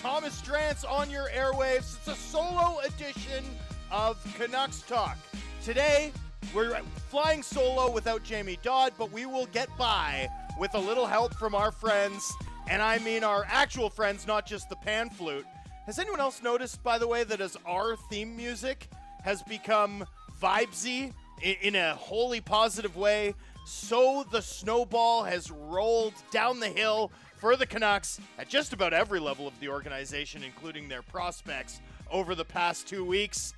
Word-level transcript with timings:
Thomas 0.00 0.40
Drance 0.40 0.90
on 0.90 1.10
your 1.10 1.28
airwaves. 1.28 1.98
It's 1.98 2.08
a 2.08 2.14
solo 2.14 2.78
edition 2.78 3.44
of 3.90 4.16
Canucks 4.38 4.80
Talk. 4.80 5.18
Today, 5.62 6.10
we're 6.54 6.80
flying 7.10 7.42
solo 7.42 7.90
without 7.90 8.22
Jamie 8.22 8.58
Dodd, 8.62 8.94
but 8.96 9.12
we 9.12 9.26
will 9.26 9.44
get 9.46 9.68
by 9.76 10.26
with 10.58 10.74
a 10.74 10.78
little 10.78 11.04
help 11.04 11.34
from 11.34 11.54
our 11.54 11.70
friends, 11.70 12.32
and 12.70 12.80
I 12.80 12.98
mean 13.00 13.22
our 13.22 13.44
actual 13.46 13.90
friends, 13.90 14.26
not 14.26 14.46
just 14.46 14.70
the 14.70 14.76
pan 14.76 15.10
flute. 15.10 15.44
Has 15.84 15.98
anyone 15.98 16.20
else 16.20 16.42
noticed, 16.42 16.82
by 16.82 16.96
the 16.96 17.06
way, 17.06 17.22
that 17.24 17.42
as 17.42 17.58
our 17.66 17.94
theme 18.08 18.34
music 18.34 18.88
has 19.22 19.42
become 19.42 20.06
vibesy 20.40 21.12
in 21.42 21.74
a 21.74 21.94
wholly 21.94 22.40
positive 22.40 22.96
way, 22.96 23.34
so 23.66 24.24
the 24.32 24.40
snowball 24.40 25.24
has 25.24 25.50
rolled 25.50 26.14
down 26.30 26.58
the 26.58 26.68
hill 26.68 27.12
for 27.40 27.56
the 27.56 27.66
Canucks 27.66 28.20
at 28.38 28.50
just 28.50 28.74
about 28.74 28.92
every 28.92 29.18
level 29.18 29.48
of 29.48 29.58
the 29.60 29.68
organization, 29.70 30.44
including 30.44 30.88
their 30.88 31.00
prospects 31.00 31.80
over 32.10 32.34
the 32.34 32.44
past 32.44 32.86
two 32.86 33.02
weeks. 33.02 33.54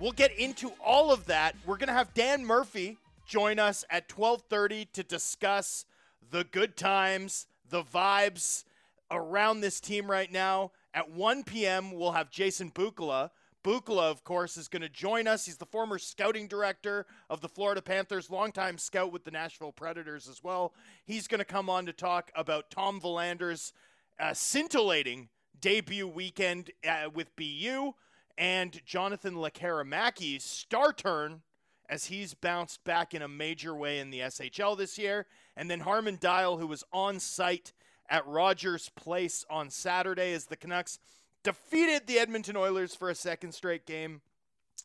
We'll 0.00 0.12
get 0.12 0.32
into 0.38 0.72
all 0.82 1.12
of 1.12 1.26
that. 1.26 1.54
We're 1.66 1.76
going 1.76 1.88
to 1.88 1.94
have 1.94 2.14
Dan 2.14 2.44
Murphy 2.44 2.96
join 3.26 3.58
us 3.58 3.84
at 3.90 4.08
12:30 4.08 4.90
to 4.94 5.02
discuss 5.02 5.84
the 6.30 6.44
good 6.44 6.74
times, 6.74 7.46
the 7.68 7.82
vibes 7.82 8.64
around 9.10 9.60
this 9.60 9.78
team 9.78 10.10
right 10.10 10.32
now. 10.32 10.72
At 10.94 11.10
1 11.10 11.44
p.m., 11.44 11.92
we'll 11.92 12.12
have 12.12 12.30
Jason 12.30 12.70
Bukala 12.70 13.30
Bukala, 13.62 14.10
of 14.10 14.24
course, 14.24 14.56
is 14.56 14.68
going 14.68 14.82
to 14.82 14.88
join 14.88 15.28
us. 15.28 15.46
He's 15.46 15.56
the 15.56 15.66
former 15.66 15.98
scouting 15.98 16.48
director 16.48 17.06
of 17.30 17.40
the 17.40 17.48
Florida 17.48 17.80
Panthers, 17.80 18.30
longtime 18.30 18.78
scout 18.78 19.12
with 19.12 19.24
the 19.24 19.30
Nashville 19.30 19.72
Predators 19.72 20.28
as 20.28 20.42
well. 20.42 20.74
He's 21.04 21.28
going 21.28 21.38
to 21.38 21.44
come 21.44 21.70
on 21.70 21.86
to 21.86 21.92
talk 21.92 22.32
about 22.34 22.70
Tom 22.70 22.98
Willander's 22.98 23.72
uh, 24.18 24.34
scintillating 24.34 25.28
debut 25.60 26.08
weekend 26.08 26.70
uh, 26.88 27.08
with 27.12 27.34
BU 27.36 27.92
and 28.36 28.84
Jonathan 28.84 29.34
Lekkerimäki's 29.34 30.42
star 30.42 30.92
turn 30.92 31.42
as 31.88 32.06
he's 32.06 32.34
bounced 32.34 32.82
back 32.82 33.14
in 33.14 33.22
a 33.22 33.28
major 33.28 33.74
way 33.74 34.00
in 34.00 34.10
the 34.10 34.20
SHL 34.20 34.76
this 34.76 34.98
year. 34.98 35.26
And 35.56 35.70
then 35.70 35.80
Harman 35.80 36.16
Dayal, 36.16 36.58
who 36.58 36.66
was 36.66 36.82
on 36.92 37.20
site 37.20 37.72
at 38.08 38.26
Rogers 38.26 38.88
Place 38.88 39.44
on 39.48 39.70
Saturday 39.70 40.32
as 40.32 40.46
the 40.46 40.56
Canucks– 40.56 40.98
defeated 41.42 42.06
the 42.06 42.18
Edmonton 42.18 42.56
Oilers 42.56 42.94
for 42.94 43.10
a 43.10 43.14
second 43.14 43.52
straight 43.52 43.86
game. 43.86 44.20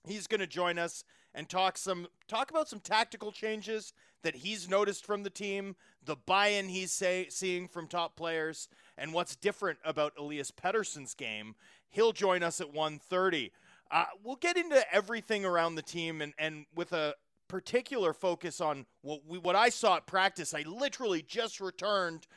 He's 0.05 0.27
going 0.27 0.39
to 0.39 0.47
join 0.47 0.77
us 0.77 1.03
and 1.33 1.47
talk 1.47 1.77
some 1.77 2.07
talk 2.27 2.49
about 2.49 2.67
some 2.67 2.79
tactical 2.79 3.31
changes 3.31 3.93
that 4.23 4.37
he's 4.37 4.69
noticed 4.69 5.05
from 5.05 5.23
the 5.23 5.29
team, 5.29 5.75
the 6.03 6.15
buy-in 6.15 6.69
he's 6.69 6.91
say, 6.91 7.27
seeing 7.29 7.67
from 7.67 7.87
top 7.87 8.15
players, 8.15 8.67
and 8.97 9.13
what's 9.13 9.35
different 9.35 9.77
about 9.85 10.13
Elias 10.17 10.51
Pettersson's 10.51 11.13
game. 11.13 11.55
He'll 11.89 12.11
join 12.11 12.43
us 12.43 12.59
at 12.59 12.73
1:30. 12.73 13.51
Uh, 13.89 14.05
we'll 14.23 14.35
get 14.35 14.57
into 14.57 14.83
everything 14.93 15.45
around 15.45 15.75
the 15.75 15.81
team 15.81 16.21
and, 16.21 16.33
and 16.37 16.65
with 16.75 16.91
a 16.91 17.15
particular 17.47 18.13
focus 18.13 18.59
on 18.59 18.85
what 19.01 19.21
we, 19.25 19.37
what 19.37 19.55
I 19.55 19.69
saw 19.69 19.97
at 19.97 20.07
practice. 20.07 20.53
I 20.53 20.63
literally 20.63 21.21
just 21.21 21.61
returned 21.61 22.27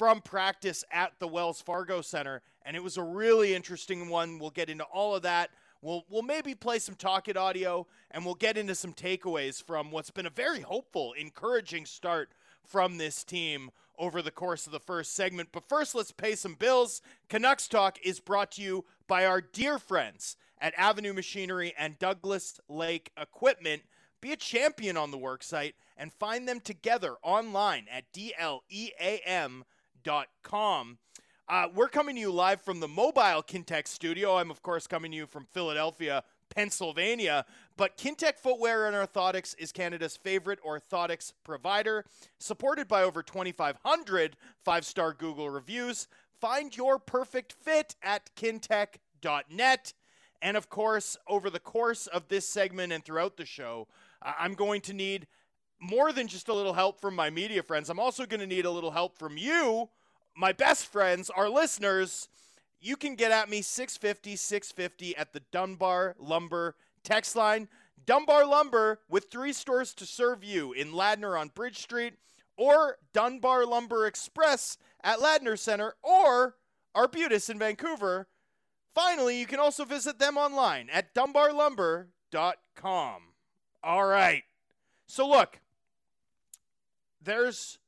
from 0.00 0.22
practice 0.22 0.82
at 0.90 1.12
the 1.18 1.28
Wells 1.28 1.60
Fargo 1.60 2.00
Center, 2.00 2.40
and 2.64 2.74
it 2.74 2.82
was 2.82 2.96
a 2.96 3.02
really 3.02 3.54
interesting 3.54 4.08
one. 4.08 4.38
We'll 4.38 4.48
get 4.48 4.70
into 4.70 4.84
all 4.84 5.14
of 5.14 5.20
that. 5.24 5.50
We'll, 5.82 6.06
we'll 6.08 6.22
maybe 6.22 6.54
play 6.54 6.78
some 6.78 6.94
Tocchet 6.94 7.36
audio 7.36 7.86
and 8.10 8.24
we'll 8.24 8.34
get 8.34 8.56
into 8.56 8.74
some 8.74 8.94
takeaways 8.94 9.62
from 9.62 9.90
what's 9.90 10.10
been 10.10 10.24
a 10.24 10.30
very 10.30 10.62
hopeful, 10.62 11.12
encouraging 11.12 11.84
start 11.84 12.30
from 12.64 12.96
this 12.96 13.24
team 13.24 13.72
over 13.98 14.22
the 14.22 14.30
course 14.30 14.64
of 14.64 14.72
the 14.72 14.80
first 14.80 15.14
segment. 15.14 15.50
But 15.52 15.68
first, 15.68 15.94
let's 15.94 16.12
pay 16.12 16.34
some 16.34 16.54
bills. 16.54 17.02
Canucks 17.28 17.68
Talk 17.68 17.98
is 18.02 18.20
brought 18.20 18.52
to 18.52 18.62
you 18.62 18.86
by 19.06 19.26
our 19.26 19.42
dear 19.42 19.78
friends 19.78 20.38
at 20.62 20.72
Avenue 20.78 21.12
Machinery 21.12 21.74
and 21.76 21.98
Douglas 21.98 22.58
Lake 22.70 23.12
Equipment. 23.20 23.82
Be 24.22 24.32
a 24.32 24.36
champion 24.36 24.96
on 24.96 25.10
the 25.10 25.18
worksite 25.18 25.74
and 25.94 26.10
find 26.10 26.48
them 26.48 26.60
together 26.60 27.16
online 27.22 27.84
at 27.92 28.10
DLEAM.com 28.14 29.66
com. 30.42 30.98
Uh, 31.48 31.66
we're 31.74 31.88
coming 31.88 32.14
to 32.14 32.20
you 32.20 32.30
live 32.30 32.60
from 32.62 32.78
the 32.78 32.86
mobile 32.86 33.42
Kintec 33.42 33.88
studio. 33.88 34.36
I'm, 34.36 34.50
of 34.50 34.62
course, 34.62 34.86
coming 34.86 35.10
to 35.10 35.16
you 35.16 35.26
from 35.26 35.46
Philadelphia, 35.52 36.22
Pennsylvania. 36.48 37.44
But 37.76 37.96
Kintec 37.96 38.38
Footwear 38.38 38.86
and 38.86 38.94
Orthotics 38.94 39.56
is 39.58 39.72
Canada's 39.72 40.16
favorite 40.16 40.60
orthotics 40.62 41.32
provider, 41.42 42.04
supported 42.38 42.86
by 42.86 43.02
over 43.02 43.22
2,500 43.22 44.36
five 44.64 44.84
star 44.84 45.12
Google 45.12 45.50
reviews. 45.50 46.06
Find 46.40 46.76
your 46.76 46.98
perfect 46.98 47.52
fit 47.52 47.96
at 48.02 48.30
kintec.net. 48.36 49.92
And 50.42 50.56
of 50.56 50.70
course, 50.70 51.16
over 51.26 51.50
the 51.50 51.60
course 51.60 52.06
of 52.06 52.28
this 52.28 52.48
segment 52.48 52.92
and 52.92 53.04
throughout 53.04 53.36
the 53.36 53.44
show, 53.44 53.88
I'm 54.22 54.54
going 54.54 54.80
to 54.82 54.92
need 54.92 55.26
more 55.80 56.12
than 56.12 56.28
just 56.28 56.48
a 56.48 56.54
little 56.54 56.74
help 56.74 57.00
from 57.00 57.14
my 57.14 57.30
media 57.30 57.62
friends, 57.62 57.88
I'm 57.88 57.98
also 57.98 58.26
going 58.26 58.40
to 58.40 58.46
need 58.46 58.66
a 58.66 58.70
little 58.70 58.90
help 58.90 59.18
from 59.18 59.38
you, 59.38 59.88
my 60.36 60.52
best 60.52 60.86
friends, 60.86 61.30
our 61.30 61.48
listeners. 61.48 62.28
You 62.80 62.96
can 62.96 63.14
get 63.14 63.32
at 63.32 63.50
me 63.50 63.62
650 63.62 64.36
650 64.36 65.16
at 65.16 65.32
the 65.32 65.42
Dunbar 65.50 66.14
Lumber 66.18 66.76
text 67.02 67.36
line. 67.36 67.68
Dunbar 68.06 68.46
Lumber 68.46 69.00
with 69.08 69.30
three 69.30 69.52
stores 69.52 69.94
to 69.94 70.06
serve 70.06 70.42
you 70.42 70.72
in 70.72 70.92
Ladner 70.92 71.38
on 71.38 71.48
Bridge 71.48 71.78
Street 71.78 72.14
or 72.56 72.96
Dunbar 73.12 73.66
Lumber 73.66 74.06
Express 74.06 74.78
at 75.02 75.18
Ladner 75.18 75.58
Center 75.58 75.94
or 76.02 76.56
Arbutus 76.94 77.48
in 77.48 77.58
Vancouver. 77.58 78.28
Finally, 78.94 79.38
you 79.38 79.46
can 79.46 79.60
also 79.60 79.84
visit 79.84 80.18
them 80.18 80.36
online 80.36 80.88
at 80.92 81.14
dunbarlumber.com. 81.14 83.22
All 83.82 84.06
right. 84.06 84.42
So, 85.06 85.28
look, 85.28 85.60
there's 87.22 87.78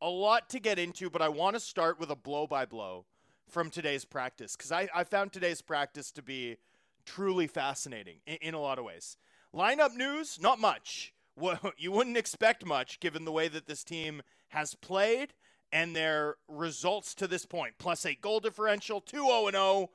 a 0.00 0.08
lot 0.08 0.48
to 0.50 0.60
get 0.60 0.78
into, 0.78 1.08
but 1.08 1.22
I 1.22 1.28
want 1.28 1.54
to 1.54 1.60
start 1.60 1.98
with 1.98 2.10
a 2.10 2.16
blow 2.16 2.46
by 2.46 2.66
blow 2.66 3.06
from 3.48 3.70
today's 3.70 4.04
practice 4.04 4.56
because 4.56 4.72
I, 4.72 4.88
I 4.94 5.04
found 5.04 5.32
today's 5.32 5.62
practice 5.62 6.10
to 6.12 6.22
be 6.22 6.56
truly 7.04 7.46
fascinating 7.46 8.18
in, 8.26 8.38
in, 8.40 8.54
a 8.54 8.60
lot 8.60 8.78
of 8.78 8.84
ways. 8.84 9.16
Lineup 9.54 9.94
news, 9.94 10.38
not 10.40 10.58
much. 10.58 11.12
Well, 11.36 11.60
you 11.76 11.92
wouldn't 11.92 12.16
expect 12.16 12.64
much 12.64 13.00
given 13.00 13.24
the 13.24 13.32
way 13.32 13.48
that 13.48 13.66
this 13.66 13.84
team 13.84 14.22
has 14.48 14.74
played 14.74 15.34
and 15.72 15.96
their 15.96 16.36
results 16.48 17.14
to 17.14 17.26
this 17.26 17.46
point. 17.46 17.74
Plus 17.78 18.04
a 18.04 18.14
goal 18.14 18.40
differential, 18.40 19.00
2 19.00 19.24
0 19.24 19.50
0, 19.50 19.90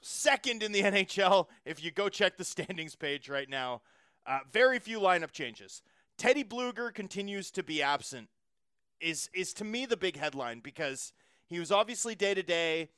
second 0.00 0.62
in 0.62 0.72
the 0.72 0.82
NHL. 0.82 1.46
If 1.64 1.82
you 1.82 1.90
go 1.90 2.08
check 2.08 2.36
the 2.36 2.44
standings 2.44 2.94
page 2.94 3.28
right 3.28 3.48
now, 3.48 3.82
uh, 4.26 4.40
very 4.50 4.78
few 4.78 5.00
lineup 5.00 5.32
changes. 5.32 5.82
Teddy 6.16 6.44
Blueger 6.44 6.94
continues 6.94 7.50
to 7.50 7.62
be 7.62 7.82
absent 7.82 8.28
is 9.00 9.28
is 9.34 9.52
to 9.54 9.64
me 9.64 9.86
the 9.86 9.96
big 9.96 10.16
headline 10.16 10.60
because 10.60 11.12
he 11.46 11.58
was 11.58 11.70
obviously 11.70 12.14
day 12.14 12.34
to 12.34 12.42
day. 12.42 12.88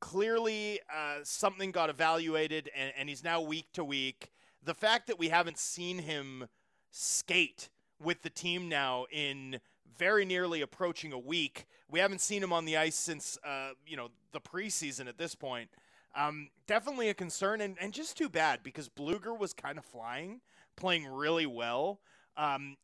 Clearly, 0.00 0.80
uh, 0.92 1.18
something 1.22 1.70
got 1.70 1.88
evaluated, 1.88 2.70
and, 2.76 2.92
and 2.98 3.08
he's 3.08 3.24
now 3.24 3.40
week 3.40 3.66
to 3.72 3.84
week. 3.84 4.32
The 4.62 4.74
fact 4.74 5.06
that 5.06 5.18
we 5.18 5.28
haven't 5.28 5.58
seen 5.58 5.98
him 5.98 6.48
skate 6.90 7.70
with 8.02 8.22
the 8.22 8.28
team 8.28 8.68
now 8.68 9.06
in 9.10 9.60
very 9.96 10.24
nearly 10.24 10.60
approaching 10.60 11.12
a 11.12 11.18
week, 11.18 11.66
we 11.88 12.00
haven't 12.00 12.20
seen 12.20 12.42
him 12.42 12.52
on 12.52 12.64
the 12.64 12.76
ice 12.76 12.96
since 12.96 13.38
uh, 13.44 13.70
you 13.86 13.96
know 13.96 14.08
the 14.32 14.40
preseason 14.40 15.06
at 15.06 15.18
this 15.18 15.34
point. 15.34 15.70
Um, 16.16 16.48
definitely 16.66 17.08
a 17.08 17.14
concern, 17.14 17.60
and, 17.60 17.76
and 17.80 17.92
just 17.92 18.16
too 18.16 18.28
bad 18.28 18.62
because 18.62 18.88
Blueger 18.88 19.36
was 19.38 19.52
kind 19.52 19.78
of 19.78 19.84
flying, 19.84 20.40
playing 20.76 21.06
really 21.06 21.46
well 21.46 22.00
um, 22.36 22.76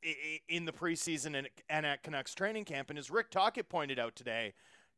in 0.48 0.64
the 0.64 0.72
preseason 0.72 1.48
and, 1.68 1.86
at 1.86 2.02
Canucks 2.02 2.34
training 2.34 2.64
camp. 2.64 2.90
And 2.90 2.98
as 2.98 3.10
Rick 3.10 3.30
Tocchet 3.30 3.68
pointed 3.68 3.98
out 3.98 4.16
today, 4.16 4.52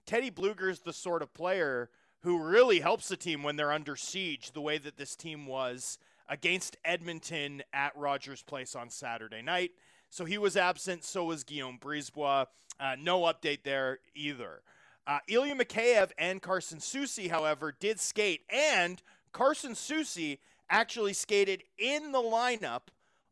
Teddy 0.06 0.31
Blueger 0.31 0.70
is 0.70 0.81
the 0.81 0.93
sort 0.93 1.22
of 1.22 1.32
player 1.32 1.90
who 2.20 2.43
really 2.43 2.81
helps 2.81 3.08
the 3.08 3.16
team 3.16 3.43
when 3.43 3.56
they're 3.56 3.72
under 3.72 3.96
siege, 3.96 4.52
the 4.52 4.60
way 4.60 4.78
that 4.78 4.96
this 4.96 5.16
team 5.16 5.46
was 5.46 5.99
against 6.28 6.76
Edmonton 6.84 7.62
at 7.72 7.96
Rogers 7.96 8.43
Place 8.43 8.76
on 8.76 8.90
Saturday 8.90 9.43
night. 9.43 9.72
So 10.10 10.25
he 10.25 10.38
was 10.38 10.56
absent. 10.56 11.05
So 11.05 11.25
was 11.25 11.43
Guillaume 11.43 11.78
Brisebois. 11.81 12.46
Uh, 12.78 12.96
no 13.00 13.22
update 13.22 13.64
there 13.64 13.98
either. 14.14 14.62
Uh, 15.06 15.19
Ilya 15.28 15.56
Mikheyev 15.56 16.12
and 16.16 16.40
Carson 16.40 16.78
Soucy, 16.78 17.28
however, 17.28 17.75
did 17.81 17.98
skate, 17.98 18.43
and 18.48 19.02
Carson 19.32 19.72
Soucy 19.72 20.38
actually 20.70 21.12
skated 21.12 21.64
in 21.76 22.12
the 22.12 22.22
lineup 22.22 22.82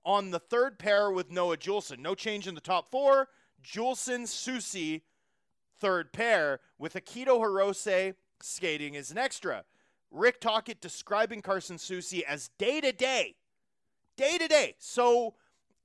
on 0.05 0.31
the 0.31 0.38
third 0.38 0.79
pair 0.79 1.11
with 1.11 1.31
Noah 1.31 1.56
Juulsen. 1.56 1.99
No 1.99 2.14
change 2.14 2.47
in 2.47 2.55
the 2.55 2.61
top 2.61 2.91
four. 2.91 3.29
Juulsen, 3.62 4.23
Soucy, 4.23 5.02
third 5.79 6.12
pair, 6.12 6.61
with 6.79 6.94
Akito 6.94 7.41
Hirose 7.41 8.14
skating 8.43 8.97
as 8.97 9.11
an 9.11 9.19
extra. 9.19 9.64
Rick 10.11 10.41
Tocchet 10.41 10.81
describing 10.81 11.43
Carson 11.43 11.76
Soucy 11.76 12.23
as 12.23 12.50
day 12.58 12.81
to 12.81 12.93
day. 12.93 13.37
Day 14.17 14.38
to 14.38 14.49
day. 14.49 14.75
So 14.79 15.35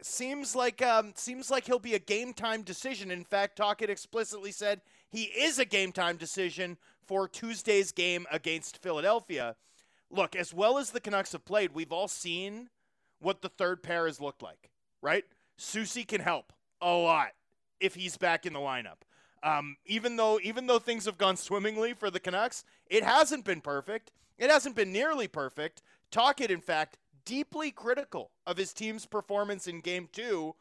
seems 0.02 0.56
like 0.56 0.82
um, 0.82 1.14
seems 1.16 1.50
like 1.50 1.66
he'll 1.66 1.80
be 1.80 1.94
a 1.96 2.00
game 2.00 2.34
time 2.34 2.64
decision. 2.64 3.12
In 3.12 3.24
fact, 3.24 3.58
Tocchet 3.58 3.90
explicitly 3.90 4.52
said 4.52 4.82
he 5.10 5.24
is 5.24 5.60
a 5.60 5.66
game 5.66 5.92
time 5.92 6.18
decision 6.18 6.78
for 7.06 7.28
Tuesday's 7.28 7.92
game 7.92 8.26
against 8.32 8.82
Philadelphia. 8.82 9.56
Look, 10.10 10.36
as 10.36 10.54
well 10.54 10.78
as 10.78 10.92
the 10.92 11.00
Canucks 11.00 11.34
have 11.34 11.46
played, 11.46 11.74
we've 11.74 11.92
all 11.92 12.08
seen 12.08 12.70
what 13.26 13.42
the 13.42 13.50
third 13.50 13.82
pair 13.82 14.06
has 14.06 14.22
looked 14.22 14.44
like, 14.44 14.70
right? 15.02 15.24
Soucy 15.60 16.08
can 16.08 16.22
help 16.22 16.54
a 16.80 16.92
lot 16.92 17.30
if 17.80 17.96
he's 17.96 18.18
back 18.18 18.46
in 18.46 18.54
the 18.54 18.60
lineup. 18.60 19.02
Um, 19.42 19.78
even 19.86 20.16
though 20.16 20.40
even 20.44 20.68
though 20.68 20.78
things 20.78 21.06
have 21.06 21.18
gone 21.18 21.36
swimmingly 21.36 21.94
for 21.94 22.12
the 22.12 22.20
Canucks, 22.20 22.64
it 22.86 23.04
hasn't 23.04 23.44
been 23.44 23.62
perfect. 23.62 24.12
It 24.38 24.52
hasn't 24.52 24.76
been 24.76 24.92
nearly 24.92 25.28
perfect. 25.28 25.82
Tocchet, 26.12 26.52
in 26.52 26.62
fact, 26.62 26.98
deeply 27.26 27.72
critical 27.72 28.30
of 28.46 28.58
his 28.58 28.74
team's 28.74 29.08
performance 29.08 29.68
in 29.68 29.80
Game 29.80 30.08
Two 30.12 30.54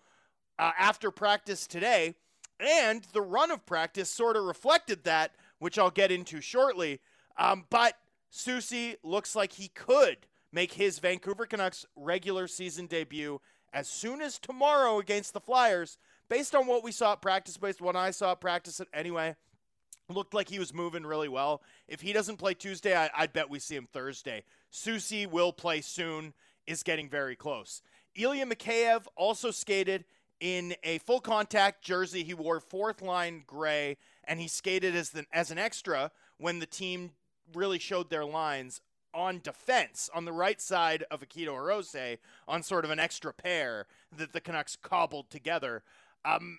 uh, 0.59 0.73
after 0.79 1.11
practice 1.11 1.67
today, 1.67 2.15
and 2.59 3.05
the 3.13 3.23
run 3.23 3.51
of 3.51 3.67
practice 3.67 4.11
sort 4.11 4.37
of 4.37 4.45
reflected 4.45 5.05
that, 5.05 5.33
which 5.59 5.79
I'll 5.79 5.91
get 5.91 6.11
into 6.11 6.41
shortly. 6.41 7.01
Um, 7.37 7.67
but 7.69 7.95
Soucy 8.33 8.97
looks 9.03 9.37
like 9.37 9.53
he 9.53 9.69
could 9.69 10.27
make 10.55 10.73
his 10.75 11.01
Vancouver 11.01 11.47
Canucks 11.47 11.85
regular 11.97 12.47
season 12.47 12.87
debut 12.87 13.41
as 13.73 13.89
soon 13.89 14.23
as 14.23 14.39
tomorrow 14.39 15.01
against 15.01 15.33
the 15.33 15.41
Flyers 15.41 15.99
based 16.29 16.55
on 16.55 16.69
what 16.69 16.85
we 16.85 16.93
saw 16.93 17.13
at 17.13 17.21
practice, 17.21 17.57
based 17.57 17.81
on 17.81 17.87
what 17.87 17.97
I 17.97 18.13
saw 18.13 18.33
at 18.33 18.41
practice 18.41 18.81
anyway, 18.95 19.35
looked 20.09 20.33
like 20.33 20.49
he 20.49 20.61
was 20.61 20.73
moving 20.73 21.05
really 21.05 21.29
well. 21.29 21.61
If 21.89 22.01
he 22.01 22.13
doesn't 22.13 22.37
play 22.37 22.55
Tuesday, 22.55 22.97
I, 22.97 23.11
would 23.21 23.33
bet 23.33 23.51
we 23.51 23.59
see 23.59 23.75
him 23.75 23.89
Thursday. 23.93 24.45
Soucy 24.73 25.29
will 25.29 25.53
play 25.53 25.81
soon, 25.81 26.35
is 26.69 26.85
getting 26.85 27.09
very 27.09 27.35
close. 27.35 27.83
Ilya 28.15 28.47
Mikheyev 28.47 29.07
also 29.17 29.51
skated 29.51 30.05
in 30.39 30.77
a 30.85 30.99
full 30.99 31.21
contact 31.21 31.83
jersey. 31.83 32.23
He 32.23 32.33
wore 32.33 32.61
fourth 32.61 33.03
line 33.03 33.43
gray, 33.45 33.97
and 34.23 34.41
he 34.41 34.47
skated 34.47 34.95
as, 34.95 35.11
the, 35.11 35.27
as 35.33 35.51
an 35.51 35.59
extra 35.59 36.13
when 36.39 36.61
the 36.61 36.67
team 36.67 37.11
really 37.55 37.81
showed 37.81 38.09
their 38.09 38.25
lines 38.25 38.81
on 39.15 39.41
defense 39.43 40.11
on 40.15 40.25
the 40.25 40.33
right 40.33 40.61
side 40.61 41.05
of 41.11 41.21
Akito 41.21 41.49
Hirose 41.49 42.19
on 42.49 42.63
sort 42.63 42.85
of 42.85 42.91
an 42.91 42.99
extra 42.99 43.33
pair 43.33 43.87
that 44.17 44.33
the 44.33 44.41
Canucks 44.41 44.77
cobbled 44.77 45.31
together. 45.31 45.83
Um, 46.25 46.59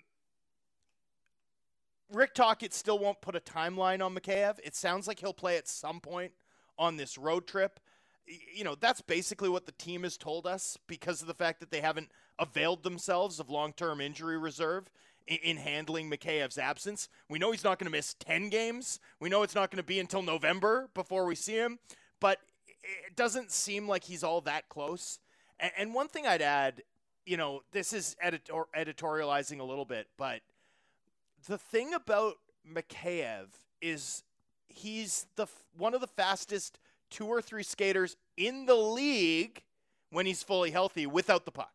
Rick 2.10 2.34
Tocchet 2.34 2.72
still 2.72 2.98
won't 2.98 3.20
put 3.20 3.36
a 3.36 3.40
timeline 3.40 4.04
on 4.04 4.14
Mikheyev. 4.14 4.58
It 4.62 4.76
sounds 4.76 5.06
like 5.06 5.20
he'll 5.20 5.32
play 5.32 5.56
at 5.56 5.68
some 5.68 6.00
point 6.00 6.32
on 6.78 6.96
this 6.96 7.18
road 7.18 7.46
trip. 7.46 7.80
You 8.26 8.64
know, 8.64 8.74
that's 8.74 9.00
basically 9.00 9.48
what 9.48 9.66
the 9.66 9.72
team 9.72 10.02
has 10.02 10.16
told 10.16 10.46
us 10.46 10.78
because 10.86 11.20
of 11.20 11.28
the 11.28 11.34
fact 11.34 11.60
that 11.60 11.70
they 11.70 11.80
haven't 11.80 12.10
availed 12.38 12.82
themselves 12.82 13.40
of 13.40 13.50
long 13.50 13.72
term 13.72 14.00
injury 14.00 14.38
reserve 14.38 14.90
in, 15.26 15.38
in 15.38 15.56
handling 15.56 16.10
Mikheyev's 16.10 16.58
absence. 16.58 17.08
We 17.28 17.38
know 17.38 17.52
he's 17.52 17.64
not 17.64 17.78
going 17.78 17.90
to 17.90 17.96
miss 17.96 18.14
10 18.14 18.48
games. 18.48 19.00
We 19.20 19.28
know 19.28 19.42
it's 19.42 19.54
not 19.54 19.70
going 19.70 19.82
to 19.82 19.86
be 19.86 20.00
until 20.00 20.22
November 20.22 20.88
before 20.94 21.26
we 21.26 21.34
see 21.34 21.56
him, 21.56 21.78
but 22.20 22.38
it 22.82 23.16
doesn't 23.16 23.50
seem 23.50 23.88
like 23.88 24.04
he's 24.04 24.24
all 24.24 24.40
that 24.42 24.68
close. 24.68 25.18
And, 25.58 25.94
one 25.94 26.08
thing 26.08 26.26
I'd 26.26 26.42
add 26.42 26.82
you 27.26 27.36
know, 27.36 27.62
this 27.72 27.92
is 27.92 28.16
editor- 28.20 28.68
editorializing 28.74 29.58
a 29.58 29.64
little 29.64 29.84
bit, 29.84 30.06
but 30.16 30.40
the 31.48 31.58
thing 31.58 31.92
about 31.92 32.36
Mikheyev 32.66 33.48
is 33.82 34.22
he's 34.68 35.26
the 35.36 35.46
one 35.76 35.92
of 35.92 36.00
the 36.00 36.06
fastest 36.06 36.78
two 37.10 37.26
or 37.26 37.42
three 37.42 37.62
skaters 37.62 38.16
in 38.36 38.66
the 38.66 38.74
league 38.74 39.62
when 40.10 40.24
he's 40.26 40.42
fully 40.42 40.70
healthy 40.70 41.06
without 41.06 41.44
the 41.44 41.50
puck. 41.50 41.72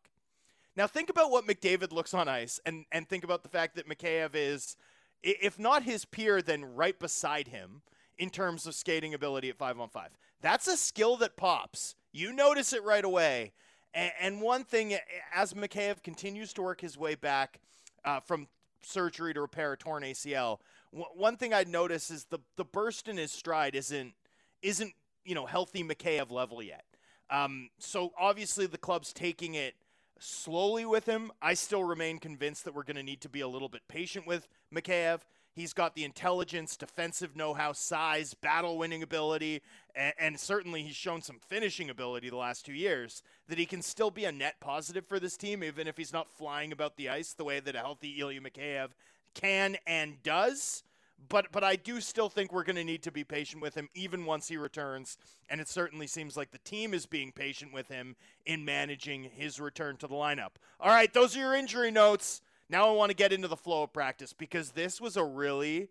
Now 0.75 0.87
think 0.87 1.09
about 1.09 1.31
what 1.31 1.45
McDavid 1.45 1.91
looks 1.91 2.13
on 2.13 2.27
ice 2.27 2.59
and 2.65 2.85
and 2.91 3.07
think 3.07 3.23
about 3.23 3.43
the 3.43 3.49
fact 3.49 3.75
that 3.75 3.87
Mikheyev 3.87 4.31
is 4.33 4.77
if 5.21 5.59
not 5.59 5.83
his 5.83 6.05
peer 6.05 6.41
then 6.41 6.63
right 6.63 6.97
beside 6.97 7.49
him 7.49 7.81
in 8.17 8.29
terms 8.29 8.65
of 8.67 8.75
skating 8.75 9.13
ability 9.13 9.49
at 9.49 9.57
5 9.57 9.79
on 9.79 9.89
5. 9.89 10.09
That's 10.41 10.67
a 10.67 10.77
skill 10.77 11.17
that 11.17 11.37
pops. 11.37 11.95
You 12.11 12.33
notice 12.33 12.73
it 12.73 12.83
right 12.83 13.03
away. 13.03 13.53
And, 13.93 14.41
one 14.41 14.63
thing, 14.63 14.97
as 15.35 15.53
Mikheyev 15.53 16.01
continues 16.01 16.53
to 16.53 16.61
work 16.61 16.79
his 16.79 16.97
way 16.97 17.15
back 17.15 17.59
uh, 18.05 18.21
from 18.21 18.47
surgery 18.81 19.33
to 19.33 19.41
repair 19.41 19.73
a 19.73 19.77
torn 19.77 20.03
ACL, 20.03 20.59
one 20.91 21.35
thing 21.35 21.53
I'd 21.53 21.67
notice 21.67 22.09
is 22.09 22.25
the 22.25 22.39
the 22.55 22.65
burst 22.65 23.07
in 23.07 23.17
his 23.17 23.31
stride 23.31 23.75
isn't 23.75 24.13
isn't 24.61 24.93
you 25.25 25.35
know 25.35 25.45
healthy 25.45 25.83
Mikheyev 25.83 26.31
level 26.31 26.61
yet. 26.61 26.85
Um, 27.29 27.69
so 27.79 28.11
obviously 28.17 28.65
the 28.65 28.77
club's 28.77 29.13
taking 29.13 29.55
it 29.55 29.75
slowly 30.19 30.85
with 30.85 31.05
him. 31.05 31.31
I 31.41 31.53
still 31.53 31.83
remain 31.83 32.19
convinced 32.19 32.65
that 32.65 32.75
we're 32.75 32.83
going 32.83 32.97
to 32.97 33.03
need 33.03 33.21
to 33.21 33.29
be 33.29 33.41
a 33.41 33.47
little 33.47 33.69
bit 33.69 33.81
patient 33.87 34.27
with 34.27 34.47
Mikheyev. 34.73 35.19
He's 35.53 35.73
got 35.73 35.95
the 35.95 36.05
intelligence, 36.05 36.77
defensive 36.77 37.35
know 37.35 37.53
how, 37.53 37.73
size, 37.73 38.33
battle 38.33 38.77
winning 38.77 39.03
ability, 39.03 39.61
and, 39.93 40.13
and, 40.17 40.39
certainly 40.39 40.81
he's 40.83 40.95
shown 40.95 41.21
some 41.21 41.39
finishing 41.39 41.89
ability 41.89 42.29
the 42.29 42.37
last 42.37 42.65
two 42.65 42.73
years 42.73 43.21
that 43.49 43.57
he 43.57 43.65
can 43.65 43.81
still 43.81 44.11
be 44.11 44.23
a 44.23 44.31
net 44.31 44.55
positive 44.61 45.05
for 45.05 45.19
this 45.19 45.35
team, 45.35 45.61
even 45.61 45.87
if 45.87 45.97
he's 45.97 46.13
not 46.13 46.31
flying 46.31 46.71
about 46.71 46.95
the 46.95 47.09
ice 47.09 47.33
the 47.33 47.43
way 47.43 47.59
that 47.59 47.75
a 47.75 47.79
healthy 47.79 48.15
Ilya 48.19 48.39
Mikheyev 48.39 48.91
can 49.33 49.75
and 49.85 50.23
does. 50.23 50.83
But 51.29 51.51
but 51.51 51.63
I 51.63 51.75
do 51.75 52.01
still 52.01 52.29
think 52.29 52.51
we're 52.51 52.63
going 52.63 52.77
to 52.77 52.83
need 52.83 53.03
to 53.03 53.11
be 53.11 53.23
patient 53.23 53.61
with 53.61 53.75
him 53.75 53.89
even 53.93 54.25
once 54.25 54.47
he 54.47 54.57
returns, 54.57 55.17
and 55.49 55.61
it 55.61 55.67
certainly 55.67 56.07
seems 56.07 56.35
like 56.35 56.51
the 56.51 56.57
team 56.59 56.93
is 56.93 57.05
being 57.05 57.31
patient 57.31 57.73
with 57.73 57.89
him 57.89 58.15
in 58.45 58.65
managing 58.65 59.23
his 59.23 59.59
return 59.59 59.97
to 59.97 60.07
the 60.07 60.15
lineup. 60.15 60.51
All 60.79 60.89
right, 60.89 61.13
those 61.13 61.35
are 61.35 61.39
your 61.39 61.53
injury 61.53 61.91
notes. 61.91 62.41
Now 62.71 62.87
I 62.87 62.93
want 62.93 63.09
to 63.09 63.15
get 63.15 63.33
into 63.33 63.49
the 63.49 63.57
flow 63.57 63.83
of 63.83 63.91
practice 63.91 64.31
because 64.31 64.71
this 64.71 65.01
was 65.01 65.17
a 65.17 65.25
really, 65.25 65.89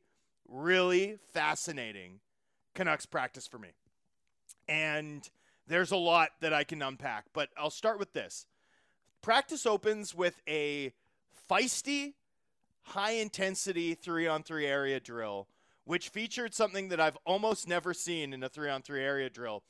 really 0.49 1.19
fascinating 1.35 2.21
Canucks 2.75 3.05
practice 3.05 3.47
for 3.47 3.59
me. 3.59 3.69
And 4.67 5.29
there's 5.67 5.91
a 5.91 5.99
lot 5.99 6.31
that 6.41 6.55
I 6.55 6.65
can 6.65 6.81
unpack, 6.81 7.27
but 7.35 7.50
I'll 7.59 7.69
start 7.69 7.99
with 7.99 8.15
this. 8.15 8.47
Practice 9.21 9.67
opens 9.67 10.15
with 10.15 10.41
a 10.49 10.94
feisty, 11.50 12.15
high 12.81 13.12
intensity 13.12 13.93
three 13.93 14.27
on 14.27 14.43
three 14.43 14.67
area 14.67 15.00
drill, 15.00 15.49
which 15.85 16.09
featured 16.09 16.55
something 16.55 16.88
that 16.88 17.00
I've 17.00 17.19
almost 17.27 17.69
never 17.69 17.93
seen 17.93 18.32
in 18.32 18.43
a 18.43 18.49
three 18.49 18.71
on 18.71 18.81
three 18.81 19.05
area 19.05 19.29
drill. 19.29 19.65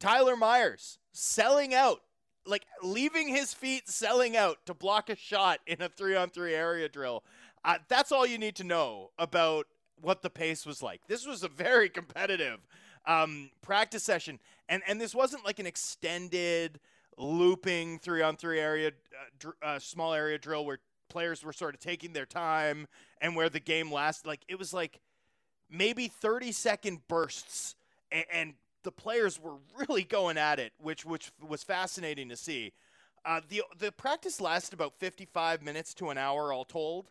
Tyler 0.00 0.36
Myers 0.36 0.98
selling 1.12 1.72
out 1.72 2.00
like 2.46 2.66
leaving 2.82 3.28
his 3.28 3.52
feet 3.52 3.88
selling 3.88 4.36
out 4.36 4.58
to 4.66 4.74
block 4.74 5.10
a 5.10 5.16
shot 5.16 5.60
in 5.66 5.80
a 5.82 5.88
three 5.88 6.16
on 6.16 6.30
three 6.30 6.54
area 6.54 6.88
drill. 6.88 7.24
Uh, 7.64 7.78
that's 7.88 8.12
all 8.12 8.26
you 8.26 8.38
need 8.38 8.54
to 8.56 8.64
know 8.64 9.10
about 9.18 9.66
what 10.00 10.22
the 10.22 10.30
pace 10.30 10.64
was 10.64 10.82
like. 10.82 11.00
This 11.08 11.26
was 11.26 11.42
a 11.42 11.48
very 11.48 11.88
competitive 11.90 12.60
um, 13.06 13.50
practice 13.62 14.02
session, 14.02 14.38
and 14.68 14.82
and 14.86 15.00
this 15.00 15.14
wasn't 15.14 15.44
like 15.44 15.58
an 15.58 15.66
extended 15.66 16.80
looping 17.18 17.98
three 17.98 18.22
on 18.22 18.36
three 18.36 18.60
area, 18.60 18.88
uh, 18.88 19.24
dr- 19.38 19.56
uh, 19.62 19.78
small 19.78 20.12
area 20.12 20.38
drill 20.38 20.64
where 20.64 20.78
players 21.08 21.44
were 21.44 21.52
sort 21.52 21.74
of 21.74 21.80
taking 21.80 22.12
their 22.12 22.26
time 22.26 22.86
and 23.20 23.34
where 23.34 23.48
the 23.48 23.60
game 23.60 23.90
lasted. 23.90 24.26
Like 24.26 24.42
it 24.48 24.58
was 24.58 24.72
like 24.74 25.00
maybe 25.70 26.08
thirty 26.08 26.52
second 26.52 27.00
bursts 27.08 27.74
and, 28.12 28.24
and 28.32 28.54
the 28.86 28.92
players 28.92 29.42
were 29.42 29.56
really 29.88 30.04
going 30.04 30.38
at 30.38 30.60
it, 30.60 30.72
which 30.80 31.04
which 31.04 31.32
was 31.46 31.62
fascinating 31.64 32.28
to 32.28 32.36
see. 32.36 32.72
Uh, 33.24 33.40
the 33.48 33.62
the 33.78 33.90
practice 33.90 34.40
lasted 34.40 34.72
about 34.72 34.94
55 34.94 35.60
minutes 35.60 35.92
to 35.94 36.10
an 36.10 36.16
hour, 36.16 36.52
all 36.52 36.64
told, 36.64 37.10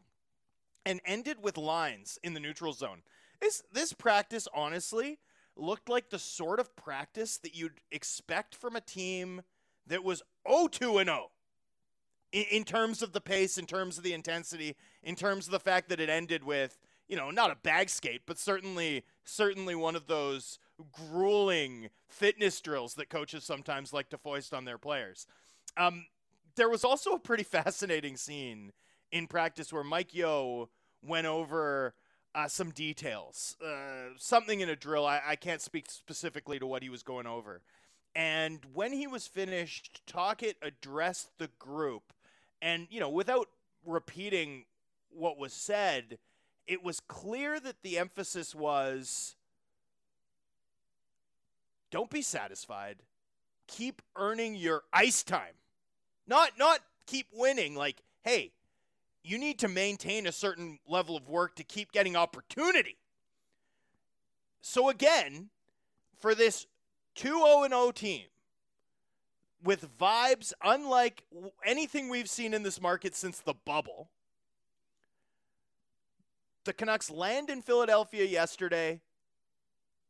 and 0.86 1.02
ended 1.06 1.38
with 1.44 1.58
lines 1.58 2.18
in 2.24 2.34
the 2.34 2.40
neutral 2.40 2.72
zone. 2.72 3.02
This 3.42 3.62
this 3.74 3.92
practice, 3.92 4.48
honestly, 4.56 5.20
looked 5.58 5.90
like 5.90 6.10
the 6.10 6.18
sort 6.18 6.62
of 6.62 6.74
practice 6.78 7.38
that 7.40 7.56
you'd 7.56 7.82
expect 7.92 8.56
from 8.56 8.78
a 8.78 8.82
team 8.82 9.42
that 9.86 10.04
was 10.04 10.24
0-2 10.48 11.02
and 11.02 11.10
0 11.10 11.30
in, 12.32 12.64
terms 12.64 13.02
of 13.02 13.12
the 13.12 13.22
pace, 13.22 13.58
in 13.58 13.66
terms 13.66 13.98
of 13.98 14.04
the 14.04 14.14
intensity, 14.14 14.76
in 15.04 15.16
terms 15.16 15.46
of 15.46 15.52
the 15.52 15.60
fact 15.60 15.90
that 15.90 16.00
it 16.00 16.10
ended 16.10 16.44
with 16.46 16.80
you 17.10 17.18
know 17.18 17.32
not 17.32 17.52
a 17.52 17.56
bag 17.56 17.90
skate, 17.90 18.22
but 18.26 18.40
certainly 18.40 19.04
certainly 19.26 19.76
one 19.76 19.98
of 19.98 20.08
those 20.08 20.58
grueling 20.92 21.90
fitness 22.08 22.60
drills 22.62 22.96
that 22.96 23.10
coaches 23.10 23.44
sometimes 23.44 23.94
like 23.94 24.10
to 24.10 24.18
foist 24.18 24.54
on 24.54 24.66
their 24.66 24.78
players. 24.78 25.28
Um, 25.78 26.06
there 26.56 26.70
was 26.70 26.84
also 26.84 27.12
a 27.12 27.20
pretty 27.20 27.44
fascinating 27.58 28.18
scene 28.18 28.72
in 29.12 29.28
practice 29.28 29.72
where 29.72 29.84
Mike 29.84 30.14
Yeo 30.14 30.70
went 31.02 31.28
over 31.28 31.94
uh, 32.34 32.48
some 32.48 32.72
details, 32.72 33.56
uh, 33.66 34.10
something 34.18 34.60
in 34.60 34.70
a 34.70 34.76
drill. 34.76 35.06
I, 35.06 35.22
I 35.26 35.36
can't 35.36 35.62
speak 35.62 35.90
specifically 35.90 36.60
to 36.60 36.68
what 36.68 36.84
he 36.84 36.90
was 36.90 37.04
going 37.04 37.28
over. 37.28 37.62
And 38.16 38.60
when 38.74 38.94
he 38.94 39.08
was 39.08 39.28
finished, 39.28 40.02
Tocchet 40.08 40.58
addressed 40.62 41.38
the 41.38 41.50
group. 41.60 42.14
And, 42.62 42.88
you 42.90 43.00
know, 43.00 43.10
without 43.10 43.48
repeating 43.86 44.66
what 45.10 45.38
was 45.38 45.54
said, 45.54 46.18
it 46.68 46.84
was 46.84 47.00
clear 47.00 47.60
that 47.60 47.84
the 47.84 47.98
emphasis 47.98 48.56
was 48.56 49.36
don't 51.96 52.10
be 52.10 52.22
satisfied. 52.22 52.98
Keep 53.68 54.02
earning 54.18 54.54
your 54.54 54.84
ice 54.92 55.24
time. 55.24 55.54
Not 56.28 56.60
not 56.60 56.82
keep 57.08 57.28
winning 57.32 57.74
like, 57.74 58.02
hey, 58.22 58.52
you 59.24 59.38
need 59.38 59.60
to 59.60 59.70
maintain 59.70 60.28
a 60.28 60.34
certain 60.34 60.80
level 60.86 61.16
of 61.16 61.30
work 61.30 61.56
to 61.56 61.64
keep 61.64 61.94
getting 61.94 62.18
opportunity. 62.18 62.98
So 64.60 64.90
again, 64.90 65.52
for 66.20 66.36
this 66.36 66.68
2 67.16 67.30
0 67.70 67.92
team 67.92 68.26
with 69.64 69.98
vibes 69.98 70.52
unlike 70.62 71.24
anything 71.66 72.10
we've 72.10 72.30
seen 72.30 72.54
in 72.54 72.62
this 72.62 72.82
market 72.82 73.16
since 73.16 73.40
the 73.40 73.54
bubble, 73.54 74.10
the 76.66 76.74
Canucks 76.74 77.10
land 77.10 77.50
in 77.50 77.62
Philadelphia 77.62 78.26
yesterday, 78.26 79.00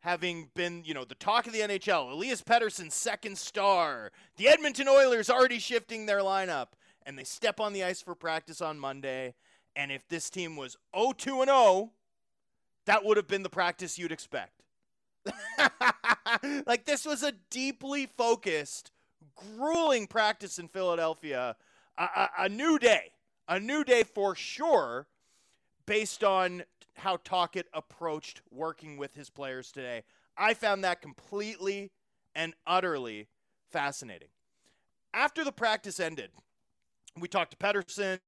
having 0.02 0.50
been, 0.54 0.84
you 0.86 0.94
know, 0.94 1.04
the 1.04 1.16
talk 1.16 1.48
of 1.48 1.54
the 1.54 1.60
NHL. 1.60 2.12
Elias 2.12 2.42
Pettersson's 2.42 2.94
second 2.94 3.38
star. 3.38 4.12
The 4.38 4.48
Edmonton 4.48 4.88
Oilers 4.88 5.30
already 5.30 5.60
shifting 5.60 6.06
their 6.06 6.20
lineup, 6.20 6.68
and 7.06 7.18
they 7.18 7.24
step 7.24 7.60
on 7.60 7.74
the 7.74 7.84
ice 7.84 8.02
for 8.02 8.16
practice 8.16 8.62
on 8.62 8.80
Monday. 8.80 9.34
And 9.76 9.92
if 9.92 10.08
this 10.08 10.30
team 10.30 10.56
was 10.56 10.78
0-2 10.96 11.42
and 11.42 11.48
0, 11.48 11.92
that 12.86 13.04
would 13.04 13.18
have 13.18 13.28
been 13.28 13.44
the 13.44 13.50
practice 13.50 13.98
you'd 13.98 14.12
expect. 14.12 14.62
like 16.66 16.86
this 16.86 17.06
was 17.06 17.24
a 17.24 17.34
deeply 17.50 18.06
focused, 18.06 18.92
grueling 19.36 20.08
practice 20.08 20.60
in 20.60 20.68
Philadelphia. 20.68 21.56
A, 21.98 22.04
a, 22.04 22.30
a 22.40 22.50
new 22.50 22.78
day, 22.78 23.12
a 23.48 23.60
new 23.60 23.84
day 23.84 24.04
for 24.04 24.36
sure, 24.36 25.08
based 25.86 26.24
on 26.24 26.64
how 26.98 27.18
Tocchet 27.18 27.68
approached 27.74 28.42
working 28.52 28.98
with 28.98 29.16
his 29.16 29.30
players 29.30 29.72
today. 29.72 30.04
I 30.38 30.54
found 30.54 30.84
that 30.84 31.02
completely 31.02 31.92
and 32.34 32.54
utterly 32.68 33.28
fascinating. 33.72 34.30
After 35.14 35.44
the 35.44 35.52
practice 35.52 36.00
ended, 36.00 36.32
we 37.20 37.28
talked 37.28 37.52
to 37.52 37.58
Pettersson. 37.58 38.20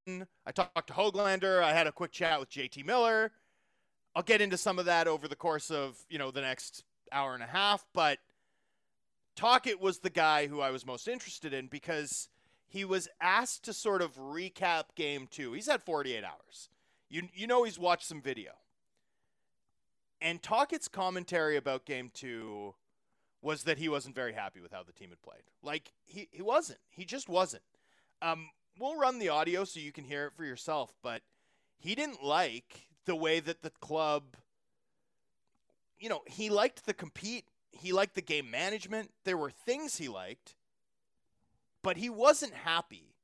I 0.45 0.51
talked 0.51 0.88
to 0.88 0.93
Hoglander. 0.93 1.62
I 1.62 1.74
had 1.74 1.88
a 1.88 1.91
quick 1.91 2.12
chat 2.12 2.39
with 2.39 2.50
JT 2.50 2.86
Miller. 2.86 3.31
I'll 4.15 4.24
get 4.24 4.41
into 4.41 4.57
some 4.57 4.79
of 4.79 4.86
that 4.86 5.07
over 5.07 5.27
the 5.27 5.36
course 5.36 5.69
of 5.69 5.97
you 6.09 6.17
know 6.17 6.31
the 6.31 6.41
next 6.41 6.83
hour 7.12 7.33
and 7.33 7.43
a 7.43 7.47
half. 7.47 7.86
But 7.93 8.19
Tocchet 9.36 9.79
was 9.79 10.00
the 10.00 10.09
guy 10.09 10.47
who 10.47 10.62
I 10.62 10.71
was 10.71 10.86
most 10.86 11.07
interested 11.07 11.53
in 11.53 11.67
because 11.67 12.29
he 12.65 12.83
was 12.83 13.07
asked 13.21 13.63
to 13.65 13.74
sort 13.74 14.01
of 14.01 14.15
recap 14.15 14.86
game 14.95 15.27
two. 15.29 15.53
He's 15.53 15.67
had 15.67 15.83
48 15.83 16.24
hours. 16.24 16.69
You 17.09 17.23
you 17.33 17.47
know 17.47 17.63
he's 17.63 17.79
watched 17.79 18.07
some 18.07 18.21
video. 18.21 18.51
And 20.21 20.41
Tocchet's 20.41 20.87
commentary 20.87 21.57
about 21.57 21.85
game 21.85 22.09
two 22.13 22.73
was 23.41 23.63
that 23.63 23.77
he 23.77 23.87
wasn't 23.87 24.15
very 24.15 24.33
happy 24.33 24.59
with 24.59 24.71
how 24.71 24.83
the 24.83 24.91
team 24.91 25.09
had 25.09 25.21
played. 25.21 25.43
Like 25.61 25.91
he, 26.05 26.27
he 26.31 26.41
wasn't. 26.41 26.79
He 26.89 27.05
just 27.05 27.29
wasn't. 27.29 27.63
Um, 28.21 28.49
we'll 28.79 28.97
run 28.97 29.19
the 29.19 29.29
audio 29.29 29.63
so 29.63 29.79
you 29.79 29.91
can 29.91 30.03
hear 30.03 30.25
it 30.25 30.33
for 30.35 30.43
yourself, 30.43 30.91
but 31.03 31.21
he 31.77 31.93
didn't 31.93 32.23
like 32.23 32.87
the 33.05 33.15
way 33.15 33.39
that 33.39 33.61
the 33.61 33.69
club 33.69 34.23
you 35.99 36.09
know, 36.09 36.21
he 36.27 36.49
liked 36.49 36.85
the 36.85 36.93
compete, 36.93 37.45
he 37.71 37.91
liked 37.91 38.15
the 38.15 38.21
game 38.21 38.49
management. 38.49 39.11
There 39.23 39.37
were 39.37 39.49
things 39.49 39.97
he 39.97 40.07
liked, 40.07 40.55
but 41.81 41.97
he 41.97 42.09
wasn't 42.09 42.53
happy 42.53 43.15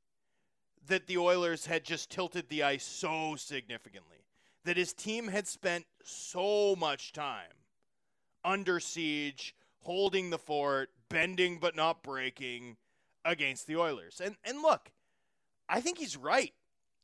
that 0.88 1.08
the 1.08 1.18
Oilers 1.18 1.66
had 1.66 1.84
just 1.84 2.10
tilted 2.10 2.50
the 2.50 2.64
ice 2.64 2.84
so 2.84 3.36
significantly, 3.36 4.26
that 4.66 4.78
his 4.78 4.94
team 4.94 5.28
had 5.28 5.48
spent 5.48 5.86
so 6.04 6.76
much 6.76 7.14
time 7.14 7.54
under 8.44 8.80
siege, 8.80 9.56
holding 9.82 10.30
the 10.30 10.38
fort, 10.38 10.90
bending 11.10 11.58
but 11.58 11.76
not 11.76 12.04
breaking 12.04 12.78
against 13.26 13.68
the 13.68 13.78
Oilers. 13.78 14.22
And 14.24 14.36
and 14.44 14.62
look, 14.62 14.92
I 15.70 15.82
think 15.82 15.98
he's 15.98 16.18
right. 16.18 16.54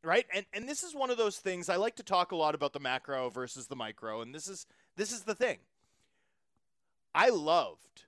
Right? 0.02 0.26
And 0.34 0.46
and 0.54 0.68
this 0.68 0.84
is 0.84 0.96
one 0.96 1.10
of 1.10 1.18
those 1.18 1.38
things 1.38 1.68
I 1.70 1.76
like 1.76 1.98
to 1.98 2.04
talk 2.04 2.32
a 2.32 2.36
lot 2.36 2.56
about 2.56 2.74
the 2.74 2.80
macro 2.80 3.30
versus 3.30 3.68
the 3.68 3.76
micro, 3.76 4.22
and 4.22 4.34
this 4.34 4.48
is 4.48 4.66
this 4.96 5.12
is 5.12 5.24
the 5.24 5.36
thing. 5.36 5.60
I 7.14 7.30
loved 7.30 8.04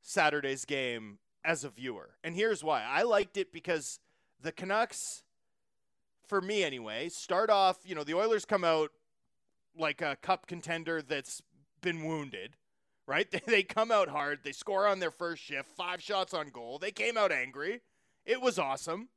Saturday's 0.00 0.64
game 0.64 1.18
as 1.44 1.64
a 1.64 1.70
viewer. 1.70 2.10
And 2.22 2.34
here's 2.34 2.62
why. 2.62 2.82
I 2.82 3.02
liked 3.02 3.36
it 3.36 3.52
because 3.52 3.98
the 4.42 4.52
Canucks, 4.52 5.22
for 6.26 6.40
me 6.40 6.64
anyway, 6.64 7.08
start 7.08 7.50
off, 7.50 7.78
you 7.84 7.94
know, 7.94 8.04
the 8.04 8.14
Oilers 8.14 8.44
come 8.44 8.64
out 8.64 8.90
like 9.76 10.02
a 10.02 10.16
cup 10.20 10.46
contender 10.46 11.00
that's 11.00 11.42
been 11.80 12.04
wounded, 12.04 12.56
right? 13.06 13.28
They 13.46 13.62
come 13.62 13.90
out 13.90 14.08
hard. 14.08 14.40
They 14.42 14.52
score 14.52 14.86
on 14.86 14.98
their 14.98 15.10
first 15.10 15.42
shift, 15.42 15.70
five 15.76 16.02
shots 16.02 16.34
on 16.34 16.50
goal. 16.50 16.78
They 16.78 16.90
came 16.90 17.16
out 17.16 17.32
angry. 17.32 17.80
It 18.24 18.40
was 18.40 18.58
awesome. 18.58 19.08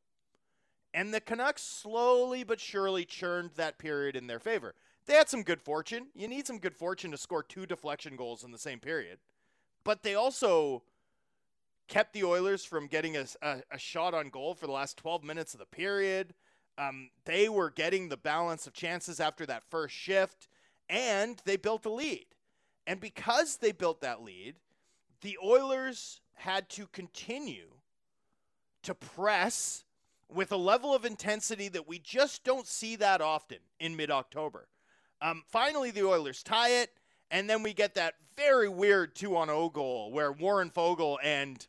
And 0.94 1.14
the 1.14 1.20
Canucks 1.20 1.62
slowly 1.62 2.44
but 2.44 2.60
surely 2.60 3.04
churned 3.04 3.52
that 3.56 3.78
period 3.78 4.16
in 4.16 4.28
their 4.28 4.40
favor. 4.40 4.76
They 5.06 5.14
had 5.14 5.30
some 5.30 5.44
good 5.44 5.62
fortune. 5.62 6.08
You 6.16 6.28
need 6.28 6.48
some 6.48 6.58
good 6.58 6.76
fortune 6.76 7.12
to 7.12 7.18
score 7.18 7.44
two 7.44 7.66
deflection 7.66 8.16
goals 8.16 8.44
in 8.44 8.52
the 8.52 8.58
same 8.58 8.80
period. 8.80 9.20
But 9.84 10.04
they 10.04 10.16
also 10.16 10.84
kept 11.88 12.14
the 12.14 12.24
Oilers 12.24 12.66
from 12.66 12.88
getting 12.88 13.18
a, 13.18 13.26
a, 13.42 13.62
a 13.72 13.78
shot 13.78 14.14
on 14.14 14.30
goal 14.30 14.56
for 14.56 14.66
the 14.66 14.72
last 14.72 14.98
12 14.98 15.24
minutes 15.24 15.54
of 15.54 15.60
the 15.60 15.66
period. 15.66 16.34
Um, 16.78 17.10
they 17.26 17.48
were 17.48 17.70
getting 17.70 18.10
the 18.10 18.18
balance 18.18 18.68
of 18.68 18.74
chances 18.74 19.20
after 19.20 19.46
that 19.46 19.64
first 19.70 19.96
shift, 19.96 20.48
and 20.90 21.42
they 21.46 21.58
built 21.58 21.86
a 21.86 21.90
lead. 21.90 22.26
And 22.88 23.00
because 23.00 23.58
they 23.58 23.72
built 23.72 24.02
that 24.02 24.24
lead, 24.24 24.56
the 25.22 25.38
Oilers 25.44 26.22
had 26.34 26.70
to 26.72 26.88
continue 26.88 27.70
to 28.84 28.94
press 28.94 29.84
with 30.30 30.52
a 30.52 30.58
level 30.58 30.94
of 30.94 31.06
intensity 31.06 31.68
that 31.70 31.88
we 31.88 32.00
just 32.00 32.44
don't 32.44 32.68
see 32.68 32.96
that 32.98 33.22
often 33.22 33.58
in 33.80 33.96
mid 33.96 34.12
October. 34.12 34.68
Um, 35.22 35.44
finally, 35.48 35.92
the 35.92 36.06
Oilers 36.06 36.44
tie 36.44 36.70
it, 36.70 36.92
and 37.32 37.50
then 37.50 37.64
we 37.64 37.74
get 37.74 37.96
that 37.96 38.16
very 38.36 38.68
weird 38.68 39.16
2 39.16 39.36
on 39.38 39.48
0 39.48 39.70
goal 39.70 40.12
where 40.12 40.32
Warren 40.32 40.70
Foegele 40.70 41.18
and 41.24 41.66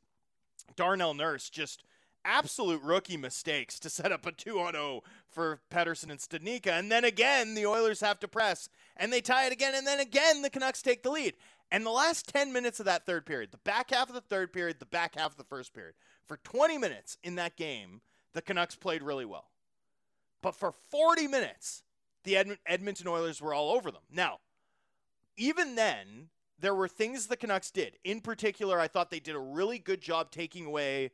Darnell 0.75 1.15
Nurse 1.15 1.49
just 1.49 1.85
absolute 2.25 2.83
rookie 2.83 3.17
mistakes 3.17 3.79
to 3.81 3.91
set 3.91 4.13
up 4.13 4.27
a 4.27 4.33
2 4.33 4.59
on 4.59 4.73
0 4.73 5.03
for 5.29 5.61
Pettersson 5.71 6.11
and 6.11 6.19
Studnicka. 6.19 6.73
And 6.73 6.91
then 6.91 7.05
again, 7.05 7.55
the 7.55 7.67
Oilers 7.67 8.01
have 8.01 8.19
to 8.21 8.29
press, 8.29 8.69
and 8.97 9.13
they 9.13 9.21
tie 9.21 9.47
it 9.47 9.53
again, 9.53 9.75
and 9.75 9.87
then 9.87 10.01
again, 10.01 10.43
the 10.43 10.51
Canucks 10.51 10.83
take 10.83 11.03
the 11.03 11.11
lead. 11.11 11.35
And 11.71 11.85
the 11.85 11.91
last 11.91 12.29
10 12.29 12.53
minutes 12.53 12.79
of 12.79 12.87
that 12.87 13.07
third 13.07 13.27
period, 13.27 13.51
the 13.51 13.59
back 13.59 13.91
half 13.91 14.09
of 14.09 14.15
the 14.15 14.21
third 14.21 14.53
period, 14.53 14.79
the 14.79 14.87
back 14.87 15.17
half 15.17 15.33
of 15.33 15.37
the 15.37 15.45
first 15.45 15.75
period, 15.75 15.95
for 16.27 16.37
20 16.39 16.79
minutes 16.79 17.19
in 17.23 17.35
that 17.37 17.57
game, 17.57 18.01
the 18.35 18.43
Canucks 18.43 18.77
played 18.77 19.03
really 19.03 19.25
well. 19.25 19.51
But 20.43 20.55
for 20.55 20.73
40 20.91 21.27
minutes, 21.27 21.83
the 22.23 22.37
Ed- 22.37 22.59
Edmonton 22.67 23.09
Oilers 23.09 23.41
were 23.41 23.55
all 23.55 23.73
over 23.73 23.91
them. 23.91 24.03
Now, 24.13 24.39
even 25.37 25.75
then, 25.75 26.29
there 26.59 26.75
were 26.75 26.89
things 26.89 27.27
the 27.27 27.37
Canucks 27.37 27.71
did. 27.71 27.99
In 28.05 28.21
particular, 28.21 28.81
I 28.81 28.89
thought 28.89 29.11
they 29.11 29.21
did 29.21 29.35
a 29.35 29.41
really 29.41 29.79
good 29.79 30.01
job 30.01 30.31
taking 30.31 30.67
away 30.67 31.11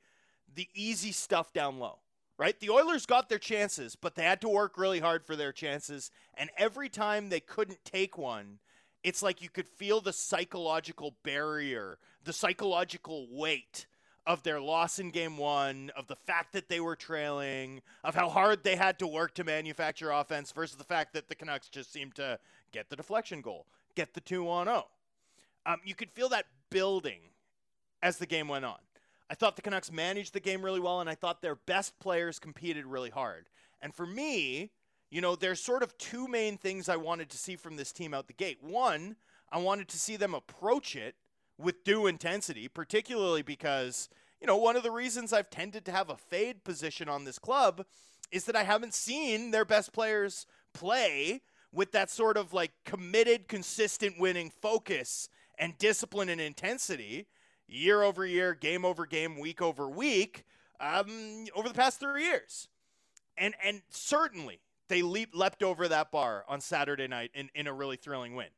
the 0.55 0.69
easy 0.75 1.13
stuff 1.13 1.53
down 1.53 1.79
low. 1.79 1.99
Right? 2.39 2.59
The 2.59 2.71
Oilers 2.71 3.07
got 3.07 3.29
their 3.29 3.39
chances, 3.39 3.95
but 3.95 4.15
they 4.17 4.25
had 4.25 4.41
to 4.41 4.49
work 4.49 4.77
really 4.77 4.99
hard 4.99 5.25
for 5.25 5.37
their 5.37 5.53
chances. 5.53 6.11
And 6.35 6.51
every 6.57 6.89
time 6.89 7.29
they 7.29 7.41
couldn't 7.41 7.85
take 7.85 8.19
one, 8.19 8.59
it's 9.05 9.23
like 9.23 9.43
you 9.43 9.49
could 9.49 9.69
feel 9.69 10.01
the 10.01 10.13
psychological 10.13 11.15
barrier, 11.23 11.99
the 12.25 12.33
psychological 12.33 13.29
weight 13.31 13.87
of 14.27 14.43
their 14.43 14.61
loss 14.61 14.99
in 14.99 15.11
game 15.11 15.37
one, 15.37 15.91
of 15.97 16.07
the 16.07 16.17
fact 16.17 16.53
that 16.53 16.69
they 16.69 16.81
were 16.81 16.97
trailing, 16.97 17.83
of 18.05 18.15
how 18.15 18.29
hard 18.29 18.63
they 18.63 18.77
had 18.77 18.99
to 19.01 19.07
work 19.07 19.35
to 19.35 19.45
manufacture 19.45 20.11
offense 20.11 20.53
versus 20.53 20.77
the 20.77 20.85
fact 20.85 21.13
that 21.13 21.29
the 21.29 21.35
Canucks 21.35 21.69
just 21.69 21.93
seemed 21.93 22.15
to 22.15 22.39
get 22.73 22.89
the 22.89 22.97
deflection 22.97 23.41
goal, 23.41 23.67
get 23.95 24.15
the 24.15 24.21
2 24.21 24.49
on 24.49 24.67
0. 24.67 24.85
Um, 25.67 25.81
you 25.85 25.95
could 25.95 26.11
feel 26.11 26.29
that 26.31 26.47
building 26.71 27.21
as 28.03 28.19
the 28.19 28.27
game 28.27 28.49
went 28.49 28.65
on. 28.65 28.79
I 29.31 29.35
thought 29.35 29.57
the 29.57 29.63
Canucks 29.63 29.91
managed 29.91 30.35
the 30.35 30.41
game 30.41 30.63
really 30.63 30.81
well, 30.81 31.01
and 31.01 31.09
I 31.09 31.15
thought 31.15 31.41
their 31.41 31.55
best 31.55 31.99
players 31.99 32.39
competed 32.39 32.85
really 32.85 33.11
hard. 33.11 33.49
And 33.81 33.95
for 33.95 34.07
me, 34.07 34.71
you 35.11 35.21
know, 35.21 35.37
there's 35.37 35.61
sort 35.61 35.83
of 35.83 35.97
two 35.99 36.29
main 36.29 36.59
things 36.59 36.89
I 36.89 36.97
wanted 36.97 37.31
to 37.31 37.39
see 37.39 37.57
from 37.57 37.77
this 37.77 37.93
team 37.93 38.13
out 38.13 38.27
the 38.27 38.33
gate. 38.33 38.59
One, 38.63 39.17
I 39.51 39.59
wanted 39.59 39.89
to 39.89 39.99
see 39.99 40.17
them 40.17 40.35
approach 40.35 40.97
it 40.97 41.15
with 41.59 41.85
due 41.85 42.07
intensity, 42.07 42.69
particularly 42.69 43.43
because, 43.43 44.09
you 44.41 44.47
know, 44.47 44.57
one 44.57 44.77
of 44.77 44.83
the 44.83 44.91
reasons 44.91 45.33
I've 45.33 45.51
tended 45.51 45.85
to 45.85 45.93
have 45.93 46.11
a 46.11 46.17
fade 46.17 46.65
position 46.65 47.09
on 47.09 47.25
this 47.25 47.39
club 47.39 47.85
is 48.31 48.45
that 48.45 48.57
I 48.57 48.65
haven't 48.65 48.95
seen 48.95 49.51
their 49.51 49.65
best 49.65 49.93
players 49.93 50.47
play 50.73 51.43
with 51.73 51.93
that 51.93 52.11
sort 52.11 52.37
of 52.37 52.53
like 52.53 52.73
committed, 52.85 53.49
consistent 53.49 54.19
winning 54.19 54.51
focus 54.51 55.29
and 55.63 55.79
discipline 55.79 56.29
and 56.29 56.41
intensity 56.41 57.29
year 57.69 58.03
over 58.03 58.27
year, 58.27 58.53
game 58.53 58.85
over 58.85 59.07
game, 59.07 59.39
week 59.39 59.63
over 59.63 59.89
week 59.89 60.45
um, 60.81 61.47
over 61.55 61.69
the 61.69 61.75
past 61.75 62.01
three 62.01 62.25
years. 62.25 62.67
And, 63.39 63.55
and 63.65 63.81
certainly 63.89 64.59
they 64.89 65.03
leap, 65.03 65.31
leapt 65.33 65.63
over 65.63 65.87
that 65.87 66.11
bar 66.11 66.45
on 66.49 66.61
Saturday 66.61 67.07
night 67.07 67.31
in, 67.33 67.49
in 67.55 67.69
a 67.69 67.73
really 67.73 67.95
thrilling 67.95 68.35
win. 68.35 68.49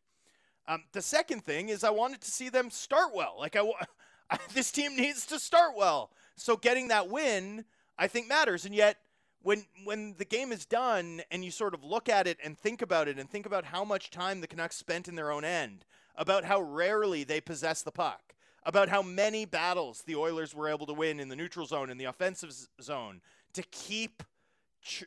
Um, 0.66 0.84
the 0.92 1.02
second 1.02 1.44
thing 1.44 1.68
is 1.68 1.84
I 1.84 1.90
wanted 1.90 2.22
to 2.22 2.30
see 2.30 2.48
them 2.48 2.70
start 2.70 3.14
well. 3.14 3.36
Like 3.38 3.54
I, 3.54 4.38
this 4.54 4.72
team 4.72 4.96
needs 4.96 5.26
to 5.26 5.38
start 5.38 5.76
well. 5.76 6.10
So 6.36 6.56
getting 6.56 6.88
that 6.88 7.10
win, 7.10 7.66
I 7.98 8.06
think 8.06 8.28
matters. 8.28 8.64
And 8.64 8.74
yet, 8.74 8.96
when 9.42 9.66
when 9.84 10.14
the 10.16 10.24
game 10.24 10.52
is 10.52 10.64
done 10.64 11.20
and 11.30 11.44
you 11.44 11.50
sort 11.50 11.74
of 11.74 11.84
look 11.84 12.08
at 12.08 12.26
it 12.26 12.38
and 12.42 12.56
think 12.56 12.80
about 12.80 13.08
it 13.08 13.18
and 13.18 13.28
think 13.28 13.44
about 13.44 13.66
how 13.66 13.84
much 13.84 14.10
time 14.10 14.40
the 14.40 14.46
Canucks 14.46 14.76
spent 14.76 15.06
in 15.06 15.16
their 15.16 15.30
own 15.30 15.44
end, 15.44 15.84
about 16.16 16.44
how 16.44 16.60
rarely 16.60 17.24
they 17.24 17.40
possess 17.40 17.82
the 17.82 17.90
puck, 17.92 18.34
about 18.64 18.88
how 18.88 19.02
many 19.02 19.44
battles 19.44 20.02
the 20.02 20.16
Oilers 20.16 20.54
were 20.54 20.68
able 20.68 20.86
to 20.86 20.92
win 20.92 21.20
in 21.20 21.28
the 21.28 21.36
neutral 21.36 21.66
zone 21.66 21.90
in 21.90 21.98
the 21.98 22.04
offensive 22.04 22.54
zone 22.80 23.20
to 23.52 23.62
keep 23.70 24.22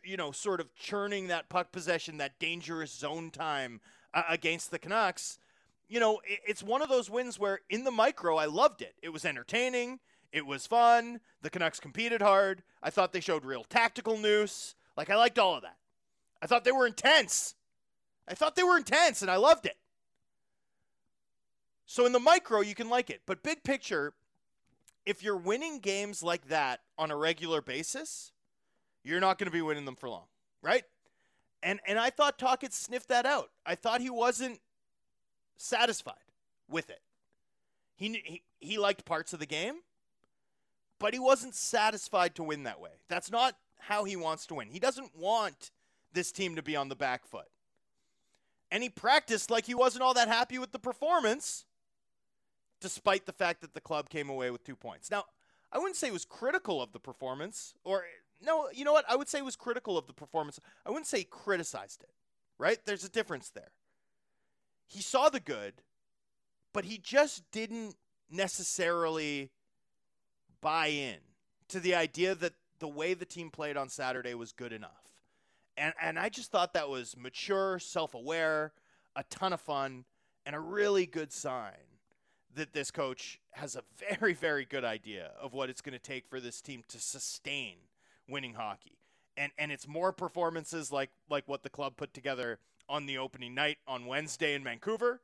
you 0.03 0.17
know 0.17 0.31
sort 0.31 0.59
of 0.59 0.73
churning 0.75 1.27
that 1.27 1.49
puck 1.49 1.71
possession, 1.71 2.17
that 2.17 2.39
dangerous 2.39 2.91
zone 2.91 3.29
time 3.29 3.79
uh, 4.13 4.23
against 4.29 4.71
the 4.71 4.79
Canucks. 4.79 5.39
You 5.89 5.99
know, 5.99 6.19
it's 6.25 6.63
one 6.63 6.81
of 6.81 6.89
those 6.89 7.09
wins 7.09 7.39
where 7.39 7.61
in 7.69 7.85
the 7.85 7.91
micro 7.91 8.35
I 8.35 8.45
loved 8.45 8.81
it. 8.81 8.95
It 9.01 9.09
was 9.09 9.23
entertaining. 9.23 9.99
It 10.33 10.45
was 10.45 10.67
fun. 10.67 11.21
The 11.41 11.49
Canucks 11.49 11.79
competed 11.79 12.21
hard. 12.21 12.63
I 12.83 12.89
thought 12.89 13.13
they 13.13 13.21
showed 13.21 13.45
real 13.45 13.63
tactical 13.63 14.17
nous. 14.17 14.75
Like 14.97 15.09
I 15.09 15.15
liked 15.15 15.39
all 15.39 15.55
of 15.55 15.61
that. 15.61 15.77
I 16.41 16.47
thought 16.47 16.65
they 16.65 16.71
were 16.71 16.87
intense. 16.87 17.55
I 18.27 18.33
thought 18.33 18.55
they 18.55 18.63
were 18.63 18.77
intense 18.77 19.21
and 19.21 19.31
I 19.31 19.37
loved 19.37 19.65
it. 19.65 19.77
So 21.87 22.05
in 22.05 22.11
the 22.11 22.19
micro, 22.19 22.61
you 22.61 22.75
can 22.75 22.89
like 22.89 23.09
it. 23.09 23.21
But 23.25 23.41
big 23.41 23.63
picture, 23.63 24.13
if 25.05 25.23
you're 25.23 25.37
winning 25.37 25.79
games 25.79 26.21
like 26.21 26.49
that 26.49 26.81
on 26.97 27.11
a 27.11 27.15
regular 27.15 27.61
basis, 27.61 28.33
you're 29.03 29.21
not 29.21 29.39
going 29.39 29.45
to 29.45 29.51
be 29.51 29.61
winning 29.61 29.85
them 29.85 29.95
for 29.95 30.09
long, 30.09 30.25
right? 30.61 30.83
And 31.63 31.79
and 31.87 31.97
I 31.97 32.09
thought 32.09 32.37
Tocchet 32.37 32.73
sniffed 32.73 33.07
that 33.07 33.25
out. 33.25 33.49
I 33.65 33.75
thought 33.75 34.01
he 34.01 34.09
wasn't 34.09 34.59
satisfied 35.55 36.15
with 36.69 36.89
it. 36.89 37.01
He, 37.95 38.21
he 38.23 38.43
he 38.59 38.77
liked 38.77 39.05
parts 39.05 39.31
of 39.31 39.39
the 39.39 39.45
game, 39.45 39.75
but 40.99 41.13
he 41.13 41.19
wasn't 41.19 41.55
satisfied 41.55 42.35
to 42.35 42.43
win 42.43 42.63
that 42.63 42.81
way. 42.81 42.99
That's 43.07 43.31
not 43.31 43.55
how 43.79 44.03
he 44.03 44.17
wants 44.17 44.45
to 44.47 44.55
win. 44.55 44.69
He 44.69 44.79
doesn't 44.79 45.15
want 45.15 45.71
this 46.11 46.33
team 46.33 46.57
to 46.57 46.61
be 46.61 46.75
on 46.75 46.89
the 46.89 46.95
back 46.95 47.25
foot. 47.25 47.47
And 48.69 48.83
he 48.83 48.89
practiced 48.89 49.49
like 49.49 49.65
he 49.65 49.73
wasn't 49.73 50.03
all 50.03 50.13
that 50.15 50.27
happy 50.27 50.59
with 50.59 50.73
the 50.73 50.79
performance, 50.79 51.65
despite 52.79 53.25
the 53.25 53.33
fact 53.33 53.61
that 53.61 53.73
the 53.73 53.81
club 53.81 54.09
came 54.09 54.29
away 54.29 54.51
with 54.51 54.63
two 54.63 54.75
points. 54.75 55.09
Now, 55.09 55.25
I 55.71 55.77
wouldn't 55.77 55.95
say 55.95 56.11
was 56.11 56.25
critical 56.25 56.81
of 56.81 56.93
the 56.93 56.99
performance, 56.99 57.73
or 57.83 58.05
no, 58.41 58.69
you 58.73 58.85
know 58.85 58.93
what? 58.93 59.05
I 59.09 59.15
would 59.15 59.27
say 59.27 59.41
was 59.41 59.55
critical 59.55 59.97
of 59.97 60.07
the 60.07 60.13
performance. 60.13 60.59
I 60.85 60.89
wouldn't 60.89 61.07
say 61.07 61.23
criticized 61.23 62.03
it, 62.03 62.13
right? 62.57 62.77
There's 62.85 63.03
a 63.03 63.09
difference 63.09 63.49
there. 63.49 63.71
He 64.85 65.01
saw 65.01 65.29
the 65.29 65.39
good, 65.39 65.73
but 66.73 66.85
he 66.85 66.97
just 66.97 67.49
didn't 67.51 67.95
necessarily 68.29 69.49
buy 70.61 70.87
in 70.87 71.17
to 71.69 71.79
the 71.79 71.95
idea 71.95 72.35
that 72.35 72.53
the 72.79 72.87
way 72.87 73.13
the 73.13 73.25
team 73.25 73.49
played 73.49 73.75
on 73.75 73.89
Saturday 73.89 74.33
was 74.33 74.51
good 74.51 74.71
enough. 74.71 74.91
And 75.75 75.93
and 76.01 76.17
I 76.17 76.29
just 76.29 76.51
thought 76.51 76.73
that 76.73 76.89
was 76.89 77.15
mature, 77.17 77.79
self-aware, 77.79 78.71
a 79.15 79.23
ton 79.23 79.51
of 79.51 79.59
fun, 79.59 80.05
and 80.45 80.55
a 80.55 80.59
really 80.59 81.05
good 81.05 81.33
sign 81.33 81.86
that 82.57 82.73
this 82.73 82.91
coach 82.91 83.39
has 83.51 83.75
a 83.75 83.83
very 84.19 84.33
very 84.33 84.65
good 84.65 84.83
idea 84.83 85.31
of 85.41 85.53
what 85.53 85.69
it's 85.69 85.81
going 85.81 85.97
to 85.97 85.99
take 85.99 86.27
for 86.27 86.39
this 86.39 86.61
team 86.61 86.83
to 86.89 86.99
sustain 86.99 87.75
winning 88.27 88.53
hockey. 88.53 88.97
And 89.35 89.51
and 89.57 89.71
it's 89.71 89.87
more 89.87 90.11
performances 90.11 90.91
like 90.91 91.09
like 91.29 91.47
what 91.47 91.63
the 91.63 91.69
club 91.69 91.97
put 91.97 92.13
together 92.13 92.59
on 92.89 93.05
the 93.05 93.17
opening 93.17 93.53
night 93.53 93.77
on 93.87 94.05
Wednesday 94.05 94.53
in 94.53 94.63
Vancouver 94.63 95.21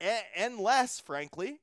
and, 0.00 0.22
and 0.36 0.58
less 0.58 1.00
frankly 1.00 1.60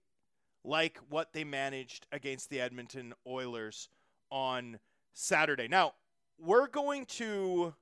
like 0.63 0.99
what 1.09 1.33
they 1.33 1.43
managed 1.43 2.07
against 2.11 2.49
the 2.49 2.59
Edmonton 2.59 3.13
Oilers 3.27 3.89
on 4.31 4.79
Saturday. 5.13 5.67
Now, 5.67 5.93
we're 6.39 6.67
going 6.67 7.05
to 7.05 7.73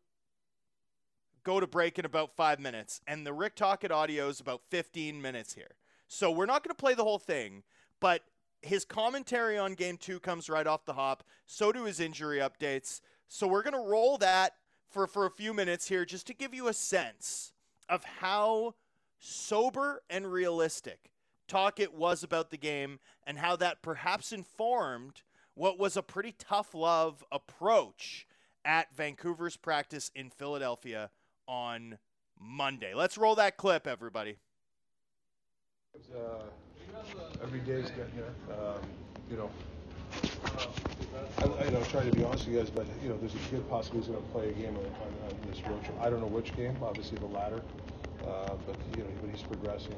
go 1.44 1.60
to 1.60 1.68
break 1.68 2.00
in 2.00 2.06
about 2.06 2.36
five 2.36 2.60
minutes, 2.60 3.02
and 3.08 3.26
the 3.26 3.34
Rick 3.34 3.56
Tocchet 3.56 3.92
audio 3.92 4.30
is 4.30 4.40
about 4.40 4.62
15 4.70 5.22
minutes 5.22 5.54
here. 5.54 5.76
So 6.14 6.30
we're 6.30 6.46
not 6.46 6.64
going 6.64 6.76
to 6.76 6.80
play 6.80 6.94
the 6.94 7.04
whole 7.04 7.18
thing, 7.18 7.64
but 8.00 8.22
his 8.62 8.86
commentary 8.86 9.58
on 9.58 9.74
game 9.74 9.98
two 9.98 10.20
comes 10.20 10.48
right 10.48 10.68
off 10.68 10.86
the 10.86 10.94
hop. 10.94 11.24
So 11.48 11.72
do 11.72 11.86
his 11.86 12.00
injury 12.00 12.38
updates. 12.38 13.02
So 13.28 13.48
we're 13.48 13.64
going 13.64 13.74
to 13.74 13.90
roll 13.90 14.20
that 14.20 14.54
for, 14.92 15.08
for 15.08 15.26
a 15.26 15.32
few 15.32 15.54
minutes 15.54 15.88
here 15.88 16.06
just 16.06 16.28
to 16.28 16.36
give 16.36 16.54
you 16.54 16.68
a 16.68 16.74
sense 16.74 17.52
of 17.90 18.04
how 18.04 18.76
sober 19.20 20.04
and 20.10 20.32
realistic 20.32 21.12
Tocchet 21.48 21.94
was 21.94 22.24
about 22.24 22.52
the 22.52 22.58
game 22.58 23.00
and 23.26 23.40
how 23.40 23.56
that 23.56 23.82
perhaps 23.82 24.32
informed 24.32 25.24
what 25.56 25.80
was 25.80 25.98
a 25.98 26.04
pretty 26.04 26.34
tough 26.38 26.76
love 26.76 27.24
approach 27.32 28.28
at 28.64 28.96
Vancouver's 28.96 29.58
practice 29.58 30.12
in 30.16 30.30
Philadelphia 30.30 31.10
on 31.48 31.98
Monday. 32.40 32.94
Let's 32.94 33.18
roll 33.18 33.36
that 33.36 33.58
clip, 33.58 33.88
everybody. 33.88 34.38
Uh, 35.96 36.42
every 37.44 37.60
day 37.60 37.74
is 37.74 37.92
getting 37.92 38.16
there. 38.16 38.58
Um, 38.58 38.82
you 39.30 39.38
know, 39.38 39.52
I, 41.38 41.66
I 41.66 41.70
know, 41.70 41.84
trying 41.84 42.10
to 42.10 42.18
be 42.18 42.24
honest 42.24 42.48
with 42.48 42.56
you 42.56 42.62
guys, 42.62 42.72
but 42.72 42.88
you 43.04 43.10
know, 43.10 43.18
there's 43.18 43.36
a 43.36 43.52
good 43.52 43.70
possibility 43.70 44.08
he's 44.08 44.16
going 44.16 44.26
to 44.26 44.32
play 44.32 44.50
a 44.50 44.54
game 44.54 44.76
on, 44.76 44.86
on, 44.86 45.14
on, 45.30 45.38
this 45.48 45.62
road 45.68 45.84
trip. 45.84 45.96
I 46.02 46.10
don't 46.10 46.20
know 46.20 46.28
which 46.28 46.56
game, 46.56 46.76
obviously 46.82 47.20
the 47.20 47.28
latter, 47.28 47.62
uh, 48.26 48.56
but 48.66 48.76
you 48.98 49.04
know, 49.04 49.10
but 49.22 49.30
he's 49.30 49.44
progressing. 49.44 49.96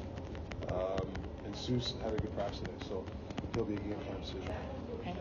Um, 0.69 1.07
and 1.45 1.55
Zeus 1.55 1.93
had 2.03 2.13
a 2.13 2.17
good 2.17 2.35
practice 2.35 2.59
today, 2.59 2.73
so 2.89 3.05
he'll 3.53 3.63
be 3.63 3.75
a 3.75 3.77
game 3.77 3.95
time 4.09 4.19
decision. 4.19 4.51
Okay. 4.99 5.15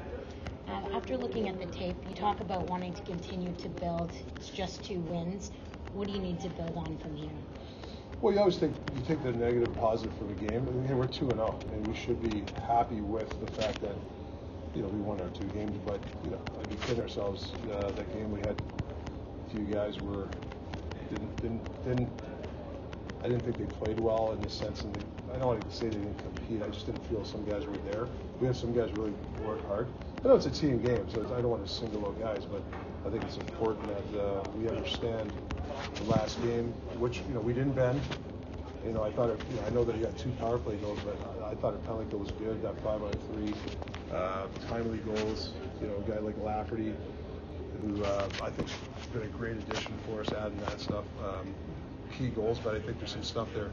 After 0.92 1.16
looking 1.16 1.48
at 1.48 1.60
the 1.60 1.66
tape, 1.66 1.96
you 2.08 2.16
talk 2.16 2.40
about 2.40 2.68
wanting 2.68 2.94
to 2.94 3.02
continue 3.02 3.52
to 3.58 3.68
build. 3.68 4.10
It's 4.36 4.48
just 4.48 4.82
two 4.82 4.98
wins. 5.00 5.52
What 5.92 6.08
do 6.08 6.14
you 6.14 6.20
need 6.20 6.40
to 6.40 6.48
build 6.48 6.76
on 6.76 6.98
from 6.98 7.14
here? 7.14 7.30
Well, 8.20 8.32
you 8.32 8.40
always 8.40 8.56
think 8.56 8.74
you 8.96 9.02
take 9.06 9.22
the 9.22 9.32
negative, 9.32 9.74
positive 9.74 10.16
from 10.16 10.28
the 10.28 10.46
game. 10.46 10.66
I 10.66 10.70
mean, 10.72 10.96
we're 10.98 11.06
two 11.06 11.28
and 11.28 11.34
zero, 11.38 11.58
oh, 11.60 11.72
and 11.72 11.86
we 11.86 11.94
should 11.94 12.22
be 12.22 12.42
happy 12.62 13.00
with 13.00 13.28
the 13.44 13.52
fact 13.52 13.80
that 13.82 13.94
you 14.74 14.82
know 14.82 14.88
we 14.88 15.00
won 15.00 15.20
our 15.20 15.28
two 15.28 15.46
games. 15.48 15.78
But 15.84 16.00
you 16.24 16.30
know, 16.30 16.40
I'd 16.58 16.80
kidding 16.82 17.02
ourselves. 17.02 17.52
Uh, 17.70 17.90
that 17.90 18.12
game 18.14 18.32
we 18.32 18.40
had 18.40 18.60
a 18.60 19.50
few 19.50 19.64
guys 19.64 20.00
were 20.00 20.28
didn't 21.10 21.36
didn't 21.36 21.84
didn't. 21.84 22.08
I 23.22 23.28
didn't 23.28 23.42
think 23.42 23.58
they 23.58 23.66
played 23.84 24.00
well 24.00 24.32
in 24.32 24.40
the 24.40 24.50
sense, 24.50 24.82
and 24.82 24.96
I 25.32 25.38
don't 25.38 25.46
want 25.46 25.68
to 25.68 25.76
say 25.76 25.86
they 25.88 25.96
didn't 25.96 26.18
compete. 26.18 26.62
I 26.62 26.68
just 26.68 26.86
didn't 26.86 27.04
feel 27.06 27.24
some 27.24 27.44
guys 27.44 27.66
were 27.66 27.76
there. 27.90 28.08
We 28.40 28.46
had 28.46 28.56
some 28.56 28.72
guys 28.74 28.90
really 28.92 29.14
work 29.44 29.66
hard. 29.66 29.88
I 30.24 30.28
know 30.28 30.36
it's 30.36 30.46
a 30.46 30.50
team 30.50 30.80
game, 30.80 31.06
so 31.12 31.20
I 31.36 31.42
don't 31.42 31.50
want 31.50 31.66
to 31.66 31.70
single 31.70 32.06
out 32.06 32.18
guys, 32.18 32.46
but 32.46 32.62
I 33.06 33.10
think 33.10 33.24
it's 33.24 33.36
important 33.36 33.86
that 33.88 34.18
uh, 34.18 34.42
we 34.56 34.66
understand 34.70 35.30
the 35.96 36.04
last 36.04 36.42
game, 36.42 36.72
which 36.96 37.20
you 37.28 37.34
know 37.34 37.40
we 37.40 37.52
didn't 37.52 37.74
bend. 37.74 38.00
You 38.86 38.92
know, 38.92 39.02
I 39.02 39.12
thought 39.12 39.28
it, 39.28 39.40
you 39.50 39.56
know, 39.56 39.66
I 39.66 39.70
know 39.70 39.84
that 39.84 39.94
he 39.94 40.00
got 40.00 40.16
two 40.16 40.30
power 40.40 40.56
play 40.56 40.76
goals, 40.76 40.98
but 41.04 41.18
I, 41.44 41.50
I 41.50 41.54
thought 41.56 41.84
goal 42.10 42.20
was 42.20 42.30
good. 42.32 42.62
That 42.62 42.80
five 42.80 43.02
on 43.02 43.12
three, 43.12 43.52
uh, 44.14 44.46
timely 44.66 44.96
goals. 44.98 45.52
You 45.82 45.88
know, 45.88 45.96
a 45.96 46.10
guy 46.10 46.18
like 46.20 46.38
Lafferty, 46.38 46.94
who 47.82 48.02
uh, 48.02 48.26
I 48.42 48.48
think 48.48 48.70
has 48.70 49.06
been 49.12 49.24
a 49.24 49.26
great 49.26 49.58
addition 49.58 49.92
for 50.06 50.22
us, 50.22 50.32
adding 50.32 50.58
that 50.60 50.80
stuff. 50.80 51.04
Um, 51.22 51.54
key 52.16 52.28
goals, 52.28 52.58
but 52.60 52.74
I 52.74 52.80
think 52.80 52.98
there's 52.98 53.12
some 53.12 53.22
stuff 53.22 53.48
there 53.52 53.70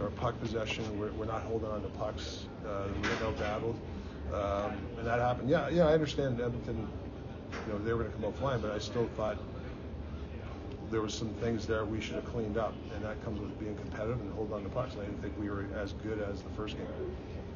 our 0.00 0.10
puck 0.10 0.38
possession. 0.40 0.84
We're, 0.98 1.12
we're 1.12 1.26
not 1.26 1.42
holding 1.42 1.70
on 1.70 1.82
to 1.82 1.88
pucks. 1.88 2.46
Uh, 2.66 2.88
we 2.94 3.08
get 3.08 3.22
out 3.22 3.38
battled, 3.38 3.78
um, 4.32 4.76
and 4.98 5.06
that 5.06 5.18
happened. 5.20 5.48
Yeah, 5.48 5.68
yeah, 5.68 5.86
I 5.86 5.94
understand 5.94 6.40
Edmonton. 6.40 6.88
You 7.66 7.72
know, 7.72 7.78
they 7.78 7.92
were 7.92 8.00
going 8.00 8.10
to 8.10 8.16
come 8.16 8.24
out 8.26 8.36
flying, 8.36 8.60
but 8.60 8.72
I 8.72 8.78
still 8.78 9.08
thought 9.16 9.38
there 10.90 11.00
was 11.00 11.14
some 11.14 11.28
things 11.34 11.66
there 11.66 11.84
we 11.84 12.00
should 12.00 12.14
have 12.14 12.24
cleaned 12.26 12.56
up, 12.56 12.74
and 12.94 13.04
that 13.04 13.22
comes 13.24 13.40
with 13.40 13.58
being 13.58 13.76
competitive 13.76 14.20
and 14.20 14.32
holding 14.34 14.54
on 14.54 14.62
to 14.62 14.68
pucks. 14.68 14.94
And 14.94 15.02
I 15.02 15.04
didn't 15.06 15.22
think 15.22 15.38
we 15.38 15.50
were 15.50 15.66
as 15.76 15.92
good 15.94 16.20
as 16.20 16.42
the 16.42 16.50
first 16.50 16.76
game. 16.76 16.86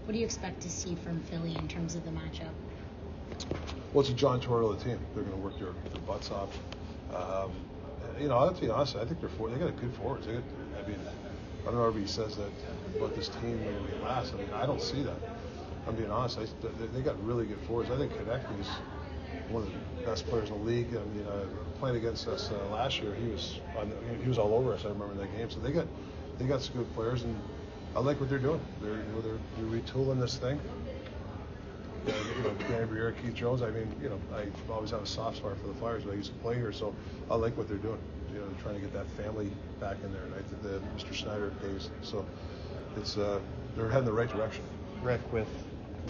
What 0.04 0.12
do 0.12 0.18
you 0.18 0.24
expect 0.24 0.60
to 0.62 0.70
see 0.70 0.94
from 0.96 1.20
Philly 1.20 1.56
in 1.56 1.68
terms 1.68 1.94
of 1.94 2.04
the 2.04 2.10
matchup? 2.10 2.50
Well, 3.92 4.00
it's 4.00 4.10
a 4.10 4.14
John 4.14 4.40
Tortorella 4.40 4.82
team. 4.82 4.98
They're 5.14 5.22
going 5.24 5.36
to 5.36 5.42
work 5.42 5.58
their, 5.58 5.72
their 5.92 6.02
butts 6.02 6.30
off. 6.30 6.56
Um, 7.14 7.52
you 8.20 8.28
know, 8.28 8.38
I'll 8.38 8.52
be 8.52 8.68
honest. 8.68 8.96
I 8.96 9.04
think 9.04 9.20
they're 9.20 9.28
for, 9.30 9.48
they 9.48 9.58
got 9.58 9.68
a 9.68 9.72
good 9.72 9.94
forwards. 9.94 10.26
They 10.26 10.34
got, 10.34 10.42
I 10.84 10.88
mean, 10.88 10.98
I 11.62 11.64
don't 11.66 11.76
know 11.76 11.88
if 11.88 11.96
he 11.96 12.06
says 12.06 12.36
that 12.36 12.50
about 12.96 13.14
this 13.14 13.28
team 13.28 13.58
to 13.58 13.96
be 13.96 14.02
last. 14.02 14.34
I 14.34 14.38
mean, 14.38 14.50
I 14.54 14.66
don't 14.66 14.82
see 14.82 15.02
that. 15.02 15.16
I'm 15.90 15.96
being 15.96 16.10
honest. 16.10 16.38
I, 16.38 16.46
they, 16.94 17.02
got 17.02 17.22
really 17.24 17.46
good 17.46 17.60
forwards. 17.66 17.90
I 17.90 17.96
think 17.96 18.12
Konecny 18.12 18.60
is 18.60 18.68
one 19.48 19.64
of 19.64 19.70
the 19.70 20.04
best 20.04 20.26
players 20.26 20.48
in 20.48 20.58
the 20.58 20.64
league. 20.64 20.88
I 20.88 21.04
mean, 21.14 21.26
uh, 21.26 21.46
playing 21.80 21.96
against 21.96 22.28
us 22.28 22.50
uh, 22.50 22.72
last 22.72 23.00
year, 23.00 23.12
he 23.14 23.28
was 23.28 23.58
on, 23.76 23.92
he 24.22 24.28
was 24.28 24.38
all 24.38 24.54
over 24.54 24.72
us. 24.72 24.84
I 24.84 24.88
remember 24.88 25.14
that 25.14 25.36
game. 25.36 25.50
So 25.50 25.58
they 25.58 25.72
got 25.72 25.86
they 26.38 26.46
got 26.46 26.62
some 26.62 26.76
good 26.76 26.94
players, 26.94 27.24
and 27.24 27.36
I 27.96 28.00
like 28.00 28.20
what 28.20 28.28
they're 28.28 28.38
doing. 28.38 28.60
They're 28.80 28.92
you 28.92 29.02
know, 29.12 29.20
they're, 29.20 29.38
they're 29.58 29.80
retooling 29.80 30.20
this 30.20 30.36
thing. 30.38 30.60
Uh, 32.06 32.12
you 32.36 32.42
know, 32.44 33.12
Keith 33.22 33.34
Jones. 33.34 33.62
I 33.62 33.70
mean, 33.70 33.92
you 34.00 34.10
know, 34.10 34.20
I 34.32 34.46
always 34.72 34.92
have 34.92 35.02
a 35.02 35.06
soft 35.06 35.38
spot 35.38 35.58
for 35.60 35.66
the 35.66 35.74
Flyers, 35.74 36.04
but 36.04 36.12
I 36.12 36.16
used 36.16 36.32
to 36.32 36.38
play 36.38 36.54
here, 36.54 36.72
so 36.72 36.94
I 37.30 37.34
like 37.34 37.56
what 37.56 37.68
they're 37.68 37.76
doing 37.78 37.98
you 38.32 38.38
know, 38.38 38.46
they're 38.46 38.62
trying 38.62 38.76
to 38.76 38.80
get 38.80 38.92
that 38.92 39.10
family 39.22 39.50
back 39.80 39.96
in 40.04 40.12
there. 40.12 40.22
And 40.22 40.34
I 40.34 40.38
think 40.38 40.62
the 40.62 40.80
Mr. 40.96 41.14
Snyder 41.14 41.50
days. 41.62 41.90
So 42.02 42.24
it's 42.96 43.18
uh, 43.18 43.40
they're 43.76 43.88
heading 43.88 44.06
the 44.06 44.12
right 44.12 44.30
direction. 44.30 44.62
Rick 45.02 45.20
with 45.32 45.48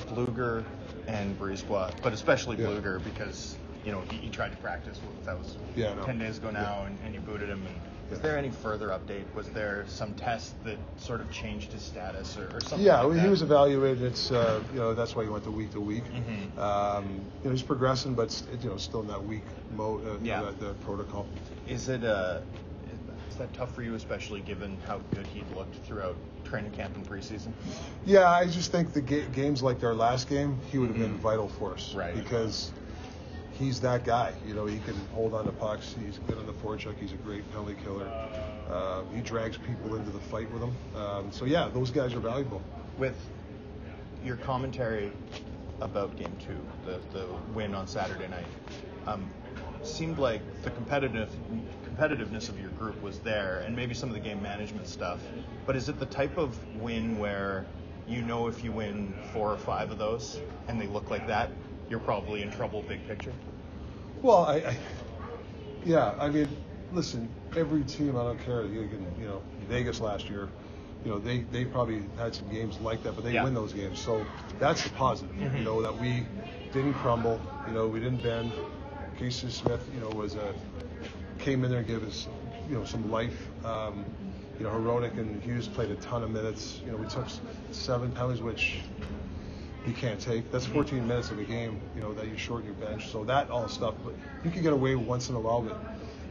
Blueger 0.09 0.65
and 1.07 1.39
Brisebois, 1.39 1.93
but 2.03 2.13
especially 2.13 2.57
yeah. 2.57 2.67
Blueger 2.67 3.03
because 3.05 3.57
you 3.85 3.93
know 3.93 4.03
he, 4.11 4.19
he, 4.19 4.31
tried 4.31 4.51
to 4.51 4.57
practice. 4.59 5.01
That 5.25 5.39
was 5.39 5.57
yeah, 5.77 5.95
ten 6.05 6.19
days 6.19 6.39
ago 6.39 6.51
now, 6.51 6.61
yeah. 6.61 6.87
and, 6.87 6.99
and, 7.05 7.15
you 7.15 7.21
booted 7.21 7.49
him. 7.49 7.65
And 7.67 8.13
Is 8.13 8.21
there 8.21 8.37
any 8.37 8.51
further 8.51 8.89
update? 8.89 9.25
Was 9.35 9.49
there 9.51 9.85
some 9.89 10.15
test 10.15 10.63
that 10.65 10.79
sort 10.99 11.21
of 11.21 11.31
changed 11.31 11.73
his 11.73 11.83
status 11.83 12.37
or, 12.37 12.55
or 12.55 12.61
something? 12.61 12.81
Yeah, 12.81 13.01
like 13.01 13.17
he 13.17 13.23
that? 13.23 13.31
was 13.31 13.43
evaluated. 13.43 14.03
It's 14.03 14.31
uh, 14.31 14.63
you 14.73 14.79
know 14.79 14.95
that's 14.95 15.15
why 15.17 15.25
he 15.25 15.31
went 15.31 15.45
to 15.45 15.51
week 15.51 15.73
to 15.73 15.81
week. 15.81 16.05
Mhm. 16.05 16.59
Um, 16.59 17.21
you 17.43 17.45
know 17.47 17.51
he's 17.51 17.63
progressing, 17.63 18.15
but 18.15 18.43
you 18.63 18.69
know 18.71 18.77
still 18.77 19.01
in 19.01 19.09
that 19.09 19.25
week 19.25 19.45
mode. 19.75 20.07
Uh, 20.07 20.19
Yeah. 20.23 20.43
The, 20.59 20.67
the 20.67 20.75
protocol. 20.75 21.27
Is 21.69 21.89
it 21.89 22.05
uh, 22.05 22.41
is 23.31 23.37
that 23.37 23.53
tough 23.55 23.75
for 23.75 23.83
you, 23.83 23.95
especially 23.95 24.41
given 24.41 24.77
how 24.87 25.01
good 25.15 25.27
he'd 25.29 25.51
looked 25.57 25.77
throughout 25.87 26.17
training 26.51 26.73
camp 26.73 26.95
and 26.97 27.09
preseason? 27.09 27.53
Yeah, 28.05 28.29
I 28.29 28.47
just 28.47 28.73
think 28.73 28.93
the 28.93 29.01
ga- 29.01 29.29
games 29.29 29.63
like 29.63 29.83
our 29.85 29.95
last 29.95 30.29
game, 30.29 30.59
he 30.71 30.79
would 30.79 30.89
have 30.89 30.99
been 30.99 31.15
Mhm. 31.15 31.21
vital 31.21 31.49
for 31.49 31.73
us. 31.73 31.95
Right. 31.95 32.15
Because 32.15 32.73
he's 33.53 33.81
that 33.81 34.05
guy. 34.05 34.33
You 34.47 34.55
know, 34.55 34.67
he 34.67 34.79
can 34.81 34.97
hold 35.15 35.33
on 35.33 35.45
to 35.47 35.53
pucks. 35.53 35.95
He's 36.05 36.19
good 36.27 36.39
on 36.39 36.47
the 36.47 36.53
forecheck. 36.53 36.97
He's 36.99 37.13
a 37.13 37.17
great 37.17 37.49
penalty 37.53 37.77
killer. 37.85 38.09
Uh, 38.69 39.03
he 39.15 39.21
drags 39.21 39.57
people 39.59 39.95
into 39.95 40.11
the 40.11 40.19
fight 40.19 40.51
with 40.53 40.63
him. 40.63 40.75
Um, 41.01 41.33
so 41.33 41.45
yeah, 41.45 41.69
those 41.73 41.91
guys 41.91 42.15
are 42.15 42.21
valuable. 42.21 42.61
With 42.99 43.17
your 44.25 44.37
commentary 44.37 45.13
about 45.81 46.17
Game 46.17 46.37
Two, 46.45 46.59
the 46.85 47.01
the 47.17 47.27
win 47.55 47.75
on 47.75 47.87
Saturday 47.87 48.29
night, 48.29 48.47
um, 49.07 49.31
seemed 49.83 50.19
like 50.19 50.43
the 50.63 50.71
competitive 50.71 51.31
competitiveness 52.01 52.49
of 52.49 52.59
your 52.61 52.71
group 52.71 53.01
was 53.03 53.19
there, 53.21 53.63
and 53.67 53.77
maybe 53.77 53.95
some 53.95 54.09
of 54.09 54.15
the 54.15 54.21
game 54.21 54.43
management 54.43 54.87
stuff. 54.87 55.21
But 55.67 55.77
is 55.77 55.89
it 55.89 55.99
the 55.99 56.07
type 56.07 56.37
of 56.39 56.57
win 56.81 57.19
where 57.19 57.67
you 58.09 58.23
know 58.23 58.47
if 58.49 58.65
you 58.65 58.73
win 58.73 59.15
four 59.33 59.53
or 59.53 59.59
five 59.59 59.91
of 59.91 59.99
those 59.99 60.41
and 60.69 60.81
they 60.81 60.87
look 60.87 61.11
like 61.11 61.27
that, 61.27 61.51
you're 61.89 62.01
probably 62.01 62.43
in 62.43 62.51
trouble 62.51 62.83
big 62.83 63.07
picture? 63.07 63.33
Well, 64.23 64.45
I, 64.45 64.57
I 64.57 64.77
yeah, 65.85 66.15
I 66.19 66.29
mean, 66.29 66.49
listen, 66.93 67.29
every 67.57 67.85
team, 67.85 68.17
I 68.17 68.25
don't 68.25 68.39
care. 68.41 68.65
You 68.65 68.89
can, 68.89 69.07
you 69.21 69.27
know, 69.27 69.43
Vegas 69.69 70.01
last 70.01 70.29
year, 70.29 70.49
you 71.05 71.11
know, 71.11 71.19
they 71.19 71.41
they 71.53 71.65
probably 71.65 72.03
had 72.17 72.35
some 72.35 72.49
games 72.49 72.81
like 72.81 73.03
that, 73.03 73.15
but 73.15 73.25
they 73.25 73.33
Yeah. 73.33 73.45
win 73.45 73.55
those 73.55 73.73
games. 73.73 74.01
So 74.01 74.27
that's 74.59 74.85
the 74.85 74.91
positive. 74.91 75.37
You 75.37 75.47
mm-hmm. 75.49 75.65
know 75.65 75.83
that 75.83 75.97
we 75.99 76.27
didn't 76.73 76.95
crumble. 76.95 77.41
You 77.69 77.75
know, 77.75 77.89
we 77.89 78.01
didn't 78.01 78.23
bend. 78.23 78.53
Casey 79.19 79.51
Smith, 79.51 79.87
you 79.95 80.01
know, 80.01 80.09
was 80.09 80.35
a 80.35 80.55
came 81.41 81.65
in 81.65 81.71
there 81.71 81.81
and 81.81 81.89
gave 81.89 82.07
us, 82.07 82.29
you 82.69 82.77
know, 82.77 82.85
some 82.85 83.11
life. 83.11 83.49
Um, 83.65 84.05
you 84.59 84.65
know, 84.65 84.73
Hronek 84.73 85.17
and 85.19 85.43
Hughes 85.43 85.67
played 85.67 85.91
a 85.91 85.97
ton 85.97 86.23
of 86.23 86.31
minutes. 86.31 86.81
You 86.85 86.93
know, 86.93 86.99
we 86.99 87.07
took 87.07 87.27
seven 87.73 88.13
penalties, 88.13 88.43
which 88.43 88.81
you 89.87 89.95
can't 89.95 90.21
take. 90.21 90.53
That's 90.53 90.67
14 90.67 91.07
minutes 91.07 91.31
of 91.31 91.39
a 91.39 91.45
game, 91.45 91.81
you 91.95 92.03
know, 92.03 92.13
that 92.13 92.29
you 92.29 92.37
shorten 92.37 92.67
your 92.67 92.75
bench. 92.75 93.09
So 93.09 93.25
that 93.25 93.51
all 93.51 93.69
stuff, 93.69 93.95
but 94.05 94.15
you 94.45 94.51
can 94.51 94.63
get 94.63 94.75
away 94.75 94.95
once 94.97 95.31
in 95.31 95.35
a 95.35 95.41
while, 95.41 95.63
but 95.63 95.79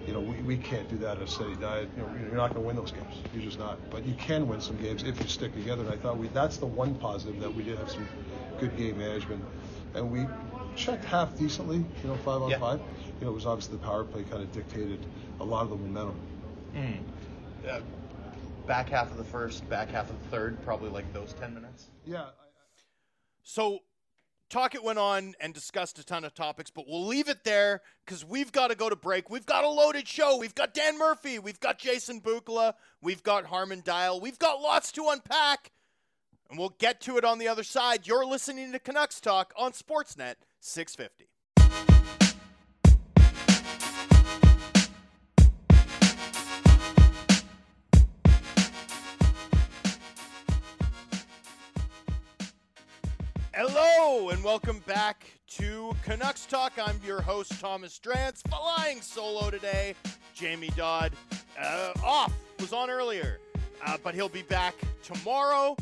you 0.05 0.13
know, 0.13 0.19
we, 0.19 0.35
we 0.43 0.57
can't 0.57 0.87
do 0.89 0.97
that 0.97 1.17
at 1.17 1.23
a 1.23 1.27
steady 1.27 1.55
diet. 1.55 1.89
You 1.95 2.03
know, 2.03 2.09
you're 2.21 2.35
not 2.35 2.53
going 2.53 2.61
to 2.61 2.67
win 2.67 2.75
those 2.75 2.91
games. 2.91 3.15
You're 3.33 3.43
just 3.43 3.59
not. 3.59 3.77
But 3.89 4.05
you 4.05 4.13
can 4.15 4.47
win 4.47 4.61
some 4.61 4.77
games 4.77 5.03
if 5.03 5.19
you 5.19 5.27
stick 5.27 5.53
together. 5.53 5.83
And 5.83 5.91
I 5.91 5.97
thought 5.97 6.17
we 6.17 6.27
that's 6.29 6.57
the 6.57 6.65
one 6.65 6.95
positive 6.95 7.39
that 7.41 7.53
we 7.53 7.63
did 7.63 7.77
have 7.79 7.89
some 7.89 8.07
good 8.59 8.75
game 8.77 8.97
management, 8.97 9.43
and 9.95 10.11
we 10.11 10.25
checked 10.79 11.05
half 11.05 11.37
decently. 11.37 11.77
You 11.77 12.09
know, 12.09 12.15
five 12.17 12.41
on 12.41 12.49
Yeah. 12.49 12.59
five. 12.59 12.79
You 13.19 13.25
know, 13.25 13.31
it 13.31 13.35
was 13.35 13.45
obviously 13.45 13.77
the 13.77 13.83
power 13.83 14.03
play 14.03 14.23
kind 14.23 14.41
of 14.41 14.51
dictated 14.51 15.05
a 15.39 15.43
lot 15.43 15.63
of 15.63 15.69
the 15.71 15.75
momentum. 15.75 16.19
Uh, 17.67 17.81
back 18.65 18.89
half 18.89 19.11
of 19.11 19.17
the 19.17 19.23
first, 19.23 19.67
back 19.69 19.89
half 19.89 20.09
of 20.09 20.21
the 20.23 20.29
third, 20.29 20.61
probably 20.63 20.89
like 20.89 21.11
those 21.13 21.33
10 21.33 21.53
minutes. 21.53 21.87
Yeah. 22.05 22.27
So, 23.43 23.79
Tocchet 24.49 24.83
went 24.83 24.97
on 24.99 25.35
and 25.39 25.53
discussed 25.53 25.99
a 25.99 26.03
ton 26.05 26.23
of 26.23 26.33
topics, 26.33 26.71
but 26.71 26.85
we'll 26.87 27.05
leave 27.05 27.29
it 27.29 27.43
there 27.43 27.81
because 28.05 28.23
we've 28.25 28.51
got 28.51 28.69
to 28.69 28.75
go 28.75 28.89
to 28.89 28.95
break. 28.95 29.29
We've 29.29 29.45
got 29.45 29.63
a 29.63 29.69
loaded 29.69 30.07
show. 30.07 30.37
We've 30.37 30.55
got 30.55 30.73
Dan 30.73 30.97
Murphy. 30.97 31.37
We've 31.39 31.59
got 31.59 31.77
Jason 31.77 32.21
Bukala. 32.21 32.73
We've 33.01 33.21
got 33.23 33.45
Harman 33.45 33.81
Dayal. 33.81 34.21
We've 34.21 34.39
got 34.39 34.61
lots 34.61 34.91
to 34.93 35.07
unpack, 35.09 35.71
and 36.49 36.57
we'll 36.57 36.75
get 36.79 37.01
to 37.01 37.17
it 37.17 37.25
on 37.25 37.37
the 37.39 37.47
other 37.47 37.63
side. 37.63 38.07
You're 38.07 38.25
listening 38.25 38.71
to 38.71 38.79
Canucks 38.79 39.19
Talk 39.19 39.53
on 39.57 39.71
Sportsnet 39.73 40.35
650. 40.61 41.27
Hello 53.53 54.29
and 54.29 54.43
welcome 54.43 54.79
back 54.85 55.25
to 55.47 55.93
Canucks 56.03 56.45
Talk. 56.45 56.73
I'm 56.77 56.99
your 57.05 57.21
host 57.21 57.59
Thomas 57.59 57.99
Drance, 57.99 58.41
flying 58.47 59.01
solo 59.01 59.49
today. 59.49 59.95
Jamie 60.33 60.71
Dodd 60.75 61.13
uh, 61.59 61.91
off 62.03 62.33
was 62.59 62.73
on 62.73 62.89
earlier, 62.89 63.39
uh, 63.85 63.97
but 64.03 64.13
he'll 64.13 64.29
be 64.29 64.43
back 64.43 64.75
tomorrow. 65.03 65.75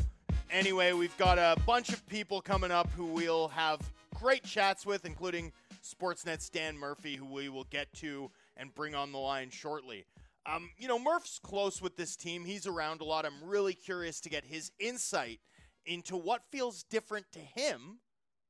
Anyway, 0.50 0.92
we've 0.92 1.16
got 1.18 1.38
a 1.38 1.56
bunch 1.66 1.90
of 1.90 2.04
people 2.08 2.40
coming 2.40 2.70
up 2.70 2.90
who 2.96 3.04
we'll 3.06 3.48
have 3.48 3.80
great 4.18 4.44
chats 4.44 4.84
with, 4.84 5.04
including 5.04 5.52
Sportsnet's 5.82 6.48
Dan 6.48 6.76
Murphy, 6.76 7.16
who 7.16 7.26
we 7.26 7.48
will 7.48 7.64
get 7.64 7.92
to 7.94 8.30
and 8.56 8.74
bring 8.74 8.94
on 8.94 9.12
the 9.12 9.18
line 9.18 9.50
shortly. 9.50 10.04
Um, 10.46 10.70
you 10.76 10.88
know, 10.88 10.98
Murph's 10.98 11.38
close 11.38 11.80
with 11.80 11.96
this 11.96 12.16
team. 12.16 12.44
He's 12.44 12.66
around 12.66 13.00
a 13.00 13.04
lot. 13.04 13.26
I'm 13.26 13.44
really 13.44 13.74
curious 13.74 14.20
to 14.20 14.28
get 14.28 14.44
his 14.44 14.72
insight 14.78 15.40
into 15.86 16.16
what 16.16 16.42
feels 16.50 16.82
different 16.82 17.26
to 17.32 17.38
him 17.38 18.00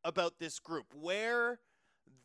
about 0.05 0.39
this 0.39 0.59
group, 0.59 0.87
where 0.95 1.59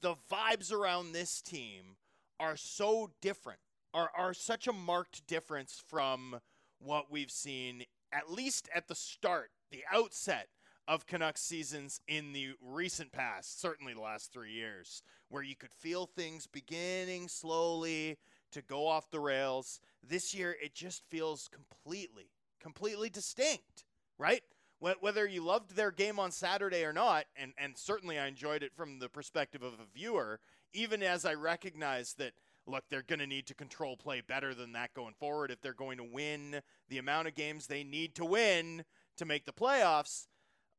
the 0.01 0.15
vibes 0.31 0.71
around 0.71 1.11
this 1.11 1.41
team 1.41 1.97
are 2.39 2.55
so 2.55 3.11
different, 3.21 3.59
are, 3.93 4.09
are 4.15 4.33
such 4.33 4.67
a 4.67 4.73
marked 4.73 5.25
difference 5.27 5.81
from 5.87 6.39
what 6.79 7.11
we've 7.11 7.31
seen, 7.31 7.83
at 8.11 8.31
least 8.31 8.69
at 8.73 8.87
the 8.87 8.95
start, 8.95 9.51
the 9.71 9.83
outset 9.91 10.47
of 10.87 11.05
Canucks 11.05 11.41
seasons 11.41 12.01
in 12.07 12.33
the 12.33 12.51
recent 12.61 13.11
past, 13.11 13.61
certainly 13.61 13.93
the 13.93 14.01
last 14.01 14.33
three 14.33 14.51
years, 14.51 15.01
where 15.29 15.43
you 15.43 15.55
could 15.55 15.71
feel 15.71 16.05
things 16.05 16.47
beginning 16.47 17.27
slowly 17.27 18.17
to 18.51 18.61
go 18.61 18.87
off 18.87 19.09
the 19.09 19.19
rails. 19.19 19.79
This 20.07 20.33
year, 20.33 20.55
it 20.61 20.73
just 20.73 21.03
feels 21.09 21.49
completely, 21.49 22.29
completely 22.61 23.09
distinct, 23.09 23.85
right? 24.17 24.43
Whether 24.79 25.25
you 25.25 25.41
loved 25.41 25.77
their 25.77 25.91
game 25.91 26.19
on 26.19 26.31
Saturday 26.31 26.83
or 26.83 26.91
not, 26.91 27.25
and, 27.37 27.53
and 27.57 27.77
certainly 27.77 28.19
I 28.19 28.27
enjoyed 28.27 28.63
it 28.63 28.75
from 28.75 28.99
the 28.99 29.07
perspective 29.07 29.63
of 29.63 29.73
a 29.73 29.97
viewer, 29.97 30.41
even 30.73 31.01
as 31.01 31.23
I 31.23 31.35
recognize 31.35 32.15
that, 32.15 32.33
look, 32.67 32.83
they're 32.89 33.01
going 33.01 33.19
to 33.19 33.27
need 33.27 33.47
to 33.47 33.53
control 33.53 33.95
play 33.95 34.21
better 34.21 34.53
than 34.53 34.73
that 34.73 34.93
going 34.93 35.13
forward 35.13 35.51
if 35.51 35.61
they're 35.61 35.73
going 35.73 35.97
to 35.97 36.03
win 36.03 36.59
the 36.89 36.97
amount 36.97 37.29
of 37.29 37.35
games 37.35 37.67
they 37.67 37.85
need 37.85 38.13
to 38.15 38.25
win 38.25 38.83
to 39.15 39.25
make 39.25 39.45
the 39.45 39.53
playoffs. 39.53 40.27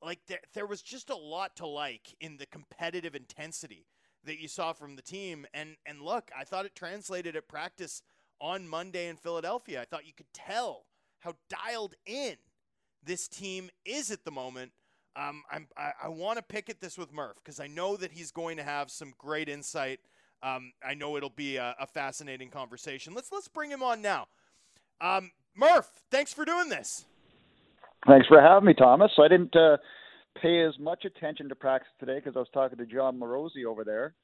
Like, 0.05 0.21
there, 0.27 0.41
there 0.53 0.67
was 0.67 0.83
just 0.83 1.11
a 1.11 1.17
lot 1.17 1.57
to 1.57 1.67
like 1.67 2.15
in 2.21 2.37
the 2.37 2.47
competitive 2.47 3.15
intensity 3.15 3.87
that 4.25 4.41
you 4.41 4.49
saw 4.49 4.73
from 4.73 4.97
the 4.97 5.03
team. 5.03 5.47
And, 5.55 5.77
and 5.87 6.01
look, 6.03 6.31
I 6.39 6.45
thought 6.45 6.67
it 6.67 6.75
translated 6.75 7.37
at 7.37 7.49
practice 7.49 8.03
on 8.41 8.69
Monday 8.69 9.09
in 9.09 9.17
Philadelphia. 9.17 9.81
I 9.81 9.85
thought 9.85 10.07
you 10.07 10.13
could 10.13 10.33
tell 10.33 10.87
how 11.21 11.35
dialed 11.49 11.95
in 12.07 12.37
this 13.03 13.29
team 13.29 13.71
is 13.85 14.11
at 14.11 14.25
the 14.25 14.31
moment. 14.31 14.73
Um, 15.17 15.43
I'm, 15.51 15.69
I, 15.77 15.93
I 16.05 16.09
want 16.09 16.39
to 16.39 16.43
pick 16.43 16.69
at 16.69 16.81
this 16.81 16.99
with 16.99 17.13
Murph 17.13 17.37
because 17.37 17.61
I 17.61 17.67
know 17.67 17.97
that 17.97 18.13
he's 18.13 18.31
going 18.31 18.57
to 18.57 18.65
have 18.65 18.91
some 18.91 19.15
great 19.17 19.49
insight. 19.49 20.01
Um, 20.43 20.73
I 20.85 20.95
know 20.95 21.17
it'll 21.17 21.31
be 21.31 21.57
a, 21.57 21.75
a 21.79 21.87
fascinating 21.87 22.51
conversation. 22.51 23.15
Let's 23.15 23.33
let's 23.33 23.49
bring 23.49 23.71
him 23.71 23.83
on 23.83 24.03
now. 24.03 24.27
Um, 25.01 25.31
Murph, 25.55 25.89
thanks 26.11 26.35
for 26.35 26.45
doing 26.45 26.69
this. 26.69 27.07
Thanks 28.07 28.27
for 28.27 28.41
having 28.41 28.67
me, 28.67 28.75
Thomas. 28.75 29.13
I 29.19 29.29
didn't 29.29 29.55
uh, 29.57 29.79
pay 30.41 30.63
as 30.63 30.79
much 30.79 31.05
attention 31.05 31.49
to 31.49 31.55
practice 31.55 31.93
today 31.99 32.17
because 32.17 32.37
I 32.37 32.41
was 32.41 32.49
talking 32.53 32.79
to 32.79 32.87
Jon 32.87 33.19
Morosi 33.19 33.65
over 33.67 33.85
there, 33.85 34.15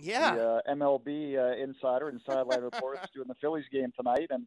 Yeah, 0.00 0.34
the 0.34 0.46
uh, 0.46 0.74
MLB 0.74 1.38
uh, 1.38 1.62
insider 1.62 2.08
and 2.08 2.20
sideline 2.26 2.62
reporter 2.62 3.00
doing 3.14 3.28
the 3.28 3.34
Phillies 3.40 3.64
game 3.72 3.92
tonight, 3.96 4.28
and 4.30 4.46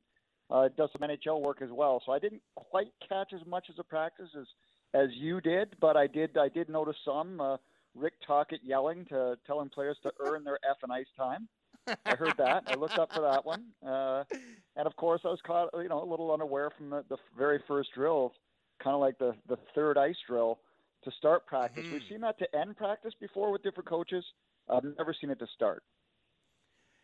uh, 0.52 0.70
does 0.78 0.90
some 0.92 1.08
NHL 1.08 1.42
work 1.42 1.62
as 1.62 1.70
well. 1.72 2.02
So 2.06 2.12
I 2.12 2.20
didn't 2.20 2.42
quite 2.56 2.92
catch 3.08 3.34
as 3.34 3.46
much 3.48 3.68
as 3.70 3.76
a 3.80 3.84
practice 3.84 4.30
as 4.40 4.46
as 4.94 5.10
you 5.14 5.42
did, 5.42 5.76
but 5.82 5.98
I 5.98 6.08
did 6.08 6.38
I 6.38 6.50
did 6.50 6.70
notice 6.70 6.98
some. 7.04 7.42
Uh, 7.42 7.58
Rick 7.96 8.14
Tocchet 8.26 8.62
yelling 8.64 9.06
to 9.06 9.38
telling 9.46 9.70
players 9.70 9.98
to 10.04 10.12
earn 10.20 10.44
their 10.44 10.60
F 10.70 10.78
and 10.84 10.92
ice 10.92 11.06
time. 11.18 11.48
I 12.06 12.16
heard 12.16 12.34
that. 12.38 12.64
I 12.68 12.76
looked 12.76 12.98
up 12.98 13.12
for 13.14 13.22
that 13.22 13.46
one, 13.46 13.66
uh, 13.86 14.24
and 14.76 14.88
of 14.88 14.96
course 14.96 15.22
I 15.26 15.28
was 15.28 15.40
caught, 15.46 15.70
you 15.74 15.90
know, 15.90 16.02
a 16.02 16.10
little 16.10 16.32
unaware 16.32 16.70
from 16.78 16.90
the, 16.90 17.04
the 17.10 17.18
very 17.38 17.60
first 17.68 17.90
drill, 17.94 18.34
kind 18.84 18.94
of 18.96 19.02
like 19.02 19.18
the 19.18 19.36
the 19.48 19.58
third 19.76 19.98
ice 19.98 20.16
drill 20.28 20.60
to 21.04 21.12
start 21.18 21.46
practice. 21.48 21.86
We've 21.92 22.02
Mhm. 22.02 22.10
seen 22.10 22.22
that 22.22 22.38
to 22.40 22.56
end 22.56 22.78
practice 22.78 23.14
before 23.20 23.52
with 23.52 23.64
different 23.64 23.88
coaches. 23.90 24.24
I've 24.70 24.84
never 24.84 25.14
seen 25.14 25.30
it 25.30 25.40
to 25.40 25.48
start. 25.48 25.84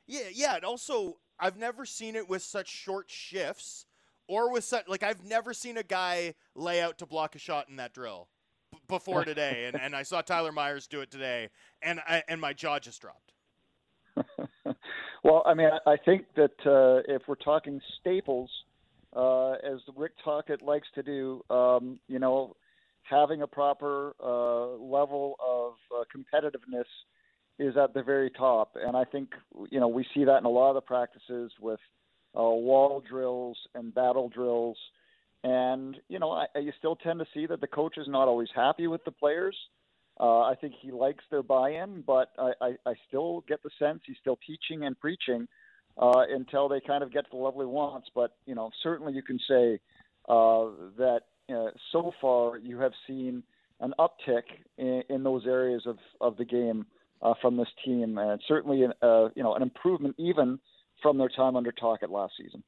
Yeah, 0.07 0.29
yeah. 0.31 0.55
And 0.55 0.65
also, 0.65 1.19
I've 1.39 1.57
never 1.57 1.85
seen 1.85 2.15
it 2.15 2.27
with 2.29 2.41
such 2.41 2.67
short 2.69 3.09
shifts, 3.09 3.85
or 4.27 4.51
with 4.51 4.63
such 4.63 4.87
like 4.87 5.03
I've 5.03 5.23
never 5.23 5.53
seen 5.53 5.77
a 5.77 5.83
guy 5.83 6.35
lay 6.55 6.81
out 6.81 6.97
to 6.99 7.05
block 7.05 7.35
a 7.35 7.39
shot 7.39 7.69
in 7.69 7.75
that 7.77 7.93
drill 7.93 8.29
b- 8.71 8.79
before 8.87 9.25
today, 9.25 9.65
and, 9.65 9.79
and 9.79 9.95
I 9.95 10.03
saw 10.03 10.21
Tyler 10.21 10.51
Myers 10.51 10.87
do 10.87 11.01
it 11.01 11.11
today, 11.11 11.49
and 11.81 11.99
I, 12.01 12.23
and 12.27 12.39
my 12.39 12.53
jaw 12.53 12.79
just 12.79 13.01
dropped. 13.01 13.33
Well, 15.21 15.43
I 15.45 15.53
mean, 15.53 15.69
I 15.85 15.97
think 15.97 16.27
that 16.37 16.65
uh, 16.65 17.03
if 17.13 17.23
we're 17.27 17.35
talking 17.35 17.81
staples, 17.99 18.49
uh, 19.15 19.51
as 19.53 19.79
Rick 19.95 20.13
Tocchet 20.23 20.61
likes 20.61 20.87
to 20.95 21.03
do, 21.03 21.41
um, 21.49 21.99
you 22.07 22.19
know, 22.19 22.55
having 23.03 23.41
a 23.41 23.47
proper 23.47 24.13
uh, 24.23 24.75
level 24.77 25.35
of 25.45 25.73
uh, 25.95 26.03
competitiveness 26.15 26.85
is 27.57 27.75
at 27.75 27.93
the 27.93 28.03
very 28.03 28.29
top. 28.29 28.75
And 28.75 28.95
I 28.95 29.03
think, 29.03 29.29
you 29.69 29.79
know, 29.79 29.87
we 29.87 30.05
see 30.13 30.23
that 30.25 30.37
in 30.37 30.45
a 30.45 30.49
lot 30.49 30.69
of 30.69 30.75
the 30.75 30.81
practices 30.81 31.51
with 31.59 31.79
uh, 32.37 32.41
wall 32.41 33.01
drills 33.07 33.57
and 33.75 33.93
battle 33.93 34.29
drills. 34.29 34.77
And, 35.43 35.97
you 36.07 36.19
know, 36.19 36.31
I, 36.31 36.45
you 36.59 36.71
still 36.77 36.95
tend 36.95 37.19
to 37.19 37.25
see 37.33 37.45
that 37.47 37.61
the 37.61 37.67
coach 37.67 37.97
is 37.97 38.07
not 38.07 38.27
always 38.27 38.49
happy 38.55 38.87
with 38.87 39.03
the 39.05 39.11
players. 39.11 39.57
Uh, 40.19 40.41
I 40.41 40.55
think 40.59 40.73
he 40.81 40.91
likes 40.91 41.23
their 41.31 41.43
buy-in, 41.43 42.03
but 42.05 42.31
I, 42.37 42.51
I, 42.61 42.71
I 42.85 42.93
still 43.07 43.43
get 43.47 43.63
the 43.63 43.69
sense 43.79 44.01
he's 44.05 44.17
still 44.19 44.37
teaching 44.45 44.83
and 44.83 44.99
preaching 44.99 45.47
uh, 45.99 46.23
until 46.29 46.69
they 46.69 46.79
kind 46.79 47.03
of 47.03 47.11
get 47.11 47.25
to 47.25 47.31
the 47.31 47.37
level 47.37 47.61
he 47.61 47.67
wants. 47.67 48.07
But 48.15 48.35
you 48.45 48.55
know, 48.55 48.71
certainly 48.81 49.13
you 49.13 49.21
can 49.21 49.39
say 49.47 49.79
uh, 50.27 50.65
that 50.97 51.21
uh, 51.53 51.71
so 51.91 52.11
far 52.21 52.57
you 52.57 52.79
have 52.79 52.93
seen 53.05 53.43
an 53.81 53.93
uptick 53.99 54.43
in, 54.77 55.03
in 55.09 55.23
those 55.23 55.45
areas 55.45 55.83
of, 55.85 55.97
of 56.21 56.37
the 56.37 56.45
game 56.45 56.85
uh, 57.21 57.33
from 57.41 57.57
this 57.57 57.67
team, 57.85 58.17
and 58.17 58.41
certainly 58.47 58.83
an, 58.83 58.93
uh, 59.01 59.29
you 59.35 59.43
know 59.43 59.53
an 59.55 59.61
improvement 59.61 60.15
even 60.17 60.59
from 61.01 61.17
their 61.17 61.29
time 61.29 61.55
under 61.55 61.71
Tocchet 61.71 62.09
last 62.09 62.33
season. 62.41 62.63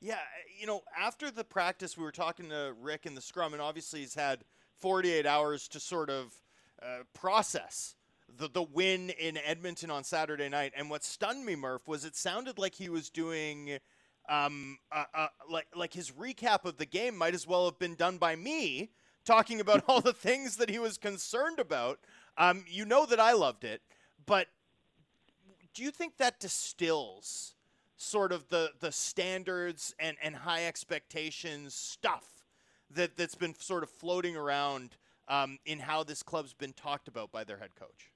Yeah, 0.00 0.18
you 0.58 0.66
know, 0.66 0.82
after 0.96 1.30
the 1.30 1.44
practice, 1.44 1.96
we 1.96 2.04
were 2.04 2.12
talking 2.12 2.50
to 2.50 2.72
Rick 2.80 3.04
in 3.04 3.14
the 3.14 3.20
scrum, 3.20 3.52
and 3.52 3.60
obviously 3.60 4.00
he's 4.00 4.14
had 4.14 4.44
48 4.80 5.26
hours 5.26 5.66
to 5.68 5.80
sort 5.80 6.08
of 6.08 6.32
uh, 6.80 7.02
process 7.14 7.96
the 8.36 8.48
the 8.48 8.62
win 8.62 9.10
in 9.10 9.38
Edmonton 9.38 9.90
on 9.90 10.04
Saturday 10.04 10.48
night. 10.48 10.72
And 10.76 10.90
what 10.90 11.04
stunned 11.04 11.44
me, 11.44 11.56
Murph, 11.56 11.86
was 11.86 12.04
it 12.04 12.16
sounded 12.16 12.58
like 12.58 12.74
he 12.74 12.88
was 12.88 13.10
doing. 13.10 13.78
Um, 14.30 14.76
uh, 14.92 15.04
uh, 15.14 15.28
like 15.50 15.68
like 15.74 15.94
his 15.94 16.10
recap 16.10 16.66
of 16.66 16.76
the 16.76 16.84
game 16.84 17.16
might 17.16 17.32
as 17.32 17.46
well 17.46 17.64
have 17.64 17.78
been 17.78 17.94
done 17.94 18.18
by 18.18 18.36
me, 18.36 18.90
talking 19.24 19.58
about 19.58 19.84
all 19.88 20.02
the 20.02 20.12
things 20.12 20.56
that 20.56 20.68
he 20.68 20.78
was 20.78 20.98
concerned 20.98 21.58
about. 21.58 22.00
Um, 22.36 22.64
you 22.68 22.84
know 22.84 23.06
that 23.06 23.18
I 23.18 23.32
loved 23.32 23.64
it, 23.64 23.80
but 24.26 24.48
do 25.74 25.82
you 25.82 25.90
think 25.90 26.18
that 26.18 26.40
distills 26.40 27.54
sort 27.96 28.32
of 28.32 28.48
the 28.48 28.72
the 28.80 28.92
standards 28.92 29.94
and 29.98 30.16
and 30.22 30.36
high 30.36 30.66
expectations 30.66 31.74
stuff 31.74 32.46
that 32.90 33.16
that's 33.16 33.34
been 33.34 33.54
sort 33.58 33.82
of 33.82 33.90
floating 33.90 34.36
around 34.36 34.96
um, 35.28 35.58
in 35.66 35.78
how 35.78 36.02
this 36.02 36.22
club's 36.22 36.54
been 36.54 36.72
talked 36.72 37.08
about 37.08 37.30
by 37.32 37.44
their 37.44 37.58
head 37.58 37.74
coach? 37.74 38.12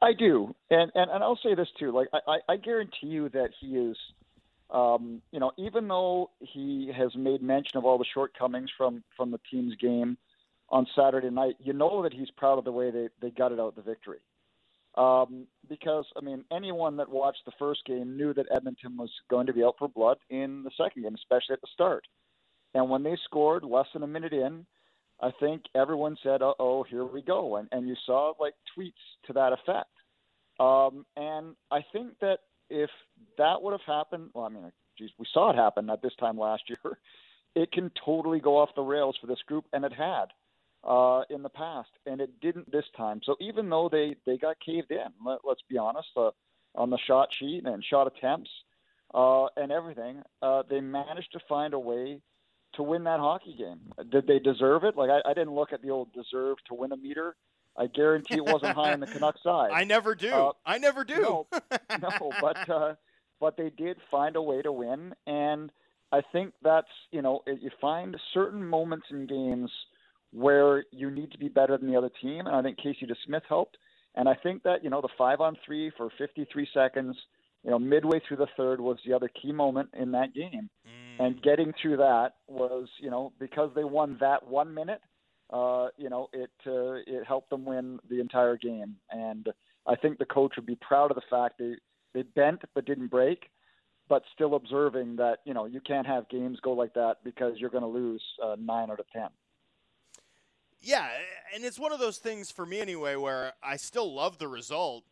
I 0.00 0.12
do, 0.12 0.54
and 0.70 0.92
and, 0.94 1.10
and 1.10 1.22
I'll 1.24 1.38
say 1.42 1.54
this 1.54 1.68
too. 1.78 1.92
Like 1.92 2.08
I, 2.12 2.38
I 2.48 2.56
guarantee 2.56 3.08
you 3.08 3.28
that 3.30 3.50
he 3.60 3.76
is, 3.76 3.96
um, 4.70 5.22
you 5.32 5.40
know, 5.40 5.52
even 5.56 5.88
though 5.88 6.30
he 6.40 6.92
has 6.96 7.14
made 7.16 7.42
mention 7.42 7.78
of 7.78 7.84
all 7.84 7.98
the 7.98 8.04
shortcomings 8.12 8.70
from 8.76 9.02
from 9.16 9.30
the 9.30 9.40
team's 9.50 9.74
game 9.76 10.16
on 10.68 10.86
Saturday 10.96 11.30
night, 11.30 11.56
you 11.62 11.72
know 11.72 12.02
that 12.02 12.12
he's 12.12 12.30
proud 12.30 12.58
of 12.58 12.64
the 12.64 12.72
way 12.72 12.90
they 12.90 13.08
they 13.20 13.30
gutted 13.30 13.58
out 13.58 13.74
the 13.74 13.82
victory. 13.82 14.18
Um, 14.94 15.46
because 15.68 16.04
I 16.16 16.20
mean, 16.20 16.44
anyone 16.52 16.98
that 16.98 17.08
watched 17.08 17.44
the 17.44 17.52
first 17.58 17.84
game 17.86 18.16
knew 18.16 18.34
that 18.34 18.46
Edmonton 18.54 18.96
was 18.96 19.10
going 19.30 19.46
to 19.46 19.52
be 19.52 19.64
out 19.64 19.76
for 19.78 19.88
blood 19.88 20.18
in 20.30 20.62
the 20.64 20.70
second 20.76 21.02
game, 21.02 21.14
especially 21.14 21.54
at 21.54 21.60
the 21.60 21.68
start. 21.72 22.06
And 22.74 22.88
when 22.88 23.02
they 23.02 23.16
scored 23.24 23.64
less 23.64 23.86
than 23.92 24.02
a 24.02 24.06
minute 24.06 24.32
in, 24.32 24.66
I 25.22 25.30
think 25.38 25.62
everyone 25.74 26.16
said, 26.22 26.42
"Uh 26.42 26.54
oh, 26.58 26.82
here 26.82 27.04
we 27.04 27.22
go," 27.22 27.56
and 27.56 27.68
and 27.72 27.88
you 27.88 27.94
saw 28.04 28.34
like 28.40 28.54
tweets 28.76 28.92
to 29.26 29.32
that 29.34 29.52
effect. 29.52 29.90
Um, 30.60 31.06
and 31.16 31.54
I 31.70 31.84
think 31.92 32.18
that 32.20 32.40
if 32.68 32.90
that 33.38 33.62
would 33.62 33.72
have 33.72 33.86
happened, 33.86 34.30
well, 34.34 34.44
I 34.44 34.48
mean, 34.48 34.72
geez, 34.98 35.10
we 35.18 35.26
saw 35.32 35.50
it 35.50 35.56
happen 35.56 35.88
at 35.90 36.02
this 36.02 36.14
time 36.16 36.38
last 36.38 36.64
year. 36.68 36.98
It 37.54 37.70
can 37.70 37.90
totally 38.02 38.40
go 38.40 38.56
off 38.56 38.70
the 38.74 38.80
rails 38.80 39.18
for 39.20 39.26
this 39.26 39.42
group, 39.46 39.66
and 39.74 39.84
it 39.84 39.92
had 39.92 40.28
uh, 40.84 41.22
in 41.28 41.42
the 41.42 41.50
past, 41.50 41.90
and 42.06 42.18
it 42.18 42.40
didn't 42.40 42.72
this 42.72 42.86
time. 42.96 43.20
So 43.24 43.36
even 43.40 43.68
though 43.68 43.90
they 43.92 44.16
they 44.24 44.38
got 44.38 44.56
caved 44.58 44.90
in, 44.90 45.12
let, 45.22 45.40
let's 45.44 45.60
be 45.68 45.76
honest, 45.76 46.08
uh, 46.16 46.30
on 46.74 46.88
the 46.88 46.98
shot 47.06 47.28
sheet 47.38 47.66
and 47.66 47.84
shot 47.84 48.06
attempts 48.06 48.50
uh, 49.12 49.46
and 49.56 49.70
everything, 49.70 50.22
uh, 50.40 50.62
they 50.68 50.80
managed 50.80 51.32
to 51.32 51.40
find 51.46 51.74
a 51.74 51.78
way 51.78 52.22
to 52.74 52.82
win 52.82 53.04
that 53.04 53.20
hockey 53.20 53.54
game. 53.56 53.80
Did 54.10 54.26
they 54.26 54.38
deserve 54.38 54.84
it? 54.84 54.96
Like 54.96 55.10
I, 55.10 55.30
I 55.30 55.34
didn't 55.34 55.54
look 55.54 55.72
at 55.72 55.82
the 55.82 55.90
old 55.90 56.12
deserve 56.12 56.56
to 56.68 56.74
win 56.74 56.92
a 56.92 56.96
meter. 56.96 57.36
I 57.76 57.86
guarantee 57.86 58.34
it 58.36 58.44
wasn't 58.44 58.74
high 58.74 58.92
on 58.92 59.00
the 59.00 59.06
Canucks 59.06 59.42
side. 59.44 59.70
I 59.72 59.84
never 59.84 60.14
do. 60.14 60.32
Uh, 60.32 60.52
I 60.66 60.78
never 60.78 61.04
do. 61.04 61.20
No, 61.20 61.46
no 62.00 62.30
but 62.40 62.68
uh, 62.68 62.94
but 63.40 63.56
they 63.56 63.70
did 63.70 63.96
find 64.10 64.36
a 64.36 64.42
way 64.42 64.62
to 64.62 64.72
win, 64.72 65.14
and 65.26 65.70
I 66.10 66.20
think 66.32 66.52
that's 66.62 66.88
you 67.10 67.22
know 67.22 67.42
you 67.46 67.70
find 67.80 68.16
certain 68.34 68.66
moments 68.66 69.06
in 69.10 69.26
games 69.26 69.70
where 70.32 70.84
you 70.90 71.10
need 71.10 71.30
to 71.32 71.38
be 71.38 71.48
better 71.48 71.76
than 71.76 71.90
the 71.90 71.96
other 71.96 72.10
team, 72.20 72.46
and 72.46 72.56
I 72.56 72.62
think 72.62 72.78
Casey 72.78 73.06
DeSmith 73.06 73.42
helped. 73.48 73.76
And 74.14 74.28
I 74.28 74.34
think 74.34 74.62
that 74.64 74.84
you 74.84 74.90
know 74.90 75.00
the 75.00 75.08
five 75.16 75.40
on 75.40 75.56
three 75.64 75.90
for 75.96 76.10
53 76.18 76.68
seconds, 76.74 77.16
you 77.64 77.70
know 77.70 77.78
midway 77.78 78.20
through 78.26 78.38
the 78.38 78.48
third 78.56 78.80
was 78.80 78.98
the 79.06 79.14
other 79.14 79.28
key 79.28 79.52
moment 79.52 79.88
in 79.94 80.12
that 80.12 80.34
game. 80.34 80.68
Mm 80.86 81.01
and 81.18 81.42
getting 81.42 81.72
through 81.80 81.98
that 81.98 82.34
was, 82.48 82.88
you 82.98 83.10
know, 83.10 83.32
because 83.38 83.70
they 83.74 83.84
won 83.84 84.16
that 84.20 84.46
one 84.46 84.74
minute, 84.74 85.00
uh, 85.50 85.88
you 85.96 86.08
know, 86.08 86.28
it 86.32 86.50
uh, 86.66 86.94
it 87.06 87.26
helped 87.26 87.50
them 87.50 87.64
win 87.64 87.98
the 88.08 88.20
entire 88.20 88.56
game. 88.56 88.96
And 89.10 89.48
I 89.86 89.96
think 89.96 90.18
the 90.18 90.24
coach 90.24 90.54
would 90.56 90.66
be 90.66 90.76
proud 90.76 91.10
of 91.10 91.16
the 91.16 91.22
fact 91.28 91.58
they 91.58 91.74
they 92.14 92.22
bent 92.22 92.62
but 92.74 92.84
didn't 92.84 93.08
break, 93.08 93.50
but 94.08 94.22
still 94.34 94.54
observing 94.54 95.16
that 95.16 95.38
you 95.44 95.54
know 95.54 95.66
you 95.66 95.80
can't 95.80 96.06
have 96.06 96.28
games 96.28 96.58
go 96.62 96.72
like 96.72 96.94
that 96.94 97.16
because 97.24 97.54
you're 97.58 97.70
going 97.70 97.82
to 97.82 97.88
lose 97.88 98.22
uh, 98.42 98.56
nine 98.58 98.90
out 98.90 99.00
of 99.00 99.06
ten. 99.12 99.28
Yeah, 100.80 101.06
and 101.54 101.64
it's 101.64 101.78
one 101.78 101.92
of 101.92 102.00
those 102.00 102.18
things 102.18 102.50
for 102.50 102.66
me 102.66 102.80
anyway 102.80 103.14
where 103.14 103.52
I 103.62 103.76
still 103.76 104.12
love 104.12 104.38
the 104.38 104.48
result 104.48 105.04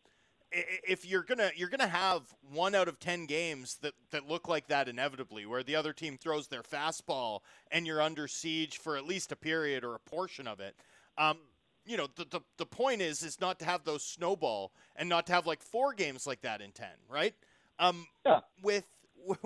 if 0.51 1.05
you're 1.05 1.23
gonna 1.23 1.51
you're 1.55 1.69
gonna 1.69 1.87
have 1.87 2.23
one 2.51 2.75
out 2.75 2.87
of 2.87 2.99
ten 2.99 3.25
games 3.25 3.77
that 3.81 3.93
that 4.11 4.27
look 4.27 4.47
like 4.47 4.67
that 4.67 4.89
inevitably, 4.89 5.45
where 5.45 5.63
the 5.63 5.75
other 5.75 5.93
team 5.93 6.17
throws 6.17 6.47
their 6.47 6.63
fastball 6.63 7.39
and 7.71 7.87
you're 7.87 8.01
under 8.01 8.27
siege 8.27 8.77
for 8.77 8.97
at 8.97 9.05
least 9.05 9.31
a 9.31 9.35
period 9.35 9.83
or 9.83 9.95
a 9.95 9.99
portion 9.99 10.47
of 10.47 10.59
it. 10.59 10.75
Um, 11.17 11.37
you 11.85 11.97
know, 11.97 12.07
the, 12.15 12.25
the 12.25 12.41
the 12.57 12.65
point 12.65 13.01
is 13.01 13.23
is 13.23 13.39
not 13.39 13.59
to 13.59 13.65
have 13.65 13.83
those 13.83 14.03
snowball 14.03 14.73
and 14.95 15.07
not 15.07 15.25
to 15.27 15.33
have 15.33 15.47
like 15.47 15.61
four 15.61 15.93
games 15.93 16.27
like 16.27 16.41
that 16.41 16.61
in 16.61 16.71
ten, 16.71 16.95
right? 17.09 17.33
Um, 17.79 18.07
yeah. 18.25 18.41
With 18.61 18.85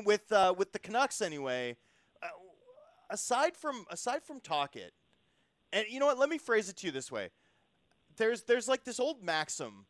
with 0.03 0.31
uh, 0.31 0.53
with 0.57 0.71
the 0.71 0.79
Canucks 0.79 1.21
anyway. 1.21 1.77
Uh, 2.21 2.27
aside 3.09 3.55
from 3.55 3.85
aside 3.91 4.23
from 4.23 4.39
Tocchet, 4.39 4.93
and 5.71 5.85
you 5.89 5.99
know 5.99 6.07
what? 6.07 6.17
Let 6.17 6.29
me 6.29 6.37
phrase 6.37 6.69
it 6.69 6.77
to 6.77 6.87
you 6.87 6.91
this 6.91 7.11
way. 7.11 7.29
There's 8.17 8.43
there's 8.43 8.67
like 8.67 8.85
this 8.85 8.99
old 8.99 9.21
maxim 9.21 9.85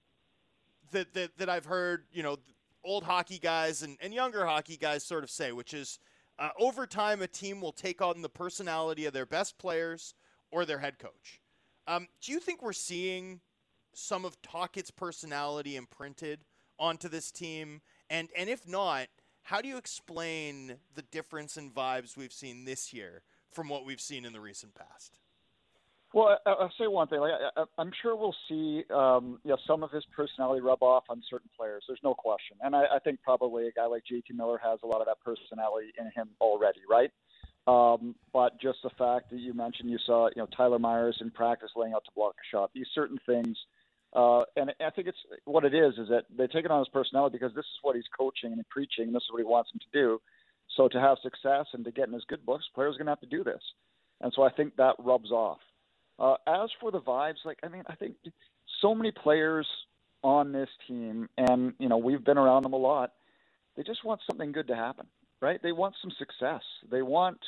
that, 0.91 1.13
that, 1.13 1.37
that 1.37 1.49
I've 1.49 1.65
heard, 1.65 2.05
you 2.11 2.23
know, 2.23 2.37
old 2.83 3.03
hockey 3.03 3.39
guys 3.39 3.81
and, 3.81 3.97
and 4.01 4.13
younger 4.13 4.45
hockey 4.45 4.77
guys 4.77 5.03
sort 5.03 5.23
of 5.23 5.29
say, 5.29 5.51
which 5.51 5.73
is 5.73 5.99
uh, 6.37 6.49
over 6.59 6.85
time, 6.85 7.21
a 7.21 7.27
team 7.27 7.61
will 7.61 7.71
take 7.71 8.01
on 8.01 8.21
the 8.21 8.29
personality 8.29 9.05
of 9.05 9.13
their 9.13 9.25
best 9.25 9.57
players 9.57 10.13
or 10.51 10.65
their 10.65 10.79
head 10.79 10.99
coach. 10.99 11.41
Um, 11.87 12.07
do 12.21 12.31
you 12.31 12.39
think 12.39 12.61
we're 12.61 12.73
seeing 12.73 13.39
some 13.93 14.25
of 14.25 14.41
Tocchet's 14.41 14.91
personality 14.91 15.75
imprinted 15.75 16.41
onto 16.77 17.07
this 17.07 17.31
team? 17.31 17.81
And, 18.09 18.29
and 18.37 18.49
if 18.49 18.67
not, 18.67 19.07
how 19.43 19.61
do 19.61 19.67
you 19.67 19.77
explain 19.77 20.75
the 20.95 21.03
difference 21.03 21.55
in 21.55 21.71
vibes 21.71 22.17
we've 22.17 22.33
seen 22.33 22.65
this 22.65 22.91
year 22.91 23.21
from 23.51 23.69
what 23.69 23.85
we've 23.85 24.01
seen 24.01 24.25
in 24.25 24.33
the 24.33 24.41
recent 24.41 24.75
past? 24.75 25.19
Well, 26.15 26.39
I'll 26.45 26.71
say 26.79 26.87
one 26.87 27.09
thing. 27.09 27.19
Like, 27.19 27.33
I'm 27.77 27.91
sure 28.01 28.15
we'll 28.15 28.35
see, 28.47 28.85
um, 28.89 29.37
you 29.43 29.49
know, 29.51 29.57
some 29.67 29.83
of 29.83 29.91
his 29.91 30.05
personality 30.15 30.61
rub 30.61 30.81
off 30.81 31.03
on 31.09 31.21
certain 31.29 31.49
players. 31.57 31.83
There's 31.89 31.99
no 32.05 32.13
question, 32.13 32.55
and 32.61 32.73
I, 32.73 32.85
I 32.95 32.99
think 32.99 33.21
probably 33.21 33.67
a 33.67 33.71
guy 33.73 33.85
like 33.85 34.03
JT 34.09 34.33
Miller 34.33 34.57
has 34.63 34.79
a 34.81 34.87
lot 34.87 35.01
of 35.01 35.07
that 35.07 35.17
personality 35.19 35.87
in 35.99 36.05
him 36.15 36.29
already, 36.39 36.79
right? 36.89 37.11
Um, 37.67 38.15
but 38.31 38.57
just 38.61 38.77
the 38.81 38.91
fact 38.97 39.29
that 39.31 39.41
you 39.41 39.53
mentioned 39.53 39.89
you 39.89 39.97
saw, 40.05 40.27
you 40.27 40.41
know, 40.41 40.47
Tyler 40.55 40.79
Myers 40.79 41.17
in 41.19 41.31
practice 41.31 41.71
laying 41.75 41.93
out 41.93 42.05
to 42.05 42.11
block 42.15 42.35
a 42.35 42.47
shot. 42.49 42.71
These 42.73 42.87
certain 42.95 43.17
things, 43.25 43.57
uh, 44.13 44.43
and 44.55 44.71
I 44.79 44.91
think 44.91 45.09
it's 45.09 45.17
what 45.43 45.65
it 45.65 45.73
is 45.73 45.95
is 45.97 46.07
that 46.07 46.27
they 46.37 46.47
take 46.47 46.63
it 46.63 46.71
on 46.71 46.79
his 46.79 46.87
personality 46.93 47.37
because 47.37 47.53
this 47.53 47.65
is 47.65 47.79
what 47.81 47.97
he's 47.97 48.07
coaching 48.17 48.53
and 48.53 48.69
preaching, 48.69 49.07
and 49.07 49.15
this 49.15 49.23
is 49.23 49.31
what 49.31 49.39
he 49.39 49.45
wants 49.45 49.69
them 49.73 49.81
to 49.81 49.99
do. 49.99 50.21
So 50.77 50.87
to 50.87 50.97
have 51.01 51.17
success 51.21 51.65
and 51.73 51.83
to 51.83 51.91
get 51.91 52.07
in 52.07 52.13
his 52.13 52.23
good 52.29 52.45
books, 52.45 52.63
players 52.73 52.95
are 52.95 52.99
going 52.99 53.07
to 53.07 53.11
have 53.11 53.19
to 53.19 53.25
do 53.25 53.43
this, 53.43 53.61
and 54.21 54.31
so 54.33 54.43
I 54.43 54.51
think 54.51 54.77
that 54.77 54.95
rubs 54.99 55.31
off. 55.31 55.59
Uh, 56.17 56.35
as 56.47 56.69
for 56.79 56.91
the 56.91 57.01
vibes, 57.01 57.43
like 57.43 57.59
I 57.63 57.67
mean, 57.67 57.83
I 57.87 57.95
think 57.95 58.15
so 58.81 58.95
many 58.95 59.11
players 59.11 59.67
on 60.23 60.51
this 60.51 60.69
team, 60.87 61.29
and 61.37 61.73
you 61.77 61.89
know 61.89 61.97
we've 61.97 62.23
been 62.23 62.37
around 62.37 62.63
them 62.63 62.73
a 62.73 62.77
lot. 62.77 63.13
They 63.75 63.83
just 63.83 64.05
want 64.05 64.21
something 64.29 64.51
good 64.51 64.67
to 64.67 64.75
happen, 64.75 65.07
right? 65.41 65.61
They 65.61 65.73
want 65.73 65.95
some 66.01 66.11
success. 66.17 66.61
They 66.89 67.01
want 67.01 67.39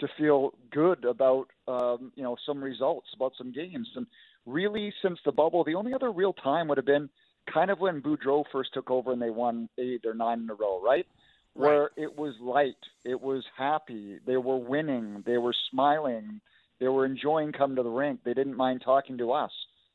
to 0.00 0.08
feel 0.16 0.54
good 0.70 1.04
about 1.04 1.48
um, 1.66 2.12
you 2.14 2.22
know 2.22 2.36
some 2.46 2.62
results, 2.62 3.08
about 3.14 3.32
some 3.36 3.52
games. 3.52 3.88
And 3.94 4.06
really, 4.46 4.92
since 5.02 5.18
the 5.24 5.32
bubble, 5.32 5.64
the 5.64 5.74
only 5.74 5.92
other 5.92 6.10
real 6.10 6.32
time 6.32 6.68
would 6.68 6.78
have 6.78 6.86
been 6.86 7.10
kind 7.52 7.70
of 7.70 7.80
when 7.80 8.00
Boudreau 8.00 8.44
first 8.52 8.72
took 8.74 8.90
over 8.90 9.12
and 9.12 9.20
they 9.20 9.30
won 9.30 9.68
eight 9.78 10.04
or 10.04 10.14
nine 10.14 10.40
in 10.40 10.50
a 10.50 10.54
row, 10.54 10.80
right? 10.82 11.06
Where 11.54 11.90
it 11.96 12.16
was 12.16 12.34
light, 12.40 12.76
it 13.04 13.20
was 13.20 13.42
happy, 13.56 14.18
they 14.24 14.36
were 14.36 14.58
winning, 14.58 15.24
they 15.26 15.38
were 15.38 15.54
smiling, 15.70 16.40
they 16.80 16.88
were 16.88 17.04
enjoying 17.04 17.52
coming 17.52 17.76
to 17.76 17.82
the 17.82 17.90
rink, 17.90 18.20
they 18.24 18.34
didn't 18.34 18.56
mind 18.56 18.82
talking 18.84 19.18
to 19.18 19.32
us. 19.32 19.50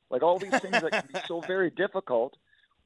Like 0.09 0.21
all 0.21 0.37
these 0.37 0.59
things 0.59 0.81
that 0.81 0.91
can 0.91 1.09
be 1.11 1.19
so 1.27 1.41
very 1.47 1.69
difficult 1.69 2.35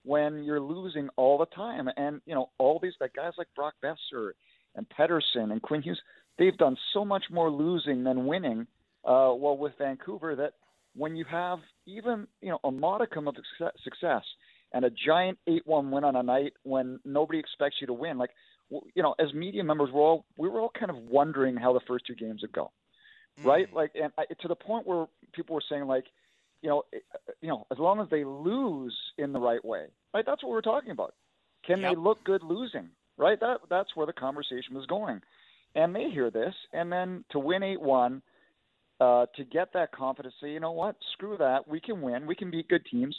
when 0.04 0.44
you're 0.44 0.62
losing 0.62 1.10
all 1.18 1.38
the 1.38 1.46
time. 1.48 1.90
And 1.98 2.22
you 2.26 2.36
know, 2.36 2.50
all 2.58 2.80
these 2.82 2.94
like 3.02 3.14
guys 3.14 3.34
like 3.38 3.48
Brock 3.56 3.74
Boeser 3.84 4.32
and 4.76 4.88
Pettersson 4.90 5.52
and 5.52 5.62
Quinn 5.62 5.82
Hughes, 5.82 6.02
they've 6.38 6.58
done 6.58 6.78
so 6.94 7.04
much 7.04 7.26
more 7.30 7.50
losing 7.50 8.04
than 8.04 8.26
winning. 8.26 8.68
Uh, 9.04 9.32
well, 9.36 9.58
with 9.58 9.74
Vancouver, 9.78 10.36
that 10.36 10.54
when 10.96 11.16
you 11.16 11.26
have 11.26 11.60
even 11.86 12.28
you 12.42 12.50
know 12.50 12.60
a 12.64 12.72
modicum 12.72 13.28
of 13.28 13.36
success 13.84 14.24
and 14.74 14.84
a 14.84 14.90
giant 14.90 15.38
eight-one 15.48 15.92
win 15.92 16.04
on 16.04 16.16
a 16.16 16.24
night 16.24 16.54
when 16.64 17.00
nobody 17.06 17.40
expects 17.40 17.78
you 17.80 17.88
to 17.88 17.94
win, 17.94 18.18
like 18.18 18.32
you 18.70 19.04
know, 19.04 19.16
as 19.20 19.34
media 19.34 19.64
members, 19.64 19.90
we're 19.94 20.02
all 20.02 20.26
we 20.38 20.50
were 20.50 20.60
all 20.60 20.72
kind 20.78 20.92
of 20.92 20.98
wondering 20.98 21.56
how 21.56 21.74
the 21.74 21.80
first 21.88 22.06
two 22.06 22.16
games 22.16 22.42
would 22.42 22.52
go, 22.52 22.72
mm. 23.42 23.46
right? 23.46 23.72
Like, 23.74 23.92
and 24.02 24.12
I, 24.18 24.26
to 24.42 24.48
the 24.48 24.56
point 24.56 24.88
where 24.88 25.08
people 25.34 25.56
were 25.56 25.64
saying 25.70 25.86
like, 25.86 26.06
you 26.62 26.70
know, 26.70 26.84
you 27.42 27.48
know, 27.48 27.66
as 27.72 27.78
long 27.78 28.00
as 28.00 28.10
they 28.10 28.24
lose 28.24 28.96
in 29.18 29.34
the 29.34 29.40
right 29.40 29.64
way, 29.64 29.86
right? 30.14 30.26
That's 30.26 30.44
what 30.44 30.52
we're 30.52 30.62
talking 30.62 30.92
about. 30.92 31.14
Can 31.66 31.82
yep. 31.82 31.92
they 31.92 31.96
look 32.00 32.24
good 32.24 32.44
losing? 32.44 32.90
Right? 33.18 33.40
That 33.40 33.58
that's 33.70 33.96
where 33.96 34.06
the 34.06 34.14
conversation 34.14 34.76
was 34.76 34.86
going, 34.86 35.22
and 35.74 35.96
they 35.96 36.10
hear 36.12 36.30
this, 36.30 36.54
and 36.72 36.92
then 36.92 37.24
to 37.32 37.40
win 37.40 37.64
eight 37.64 37.82
one. 37.82 38.22
Uh, 39.00 39.28
to 39.36 39.44
get 39.44 39.72
that 39.74 39.92
confidence, 39.92 40.34
say, 40.42 40.50
you 40.50 40.60
know 40.60 40.72
what, 40.72 40.96
screw 41.14 41.38
that, 41.38 41.68
we 41.68 41.80
can 41.80 42.02
win, 42.02 42.26
we 42.26 42.34
can 42.34 42.50
beat 42.50 42.68
good 42.68 42.84
teams. 42.90 43.16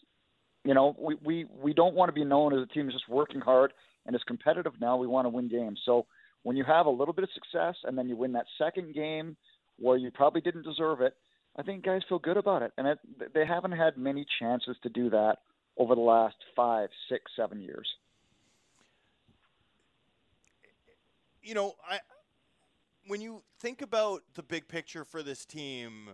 You 0.65 0.75
know, 0.75 0.97
we 0.99 1.15
we 1.25 1.47
we 1.63 1.73
don't 1.73 1.95
want 1.95 2.09
to 2.09 2.13
be 2.13 2.25
known 2.25 2.53
as 2.53 2.61
a 2.61 2.67
team 2.67 2.87
that's 2.87 2.97
just 2.97 3.09
working 3.09 3.41
hard 3.41 3.73
and 4.05 4.17
is 4.17 4.23
competitive 4.27 4.73
now. 4.81 4.97
We 4.97 5.07
want 5.07 5.27
to 5.27 5.31
win 5.31 5.49
games. 5.49 5.81
So 5.85 6.07
when 6.43 6.57
you 6.57 6.65
have 6.65 6.87
a 6.87 6.91
little 6.91 7.15
bit 7.15 7.23
of 7.23 7.31
success 7.33 7.77
and 7.85 7.97
then 7.97 8.09
you 8.09 8.17
win 8.17 8.33
that 8.33 8.47
second 8.59 8.95
game 8.95 9.37
where 9.79 9.97
you 9.97 10.11
probably 10.11 10.41
didn't 10.41 10.63
deserve 10.63 11.01
it, 11.01 11.15
I 11.57 11.63
think 11.63 11.85
guys 11.85 12.03
feel 12.09 12.19
good 12.19 12.37
about 12.37 12.63
it. 12.63 12.73
And 12.79 12.87
it, 12.87 12.99
they 13.35 13.47
haven't 13.47 13.73
had 13.73 13.97
many 13.97 14.27
chances 14.39 14.77
to 14.83 14.89
do 14.89 15.11
that 15.11 15.39
over 15.77 15.95
the 15.95 16.01
last 16.01 16.37
five, 16.55 16.89
six, 17.09 17.31
seven 17.37 17.61
years. 17.61 17.89
You 21.43 21.55
know, 21.55 21.75
I 21.89 22.01
when 23.07 23.21
you 23.23 23.43
think 23.59 23.81
about 23.81 24.23
the 24.35 24.43
big 24.43 24.69
picture 24.69 25.05
for 25.05 25.23
this 25.23 25.45
team, 25.45 26.11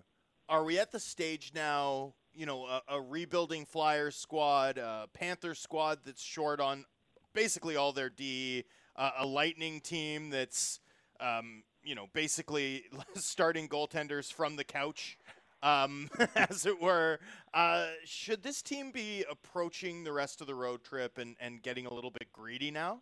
are 0.48 0.64
we 0.64 0.78
at 0.78 0.92
the 0.92 1.00
stage 1.00 1.52
now? 1.54 2.14
You 2.32 2.46
know, 2.46 2.66
a, 2.66 2.82
a 2.88 3.00
rebuilding 3.00 3.64
Flyers 3.64 4.16
squad, 4.16 4.78
a 4.78 5.08
Panther 5.12 5.54
squad 5.54 5.98
that's 6.04 6.22
short 6.22 6.60
on 6.60 6.84
basically 7.32 7.76
all 7.76 7.92
their 7.92 8.10
D, 8.10 8.64
uh, 8.96 9.10
a 9.18 9.26
Lightning 9.26 9.80
team 9.80 10.30
that's, 10.30 10.80
um, 11.20 11.62
you 11.84 11.94
know, 11.94 12.08
basically 12.12 12.84
starting 13.14 13.68
goaltenders 13.68 14.32
from 14.32 14.56
the 14.56 14.64
couch, 14.64 15.18
um, 15.62 16.10
as 16.36 16.66
it 16.66 16.80
were. 16.80 17.18
Uh, 17.52 17.86
should 18.04 18.42
this 18.42 18.62
team 18.62 18.90
be 18.90 19.24
approaching 19.30 20.04
the 20.04 20.12
rest 20.12 20.40
of 20.40 20.46
the 20.46 20.54
road 20.54 20.82
trip 20.84 21.18
and, 21.18 21.36
and 21.40 21.62
getting 21.62 21.86
a 21.86 21.92
little 21.92 22.10
bit 22.10 22.32
greedy 22.32 22.70
now? 22.70 23.00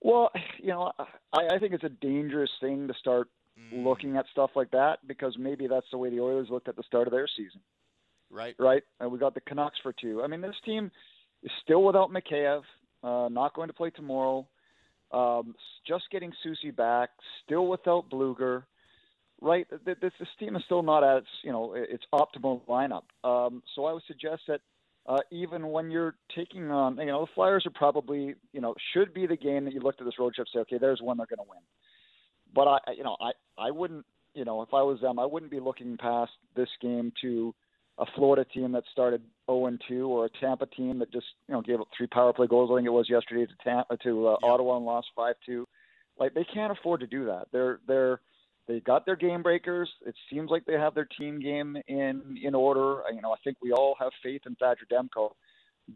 Well, 0.00 0.30
you 0.58 0.68
know, 0.68 0.92
I, 1.32 1.54
I 1.54 1.58
think 1.58 1.74
it's 1.74 1.84
a 1.84 1.88
dangerous 1.88 2.50
thing 2.60 2.88
to 2.88 2.94
start 2.94 3.28
mm. 3.58 3.84
looking 3.84 4.16
at 4.16 4.26
stuff 4.32 4.50
like 4.56 4.70
that 4.72 4.98
because 5.06 5.36
maybe 5.38 5.68
that's 5.68 5.86
the 5.92 5.98
way 5.98 6.10
the 6.10 6.20
Oilers 6.20 6.48
looked 6.50 6.68
at 6.68 6.76
the 6.76 6.82
start 6.82 7.06
of 7.06 7.12
their 7.12 7.28
season. 7.36 7.60
Right. 8.30 8.56
Right. 8.58 8.82
And 8.98 9.12
we 9.12 9.18
got 9.18 9.34
the 9.34 9.42
Canucks 9.42 9.78
for 9.82 9.92
two. 9.92 10.22
I 10.22 10.26
mean, 10.26 10.40
this 10.40 10.56
team 10.64 10.90
is 11.42 11.52
still 11.62 11.84
without 11.84 12.10
Mikheyev 12.10 12.62
uh, 13.02 13.28
not 13.28 13.54
going 13.54 13.68
to 13.68 13.74
play 13.74 13.90
tomorrow. 13.90 14.46
Um, 15.12 15.54
just 15.86 16.04
getting 16.10 16.32
Susie 16.42 16.70
back, 16.70 17.10
still 17.44 17.66
without 17.66 18.10
Blueger. 18.10 18.64
Right, 19.40 19.66
this, 19.84 19.96
this 20.00 20.28
team 20.38 20.54
is 20.54 20.62
still 20.66 20.84
not 20.84 21.02
at 21.02 21.18
its 21.18 21.26
you 21.42 21.50
know 21.50 21.74
its 21.74 22.04
optimal 22.14 22.60
lineup. 22.68 23.02
Um, 23.24 23.62
so 23.74 23.86
I 23.86 23.92
would 23.92 24.04
suggest 24.06 24.42
that 24.46 24.60
uh, 25.06 25.18
even 25.30 25.68
when 25.68 25.90
you're 25.90 26.14
taking 26.34 26.70
on, 26.70 26.96
you 26.98 27.06
know, 27.06 27.22
the 27.22 27.32
Flyers 27.34 27.66
are 27.66 27.70
probably, 27.70 28.34
you 28.52 28.60
know, 28.60 28.74
should 28.92 29.12
be 29.12 29.26
the 29.26 29.36
game 29.36 29.64
that 29.64 29.74
you 29.74 29.80
looked 29.80 30.00
at 30.00 30.04
this 30.04 30.18
road 30.18 30.34
trip 30.34 30.46
say, 30.52 30.60
okay, 30.60 30.78
there's 30.78 31.00
one 31.02 31.16
they're 31.16 31.26
going 31.26 31.44
to 31.44 31.50
win. 31.50 31.58
But 32.54 32.68
I, 32.68 32.78
you 32.96 33.02
know, 33.02 33.16
I, 33.20 33.32
I 33.58 33.70
wouldn't, 33.70 34.06
you 34.34 34.44
know, 34.44 34.62
if 34.62 34.68
I 34.72 34.82
was 34.82 35.00
them, 35.00 35.18
I 35.18 35.26
wouldn't 35.26 35.50
be 35.50 35.60
looking 35.60 35.96
past 35.96 36.32
this 36.54 36.68
game 36.80 37.12
to 37.22 37.54
a 37.98 38.06
Florida 38.14 38.44
team 38.44 38.72
that 38.72 38.84
started 38.92 39.22
0 39.50 39.66
and 39.66 39.80
2 39.88 40.06
or 40.06 40.26
a 40.26 40.30
Tampa 40.40 40.66
team 40.66 40.98
that 40.98 41.12
just 41.12 41.26
you 41.48 41.54
know 41.54 41.62
gave 41.62 41.80
up 41.80 41.88
three 41.96 42.06
power 42.06 42.32
play 42.32 42.46
goals. 42.46 42.70
I 42.72 42.76
think 42.76 42.86
it 42.86 42.90
was 42.90 43.08
yesterday 43.08 43.46
to 43.46 43.64
Tampa 43.64 43.96
to 43.98 44.28
uh, 44.28 44.36
Ottawa 44.42 44.76
and 44.76 44.86
lost 44.86 45.08
5-2. 45.16 45.64
Like 46.18 46.34
they 46.34 46.44
can't 46.44 46.72
afford 46.72 47.00
to 47.00 47.06
do 47.06 47.26
that. 47.26 47.46
They're 47.52 47.80
they're 47.86 48.20
they 48.68 48.80
got 48.80 49.04
their 49.04 49.16
game 49.16 49.42
breakers. 49.42 49.90
It 50.06 50.14
seems 50.30 50.50
like 50.50 50.64
they 50.64 50.74
have 50.74 50.94
their 50.94 51.08
team 51.18 51.40
game 51.40 51.76
in 51.88 52.38
in 52.42 52.54
order. 52.54 53.02
You 53.12 53.20
know, 53.20 53.32
I 53.32 53.36
think 53.42 53.56
we 53.62 53.72
all 53.72 53.96
have 53.98 54.12
faith 54.22 54.42
in 54.46 54.54
Thatcher 54.56 54.86
Demko, 54.90 55.32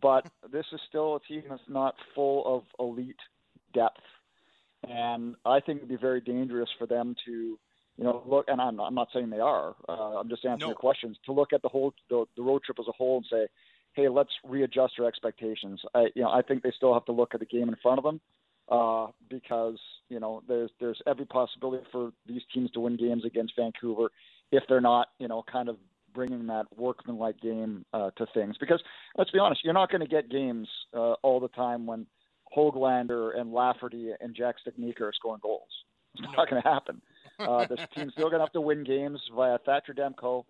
but 0.01 0.27
this 0.53 0.67
is 0.73 0.81
still 0.89 1.17
a 1.17 1.21
team 1.21 1.45
that's 1.49 1.63
not 1.69 1.95
full 2.15 2.57
of 2.57 2.65
elite 2.79 3.17
depth, 3.75 4.01
and 4.89 5.37
I 5.45 5.61
think 5.61 5.79
it'd 5.79 5.89
be 5.89 5.97
very 5.97 6.21
dangerous 6.21 6.71
for 6.79 6.87
them 6.87 7.15
to 7.27 7.59
you 7.97 8.05
know, 8.05 8.23
look, 8.27 8.47
and 8.49 8.61
I'm, 8.61 8.79
I'm 8.81 8.95
not 8.95 9.09
saying 9.13 9.31
they 9.31 9.41
are. 9.41 9.75
Uh, 9.89 10.19
I'm 10.19 10.29
just 10.29 10.45
answering 10.45 10.61
no. 10.61 10.67
your 10.69 10.77
questions. 10.77 11.17
To 11.27 11.33
look 11.33 11.53
at 11.53 11.63
the 11.63 11.69
whole 11.69 11.95
the, 12.11 12.25
the 12.37 12.43
road 12.43 12.63
trip 12.65 12.79
as 12.79 12.89
a 12.89 12.93
whole 12.93 13.19
and 13.19 13.27
say, 13.31 13.47
hey, 13.95 14.09
let's 14.09 14.31
readjust 14.45 14.95
our 14.99 15.07
expectations. 15.07 15.81
I, 15.95 16.07
you 16.15 16.23
know, 16.23 16.31
I 16.31 16.43
think 16.43 16.63
they 16.63 16.73
still 16.77 16.93
have 16.93 17.07
to 17.07 17.13
look 17.13 17.35
at 17.35 17.41
the 17.41 17.47
game 17.47 17.69
in 17.69 17.77
front 17.83 17.99
of 17.99 18.05
them 18.05 18.21
uh, 18.69 19.07
because 19.31 19.79
you 20.09 20.21
know 20.21 20.43
there's 20.47 20.71
there's 20.81 21.01
every 21.07 21.25
possibility 21.25 21.85
for 21.91 22.13
these 22.27 22.43
teams 22.53 22.71
to 22.73 22.81
win 22.81 22.97
games 22.97 23.25
against 23.25 23.55
Vancouver 23.57 24.11
if 24.53 24.63
they're 24.69 24.81
not, 24.81 25.09
you 25.19 25.29
know, 25.29 25.45
kind 25.51 25.69
of 25.69 25.77
bringing 26.15 26.47
that 26.47 26.65
workmanlike 26.77 27.41
game 27.41 27.85
uh, 27.93 28.11
to 28.17 28.27
things. 28.33 28.57
Because 28.59 28.83
let's 29.17 29.31
be 29.31 29.39
honest, 29.39 29.63
you're 29.65 29.75
not 29.75 29.91
going 29.91 30.01
to 30.01 30.07
get 30.07 30.31
games 30.31 30.69
uh, 30.95 31.15
all 31.23 31.41
the 31.41 31.49
time 31.49 31.87
when 31.87 32.07
Hoglander 32.57 33.39
and 33.39 33.53
Lafferty 33.53 34.11
and 34.21 34.35
Jack 34.35 34.57
Studnicka 34.67 35.03
are 35.03 35.13
scoring 35.13 35.41
goals. 35.43 35.69
It's 36.15 36.23
no. 36.23 36.33
not 36.37 36.51
going 36.51 36.63
to 36.63 36.69
happen. 36.69 37.03
Uh, 37.39 37.67
this 37.67 37.81
team's 37.95 38.13
still 38.13 38.31
going 38.31 38.39
to 38.39 38.45
have 38.45 38.53
to 38.53 38.61
win 38.61 38.85
games 38.85 39.21
via 39.35 39.59
Thatcher 39.59 39.95
Demko 39.95 40.45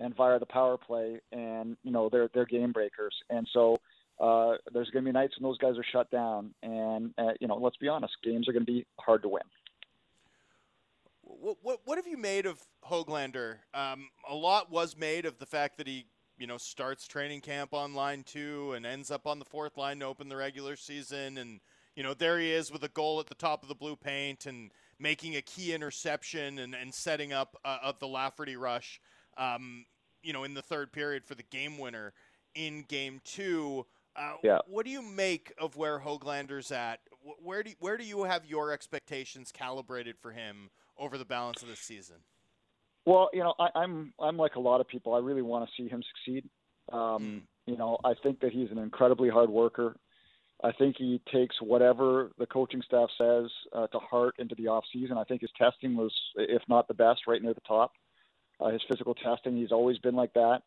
and 0.00 0.14
via 0.16 0.38
the 0.38 0.46
power 0.46 0.76
play, 0.76 1.20
and 1.30 1.76
you 1.82 1.92
know 1.92 2.08
they're 2.08 2.28
they're 2.34 2.46
game 2.46 2.72
breakers. 2.72 3.14
And 3.30 3.46
so 3.52 3.78
uh, 4.20 4.54
there's 4.72 4.90
going 4.90 5.04
to 5.04 5.08
be 5.08 5.12
nights 5.12 5.34
when 5.38 5.48
those 5.48 5.58
guys 5.58 5.78
are 5.78 5.84
shut 5.92 6.10
down, 6.10 6.52
and 6.62 7.14
uh, 7.18 7.32
you 7.40 7.48
know 7.48 7.56
let's 7.56 7.76
be 7.76 7.88
honest, 7.88 8.14
games 8.22 8.48
are 8.48 8.52
going 8.52 8.66
to 8.66 8.72
be 8.72 8.86
hard 8.98 9.22
to 9.22 9.28
win. 9.28 9.42
What, 11.22 11.56
what, 11.62 11.80
what 11.84 11.98
have 11.98 12.06
you 12.06 12.18
made 12.18 12.46
of 12.46 12.60
Hoglander? 12.88 13.58
Um, 13.72 14.10
a 14.28 14.34
lot 14.34 14.70
was 14.70 14.96
made 14.96 15.24
of 15.24 15.38
the 15.38 15.46
fact 15.46 15.78
that 15.78 15.86
he 15.86 16.06
you 16.38 16.46
know 16.46 16.58
starts 16.58 17.06
training 17.06 17.40
camp 17.40 17.72
on 17.72 17.94
line 17.94 18.24
two 18.24 18.72
and 18.72 18.84
ends 18.84 19.10
up 19.10 19.26
on 19.26 19.38
the 19.38 19.44
fourth 19.44 19.76
line 19.76 20.00
to 20.00 20.06
open 20.06 20.28
the 20.28 20.36
regular 20.36 20.76
season 20.76 21.38
and 21.38 21.60
you 21.94 22.02
know 22.02 22.14
there 22.14 22.38
he 22.38 22.50
is 22.50 22.72
with 22.72 22.82
a 22.82 22.88
goal 22.88 23.20
at 23.20 23.26
the 23.26 23.34
top 23.34 23.62
of 23.62 23.68
the 23.68 23.74
blue 23.74 23.94
paint 23.94 24.46
and 24.46 24.72
making 25.02 25.36
a 25.36 25.42
key 25.42 25.74
interception 25.74 26.60
and, 26.60 26.74
and 26.74 26.94
setting 26.94 27.32
up 27.32 27.56
uh, 27.64 27.78
of 27.82 27.98
the 27.98 28.06
Lafferty 28.06 28.56
rush, 28.56 29.00
um, 29.36 29.84
you 30.22 30.32
know, 30.32 30.44
in 30.44 30.54
the 30.54 30.62
third 30.62 30.92
period 30.92 31.24
for 31.26 31.34
the 31.34 31.42
game 31.42 31.76
winner 31.76 32.14
in 32.54 32.84
game 32.88 33.20
two. 33.24 33.84
Uh, 34.14 34.34
yeah. 34.44 34.58
What 34.68 34.86
do 34.86 34.92
you 34.92 35.02
make 35.02 35.52
of 35.58 35.76
where 35.76 35.98
Hoglander's 35.98 36.70
at? 36.70 37.00
Where 37.42 37.62
do 37.62 37.70
you, 37.70 37.76
where 37.80 37.96
do 37.96 38.04
you 38.04 38.24
have 38.24 38.46
your 38.46 38.70
expectations 38.72 39.50
calibrated 39.52 40.16
for 40.20 40.30
him 40.30 40.70
over 40.98 41.18
the 41.18 41.24
balance 41.24 41.62
of 41.62 41.68
the 41.68 41.76
season? 41.76 42.16
Well, 43.04 43.30
you 43.32 43.40
know, 43.40 43.54
I, 43.58 43.68
I'm 43.74 44.12
I'm 44.20 44.36
like 44.36 44.54
a 44.54 44.60
lot 44.60 44.80
of 44.80 44.86
people. 44.86 45.14
I 45.14 45.18
really 45.18 45.42
want 45.42 45.68
to 45.68 45.82
see 45.82 45.88
him 45.88 46.02
succeed. 46.14 46.48
Um, 46.92 47.00
mm. 47.00 47.40
You 47.66 47.76
know, 47.76 47.98
I 48.04 48.14
think 48.22 48.40
that 48.40 48.52
he's 48.52 48.70
an 48.70 48.78
incredibly 48.78 49.28
hard 49.28 49.50
worker. 49.50 49.96
I 50.64 50.72
think 50.72 50.96
he 50.96 51.20
takes 51.32 51.56
whatever 51.60 52.30
the 52.38 52.46
coaching 52.46 52.82
staff 52.86 53.08
says 53.18 53.50
uh, 53.72 53.88
to 53.88 53.98
heart 53.98 54.36
into 54.38 54.54
the 54.54 54.68
off 54.68 54.84
season. 54.92 55.18
I 55.18 55.24
think 55.24 55.40
his 55.40 55.50
testing 55.58 55.96
was, 55.96 56.12
if 56.36 56.62
not 56.68 56.86
the 56.86 56.94
best, 56.94 57.22
right 57.26 57.42
near 57.42 57.54
the 57.54 57.60
top. 57.66 57.92
Uh, 58.60 58.70
his 58.70 58.82
physical 58.88 59.14
testing, 59.14 59.56
he's 59.56 59.72
always 59.72 59.98
been 59.98 60.14
like 60.14 60.32
that. 60.34 60.60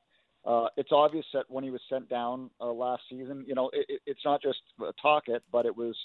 Uh, 0.45 0.67
it's 0.75 0.91
obvious 0.91 1.25
that 1.33 1.45
when 1.49 1.63
he 1.63 1.69
was 1.69 1.81
sent 1.89 2.09
down 2.09 2.49
uh, 2.59 2.65
last 2.65 3.03
season, 3.09 3.45
you 3.47 3.55
know, 3.55 3.69
it, 3.73 3.85
it, 3.87 4.01
it's 4.05 4.19
not 4.25 4.41
just 4.41 4.59
Tocchet, 5.01 5.43
but 5.51 5.65
it 5.65 5.75
was 5.75 5.95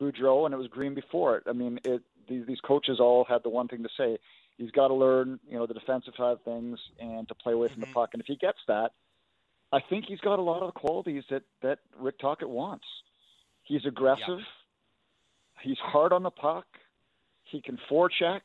Boudreau 0.00 0.44
and 0.44 0.52
it 0.52 0.58
was 0.58 0.66
Green 0.66 0.94
before 0.94 1.36
it. 1.36 1.44
I 1.46 1.52
mean, 1.52 1.78
it, 1.84 2.02
these, 2.28 2.44
these 2.46 2.60
coaches 2.60 2.98
all 3.00 3.24
had 3.24 3.42
the 3.42 3.48
one 3.48 3.68
thing 3.68 3.82
to 3.84 3.88
say: 3.96 4.18
he's 4.58 4.70
got 4.72 4.88
to 4.88 4.94
learn, 4.94 5.38
you 5.48 5.56
know, 5.56 5.66
the 5.66 5.74
defensive 5.74 6.14
side 6.16 6.32
of 6.32 6.42
things 6.42 6.78
and 7.00 7.26
to 7.28 7.34
play 7.34 7.52
away 7.52 7.68
from 7.68 7.82
mm-hmm. 7.82 7.90
the 7.90 7.94
puck. 7.94 8.10
And 8.12 8.20
if 8.20 8.26
he 8.26 8.36
gets 8.36 8.58
that, 8.68 8.90
I 9.72 9.78
think 9.88 10.04
he's 10.06 10.20
got 10.20 10.38
a 10.38 10.42
lot 10.42 10.62
of 10.62 10.74
the 10.74 10.78
qualities 10.78 11.24
that 11.30 11.42
that 11.62 11.78
Rick 11.98 12.18
Tocchet 12.18 12.48
wants. 12.48 12.84
He's 13.66 13.84
aggressive. 13.86 14.38
He's 15.62 15.78
hard 15.78 16.12
on 16.12 16.22
the 16.22 16.30
puck. 16.30 16.66
He 17.44 17.60
can 17.60 17.78
forecheck. 17.90 18.40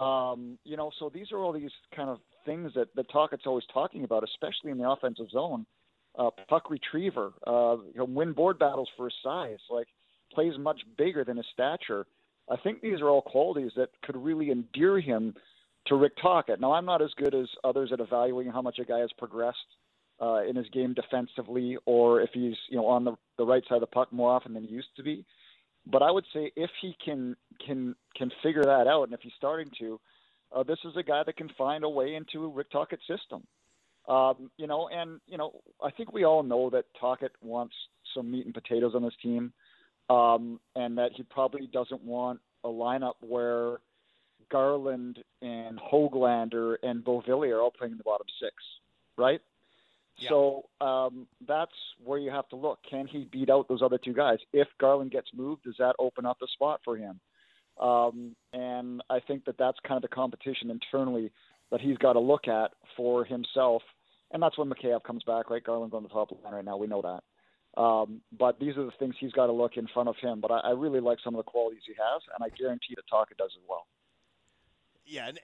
Um, 0.00 0.58
you 0.64 0.76
know, 0.76 0.90
so 0.98 1.10
these 1.12 1.32
are 1.32 1.38
all 1.38 1.52
these 1.52 1.70
kind 1.94 2.08
of 2.08 2.18
things 2.46 2.72
that 2.74 2.88
Tocchet's 3.12 3.46
always 3.46 3.64
talking 3.72 4.04
about, 4.04 4.24
especially 4.24 4.70
in 4.70 4.78
the 4.78 4.88
offensive 4.88 5.30
zone. 5.30 5.66
uh, 6.18 6.30
puck 6.48 6.70
retriever, 6.70 7.32
uh, 7.46 7.76
can 7.94 8.14
win 8.14 8.32
board 8.32 8.58
battles 8.58 8.88
for 8.96 9.06
his 9.06 9.14
size, 9.22 9.58
like 9.70 9.88
plays 10.32 10.54
much 10.58 10.80
bigger 10.96 11.24
than 11.24 11.36
his 11.36 11.46
stature. 11.52 12.06
I 12.50 12.56
think 12.56 12.80
these 12.80 13.00
are 13.00 13.08
all 13.08 13.22
qualities 13.22 13.72
that 13.76 13.90
could 14.02 14.16
really 14.16 14.50
endear 14.50 15.00
him 15.00 15.34
to 15.86 15.94
Rick 15.94 16.12
Tocchet. 16.20 16.60
Now, 16.60 16.72
I'm 16.72 16.84
not 16.84 17.00
as 17.00 17.10
good 17.16 17.34
as 17.34 17.48
others 17.64 17.90
at 17.92 18.00
evaluating 18.00 18.52
how 18.52 18.62
much 18.62 18.78
a 18.78 18.84
guy 18.84 18.98
has 18.98 19.10
progressed 19.18 19.58
uh, 20.20 20.42
in 20.48 20.56
his 20.56 20.68
game 20.68 20.94
defensively, 20.94 21.76
or 21.86 22.20
if 22.20 22.30
he's 22.32 22.56
you 22.68 22.76
know 22.76 22.86
on 22.86 23.04
the 23.04 23.14
the 23.38 23.46
right 23.46 23.62
side 23.68 23.76
of 23.76 23.80
the 23.80 23.86
puck 23.86 24.12
more 24.12 24.30
often 24.30 24.54
than 24.54 24.64
he 24.64 24.74
used 24.74 24.94
to 24.96 25.02
be. 25.02 25.24
But 25.86 26.02
I 26.02 26.10
would 26.10 26.26
say 26.32 26.52
if 26.56 26.70
he 26.82 26.94
can 27.02 27.36
can 27.64 27.94
can 28.16 28.30
figure 28.42 28.64
that 28.64 28.86
out, 28.86 29.04
and 29.04 29.14
if 29.14 29.20
he's 29.22 29.32
starting 29.36 29.70
to, 29.80 30.00
uh, 30.54 30.62
this 30.62 30.78
is 30.84 30.96
a 30.96 31.02
guy 31.02 31.22
that 31.24 31.36
can 31.36 31.50
find 31.56 31.84
a 31.84 31.88
way 31.88 32.14
into 32.14 32.50
Rick 32.50 32.70
Tocchet's 32.70 33.06
system. 33.06 33.46
Um, 34.08 34.50
you 34.56 34.66
know, 34.66 34.88
and 34.88 35.20
you 35.26 35.38
know, 35.38 35.52
I 35.82 35.90
think 35.90 36.12
we 36.12 36.24
all 36.24 36.42
know 36.42 36.70
that 36.70 36.84
Tocchet 37.00 37.32
wants 37.42 37.74
some 38.14 38.30
meat 38.30 38.44
and 38.44 38.54
potatoes 38.54 38.92
on 38.94 39.02
this 39.02 39.14
team, 39.22 39.52
um, 40.08 40.60
and 40.74 40.98
that 40.98 41.12
he 41.14 41.22
probably 41.22 41.66
doesn't 41.66 42.02
want 42.02 42.40
a 42.64 42.68
lineup 42.68 43.14
where 43.20 43.78
Garland 44.50 45.18
and 45.40 45.78
Hoglander 45.78 46.76
and 46.82 47.04
Beauvillier 47.04 47.56
are 47.56 47.60
all 47.60 47.70
playing 47.70 47.92
in 47.92 47.98
the 47.98 48.04
bottom 48.04 48.26
six, 48.40 48.54
right? 49.16 49.40
Yeah. 50.20 50.28
So 50.28 50.64
um, 50.80 51.26
that's 51.46 51.72
where 52.04 52.18
you 52.18 52.30
have 52.30 52.48
to 52.50 52.56
look. 52.56 52.78
Can 52.88 53.06
he 53.06 53.26
beat 53.30 53.50
out 53.50 53.68
those 53.68 53.82
other 53.82 53.98
two 53.98 54.12
guys? 54.12 54.38
If 54.52 54.68
Garland 54.78 55.10
gets 55.10 55.28
moved, 55.34 55.64
does 55.64 55.76
that 55.78 55.94
open 55.98 56.26
up 56.26 56.38
a 56.42 56.46
spot 56.48 56.80
for 56.84 56.96
him? 56.96 57.20
Um, 57.80 58.36
and 58.52 59.02
I 59.08 59.20
think 59.20 59.46
that 59.46 59.56
that's 59.58 59.78
kind 59.86 59.96
of 59.96 60.02
the 60.02 60.14
competition 60.14 60.70
internally 60.70 61.32
that 61.70 61.80
he's 61.80 61.96
got 61.96 62.12
to 62.12 62.20
look 62.20 62.46
at 62.48 62.72
for 62.96 63.24
himself. 63.24 63.82
And 64.32 64.42
that's 64.42 64.58
when 64.58 64.68
Mikheyev 64.68 65.02
comes 65.02 65.24
back, 65.24 65.50
right? 65.50 65.64
Garland's 65.64 65.94
on 65.94 66.02
the 66.02 66.08
top 66.08 66.30
line 66.44 66.54
right 66.54 66.64
now. 66.64 66.76
We 66.76 66.86
know 66.86 67.02
that. 67.02 67.80
Um, 67.80 68.20
but 68.36 68.58
these 68.60 68.76
are 68.76 68.84
the 68.84 68.92
things 68.98 69.14
he's 69.18 69.32
got 69.32 69.46
to 69.46 69.52
look 69.52 69.76
in 69.76 69.86
front 69.94 70.08
of 70.08 70.16
him. 70.20 70.40
But 70.40 70.50
I, 70.50 70.58
I 70.58 70.70
really 70.70 71.00
like 71.00 71.18
some 71.24 71.34
of 71.34 71.38
the 71.38 71.50
qualities 71.50 71.82
he 71.86 71.94
has, 71.94 72.22
and 72.34 72.44
I 72.44 72.54
guarantee 72.56 72.94
that 72.96 73.04
Tocchet 73.08 73.38
does 73.38 73.52
as 73.56 73.62
well. 73.68 73.86
Yeah, 75.06 75.28
and 75.28 75.40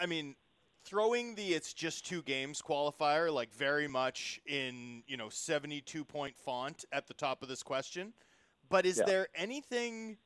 I 0.00 0.06
mean, 0.06 0.34
throwing 0.84 1.34
the 1.34 1.54
it's 1.54 1.72
just 1.72 2.06
two 2.06 2.22
games 2.22 2.62
qualifier 2.62 3.32
like 3.32 3.52
very 3.52 3.88
much 3.88 4.40
in 4.46 5.02
you 5.06 5.16
know 5.16 5.28
72 5.28 6.04
point 6.04 6.36
font 6.36 6.84
at 6.92 7.06
the 7.06 7.14
top 7.14 7.42
of 7.42 7.48
this 7.48 7.62
question. 7.62 8.12
But 8.68 8.86
is 8.86 8.98
yeah. 8.98 9.04
there 9.06 9.28
anything 9.34 10.18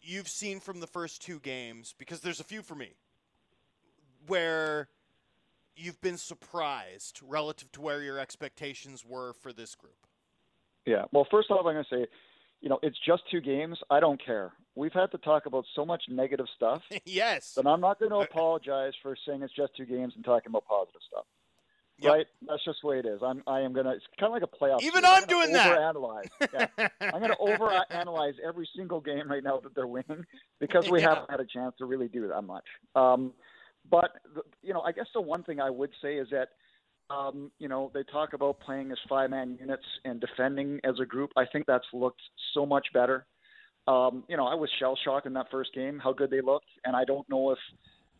you've 0.00 0.28
seen 0.28 0.60
from 0.60 0.80
the 0.80 0.86
first 0.86 1.22
two 1.22 1.38
games 1.40 1.94
because 1.98 2.20
there's 2.20 2.40
a 2.40 2.44
few 2.44 2.62
for 2.62 2.74
me 2.74 2.94
where 4.26 4.88
you've 5.76 6.00
been 6.00 6.18
surprised 6.18 7.20
relative 7.26 7.70
to 7.72 7.80
where 7.80 8.02
your 8.02 8.18
expectations 8.18 9.04
were 9.04 9.32
for 9.32 9.52
this 9.52 9.74
group? 9.74 10.06
Yeah. 10.86 11.04
Well 11.12 11.26
first 11.30 11.50
off 11.50 11.64
i'm 11.64 11.74
going 11.74 11.84
to 11.88 11.96
say 11.96 12.06
you 12.62 12.70
know 12.70 12.78
it's 12.82 12.98
just 13.06 13.22
two 13.30 13.40
games 13.40 13.78
i 13.90 14.00
don't 14.00 14.24
care 14.24 14.52
we've 14.74 14.92
had 14.92 15.10
to 15.10 15.18
talk 15.18 15.46
about 15.46 15.64
so 15.74 15.84
much 15.84 16.02
negative 16.08 16.46
stuff. 16.56 16.82
yes. 17.04 17.54
That 17.54 17.66
I'm 17.66 17.80
not 17.80 17.98
going 17.98 18.10
to 18.10 18.18
uh, 18.18 18.22
apologize 18.22 18.92
for 19.02 19.16
saying 19.26 19.42
it's 19.42 19.54
just 19.54 19.76
two 19.76 19.84
games 19.84 20.14
and 20.16 20.24
talking 20.24 20.50
about 20.50 20.64
positive 20.66 21.00
stuff. 21.08 21.24
Yep. 21.98 22.12
Right? 22.12 22.26
That's 22.48 22.64
just 22.64 22.78
the 22.82 22.88
way 22.88 22.98
it 22.98 23.06
is. 23.06 23.20
I'm 23.22 23.44
I 23.46 23.60
am 23.60 23.72
gonna 23.72 23.90
it's 23.90 24.04
kinda 24.18 24.32
like 24.32 24.42
a 24.42 24.46
playoff. 24.46 24.82
Even 24.82 25.04
I'm, 25.04 25.22
I'm 25.22 25.28
doing 25.28 25.52
that. 25.52 25.78
Yeah. 26.52 26.88
I'm 27.00 27.20
gonna 27.20 27.36
overanalyze 27.40 28.32
every 28.44 28.68
single 28.74 29.00
game 29.00 29.30
right 29.30 29.44
now 29.44 29.60
that 29.60 29.74
they're 29.76 29.86
winning 29.86 30.24
because 30.58 30.90
we 30.90 31.00
yeah. 31.00 31.10
haven't 31.10 31.30
had 31.30 31.38
a 31.38 31.44
chance 31.44 31.74
to 31.78 31.84
really 31.84 32.08
do 32.08 32.26
that 32.26 32.42
much. 32.42 32.64
Um, 32.96 33.32
but 33.88 34.16
you 34.62 34.72
know, 34.72 34.80
I 34.80 34.90
guess 34.90 35.06
the 35.14 35.20
one 35.20 35.44
thing 35.44 35.60
I 35.60 35.70
would 35.70 35.90
say 36.02 36.16
is 36.16 36.26
that 36.30 36.48
um, 37.10 37.50
you 37.58 37.68
know, 37.68 37.90
they 37.94 38.02
talk 38.04 38.32
about 38.32 38.60
playing 38.60 38.90
as 38.90 38.98
five 39.08 39.30
man 39.30 39.56
units 39.60 39.84
and 40.04 40.20
defending 40.20 40.80
as 40.84 40.94
a 41.00 41.06
group. 41.06 41.30
I 41.36 41.44
think 41.52 41.66
that's 41.66 41.84
looked 41.92 42.22
so 42.54 42.64
much 42.64 42.86
better. 42.94 43.26
Um, 43.88 44.24
you 44.28 44.36
know, 44.36 44.46
I 44.46 44.54
was 44.54 44.70
shell 44.78 44.96
shocked 45.04 45.26
in 45.26 45.32
that 45.34 45.50
first 45.50 45.74
game 45.74 45.98
how 45.98 46.12
good 46.12 46.30
they 46.30 46.40
looked, 46.40 46.68
and 46.84 46.94
I 46.94 47.04
don't 47.04 47.28
know 47.28 47.50
if 47.50 47.58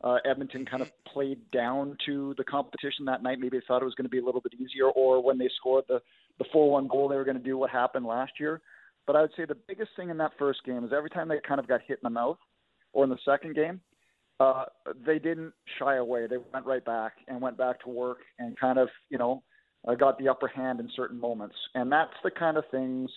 uh, 0.02 0.18
Edmonton 0.28 0.66
kind 0.66 0.82
of 0.82 0.90
played 1.04 1.38
down 1.52 1.96
to 2.06 2.34
the 2.36 2.44
competition 2.44 3.04
that 3.04 3.22
night. 3.22 3.38
Maybe 3.38 3.58
they 3.58 3.64
thought 3.66 3.82
it 3.82 3.84
was 3.84 3.94
going 3.94 4.06
to 4.06 4.10
be 4.10 4.18
a 4.18 4.24
little 4.24 4.40
bit 4.40 4.54
easier, 4.54 4.88
or 4.88 5.22
when 5.22 5.38
they 5.38 5.48
scored 5.56 5.84
the 5.88 6.00
the 6.38 6.44
four 6.52 6.70
one 6.70 6.88
goal, 6.88 7.08
they 7.08 7.16
were 7.16 7.24
going 7.24 7.36
to 7.36 7.42
do 7.42 7.56
what 7.56 7.70
happened 7.70 8.06
last 8.06 8.32
year. 8.40 8.60
But 9.06 9.16
I 9.16 9.20
would 9.20 9.32
say 9.36 9.44
the 9.44 9.56
biggest 9.68 9.90
thing 9.96 10.10
in 10.10 10.16
that 10.18 10.32
first 10.38 10.64
game 10.64 10.84
is 10.84 10.92
every 10.96 11.10
time 11.10 11.28
they 11.28 11.38
kind 11.46 11.60
of 11.60 11.68
got 11.68 11.82
hit 11.82 11.98
in 12.02 12.04
the 12.04 12.10
mouth, 12.10 12.38
or 12.92 13.04
in 13.04 13.10
the 13.10 13.18
second 13.24 13.54
game, 13.54 13.80
uh, 14.40 14.64
they 15.06 15.18
didn't 15.18 15.52
shy 15.78 15.96
away. 15.96 16.26
They 16.26 16.38
went 16.52 16.66
right 16.66 16.84
back 16.84 17.12
and 17.28 17.40
went 17.40 17.56
back 17.56 17.82
to 17.84 17.88
work 17.88 18.18
and 18.38 18.58
kind 18.58 18.78
of, 18.78 18.88
you 19.08 19.18
know, 19.18 19.42
uh, 19.86 19.94
got 19.94 20.18
the 20.18 20.28
upper 20.28 20.48
hand 20.48 20.80
in 20.80 20.88
certain 20.94 21.18
moments. 21.20 21.56
And 21.74 21.90
that's 21.90 22.12
the 22.24 22.30
kind 22.30 22.56
of 22.56 22.64
things 22.70 23.10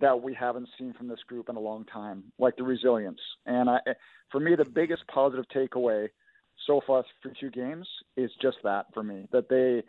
that 0.00 0.22
we 0.22 0.34
haven't 0.34 0.68
seen 0.78 0.94
from 0.94 1.08
this 1.08 1.20
group 1.26 1.48
in 1.48 1.56
a 1.56 1.60
long 1.60 1.84
time, 1.84 2.24
like 2.38 2.56
the 2.56 2.62
resilience. 2.62 3.20
And 3.44 3.68
I, 3.68 3.78
for 4.30 4.40
me, 4.40 4.54
the 4.56 4.64
biggest 4.64 5.02
positive 5.12 5.44
takeaway 5.54 6.08
so 6.66 6.80
far 6.86 7.04
for 7.22 7.32
two 7.38 7.50
games 7.50 7.86
is 8.16 8.30
just 8.40 8.56
that 8.64 8.86
for 8.94 9.02
me 9.02 9.26
that 9.32 9.48
they, 9.48 9.82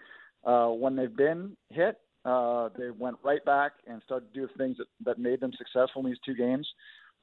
uh, 0.49 0.67
when 0.69 0.95
they've 0.95 1.15
been 1.15 1.55
hit, 1.69 1.97
uh, 2.25 2.69
they 2.77 2.89
went 2.89 3.17
right 3.23 3.43
back 3.45 3.73
and 3.87 4.01
started 4.05 4.33
to 4.33 4.41
do 4.41 4.49
things 4.57 4.77
that, 4.77 4.87
that 5.05 5.19
made 5.19 5.39
them 5.39 5.51
successful 5.57 6.01
in 6.01 6.07
these 6.07 6.19
two 6.25 6.35
games, 6.35 6.67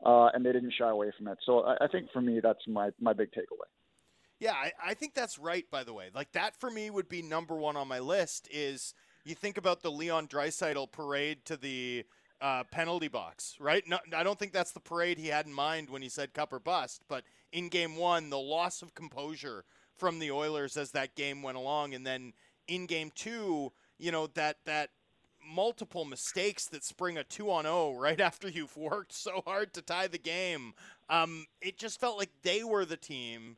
uh, 0.04 0.30
and 0.34 0.44
they 0.44 0.52
didn't 0.52 0.74
shy 0.78 0.88
away 0.88 1.12
from 1.16 1.28
it. 1.28 1.38
So 1.44 1.60
I, 1.64 1.84
I 1.84 1.88
think 1.88 2.10
for 2.12 2.20
me, 2.20 2.40
that's 2.42 2.66
my 2.66 2.90
my 3.00 3.12
big 3.12 3.30
takeaway. 3.32 3.68
Yeah, 4.38 4.52
I, 4.52 4.72
I 4.84 4.94
think 4.94 5.14
that's 5.14 5.38
right. 5.38 5.70
By 5.70 5.84
the 5.84 5.92
way, 5.92 6.10
like 6.14 6.32
that 6.32 6.56
for 6.56 6.70
me 6.70 6.90
would 6.90 7.08
be 7.08 7.22
number 7.22 7.54
one 7.54 7.76
on 7.76 7.88
my 7.88 7.98
list. 7.98 8.48
Is 8.50 8.94
you 9.24 9.34
think 9.34 9.58
about 9.58 9.82
the 9.82 9.90
Leon 9.90 10.28
Draisaitl 10.28 10.90
parade 10.90 11.44
to 11.44 11.56
the 11.56 12.04
uh, 12.40 12.64
penalty 12.64 13.08
box, 13.08 13.56
right? 13.60 13.86
No, 13.86 13.98
I 14.16 14.22
don't 14.22 14.38
think 14.38 14.52
that's 14.52 14.72
the 14.72 14.80
parade 14.80 15.18
he 15.18 15.28
had 15.28 15.46
in 15.46 15.52
mind 15.52 15.90
when 15.90 16.02
he 16.02 16.08
said 16.08 16.32
cup 16.32 16.52
or 16.52 16.58
bust. 16.58 17.02
But 17.08 17.24
in 17.52 17.68
game 17.68 17.96
one, 17.96 18.30
the 18.30 18.38
loss 18.38 18.80
of 18.80 18.94
composure 18.94 19.64
from 19.96 20.18
the 20.18 20.30
Oilers 20.30 20.78
as 20.78 20.92
that 20.92 21.14
game 21.14 21.42
went 21.42 21.58
along, 21.58 21.92
and 21.92 22.06
then 22.06 22.32
in 22.66 22.86
game 22.86 23.10
two, 23.14 23.72
you 23.98 24.10
know 24.10 24.26
that 24.28 24.56
that 24.64 24.90
multiple 25.46 26.04
mistakes 26.04 26.66
that 26.66 26.84
spring 26.84 27.16
a 27.16 27.24
two 27.24 27.50
on 27.50 27.64
zero 27.64 27.92
right 27.92 28.20
after 28.20 28.48
you've 28.48 28.76
worked 28.76 29.12
so 29.12 29.42
hard 29.46 29.72
to 29.74 29.82
tie 29.82 30.06
the 30.06 30.18
game. 30.18 30.74
Um, 31.08 31.46
it 31.60 31.78
just 31.78 32.00
felt 32.00 32.18
like 32.18 32.30
they 32.42 32.62
were 32.62 32.84
the 32.84 32.96
team 32.96 33.56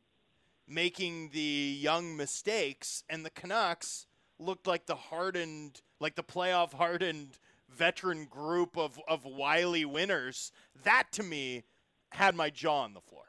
making 0.67 1.29
the 1.33 1.39
young 1.79 2.15
mistakes, 2.15 3.03
and 3.09 3.25
the 3.25 3.29
Canucks 3.29 4.07
looked 4.39 4.65
like 4.65 4.85
the 4.85 4.95
hardened, 4.95 5.81
like 5.99 6.15
the 6.15 6.23
playoff 6.23 6.73
hardened 6.73 7.37
veteran 7.69 8.25
group 8.25 8.77
of, 8.77 8.99
of 9.07 9.25
wily 9.25 9.85
winners, 9.85 10.51
that 10.83 11.05
to 11.11 11.23
me 11.23 11.63
had 12.09 12.35
my 12.35 12.49
jaw 12.49 12.81
on 12.81 12.93
the 12.93 13.01
floor. 13.01 13.23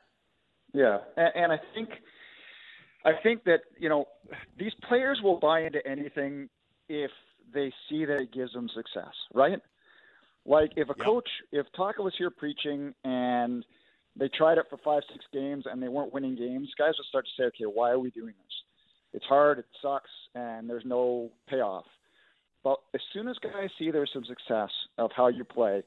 Yeah, 0.72 0.98
and, 1.16 1.32
and 1.34 1.52
I 1.52 1.60
think 1.74 1.88
I 3.04 3.12
think 3.22 3.44
that 3.44 3.60
you 3.78 3.88
know 3.88 4.06
these 4.58 4.72
players 4.88 5.20
will 5.22 5.38
buy 5.38 5.60
into 5.60 5.86
anything 5.86 6.48
if 6.88 7.10
they 7.52 7.72
see 7.88 8.04
that 8.04 8.18
it 8.18 8.32
gives 8.32 8.52
them 8.52 8.68
success, 8.74 9.12
right? 9.32 9.58
Like 10.46 10.72
if 10.76 10.88
a 10.88 10.94
yep. 10.96 11.06
coach, 11.06 11.28
if 11.52 11.66
Tocchet 11.76 12.02
was 12.04 12.14
here 12.18 12.30
preaching 12.30 12.94
and 13.04 13.64
they 14.16 14.28
tried 14.28 14.58
it 14.58 14.66
for 14.70 14.78
five, 14.84 15.02
six 15.12 15.24
games 15.32 15.64
and 15.70 15.82
they 15.82 15.88
weren't 15.88 16.12
winning 16.12 16.36
games, 16.36 16.68
guys 16.78 16.92
would 16.98 17.06
start 17.08 17.24
to 17.24 17.42
say, 17.42 17.46
okay, 17.46 17.64
why 17.64 17.90
are 17.90 17.98
we 17.98 18.10
doing 18.10 18.34
this? 18.36 18.54
It's 19.14 19.24
hard, 19.26 19.58
it 19.58 19.66
sucks, 19.80 20.10
and 20.34 20.68
there's 20.68 20.84
no 20.84 21.30
payoff. 21.48 21.86
But 22.62 22.78
as 22.94 23.00
soon 23.12 23.28
as 23.28 23.36
guys 23.38 23.70
see 23.78 23.90
there's 23.90 24.10
some 24.12 24.24
success 24.24 24.70
of 24.98 25.10
how 25.16 25.28
you 25.28 25.44
play, 25.44 25.82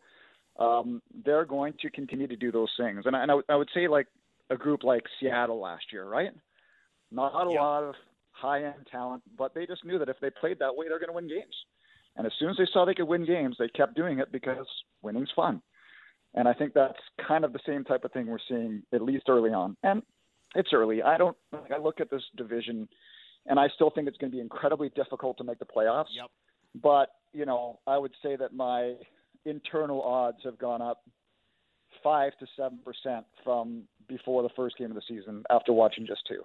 um, 0.60 1.02
they're 1.26 1.46
going 1.46 1.74
to 1.82 1.90
continue 1.90 2.28
to 2.28 2.36
do 2.36 2.52
those 2.52 2.72
things. 2.80 3.04
And 3.06 3.16
I, 3.16 3.24
and 3.24 3.32
I, 3.32 3.34
w- 3.34 3.46
I 3.50 3.56
would 3.56 3.70
say 3.74 3.88
like 3.88 4.08
a 4.50 4.56
group 4.56 4.84
like 4.84 5.04
Seattle 5.20 5.60
last 5.60 5.86
year, 5.92 6.06
right? 6.06 6.32
Not 7.12 7.30
a 7.30 7.52
yeah. 7.52 7.62
lot 7.62 7.84
of 7.84 7.96
high 8.40 8.64
end 8.64 8.88
talent, 8.92 9.24
but 9.38 9.54
they 9.54 9.66
just 9.66 9.86
knew 9.86 9.98
that 10.00 10.10
if 10.10 10.20
they 10.22 10.30
played 10.30 10.60
that 10.60 10.76
way, 10.76 10.88
they're 10.88 11.00
going 11.00 11.10
to 11.10 11.14
win 11.14 11.28
games. 11.28 11.56
And 12.16 12.26
as 12.26 12.34
soon 12.40 12.50
as 12.50 12.58
they 12.58 12.68
saw 12.72 12.86
they 12.86 12.94
could 12.94 13.08
win 13.08 13.26
games, 13.26 13.56
they 13.60 13.68
kept 13.70 13.96
doing 13.96 14.20
it 14.20 14.32
because 14.32 14.66
winning's 15.02 15.30
fun. 15.36 15.62
And 16.34 16.48
I 16.48 16.54
think 16.54 16.74
that's 16.74 16.98
kind 17.28 17.46
of 17.46 17.54
the 17.54 17.60
same 17.66 17.84
type 17.84 18.04
of 18.04 18.12
thing 18.12 18.28
we're 18.28 18.38
seeing 18.48 18.84
at 18.94 19.02
least 19.02 19.26
early 19.30 19.52
on. 19.52 19.76
And 19.84 20.02
it's 20.56 20.70
early. 20.74 21.02
I 21.02 21.18
don't. 21.18 21.38
I 21.54 21.78
look 21.78 22.00
at 22.00 22.10
this 22.10 22.24
division, 22.36 22.88
and 23.46 23.60
I 23.60 23.68
still 23.76 23.90
think 23.90 24.08
it's 24.08 24.18
going 24.18 24.32
to 24.32 24.36
be 24.36 24.42
incredibly 24.42 24.90
difficult 24.90 25.38
to 25.38 25.44
make 25.44 25.60
the 25.60 25.66
playoffs. 25.66 26.06
Yep. 26.16 26.30
But, 26.82 27.10
you 27.34 27.46
know, 27.46 27.80
I 27.88 27.98
would 27.98 28.14
say 28.24 28.36
that 28.36 28.54
my 28.54 28.94
internal 29.46 30.02
odds 30.02 30.40
have 30.44 30.58
gone 30.58 30.82
up 30.82 31.02
five 32.04 32.34
to 32.40 32.46
seven 32.56 32.80
percent 32.84 33.26
from 33.44 33.84
before 34.08 34.44
the 34.44 34.50
first 34.56 34.78
game 34.78 34.92
of 34.92 34.96
the 34.96 35.02
season 35.08 35.44
after 35.50 35.74
watching 35.74 36.06
just 36.06 36.22
two. 36.28 36.44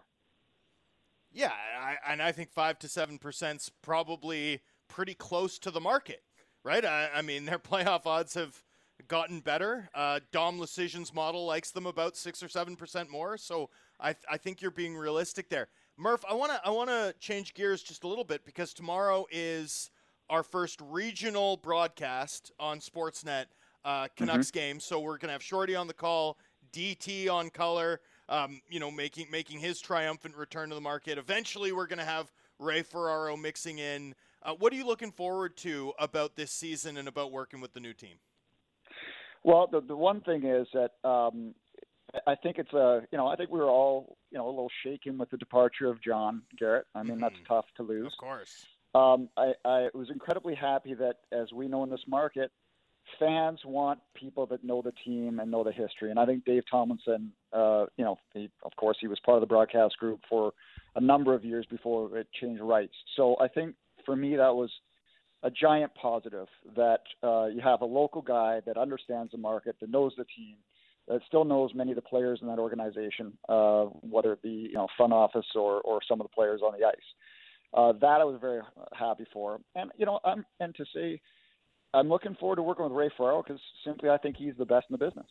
Yeah, 1.32 1.52
I, 1.80 1.96
and 2.06 2.22
I 2.22 2.32
think 2.32 2.50
five 2.50 2.78
to 2.80 2.88
seven 2.88 3.18
percent's 3.18 3.70
probably 3.82 4.60
pretty 4.88 5.14
close 5.14 5.58
to 5.60 5.70
the 5.70 5.80
market, 5.80 6.22
right? 6.62 6.84
I, 6.84 7.10
I 7.14 7.22
mean, 7.22 7.44
their 7.46 7.58
playoff 7.58 8.06
odds 8.06 8.34
have 8.34 8.62
gotten 9.08 9.40
better. 9.40 9.88
Uh, 9.94 10.20
Dom 10.30 10.58
Luszczyszyn's 10.58 11.14
model 11.14 11.46
likes 11.46 11.70
them 11.70 11.86
about 11.86 12.16
six 12.16 12.42
or 12.42 12.48
seven 12.48 12.76
percent 12.76 13.10
more, 13.10 13.36
so 13.36 13.70
I, 14.00 14.14
I 14.30 14.36
think 14.36 14.60
you're 14.60 14.70
being 14.70 14.96
realistic 14.96 15.48
there. 15.48 15.68
Murph, 15.96 16.24
I 16.28 16.34
want 16.34 16.52
to 16.52 16.60
I 16.64 16.70
want 16.70 16.90
to 16.90 17.14
change 17.20 17.54
gears 17.54 17.82
just 17.82 18.04
a 18.04 18.08
little 18.08 18.24
bit 18.24 18.44
because 18.44 18.72
tomorrow 18.72 19.26
is 19.30 19.90
our 20.30 20.42
first 20.42 20.80
regional 20.82 21.56
broadcast 21.56 22.52
on 22.58 22.80
Sportsnet 22.80 23.46
uh, 23.84 24.08
Canucks 24.16 24.48
mm-hmm. 24.48 24.58
game. 24.58 24.80
So 24.80 25.00
we're 25.00 25.18
gonna 25.18 25.32
have 25.32 25.42
Shorty 25.42 25.74
on 25.74 25.86
the 25.86 25.94
call, 25.94 26.38
DT 26.72 27.30
on 27.30 27.50
color. 27.50 28.00
Um, 28.28 28.62
you 28.70 28.80
know, 28.80 28.90
making 28.90 29.26
making 29.30 29.58
his 29.60 29.80
triumphant 29.80 30.36
return 30.36 30.68
to 30.68 30.74
the 30.74 30.80
market. 30.80 31.18
Eventually, 31.18 31.72
we're 31.72 31.86
gonna 31.86 32.04
have 32.04 32.32
Ray 32.58 32.82
Ferraro 32.82 33.36
mixing 33.36 33.78
in. 33.78 34.14
Uh, 34.42 34.54
what 34.54 34.72
are 34.72 34.76
you 34.76 34.86
looking 34.86 35.12
forward 35.12 35.56
to 35.58 35.92
about 35.98 36.36
this 36.36 36.50
season 36.50 36.96
and 36.96 37.08
about 37.08 37.32
working 37.32 37.60
with 37.60 37.72
the 37.74 37.80
new 37.80 37.92
team? 37.92 38.16
Well, 39.44 39.68
the 39.70 39.80
the 39.80 39.96
one 39.96 40.20
thing 40.20 40.44
is 40.44 40.66
that 40.72 41.08
um, 41.08 41.54
I 42.26 42.34
think 42.36 42.58
it's 42.58 42.72
a 42.72 43.02
you 43.10 43.18
know 43.18 43.26
I 43.26 43.36
think 43.36 43.50
we 43.50 43.58
were 43.58 43.68
all 43.68 44.16
you 44.30 44.38
know 44.38 44.46
a 44.46 44.50
little 44.50 44.70
shaken 44.84 45.18
with 45.18 45.30
the 45.30 45.36
departure 45.36 45.88
of 45.88 46.02
John 46.02 46.42
Garrett. 46.58 46.86
I 46.94 47.02
mean 47.02 47.12
mm-hmm. 47.12 47.22
that's 47.22 47.36
tough 47.46 47.66
to 47.76 47.82
lose. 47.82 48.06
Of 48.06 48.18
course. 48.18 48.66
Um, 48.94 49.30
I, 49.38 49.52
I 49.64 49.88
was 49.94 50.10
incredibly 50.10 50.54
happy 50.54 50.94
that 50.94 51.16
as 51.32 51.50
we 51.52 51.66
know 51.66 51.82
in 51.82 51.90
this 51.90 52.04
market, 52.06 52.50
fans 53.18 53.60
want 53.64 54.00
people 54.14 54.46
that 54.46 54.62
know 54.64 54.82
the 54.82 54.92
team 55.04 55.40
and 55.40 55.50
know 55.50 55.64
the 55.64 55.72
history. 55.72 56.10
And 56.10 56.18
I 56.18 56.26
think 56.26 56.44
Dave 56.44 56.64
Tomlinson, 56.70 57.32
uh, 57.52 57.86
you 57.96 58.04
know, 58.04 58.16
he, 58.34 58.50
of 58.64 58.72
course 58.76 58.96
he 59.00 59.06
was 59.06 59.18
part 59.24 59.36
of 59.36 59.40
the 59.40 59.46
broadcast 59.46 59.96
group 59.98 60.20
for 60.28 60.52
a 60.96 61.00
number 61.00 61.34
of 61.34 61.44
years 61.44 61.66
before 61.70 62.16
it 62.16 62.26
changed 62.40 62.62
rights. 62.62 62.94
So 63.16 63.36
I 63.40 63.48
think 63.48 63.74
for 64.04 64.16
me 64.16 64.36
that 64.36 64.54
was 64.54 64.70
a 65.42 65.50
giant 65.50 65.92
positive 65.94 66.46
that 66.76 67.02
uh, 67.22 67.46
you 67.46 67.60
have 67.62 67.80
a 67.80 67.86
local 67.86 68.22
guy 68.22 68.60
that 68.66 68.76
understands 68.76 69.32
the 69.32 69.38
market, 69.38 69.76
that 69.80 69.90
knows 69.90 70.12
the 70.16 70.24
team, 70.24 70.56
that 71.08 71.20
still 71.26 71.44
knows 71.44 71.72
many 71.74 71.90
of 71.90 71.96
the 71.96 72.02
players 72.02 72.38
in 72.42 72.48
that 72.48 72.58
organization, 72.58 73.32
uh, 73.48 73.84
whether 74.08 74.32
it 74.32 74.42
be 74.42 74.68
you 74.70 74.74
know 74.74 74.86
front 74.96 75.12
office 75.12 75.46
or 75.54 75.80
or 75.80 76.00
some 76.06 76.20
of 76.20 76.24
the 76.26 76.34
players 76.34 76.60
on 76.64 76.72
the 76.78 76.86
ice. 76.86 76.94
Uh, 77.74 77.92
that 77.92 78.20
I 78.20 78.24
was 78.24 78.38
very 78.40 78.60
happy 78.92 79.26
for, 79.32 79.58
and 79.74 79.90
you 79.96 80.06
know, 80.06 80.20
I'm 80.24 80.44
and 80.60 80.74
to 80.76 80.84
say, 80.94 81.20
I'm 81.94 82.08
looking 82.08 82.36
forward 82.36 82.56
to 82.56 82.62
working 82.62 82.84
with 82.84 82.92
Ray 82.92 83.10
Ferraro 83.16 83.42
because 83.42 83.60
simply 83.84 84.10
I 84.10 84.18
think 84.18 84.36
he's 84.36 84.54
the 84.58 84.64
best 84.64 84.86
in 84.90 84.94
the 84.96 85.04
business. 85.04 85.26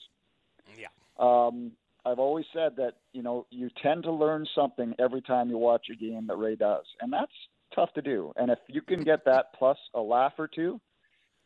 Yeah. 0.77 0.87
Um, 1.19 1.71
I've 2.05 2.19
always 2.19 2.45
said 2.53 2.75
that 2.77 2.93
you 3.13 3.21
know 3.21 3.45
you 3.49 3.69
tend 3.81 4.03
to 4.03 4.11
learn 4.11 4.45
something 4.55 4.93
every 4.99 5.21
time 5.21 5.49
you 5.49 5.57
watch 5.57 5.87
a 5.91 5.95
game 5.95 6.27
that 6.27 6.37
Ray 6.37 6.55
does, 6.55 6.85
and 7.01 7.11
that's 7.11 7.31
tough 7.75 7.93
to 7.93 8.01
do. 8.01 8.33
And 8.35 8.49
if 8.49 8.59
you 8.67 8.81
can 8.81 9.03
get 9.03 9.25
that 9.25 9.53
plus 9.57 9.77
a 9.93 10.01
laugh 10.01 10.33
or 10.37 10.47
two, 10.47 10.79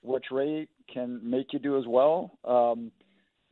which 0.02 0.26
Ray 0.32 0.68
can 0.92 1.20
make 1.24 1.54
you 1.54 1.60
do 1.60 1.78
as 1.78 1.86
well, 1.88 2.38
um, 2.46 2.92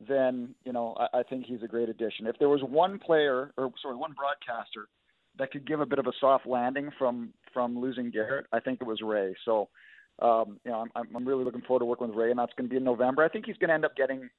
then 0.06 0.54
you 0.64 0.72
know 0.72 0.96
I, 0.98 1.20
I 1.20 1.22
think 1.22 1.46
he's 1.46 1.62
a 1.62 1.68
great 1.68 1.88
addition. 1.88 2.26
If 2.26 2.38
there 2.38 2.48
was 2.48 2.62
one 2.62 2.98
player 2.98 3.52
or 3.56 3.70
sorry 3.82 3.96
one 3.96 4.14
broadcaster 4.14 4.88
that 5.38 5.50
could 5.50 5.66
give 5.66 5.80
a 5.80 5.86
bit 5.86 5.98
of 5.98 6.06
a 6.06 6.12
soft 6.20 6.46
landing 6.46 6.90
from 6.98 7.34
from 7.52 7.78
losing 7.78 8.10
Garrett, 8.10 8.46
I 8.52 8.60
think 8.60 8.80
it 8.80 8.86
was 8.86 9.00
Ray. 9.02 9.34
So 9.44 9.68
um, 10.20 10.58
you 10.64 10.70
know 10.70 10.86
I'm 10.94 11.08
I'm 11.14 11.28
really 11.28 11.44
looking 11.44 11.62
forward 11.62 11.80
to 11.80 11.86
working 11.86 12.08
with 12.08 12.16
Ray, 12.16 12.30
and 12.30 12.38
that's 12.38 12.52
going 12.56 12.68
to 12.68 12.70
be 12.70 12.78
in 12.78 12.84
November. 12.84 13.22
I 13.22 13.28
think 13.28 13.46
he's 13.46 13.58
going 13.58 13.68
to 13.68 13.74
end 13.74 13.84
up 13.84 13.96
getting 13.96 14.30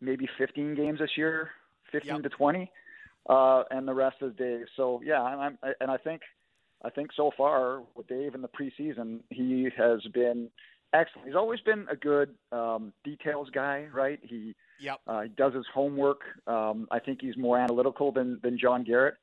maybe 0.00 0.28
15 0.38 0.74
games 0.74 0.98
this 0.98 1.10
year, 1.16 1.50
15 1.92 2.14
yep. 2.14 2.22
to 2.22 2.28
20, 2.28 2.70
uh, 3.28 3.62
and 3.70 3.86
the 3.86 3.94
rest 3.94 4.16
is 4.22 4.32
Dave. 4.36 4.66
So 4.76 5.00
yeah, 5.04 5.22
I'm, 5.22 5.58
I, 5.62 5.72
and 5.80 5.90
I 5.90 5.96
think 5.96 6.22
I 6.84 6.90
think 6.90 7.10
so 7.16 7.30
far 7.36 7.82
with 7.94 8.06
Dave 8.06 8.34
in 8.34 8.42
the 8.42 8.48
preseason, 8.48 9.20
he 9.30 9.68
has 9.76 10.00
been 10.12 10.50
excellent. 10.92 11.28
He's 11.28 11.36
always 11.36 11.60
been 11.60 11.86
a 11.90 11.96
good 11.96 12.34
um, 12.52 12.92
details 13.04 13.48
guy, 13.52 13.86
right? 13.92 14.20
He 14.22 14.54
yep. 14.80 15.00
uh, 15.06 15.22
he 15.22 15.28
does 15.30 15.54
his 15.54 15.66
homework. 15.72 16.20
Um, 16.46 16.86
I 16.90 16.98
think 16.98 17.20
he's 17.20 17.36
more 17.36 17.58
analytical 17.58 18.12
than 18.12 18.40
than 18.42 18.58
John 18.58 18.84
Garrett, 18.84 19.14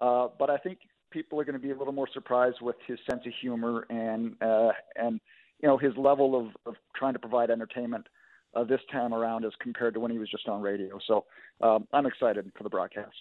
uh, 0.00 0.28
but 0.38 0.50
I 0.50 0.56
think 0.56 0.78
people 1.10 1.40
are 1.40 1.44
going 1.44 1.54
to 1.54 1.60
be 1.60 1.72
a 1.72 1.76
little 1.76 1.92
more 1.92 2.08
surprised 2.12 2.58
with 2.60 2.76
his 2.86 2.98
sense 3.08 3.22
of 3.26 3.32
humor 3.40 3.86
and 3.90 4.36
uh, 4.40 4.70
and 4.96 5.20
you 5.60 5.68
know 5.68 5.76
his 5.76 5.96
level 5.96 6.38
of, 6.38 6.46
of 6.66 6.74
trying 6.94 7.12
to 7.12 7.18
provide 7.18 7.50
entertainment 7.50 8.06
uh, 8.54 8.64
this 8.64 8.80
time 8.90 9.14
around 9.14 9.44
as 9.44 9.52
compared 9.60 9.94
to 9.94 10.00
when 10.00 10.10
he 10.10 10.18
was 10.18 10.30
just 10.30 10.48
on 10.48 10.60
radio. 10.60 10.98
So 11.06 11.24
um, 11.60 11.86
I'm 11.92 12.06
excited 12.06 12.50
for 12.56 12.62
the 12.64 12.70
broadcast. 12.70 13.14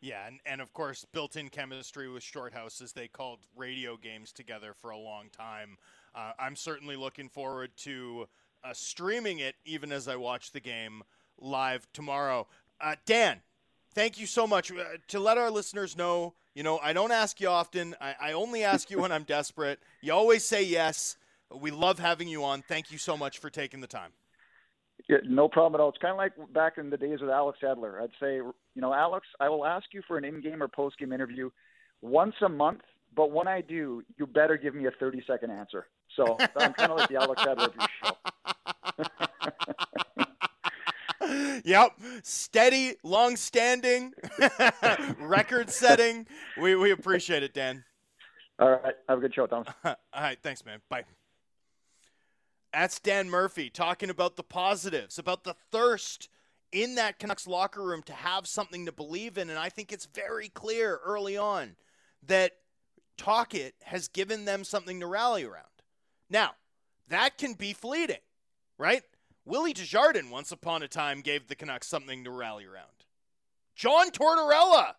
Yeah, 0.00 0.26
and, 0.26 0.38
and 0.46 0.60
of 0.60 0.72
course, 0.72 1.04
built 1.12 1.36
in 1.36 1.48
chemistry 1.48 2.08
with 2.08 2.22
Shorthouse 2.22 2.80
as 2.80 2.92
they 2.92 3.08
called 3.08 3.40
radio 3.56 3.96
games 3.96 4.32
together 4.32 4.72
for 4.72 4.90
a 4.90 4.98
long 4.98 5.28
time. 5.30 5.76
Uh, 6.14 6.32
I'm 6.38 6.54
certainly 6.54 6.94
looking 6.94 7.28
forward 7.28 7.70
to 7.78 8.28
uh, 8.62 8.72
streaming 8.72 9.40
it 9.40 9.56
even 9.64 9.90
as 9.90 10.06
I 10.06 10.16
watch 10.16 10.52
the 10.52 10.60
game 10.60 11.02
live 11.40 11.86
tomorrow. 11.92 12.46
Uh, 12.80 12.94
Dan, 13.06 13.40
thank 13.94 14.20
you 14.20 14.26
so 14.26 14.46
much. 14.46 14.70
Uh, 14.70 14.84
to 15.08 15.18
let 15.18 15.36
our 15.36 15.50
listeners 15.50 15.96
know, 15.96 16.34
you 16.54 16.62
know, 16.62 16.78
I 16.78 16.92
don't 16.92 17.12
ask 17.12 17.40
you 17.40 17.48
often, 17.48 17.96
I, 18.00 18.14
I 18.20 18.32
only 18.32 18.62
ask 18.62 18.90
you 18.90 19.00
when 19.00 19.10
I'm 19.10 19.22
desperate. 19.24 19.80
You 20.00 20.12
always 20.12 20.44
say 20.44 20.62
yes. 20.62 21.16
We 21.52 21.70
love 21.70 21.98
having 21.98 22.28
you 22.28 22.44
on. 22.44 22.62
Thank 22.62 22.92
you 22.92 22.98
so 22.98 23.16
much 23.16 23.38
for 23.38 23.50
taking 23.50 23.80
the 23.80 23.86
time. 23.86 24.12
Yeah, 25.08 25.18
no 25.24 25.48
problem 25.48 25.80
at 25.80 25.82
all. 25.82 25.90
It's 25.90 25.98
kind 25.98 26.12
of 26.12 26.18
like 26.18 26.32
back 26.52 26.78
in 26.78 26.90
the 26.90 26.96
days 26.96 27.20
with 27.20 27.30
Alex 27.30 27.58
Edler. 27.62 28.02
I'd 28.02 28.10
say, 28.20 28.36
you 28.36 28.54
know, 28.76 28.92
Alex, 28.92 29.26
I 29.40 29.48
will 29.48 29.64
ask 29.64 29.86
you 29.92 30.02
for 30.06 30.18
an 30.18 30.24
in-game 30.24 30.62
or 30.62 30.68
post-game 30.68 31.12
interview 31.12 31.50
once 32.02 32.34
a 32.42 32.48
month, 32.48 32.80
but 33.14 33.30
when 33.30 33.48
I 33.48 33.60
do, 33.60 34.02
you 34.16 34.26
better 34.26 34.56
give 34.56 34.74
me 34.74 34.86
a 34.86 34.90
30-second 34.90 35.50
answer. 35.50 35.86
So 36.16 36.36
I'm 36.56 36.72
kind 36.74 36.92
of 36.92 36.98
like 36.98 37.08
the 37.08 37.16
Alex 37.16 37.42
Edler 37.42 37.68
of 37.68 37.74
your 37.74 37.88
show. 38.04 38.16
yep, 41.64 41.92
steady, 42.22 42.96
long-standing, 43.02 44.12
record-setting. 45.20 46.26
We 46.60 46.76
we 46.76 46.90
appreciate 46.90 47.42
it, 47.42 47.54
Dan. 47.54 47.84
All 48.58 48.70
right, 48.70 48.94
have 49.08 49.18
a 49.18 49.20
good 49.20 49.34
show, 49.34 49.46
Thomas. 49.46 49.68
All 49.84 49.96
right, 50.14 50.38
thanks, 50.42 50.64
man. 50.64 50.80
Bye. 50.88 51.04
That's 52.72 53.00
Dan 53.00 53.30
Murphy 53.30 53.70
talking 53.70 54.10
about 54.10 54.36
the 54.36 54.42
positives, 54.42 55.18
about 55.18 55.44
the 55.44 55.54
thirst 55.72 56.28
in 56.70 56.96
that 56.96 57.18
Canucks 57.18 57.46
locker 57.46 57.82
room 57.82 58.02
to 58.04 58.12
have 58.12 58.46
something 58.46 58.86
to 58.86 58.92
believe 58.92 59.38
in. 59.38 59.48
And 59.50 59.58
I 59.58 59.68
think 59.68 59.92
it's 59.92 60.06
very 60.06 60.48
clear 60.48 61.00
early 61.04 61.36
on 61.36 61.76
that 62.26 62.52
Tocchet 63.16 63.74
has 63.84 64.08
given 64.08 64.44
them 64.44 64.64
something 64.64 65.00
to 65.00 65.06
rally 65.06 65.44
around. 65.44 65.64
Now, 66.28 66.52
that 67.08 67.38
can 67.38 67.54
be 67.54 67.72
fleeting, 67.72 68.20
right? 68.76 69.02
Willie 69.46 69.72
Desjardins 69.72 70.30
once 70.30 70.52
upon 70.52 70.82
a 70.82 70.88
time 70.88 71.22
gave 71.22 71.48
the 71.48 71.54
Canucks 71.54 71.86
something 71.86 72.22
to 72.24 72.30
rally 72.30 72.66
around. 72.66 72.84
John 73.74 74.10
Tortorella 74.10 74.94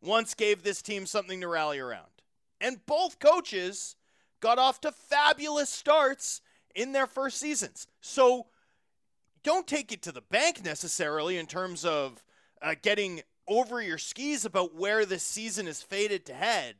once 0.00 0.34
gave 0.34 0.62
this 0.62 0.82
team 0.82 1.04
something 1.04 1.40
to 1.40 1.48
rally 1.48 1.80
around. 1.80 2.06
And 2.60 2.84
both 2.86 3.18
coaches 3.18 3.96
got 4.40 4.58
off 4.58 4.80
to 4.82 4.92
fabulous 4.92 5.68
starts 5.68 6.40
in 6.74 6.92
their 6.92 7.06
first 7.06 7.38
seasons. 7.38 7.86
So 8.00 8.46
don't 9.42 9.66
take 9.66 9.92
it 9.92 10.02
to 10.02 10.12
the 10.12 10.20
bank 10.20 10.64
necessarily 10.64 11.38
in 11.38 11.46
terms 11.46 11.84
of 11.84 12.22
uh, 12.60 12.74
getting 12.82 13.22
over 13.46 13.80
your 13.80 13.98
skis 13.98 14.44
about 14.44 14.74
where 14.74 15.06
this 15.06 15.22
season 15.22 15.66
is 15.66 15.82
fated 15.82 16.26
to 16.26 16.34
head, 16.34 16.76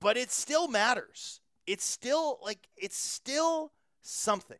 but 0.00 0.16
it 0.16 0.30
still 0.30 0.68
matters. 0.68 1.40
It's 1.66 1.84
still 1.84 2.38
like 2.42 2.68
it's 2.76 2.96
still 2.96 3.72
something. 4.02 4.58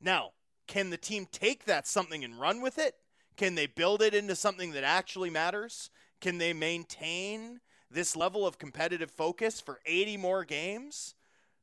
Now, 0.00 0.30
can 0.66 0.90
the 0.90 0.96
team 0.96 1.26
take 1.30 1.64
that 1.64 1.86
something 1.86 2.24
and 2.24 2.40
run 2.40 2.62
with 2.62 2.78
it? 2.78 2.94
Can 3.36 3.54
they 3.54 3.66
build 3.66 4.02
it 4.02 4.14
into 4.14 4.36
something 4.36 4.72
that 4.72 4.84
actually 4.84 5.30
matters? 5.30 5.90
Can 6.20 6.38
they 6.38 6.52
maintain 6.52 7.60
this 7.90 8.14
level 8.14 8.46
of 8.46 8.58
competitive 8.58 9.10
focus 9.10 9.60
for 9.60 9.80
80 9.84 10.18
more 10.18 10.44
games? 10.44 11.14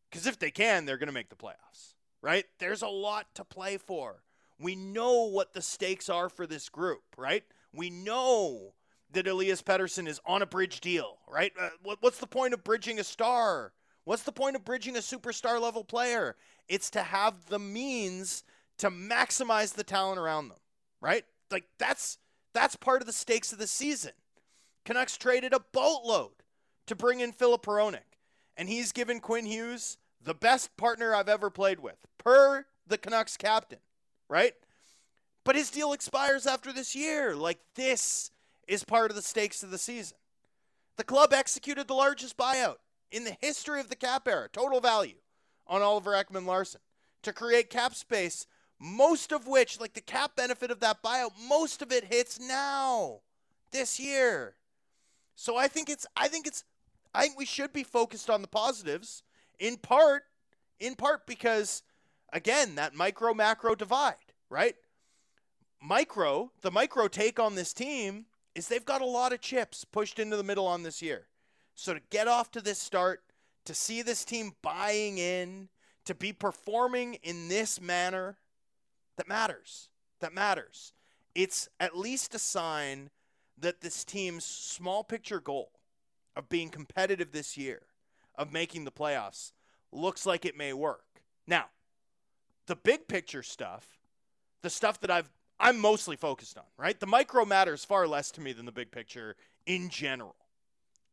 Because 0.09 0.27
if 0.27 0.37
they 0.37 0.51
can, 0.51 0.85
they're 0.85 0.97
going 0.97 1.07
to 1.07 1.13
make 1.13 1.29
the 1.29 1.35
playoffs 1.35 1.93
right? 2.21 2.45
There's 2.59 2.81
a 2.81 2.87
lot 2.87 3.27
to 3.35 3.43
play 3.43 3.77
for. 3.77 4.23
We 4.59 4.75
know 4.75 5.23
what 5.25 5.53
the 5.53 5.61
stakes 5.61 6.09
are 6.09 6.29
for 6.29 6.47
this 6.47 6.69
group, 6.69 7.03
right? 7.17 7.43
We 7.73 7.89
know 7.89 8.73
that 9.11 9.27
Elias 9.27 9.61
Pettersson 9.61 10.07
is 10.07 10.19
on 10.25 10.41
a 10.41 10.47
bridge 10.47 10.81
deal, 10.81 11.19
right? 11.27 11.53
Uh, 11.59 11.69
what, 11.83 11.99
what's 12.01 12.19
the 12.19 12.27
point 12.27 12.53
of 12.53 12.63
bridging 12.63 12.99
a 12.99 13.03
star? 13.03 13.73
What's 14.03 14.23
the 14.23 14.31
point 14.31 14.55
of 14.55 14.65
bridging 14.65 14.95
a 14.95 14.99
superstar 14.99 15.61
level 15.61 15.83
player? 15.83 16.35
It's 16.67 16.89
to 16.91 17.03
have 17.03 17.47
the 17.47 17.59
means 17.59 18.43
to 18.79 18.89
maximize 18.89 19.73
the 19.73 19.83
talent 19.83 20.19
around 20.19 20.49
them, 20.49 20.59
right? 21.01 21.23
Like 21.51 21.65
that's 21.77 22.17
that's 22.53 22.75
part 22.75 23.01
of 23.01 23.07
the 23.07 23.13
stakes 23.13 23.51
of 23.51 23.59
the 23.59 23.67
season. 23.67 24.11
Canucks 24.85 25.17
traded 25.17 25.53
a 25.53 25.59
boatload 25.71 26.31
to 26.87 26.95
bring 26.95 27.19
in 27.19 27.31
Filip 27.31 27.65
Hronek, 27.65 28.17
and 28.55 28.69
he's 28.69 28.91
given 28.91 29.19
Quinn 29.19 29.45
Hughes 29.45 29.97
the 30.27 30.33
best 30.33 30.75
partner 30.75 31.15
I've 31.15 31.29
ever 31.29 31.49
played 31.49 31.79
with, 31.79 31.95
per 32.17 32.65
the 32.85 32.97
Canucks 32.97 33.37
captain, 33.37 33.79
right? 34.29 34.53
But 35.43 35.55
his 35.55 35.69
deal 35.69 35.93
expires 35.93 36.45
after 36.45 36.73
this 36.73 36.95
year. 36.95 37.33
Like, 37.33 37.59
this 37.75 38.31
is 38.67 38.83
part 38.83 39.09
of 39.09 39.15
the 39.15 39.21
stakes 39.21 39.63
of 39.63 39.71
the 39.71 39.77
season. 39.77 40.17
The 40.97 41.05
club 41.05 41.31
executed 41.31 41.87
the 41.87 41.93
largest 41.93 42.35
buyout 42.37 42.77
in 43.09 43.23
the 43.23 43.37
history 43.39 43.79
of 43.79 43.89
the 43.89 43.95
cap 43.95 44.27
era, 44.27 44.49
total 44.51 44.81
value, 44.81 45.15
on 45.65 45.81
Oliver 45.81 46.11
Ekman 46.11 46.45
Larsson 46.45 46.81
to 47.23 47.31
create 47.31 47.69
cap 47.69 47.95
space, 47.95 48.47
most 48.79 49.31
of 49.31 49.47
which, 49.47 49.79
like 49.79 49.93
the 49.93 50.01
cap 50.01 50.35
benefit 50.35 50.71
of 50.71 50.81
that 50.81 51.01
buyout, 51.01 51.31
most 51.47 51.81
of 51.81 51.91
it 51.91 52.03
hits 52.05 52.39
now, 52.39 53.21
this 53.71 53.99
year. 53.99 54.55
So 55.35 55.55
I 55.55 55.69
think 55.69 55.89
it's, 55.89 56.05
I 56.17 56.27
think 56.27 56.47
it's, 56.47 56.65
I 57.13 57.21
think 57.21 57.37
we 57.37 57.45
should 57.45 57.71
be 57.71 57.83
focused 57.83 58.29
on 58.29 58.41
the 58.41 58.47
positives 58.47 59.23
in 59.59 59.77
part 59.77 60.23
in 60.79 60.95
part 60.95 61.25
because, 61.25 61.83
again, 62.31 62.75
that 62.75 62.93
micro 62.93 63.33
macro 63.33 63.75
divide, 63.75 64.15
right? 64.49 64.75
Micro, 65.81 66.51
the 66.61 66.71
micro 66.71 67.07
take 67.07 67.39
on 67.39 67.55
this 67.55 67.73
team 67.73 68.25
is 68.55 68.67
they've 68.67 68.85
got 68.85 69.01
a 69.01 69.05
lot 69.05 69.33
of 69.33 69.41
chips 69.41 69.85
pushed 69.85 70.19
into 70.19 70.37
the 70.37 70.43
middle 70.43 70.67
on 70.67 70.83
this 70.83 71.01
year. 71.01 71.27
So 71.75 71.93
to 71.93 72.01
get 72.09 72.27
off 72.27 72.51
to 72.51 72.61
this 72.61 72.79
start, 72.79 73.21
to 73.65 73.73
see 73.73 74.01
this 74.01 74.25
team 74.25 74.53
buying 74.61 75.17
in, 75.17 75.69
to 76.05 76.15
be 76.15 76.33
performing 76.33 77.15
in 77.15 77.47
this 77.49 77.79
manner, 77.81 78.37
that 79.17 79.27
matters. 79.27 79.89
That 80.19 80.33
matters. 80.33 80.93
It's 81.35 81.69
at 81.79 81.97
least 81.97 82.33
a 82.33 82.39
sign 82.39 83.09
that 83.59 83.81
this 83.81 84.03
team's 84.03 84.45
small 84.45 85.03
picture 85.03 85.39
goal 85.39 85.71
of 86.35 86.49
being 86.49 86.69
competitive 86.69 87.31
this 87.31 87.57
year, 87.57 87.81
of 88.37 88.51
making 88.51 88.85
the 88.85 88.91
playoffs, 88.91 89.51
looks 89.91 90.25
like 90.25 90.45
it 90.45 90.57
may 90.57 90.73
work. 90.73 91.05
Now, 91.47 91.65
the 92.67 92.75
big 92.75 93.07
picture 93.07 93.43
stuff, 93.43 93.99
the 94.61 94.69
stuff 94.69 94.99
that 95.01 95.11
I've 95.11 95.29
I'm 95.59 95.79
mostly 95.79 96.15
focused 96.15 96.57
on, 96.57 96.65
right? 96.77 96.99
The 96.99 97.07
micro 97.07 97.43
matters 97.43 97.83
far 97.83 98.07
less 98.07 98.29
to 98.31 98.41
me 98.41 98.53
than 98.53 98.65
the 98.65 98.71
big 98.71 98.91
picture 98.91 99.35
in 99.65 99.89
general. 99.89 100.35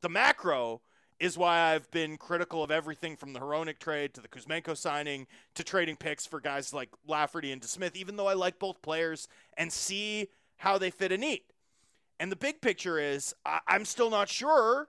The 0.02 0.10
macro 0.10 0.82
is 1.18 1.38
why 1.38 1.72
I've 1.72 1.90
been 1.90 2.18
critical 2.18 2.62
of 2.62 2.70
everything 2.70 3.16
from 3.16 3.32
the 3.32 3.40
Hronek 3.40 3.78
trade 3.78 4.12
to 4.14 4.20
the 4.20 4.28
Kuzmenko 4.28 4.76
signing 4.76 5.26
to 5.54 5.64
trading 5.64 5.96
picks 5.96 6.26
for 6.26 6.40
guys 6.40 6.74
like 6.74 6.90
Lafferty 7.06 7.52
and 7.52 7.62
DeSmith, 7.62 7.96
even 7.96 8.16
though 8.16 8.26
I 8.26 8.34
like 8.34 8.58
both 8.58 8.82
players 8.82 9.28
and 9.56 9.72
see 9.72 10.28
how 10.56 10.76
they 10.76 10.90
fit 10.90 11.12
a 11.12 11.16
need. 11.16 11.42
And 12.20 12.30
the 12.30 12.36
big 12.36 12.60
picture 12.60 12.98
is 12.98 13.34
I- 13.46 13.60
I'm 13.66 13.84
still 13.84 14.10
not 14.10 14.28
sure 14.28 14.88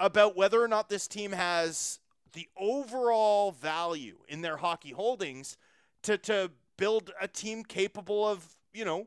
about 0.00 0.36
whether 0.36 0.62
or 0.62 0.68
not 0.68 0.88
this 0.88 1.08
team 1.08 1.32
has 1.32 1.98
the 2.32 2.48
overall 2.56 3.52
value 3.52 4.18
in 4.28 4.42
their 4.42 4.58
hockey 4.58 4.90
holdings 4.90 5.56
to, 6.02 6.16
to 6.18 6.50
build 6.76 7.10
a 7.20 7.26
team 7.26 7.64
capable 7.64 8.26
of, 8.26 8.56
you 8.72 8.84
know, 8.84 9.06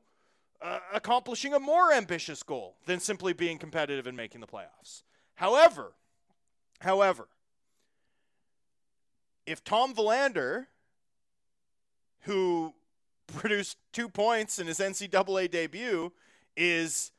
uh, 0.62 0.80
accomplishing 0.94 1.54
a 1.54 1.60
more 1.60 1.92
ambitious 1.92 2.44
goal 2.44 2.76
than 2.86 3.00
simply 3.00 3.34
being 3.34 3.58
competitive 3.58 4.06
and 4.06 4.16
making 4.16 4.42
the 4.42 4.48
playoffs. 4.48 5.04
However, 5.36 5.94
however, 6.82 7.28
if 9.46 9.64
Tom 9.64 9.94
Willander, 9.96 10.68
who 12.22 12.74
produced 13.28 13.78
two 13.92 14.10
points 14.10 14.60
in 14.60 14.68
his 14.68 14.80
NCAA 14.80 15.50
debut, 15.50 16.12
is 16.56 17.12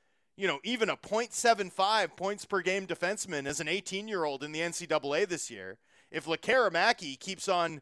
you 0.43 0.49
know, 0.49 0.59
even 0.65 0.91
a 0.91 0.97
0.75 0.97 2.17
points 2.17 2.45
per 2.45 2.63
game 2.63 2.85
defenseman 2.85 3.47
as 3.47 3.61
an 3.61 3.69
18 3.69 4.09
year 4.09 4.25
old 4.25 4.43
in 4.43 4.51
the 4.51 4.59
NCAA 4.59 5.29
this 5.29 5.53
year, 5.53 5.79
if 6.11 6.25
Lekkerimaki 6.25 7.17
keeps 7.17 7.47
on 7.49 7.81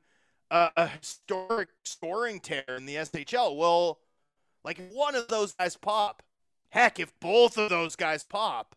uh, 0.51 0.69
a 0.77 0.89
historic 0.89 1.71
scoring 1.87 2.39
tear 2.39 2.65
in 2.69 2.85
the 2.85 2.97
SHL, 2.97 3.57
well, 3.57 4.01
like 4.63 4.79
one 4.93 5.15
of 5.15 5.27
those 5.29 5.55
guys 5.55 5.79
pop, 5.79 6.23
heck, 6.69 7.01
if 7.01 7.19
both 7.19 7.57
of 7.57 7.71
those 7.71 7.97
guys 7.97 8.25
pop, 8.25 8.77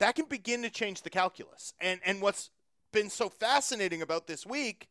that 0.00 0.16
can 0.16 0.24
begin 0.24 0.62
to 0.62 0.70
change 0.70 1.02
the 1.02 1.10
calculus. 1.10 1.74
And 1.80 2.00
and 2.04 2.20
what's 2.20 2.50
been 2.92 3.10
so 3.10 3.28
fascinating 3.28 4.02
about 4.02 4.26
this 4.26 4.44
week 4.44 4.88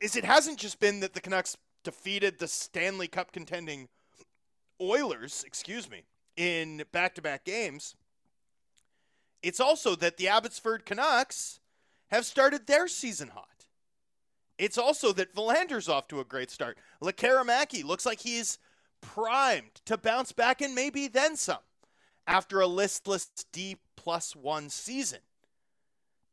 is 0.00 0.16
it 0.16 0.24
hasn't 0.24 0.58
just 0.58 0.80
been 0.80 0.98
that 0.98 1.14
the 1.14 1.20
Canucks 1.20 1.56
defeated 1.84 2.40
the 2.40 2.48
Stanley 2.48 3.06
Cup 3.06 3.30
contending 3.30 3.88
Oilers, 4.80 5.44
excuse 5.46 5.88
me, 5.88 6.02
in 6.38 6.84
back 6.92 7.14
to 7.16 7.22
back 7.22 7.44
games. 7.44 7.96
It's 9.42 9.60
also 9.60 9.94
that 9.96 10.16
the 10.16 10.28
Abbotsford 10.28 10.86
Canucks 10.86 11.60
have 12.08 12.24
started 12.24 12.66
their 12.66 12.88
season 12.88 13.28
hot. 13.28 13.66
It's 14.56 14.78
also 14.78 15.12
that 15.12 15.34
Willander's 15.36 15.88
off 15.88 16.08
to 16.08 16.20
a 16.20 16.24
great 16.24 16.50
start. 16.50 16.78
Lekkerimaki 17.02 17.84
looks 17.84 18.06
like 18.06 18.20
he's 18.20 18.58
primed 19.00 19.82
to 19.84 19.96
bounce 19.96 20.32
back 20.32 20.60
and 20.60 20.74
maybe 20.74 21.06
then 21.06 21.36
some 21.36 21.58
after 22.26 22.60
a 22.60 22.66
listless 22.66 23.30
D 23.52 23.76
plus 23.96 24.34
one 24.34 24.68
season. 24.70 25.20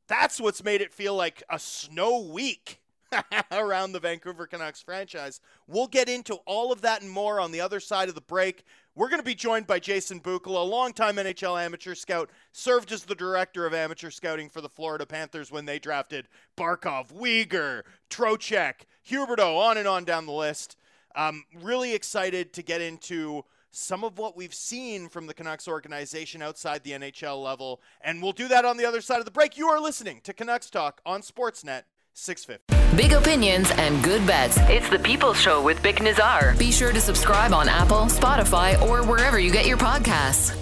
That's 0.07 0.39
what's 0.39 0.63
made 0.63 0.81
it 0.81 0.93
feel 0.93 1.15
like 1.15 1.43
a 1.49 1.59
snow 1.59 2.19
week 2.19 2.79
around 3.51 3.91
the 3.91 3.99
Vancouver 3.99 4.47
Canucks 4.47 4.81
franchise. 4.81 5.39
We'll 5.67 5.87
get 5.87 6.09
into 6.09 6.35
all 6.45 6.71
of 6.71 6.81
that 6.81 7.01
and 7.01 7.11
more 7.11 7.39
on 7.39 7.51
the 7.51 7.61
other 7.61 7.79
side 7.79 8.09
of 8.09 8.15
the 8.15 8.21
break. 8.21 8.63
We're 8.97 9.09
going 9.09 9.19
to 9.19 9.25
be 9.25 9.35
joined 9.35 9.67
by 9.67 9.79
Jason 9.79 10.21
Bukala, 10.21 10.61
a 10.61 10.63
longtime 10.63 11.17
NHL 11.17 11.61
amateur 11.61 11.95
scout, 11.95 12.29
served 12.53 12.93
as 12.93 13.03
the 13.03 13.13
director 13.13 13.65
of 13.65 13.73
amateur 13.73 14.09
scouting 14.09 14.47
for 14.47 14.61
the 14.61 14.69
Florida 14.69 15.05
Panthers 15.05 15.51
when 15.51 15.65
they 15.65 15.79
drafted 15.79 16.29
Barkov, 16.55 17.11
Weegar, 17.11 17.81
Trocheck, 18.09 18.85
Huberdeau, 19.05 19.57
on 19.57 19.77
and 19.77 19.85
on 19.85 20.05
down 20.05 20.25
the 20.25 20.31
list. 20.31 20.77
Um, 21.13 21.43
really 21.61 21.93
excited 21.93 22.53
to 22.53 22.63
get 22.63 22.79
into 22.79 23.43
some 23.69 24.05
of 24.05 24.17
what 24.17 24.37
we've 24.37 24.55
seen 24.55 25.09
from 25.09 25.27
the 25.27 25.33
Canucks 25.33 25.67
organization 25.67 26.41
outside 26.41 26.85
the 26.85 26.91
NHL 26.91 27.43
level, 27.43 27.81
and 27.99 28.23
we'll 28.23 28.31
do 28.31 28.47
that 28.47 28.63
on 28.63 28.77
the 28.77 28.85
other 28.85 29.01
side 29.01 29.19
of 29.19 29.25
the 29.25 29.31
break. 29.31 29.57
You 29.57 29.67
are 29.67 29.81
listening 29.81 30.21
to 30.23 30.31
Canucks 30.31 30.69
Talk 30.69 31.01
on 31.05 31.19
Sportsnet 31.19 31.83
650. 32.13 32.74
Big 32.95 33.11
opinions 33.11 33.69
and 33.71 34.01
good 34.05 34.25
bets. 34.25 34.57
It's 34.69 34.87
the 34.87 34.97
People's 34.97 35.37
Show 35.37 35.61
with 35.61 35.83
Bick 35.83 36.01
Nazar. 36.01 36.55
Be 36.57 36.71
sure 36.71 36.93
to 36.93 37.01
subscribe 37.01 37.51
on 37.51 37.67
Apple, 37.67 38.05
Spotify, 38.05 38.81
or 38.83 39.05
wherever 39.05 39.37
you 39.37 39.51
get 39.51 39.65
your 39.65 39.75
podcasts. 39.75 40.55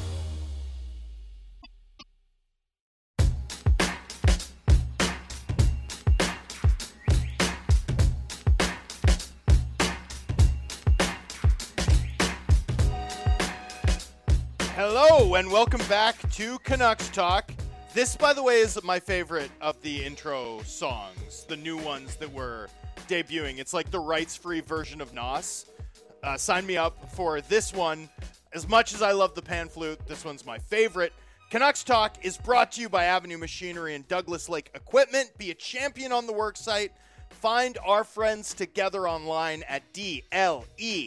Hello, 14.76 15.36
and 15.36 15.52
welcome 15.52 15.82
back 15.88 16.16
to 16.32 16.58
Canucks 16.64 17.10
Talk. 17.10 17.53
This, 17.94 18.16
by 18.16 18.34
the 18.34 18.42
way, 18.42 18.56
is 18.62 18.82
my 18.84 19.00
favorite 19.00 19.52
of 19.62 19.80
the 19.84 20.04
intro 20.04 20.64
songs, 20.64 21.46
the 21.48 21.56
new 21.56 21.78
ones 21.78 22.16
that 22.16 22.34
were 22.34 22.68
debuting. 23.08 23.60
It's 23.60 23.72
like 23.72 23.92
the 23.92 24.00
rights 24.00 24.36
free 24.36 24.62
version 24.62 25.00
of 25.00 25.14
Nos. 25.14 25.68
Uh, 26.24 26.36
sign 26.36 26.66
me 26.66 26.76
up 26.76 27.12
for 27.12 27.40
this 27.42 27.72
one. 27.72 28.10
As 28.52 28.68
much 28.68 28.96
as 28.96 29.04
I 29.04 29.12
love 29.12 29.36
the 29.36 29.44
pan 29.44 29.70
flute, 29.70 30.00
this 30.08 30.26
one's 30.26 30.44
my 30.44 30.58
favorite. 30.58 31.14
Canucks 31.52 31.84
Talk 31.84 32.18
is 32.26 32.36
brought 32.36 32.72
to 32.72 32.82
you 32.82 32.90
by 32.90 33.04
Avenue 33.04 33.38
Machinery 33.38 33.94
and 33.94 34.08
Douglas 34.08 34.50
Lake 34.50 34.72
Equipment. 34.74 35.30
Be 35.38 35.52
a 35.52 35.56
champion 35.56 36.12
on 36.12 36.26
the 36.26 36.34
worksite. 36.34 36.90
Find 37.30 37.78
our 37.86 38.04
friends 38.04 38.56
together 38.56 39.08
online 39.08 39.64
at 39.70 39.84
dleamc.com. 39.94 40.98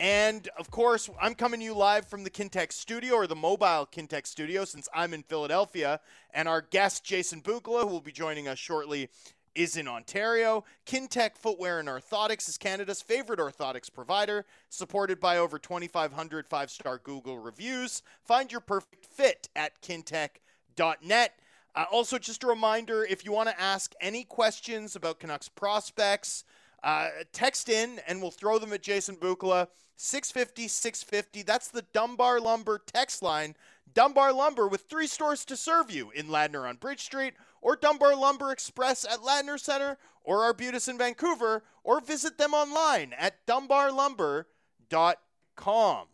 And 0.00 0.48
of 0.56 0.70
course, 0.70 1.10
I'm 1.20 1.34
coming 1.34 1.60
to 1.60 1.64
you 1.64 1.74
live 1.74 2.06
from 2.06 2.22
the 2.22 2.30
Kintec 2.30 2.72
studio 2.72 3.14
or 3.14 3.26
the 3.26 3.34
mobile 3.34 3.88
Kintec 3.90 4.26
studio 4.26 4.64
since 4.64 4.88
I'm 4.94 5.12
in 5.12 5.24
Philadelphia. 5.24 6.00
And 6.32 6.46
our 6.46 6.60
guest, 6.60 7.04
Jason 7.04 7.40
Bukala, 7.42 7.82
who 7.82 7.88
will 7.88 8.00
be 8.00 8.12
joining 8.12 8.46
us 8.46 8.58
shortly, 8.58 9.08
is 9.56 9.76
in 9.76 9.88
Ontario. 9.88 10.64
Kintec 10.86 11.36
Footwear 11.36 11.80
and 11.80 11.88
Orthotics 11.88 12.48
is 12.48 12.56
Canada's 12.56 13.02
favorite 13.02 13.40
orthotics 13.40 13.92
provider, 13.92 14.44
supported 14.68 15.18
by 15.18 15.36
over 15.36 15.58
2,500 15.58 16.46
five 16.46 16.70
star 16.70 16.98
Google 16.98 17.38
reviews. 17.38 18.02
Find 18.22 18.52
your 18.52 18.60
perfect 18.60 19.04
fit 19.04 19.48
at 19.56 19.82
kintec.net. 19.82 21.32
Uh, 21.74 21.84
also, 21.90 22.18
just 22.18 22.44
a 22.44 22.46
reminder 22.46 23.04
if 23.04 23.24
you 23.24 23.32
want 23.32 23.48
to 23.48 23.60
ask 23.60 23.94
any 24.00 24.22
questions 24.22 24.94
about 24.94 25.18
Canucks 25.18 25.48
prospects, 25.48 26.44
uh, 26.82 27.08
text 27.32 27.68
in 27.68 28.00
and 28.06 28.20
we'll 28.20 28.30
throw 28.30 28.58
them 28.58 28.72
at 28.72 28.82
Jason 28.82 29.16
Bukala. 29.16 29.68
650 30.00 30.68
650. 30.68 31.42
That's 31.42 31.68
the 31.68 31.82
Dunbar 31.92 32.40
Lumber 32.40 32.80
text 32.86 33.20
line. 33.20 33.56
Dunbar 33.94 34.32
Lumber 34.32 34.68
with 34.68 34.82
three 34.82 35.08
stores 35.08 35.44
to 35.46 35.56
serve 35.56 35.90
you 35.90 36.12
in 36.12 36.28
Ladner 36.28 36.68
on 36.68 36.76
Bridge 36.76 37.00
Street, 37.00 37.34
or 37.60 37.74
Dunbar 37.74 38.14
Lumber 38.14 38.52
Express 38.52 39.04
at 39.04 39.20
Ladner 39.20 39.58
Center, 39.58 39.98
or 40.22 40.44
Arbutus 40.44 40.86
in 40.86 40.98
Vancouver, 40.98 41.64
or 41.82 42.00
visit 42.00 42.38
them 42.38 42.54
online 42.54 43.12
at 43.18 43.44
dunbarlumber.com. 43.46 46.06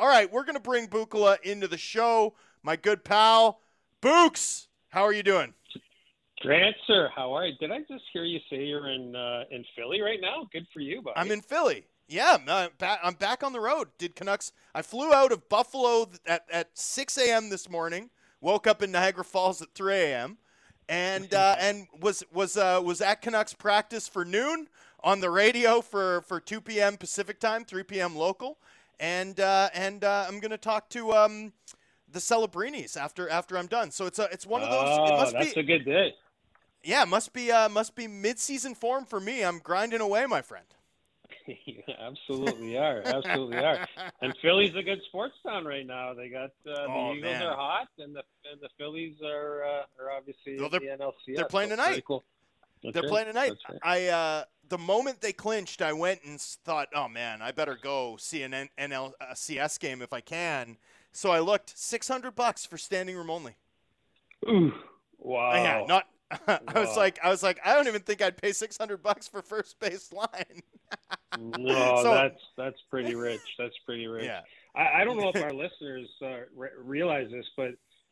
All 0.00 0.08
right, 0.08 0.32
we're 0.32 0.44
going 0.44 0.54
to 0.54 0.60
bring 0.60 0.88
Bukala 0.88 1.40
into 1.42 1.68
the 1.68 1.78
show. 1.78 2.34
My 2.62 2.76
good 2.76 3.04
pal, 3.04 3.60
Books, 4.00 4.68
how 4.88 5.02
are 5.02 5.12
you 5.12 5.22
doing? 5.22 5.54
Grant, 6.40 6.76
sir, 6.86 7.10
how 7.14 7.32
are 7.32 7.46
you? 7.46 7.54
Did 7.58 7.72
I 7.72 7.80
just 7.80 8.04
hear 8.12 8.24
you 8.24 8.38
say 8.48 8.64
you're 8.64 8.88
in 8.88 9.16
uh, 9.16 9.44
in 9.50 9.64
Philly 9.76 10.00
right 10.00 10.20
now? 10.20 10.48
Good 10.52 10.66
for 10.72 10.80
you, 10.80 11.02
buddy. 11.02 11.16
I'm 11.16 11.30
in 11.30 11.40
Philly. 11.40 11.86
Yeah, 12.08 12.38
I'm 12.48 12.70
back, 12.78 13.00
I'm 13.02 13.14
back 13.14 13.42
on 13.42 13.52
the 13.52 13.60
road. 13.60 13.88
Did 13.98 14.14
Canucks? 14.16 14.52
I 14.74 14.82
flew 14.82 15.12
out 15.12 15.30
of 15.30 15.48
Buffalo 15.48 16.08
at, 16.26 16.44
at 16.50 16.70
6 16.78 17.18
a.m. 17.18 17.50
this 17.50 17.68
morning. 17.68 18.08
Woke 18.40 18.66
up 18.66 18.82
in 18.82 18.92
Niagara 18.92 19.24
Falls 19.24 19.60
at 19.60 19.74
3 19.74 19.94
a.m. 19.94 20.38
and 20.88 21.34
uh, 21.34 21.56
and 21.60 21.86
was 22.00 22.22
was 22.32 22.56
uh, 22.56 22.80
was 22.82 23.00
at 23.00 23.20
Canucks 23.20 23.52
practice 23.52 24.08
for 24.08 24.24
noon 24.24 24.68
on 25.04 25.20
the 25.20 25.30
radio 25.30 25.80
for, 25.80 26.22
for 26.22 26.40
2 26.40 26.60
p.m. 26.60 26.96
Pacific 26.96 27.38
time, 27.40 27.64
3 27.64 27.82
p.m. 27.84 28.16
local, 28.16 28.58
and 29.00 29.38
uh, 29.40 29.68
and 29.74 30.04
uh, 30.04 30.24
I'm 30.28 30.40
gonna 30.40 30.56
talk 30.56 30.88
to 30.90 31.12
um, 31.12 31.52
the 32.10 32.20
Celebrinis 32.20 32.96
after 32.96 33.28
after 33.28 33.58
I'm 33.58 33.66
done. 33.66 33.90
So 33.90 34.06
it's 34.06 34.18
a 34.18 34.28
it's 34.32 34.46
one 34.46 34.62
of 34.62 34.70
those. 34.70 34.86
Oh, 34.86 35.04
it 35.06 35.18
must 35.18 35.32
that's 35.34 35.54
be 35.54 35.60
a 35.60 35.64
good 35.64 35.84
day. 35.84 36.14
Yeah, 36.84 37.04
must 37.04 37.32
be 37.32 37.50
uh, 37.50 37.68
must 37.68 37.94
be 37.94 38.06
mid-season 38.06 38.74
form 38.74 39.04
for 39.04 39.20
me. 39.20 39.44
I'm 39.44 39.58
grinding 39.58 40.00
away, 40.00 40.26
my 40.26 40.42
friend. 40.42 40.64
you 41.46 41.82
absolutely 41.98 42.76
are, 42.78 43.02
absolutely 43.04 43.58
are. 43.58 43.86
And 44.22 44.34
Philly's 44.40 44.74
a 44.76 44.82
good 44.82 45.00
sports 45.08 45.34
town 45.46 45.64
right 45.64 45.86
now. 45.86 46.14
They 46.14 46.28
got 46.28 46.50
uh, 46.66 46.74
the 46.74 46.86
Oh, 46.88 47.12
Eagles 47.14 47.32
man. 47.32 47.42
are 47.42 47.56
hot, 47.56 47.88
and 47.98 48.14
the 48.14 48.22
and 48.50 48.60
the 48.60 48.68
Phillies 48.78 49.16
are 49.24 49.64
uh, 49.64 50.02
are 50.02 50.10
obviously 50.16 50.58
Well, 50.58 50.68
they're- 50.68 50.80
the 50.80 50.86
NLCS. 51.04 51.36
they're 51.36 51.44
playing 51.46 51.70
so 51.70 51.76
tonight. 51.76 52.04
Cool. 52.06 52.24
They're 52.82 53.02
playing 53.02 53.26
tonight. 53.26 53.52
Right. 53.68 53.78
I 53.82 54.06
uh, 54.06 54.44
the 54.68 54.78
moment 54.78 55.20
they 55.20 55.32
clinched, 55.32 55.82
I 55.82 55.92
went 55.92 56.20
and 56.24 56.40
thought, 56.40 56.88
oh 56.94 57.08
man, 57.08 57.42
I 57.42 57.50
better 57.50 57.76
go 57.80 58.16
see 58.20 58.42
an 58.44 58.54
N- 58.54 58.68
NLCS 58.78 59.80
game 59.80 60.00
if 60.00 60.12
I 60.12 60.20
can. 60.20 60.76
So 61.10 61.30
I 61.30 61.40
looked, 61.40 61.76
six 61.76 62.06
hundred 62.06 62.36
bucks 62.36 62.64
for 62.64 62.78
standing 62.78 63.16
room 63.16 63.30
only. 63.30 63.56
Ooh, 64.48 64.72
wow. 65.18 65.54
Yeah, 65.54 65.84
not. 65.88 66.06
I 66.46 66.58
was 66.80 66.96
like, 66.96 67.18
I 67.22 67.30
was 67.30 67.42
like, 67.42 67.58
I 67.64 67.74
don't 67.74 67.86
even 67.88 68.02
think 68.02 68.20
I'd 68.22 68.36
pay 68.36 68.52
six 68.52 68.76
hundred 68.76 69.02
bucks 69.02 69.26
for 69.28 69.40
first 69.42 69.78
base 69.80 70.12
line. 70.12 70.62
no, 71.38 72.02
So- 72.02 72.14
that's 72.14 72.40
that's 72.56 72.80
pretty 72.90 73.14
rich. 73.14 73.40
That's 73.58 73.76
pretty 73.86 74.06
rich. 74.06 74.24
yeah, 74.24 74.40
I, 74.74 75.00
I 75.02 75.04
don't 75.04 75.16
know 75.18 75.30
if 75.34 75.42
our 75.42 75.52
listeners 75.64 76.08
uh, 76.22 76.40
re- 76.56 76.68
realize 76.82 77.30
this, 77.30 77.46
but 77.56 77.70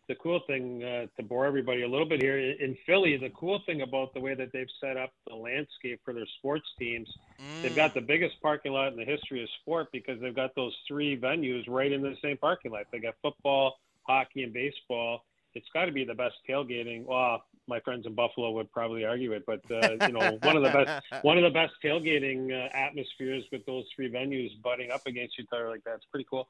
the 0.08 0.14
cool 0.14 0.40
thing 0.46 0.84
uh, 0.84 1.06
to 1.16 1.22
bore 1.24 1.46
everybody 1.46 1.82
a 1.82 1.88
little 1.88 2.08
bit 2.08 2.22
here 2.22 2.38
in 2.38 2.76
Philly, 2.86 3.16
the 3.16 3.30
cool 3.30 3.60
thing 3.66 3.82
about 3.82 4.14
the 4.14 4.20
way 4.20 4.34
that 4.34 4.52
they've 4.52 4.68
set 4.80 4.96
up 4.96 5.10
the 5.26 5.34
landscape 5.34 6.00
for 6.04 6.14
their 6.14 6.26
sports 6.38 6.66
teams, 6.78 7.08
they've 7.60 7.74
got 7.74 7.92
the 7.92 8.00
biggest 8.00 8.40
parking 8.40 8.70
lot 8.72 8.92
in 8.92 8.96
the 8.96 9.04
history 9.04 9.42
of 9.42 9.48
sport 9.62 9.88
because 9.92 10.20
they've 10.20 10.34
got 10.36 10.54
those 10.54 10.72
three 10.86 11.18
venues 11.18 11.64
right 11.66 11.90
in 11.90 12.02
the 12.02 12.14
same 12.22 12.36
parking 12.36 12.70
lot. 12.70 12.84
They 12.92 13.00
got 13.00 13.14
football, 13.20 13.80
hockey, 14.04 14.44
and 14.44 14.52
baseball. 14.52 15.24
It's 15.56 15.68
got 15.72 15.86
to 15.86 15.92
be 15.92 16.04
the 16.04 16.14
best 16.14 16.34
tailgating. 16.48 17.04
Well, 17.06 17.42
my 17.66 17.80
friends 17.80 18.06
in 18.06 18.14
Buffalo 18.14 18.50
would 18.52 18.70
probably 18.70 19.04
argue 19.04 19.32
it, 19.32 19.44
but 19.46 19.60
uh, 19.70 20.06
you 20.06 20.12
know, 20.12 20.38
one 20.42 20.56
of 20.56 20.62
the 20.62 20.70
best 20.70 21.04
one 21.24 21.38
of 21.38 21.44
the 21.44 21.50
best 21.50 21.72
tailgating 21.82 22.52
uh, 22.52 22.68
atmospheres 22.76 23.44
with 23.50 23.64
those 23.66 23.84
three 23.94 24.10
venues 24.10 24.50
butting 24.62 24.90
up 24.90 25.06
against 25.06 25.38
each 25.40 25.48
other 25.52 25.68
like 25.70 25.82
that. 25.84 25.94
It's 25.96 26.04
pretty 26.10 26.26
cool. 26.28 26.48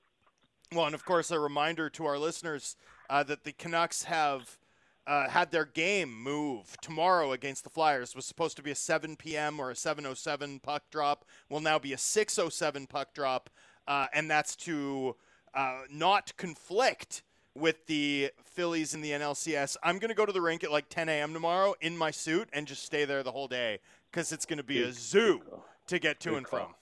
Well, 0.73 0.87
and 0.87 0.95
of 0.95 1.05
course, 1.05 1.31
a 1.31 1.39
reminder 1.39 1.89
to 1.91 2.07
our 2.07 2.19
listeners 2.19 2.77
uh, 3.09 3.23
that 3.23 3.45
the 3.45 3.53
Canucks 3.53 4.05
have 4.05 4.59
uh, 5.07 5.29
had 5.29 5.53
their 5.53 5.65
game 5.65 6.13
move 6.13 6.77
tomorrow 6.83 7.31
against 7.31 7.63
the 7.63 7.71
Flyers. 7.71 8.11
It 8.11 8.17
was 8.17 8.27
supposed 8.27 8.57
to 8.57 8.63
be 8.63 8.73
a 8.73 8.77
7 8.77 9.15
p.m. 9.17 9.61
or 9.61 9.71
a 9.71 9.75
7:07 9.75 10.61
puck 10.63 10.91
drop. 10.91 11.25
Will 11.49 11.61
now 11.61 11.79
be 11.79 11.93
a 11.93 11.97
6:07 11.97 12.89
puck 12.89 13.15
drop, 13.15 13.49
uh, 13.87 14.09
and 14.13 14.29
that's 14.29 14.57
to 14.57 15.15
uh, 15.55 15.83
not 15.89 16.37
conflict 16.37 17.23
with 17.57 17.87
the 17.87 18.31
Phillies 18.45 18.95
in 18.95 19.01
the 19.01 19.11
NLCS. 19.11 19.77
I'm 19.83 19.99
going 19.99 20.09
to 20.11 20.15
go 20.15 20.27
to 20.27 20.33
the 20.33 20.41
rink 20.41 20.65
at 20.65 20.71
like 20.71 20.89
10 20.89 21.09
a.m. 21.09 21.33
tomorrow 21.33 21.75
in 21.81 21.97
my 21.97 22.11
suit 22.11 22.49
and 22.53 22.67
just 22.67 22.85
stay 22.85 23.05
there 23.05 23.23
the 23.23 23.33
whole 23.33 23.49
day 23.49 23.79
because 24.11 24.33
it's 24.33 24.47
going 24.47 24.59
to 24.59 24.65
be 24.65 24.83
a 24.83 24.93
zoo 24.93 25.41
to 25.89 25.99
get 25.99 26.21
to 26.21 26.31
Good 26.31 26.37
and 26.39 26.47
call. 26.47 26.59
from. 26.61 26.75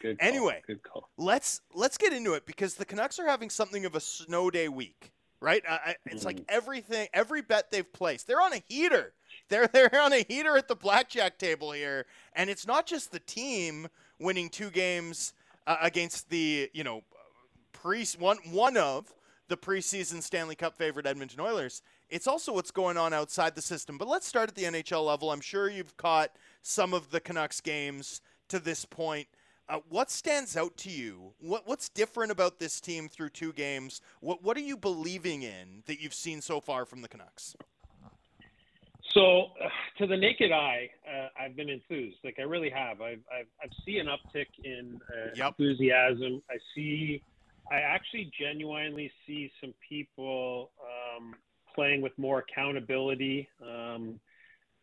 Good. 0.00 0.18
Call. 0.18 0.28
Anyway. 0.28 0.62
good 0.66 0.82
call. 0.82 1.08
let's 1.16 1.62
let's 1.74 1.96
get 1.96 2.12
into 2.12 2.34
it 2.34 2.44
because 2.46 2.74
the 2.74 2.84
Canucks 2.84 3.18
are 3.18 3.26
having 3.26 3.48
something 3.48 3.84
of 3.86 3.94
a 3.94 4.00
snow 4.00 4.50
day 4.50 4.68
week, 4.68 5.10
right? 5.40 5.62
I, 5.68 5.72
I, 5.72 5.94
it's 6.06 6.24
like 6.24 6.42
everything, 6.48 7.08
every 7.14 7.40
bet 7.40 7.70
they've 7.70 7.90
placed, 7.90 8.26
they're 8.26 8.42
on 8.42 8.52
a 8.52 8.62
heater. 8.68 9.14
They're 9.48 9.66
they're 9.72 10.00
on 10.00 10.12
a 10.12 10.24
heater 10.28 10.56
at 10.56 10.68
the 10.68 10.76
blackjack 10.76 11.38
table 11.38 11.72
here, 11.72 12.06
and 12.34 12.50
it's 12.50 12.66
not 12.66 12.86
just 12.86 13.10
the 13.10 13.20
team 13.20 13.88
winning 14.18 14.50
two 14.50 14.70
games 14.70 15.32
uh, 15.66 15.76
against 15.80 16.28
the 16.30 16.70
you 16.74 16.84
know 16.84 17.02
pre 17.72 18.04
one 18.18 18.38
one 18.50 18.76
of 18.76 19.12
the 19.50 19.56
preseason 19.56 20.22
Stanley 20.22 20.54
Cup 20.54 20.78
favorite 20.78 21.06
Edmonton 21.06 21.40
Oilers. 21.40 21.82
It's 22.08 22.28
also 22.28 22.54
what's 22.54 22.70
going 22.70 22.96
on 22.96 23.12
outside 23.12 23.56
the 23.56 23.60
system. 23.60 23.98
But 23.98 24.06
let's 24.08 24.26
start 24.26 24.48
at 24.48 24.54
the 24.54 24.62
NHL 24.62 25.04
level. 25.04 25.30
I'm 25.30 25.40
sure 25.40 25.68
you've 25.68 25.96
caught 25.96 26.30
some 26.62 26.94
of 26.94 27.10
the 27.10 27.20
Canucks 27.20 27.60
games 27.60 28.22
to 28.48 28.60
this 28.60 28.84
point. 28.84 29.26
Uh, 29.68 29.80
what 29.88 30.08
stands 30.10 30.56
out 30.56 30.76
to 30.78 30.90
you? 30.90 31.32
What 31.40 31.66
what's 31.66 31.88
different 31.88 32.32
about 32.32 32.58
this 32.58 32.80
team 32.80 33.08
through 33.08 33.30
two 33.30 33.52
games? 33.52 34.00
What 34.20 34.42
what 34.42 34.56
are 34.56 34.60
you 34.60 34.76
believing 34.76 35.42
in 35.42 35.82
that 35.86 36.00
you've 36.00 36.14
seen 36.14 36.40
so 36.40 36.60
far 36.60 36.84
from 36.84 37.02
the 37.02 37.08
Canucks? 37.08 37.54
So, 39.14 39.46
uh, 39.60 39.68
to 39.98 40.06
the 40.06 40.16
naked 40.16 40.52
eye, 40.52 40.88
uh, 41.04 41.28
I've 41.40 41.56
been 41.56 41.68
enthused. 41.68 42.18
Like 42.22 42.36
I 42.38 42.42
really 42.42 42.70
have. 42.70 43.00
I've 43.00 43.20
I've, 43.32 43.46
I've 43.62 43.70
seen 43.84 44.00
an 44.00 44.06
uptick 44.06 44.46
in 44.62 45.00
uh, 45.08 45.30
Yep. 45.34 45.54
enthusiasm. 45.58 46.40
I 46.48 46.54
see. 46.74 47.22
I 47.70 47.80
actually 47.80 48.30
genuinely 48.38 49.12
see 49.26 49.50
some 49.60 49.72
people 49.88 50.70
um, 50.80 51.34
playing 51.74 52.02
with 52.02 52.12
more 52.18 52.44
accountability. 52.48 53.48
Um, 53.62 54.20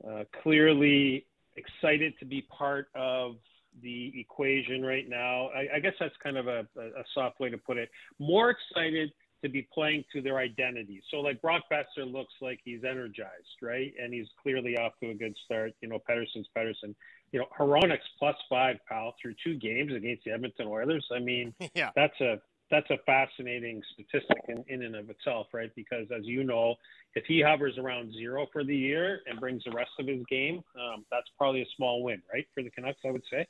uh, 0.08 0.24
clearly 0.44 1.26
excited 1.56 2.14
to 2.20 2.26
be 2.26 2.46
part 2.56 2.88
of 2.96 3.36
the 3.82 4.14
equation 4.20 4.84
right 4.84 5.08
now. 5.10 5.50
I, 5.50 5.68
I 5.76 5.80
guess 5.80 5.94
that's 6.00 6.16
kind 6.24 6.38
of 6.38 6.48
a, 6.48 6.68
a, 6.78 7.04
soft 7.14 7.40
way 7.40 7.50
to 7.50 7.58
put 7.58 7.78
it. 7.78 7.90
More 8.20 8.52
excited 8.52 9.12
to 9.44 9.50
be 9.50 9.68
playing 9.74 10.04
to 10.14 10.22
their 10.22 10.38
identity. 10.38 11.02
So 11.12 11.18
like 11.18 11.42
Brock 11.42 11.64
Boeser 11.72 12.12
looks 12.12 12.34
like 12.42 12.60
he's 12.64 12.84
energized, 12.84 13.62
right? 13.62 13.94
And 14.02 14.14
he's 14.14 14.28
clearly 14.42 14.78
off 14.78 14.94
to 15.02 15.10
a 15.10 15.14
good 15.14 15.36
start. 15.46 15.74
You 15.82 15.90
know, 15.90 16.00
Pettersson's 16.10 16.48
Pettersson. 16.58 16.96
You 17.32 17.40
know, 17.40 17.46
Hronek's 17.58 18.08
plus 18.18 18.36
five, 18.50 18.78
pal, 18.88 19.14
through 19.22 19.36
two 19.44 19.56
games 19.56 19.94
against 19.94 20.24
the 20.26 20.32
Edmonton 20.32 20.68
Oilers. 20.68 21.06
I 21.14 21.20
mean, 21.20 21.54
yeah, 21.76 21.92
that's 21.96 22.20
a 22.22 22.40
that's 22.70 22.89
a 22.89 22.97
fascinating 23.05 23.82
statistic 23.93 24.38
in, 24.49 24.63
in 24.68 24.84
and 24.84 24.95
of 24.95 25.09
itself, 25.09 25.47
right? 25.53 25.72
Because 25.76 26.07
as 26.15 26.26
you 26.26 26.43
know, 26.43 26.76
if 27.15 27.24
he 27.26 27.41
hovers 27.41 27.78
around 27.78 28.13
zero 28.13 28.47
for 28.51 28.63
the 28.63 28.76
year 28.76 29.22
and 29.26 29.39
brings 29.39 29.63
the 29.63 29.72
rest 29.72 29.91
of 29.99 30.07
his 30.07 30.24
game, 30.30 30.63
um, 30.76 31.05
that's 31.09 31.28
probably 31.38 31.61
a 31.61 31.68
small 31.76 32.03
win, 32.03 32.22
right, 32.34 32.45
for 32.53 32.63
the 32.63 32.70
Canucks, 32.70 32.99
I 33.05 33.11
would 33.11 33.24
say, 33.32 33.47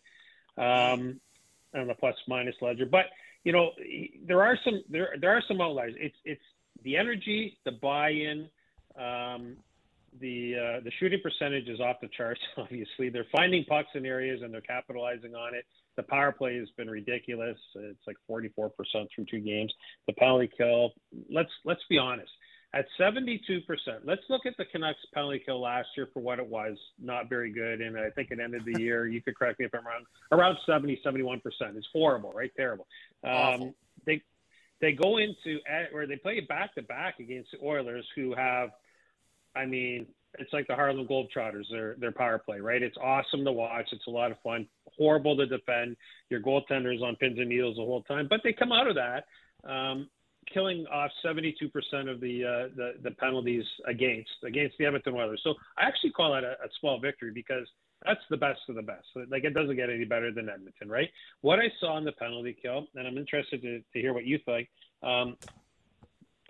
um, 0.58 1.20
on 1.76 1.88
the 1.88 1.96
plus 1.96 2.16
minus 2.28 2.56
ledger. 2.62 2.86
But 2.86 3.06
you 3.44 3.52
know, 3.52 3.72
there 4.26 4.44
are 4.44 4.58
some 4.64 4.84
there 4.90 5.16
there 5.20 5.32
are 5.32 5.44
some 5.48 5.62
outliers. 5.62 5.94
It's 5.98 6.18
it's 6.26 6.42
the 6.84 6.98
energy, 6.98 7.58
the 7.66 7.72
buy-in. 7.72 8.50
Um, 8.98 9.58
the 10.20 10.56
uh, 10.56 10.80
the 10.84 10.92
shooting 11.00 11.20
percentage 11.22 11.68
is 11.68 11.80
off 11.80 11.98
the 12.02 12.10
charts. 12.16 12.42
Obviously, 12.58 13.10
they're 13.10 13.28
finding 13.32 13.66
pucks 13.66 13.90
in 13.96 14.06
areas 14.06 14.42
and 14.44 14.54
they're 14.54 14.62
capitalizing 14.62 15.36
on 15.36 15.54
it. 15.54 15.66
The 15.96 16.04
power 16.04 16.32
play 16.32 16.58
has 16.58 16.70
been 16.78 16.90
ridiculous. 16.90 17.58
It's 17.76 18.00
like 18.06 18.18
44% 18.30 18.72
through 19.14 19.26
two 19.30 19.40
games. 19.40 19.74
The 20.08 20.14
penalty 20.14 20.50
kill. 20.58 20.94
Let's 21.30 21.52
let's 21.66 21.82
be 21.90 21.98
honest. 21.98 22.32
At 22.74 22.86
72%, 23.00 23.40
let's 24.04 24.22
look 24.30 24.46
at 24.46 24.54
the 24.58 24.66
Canucks 24.66 25.00
penalty 25.14 25.42
kill 25.44 25.62
last 25.62 25.88
year 25.96 26.10
for 26.14 26.20
what 26.20 26.38
it 26.38 26.46
was. 26.46 26.78
Not 27.02 27.30
very 27.30 27.50
good, 27.50 27.80
and 27.80 27.98
I 27.98 28.10
think 28.10 28.30
it 28.30 28.40
ended 28.42 28.64
the 28.66 28.82
year. 28.82 29.08
You 29.08 29.22
could 29.22 29.38
correct 29.38 29.60
me 29.60 29.66
if 29.66 29.74
I'm 29.74 29.86
wrong. 29.86 30.04
Around 30.34 30.58
70, 30.66 31.00
71%. 31.04 31.42
It's 31.76 31.88
horrible, 31.94 32.34
right? 32.34 32.52
Terrible. 32.58 32.86
Um, 33.24 33.74
they 34.06 34.22
they 34.82 34.92
go 34.92 35.18
into 35.18 35.60
or 35.94 36.06
they 36.06 36.18
play 36.18 36.40
back 36.42 36.76
to 36.76 36.84
back 36.84 37.20
against 37.20 37.52
the 37.52 37.66
Oilers, 37.66 38.06
who 38.16 38.36
have 38.36 38.72
I 39.58 39.66
mean, 39.66 40.06
it's 40.40 40.54
like 40.54 40.68
the 40.68 40.76
Harlem 40.76 41.08
Globetrotters, 41.08 41.70
their 41.72 41.96
their 42.00 42.12
power 42.12 42.38
play, 42.38 42.60
right? 42.60 42.82
It's 42.82 42.98
awesome 43.02 43.44
to 43.46 43.52
watch. 43.52 43.88
It's 43.92 44.08
a 44.08 44.12
lot 44.12 44.32
of 44.32 44.38
fun. 44.42 44.68
Horrible 44.98 45.36
to 45.38 45.46
defend. 45.46 45.96
Your 46.30 46.42
goaltenders 46.42 47.02
on 47.02 47.16
pins 47.16 47.40
and 47.40 47.50
needles 47.50 47.78
the 47.78 47.84
whole 47.84 48.04
time, 48.04 48.28
but 48.30 48.42
they 48.44 48.54
come 48.54 48.72
out 48.72 48.88
of 48.88 48.96
that, 48.96 49.26
um, 49.70 50.10
killing 50.54 50.86
off 50.88 51.12
72% 51.26 51.52
of 52.10 52.20
the, 52.20 52.44
uh, 52.44 52.76
the 52.76 52.94
the 53.04 53.12
penalties 53.12 53.64
against 53.88 54.30
against 54.44 54.78
the 54.78 54.86
Edmonton 54.86 55.16
Oilers. 55.16 55.42
So 55.44 55.56
I 55.78 55.88
actually 55.88 56.12
call 56.12 56.34
that 56.34 56.44
a, 56.44 56.52
a 56.52 56.70
small 56.80 57.00
victory 57.00 57.32
because 57.34 57.68
that's 58.06 58.22
the 58.30 58.38
best 58.38 58.60
of 58.70 58.76
the 58.76 58.82
best. 58.82 59.08
Like 59.30 59.44
it 59.44 59.54
doesn't 59.54 59.76
get 59.76 59.90
any 59.90 60.06
better 60.06 60.32
than 60.32 60.50
Edmonton, 60.50 60.90
right? 60.90 61.10
What 61.42 61.60
I 61.60 61.72
saw 61.80 61.98
in 61.98 62.06
the 62.06 62.12
penalty 62.12 62.56
kill, 62.62 62.88
and 62.96 63.08
I'm 63.08 63.18
interested 63.18 63.62
to, 63.62 63.80
to 63.80 64.00
hear 64.00 64.14
what 64.14 64.26
you 64.26 64.40
think. 64.46 64.70
Um, 65.02 65.38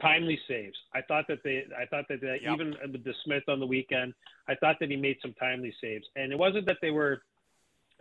timely 0.01 0.39
saves. 0.47 0.77
I 0.93 1.01
thought 1.01 1.25
that 1.27 1.39
they, 1.43 1.65
I 1.77 1.85
thought 1.85 2.05
that 2.09 2.21
they, 2.21 2.39
Yep. 2.43 2.53
even 2.53 2.75
with 2.91 3.03
the 3.03 3.13
Smith 3.23 3.43
on 3.47 3.59
the 3.59 3.65
weekend, 3.67 4.13
I 4.47 4.55
thought 4.55 4.77
that 4.79 4.89
he 4.89 4.95
made 4.95 5.17
some 5.21 5.33
timely 5.33 5.73
saves, 5.81 6.05
and 6.15 6.31
it 6.31 6.37
wasn't 6.37 6.65
that 6.67 6.77
they 6.81 6.91
were, 6.91 7.21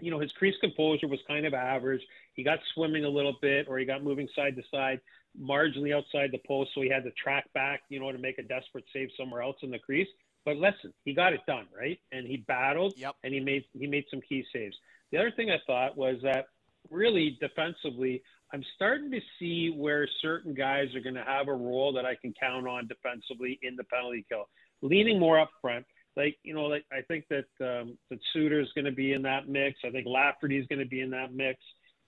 you 0.01 0.11
know, 0.11 0.18
his 0.18 0.32
crease 0.32 0.55
composure 0.61 1.09
was 1.09 1.20
kind 1.26 1.47
of 1.47 1.55
average. 1.55 2.03
He 2.34 2.42
got 2.42 2.59
swimming 2.74 3.05
a 3.05 3.09
little 3.09 3.36
bit, 3.40 3.66
or 3.68 3.78
he 3.78 3.84
got 3.84 4.05
moving 4.05 4.28
side 4.36 4.57
to 4.57 4.62
side, 4.70 5.01
marginally 5.40 5.94
outside 5.94 6.30
the 6.32 6.40
post, 6.47 6.70
so 6.74 6.82
he 6.82 6.88
had 6.88 7.05
to 7.05 7.11
track 7.12 7.53
back, 7.55 7.82
you 7.88 8.01
know, 8.01 8.12
to 8.12 8.18
make 8.18 8.38
a 8.38 8.42
desperate 8.42 8.84
save 8.92 9.09
somewhere 9.16 9.42
else 9.42 9.57
in 9.62 9.70
the 9.70 9.78
crease. 9.78 10.09
But 10.44 10.57
listen, 10.59 10.92
he 11.05 11.12
got 11.12 11.32
it 11.32 11.40
done, 11.47 11.66
right? 11.76 11.99
And 12.12 12.26
he 12.26 12.36
battled, 12.36 12.94
Yep. 12.97 13.16
and 13.24 13.34
he 13.34 13.40
made 13.40 13.64
he 13.72 13.86
made 13.86 14.05
some 14.11 14.20
key 14.20 14.44
saves. 14.53 14.76
The 15.11 15.18
other 15.18 15.30
thing 15.32 15.51
I 15.51 15.59
thought 15.66 15.97
was 15.97 16.16
that 16.22 16.47
really 16.90 17.36
defensively, 17.40 18.22
I'm 18.53 18.64
starting 18.76 19.11
to 19.11 19.20
see 19.38 19.70
where 19.76 20.09
certain 20.22 20.55
guys 20.55 20.94
are 20.94 21.01
going 21.01 21.16
to 21.16 21.24
have 21.24 21.49
a 21.49 21.55
role 21.55 21.92
that 21.94 22.07
I 22.07 22.14
can 22.14 22.32
count 22.38 22.66
on 22.68 22.86
defensively 22.86 23.59
in 23.62 23.76
the 23.76 23.84
penalty 23.84 24.24
kill, 24.28 24.49
leaning 24.82 25.18
more 25.18 25.38
up 25.40 25.51
front. 25.61 25.84
Like 26.16 26.38
you 26.42 26.55
know, 26.55 26.64
like 26.64 26.84
I 26.92 27.03
think 27.03 27.26
that 27.28 27.47
um, 27.61 27.99
that 28.11 28.18
is 28.34 28.68
going 28.74 28.84
to 28.84 28.92
be 28.92 29.12
in 29.12 29.22
that 29.22 29.49
mix. 29.49 29.80
I 29.84 29.90
think 29.90 30.07
Lafferty 30.07 30.57
is 30.59 30.66
going 30.68 30.78
to 30.78 30.86
be 30.86 31.01
in 31.01 31.11
that 31.11 31.34
mix. 31.34 31.59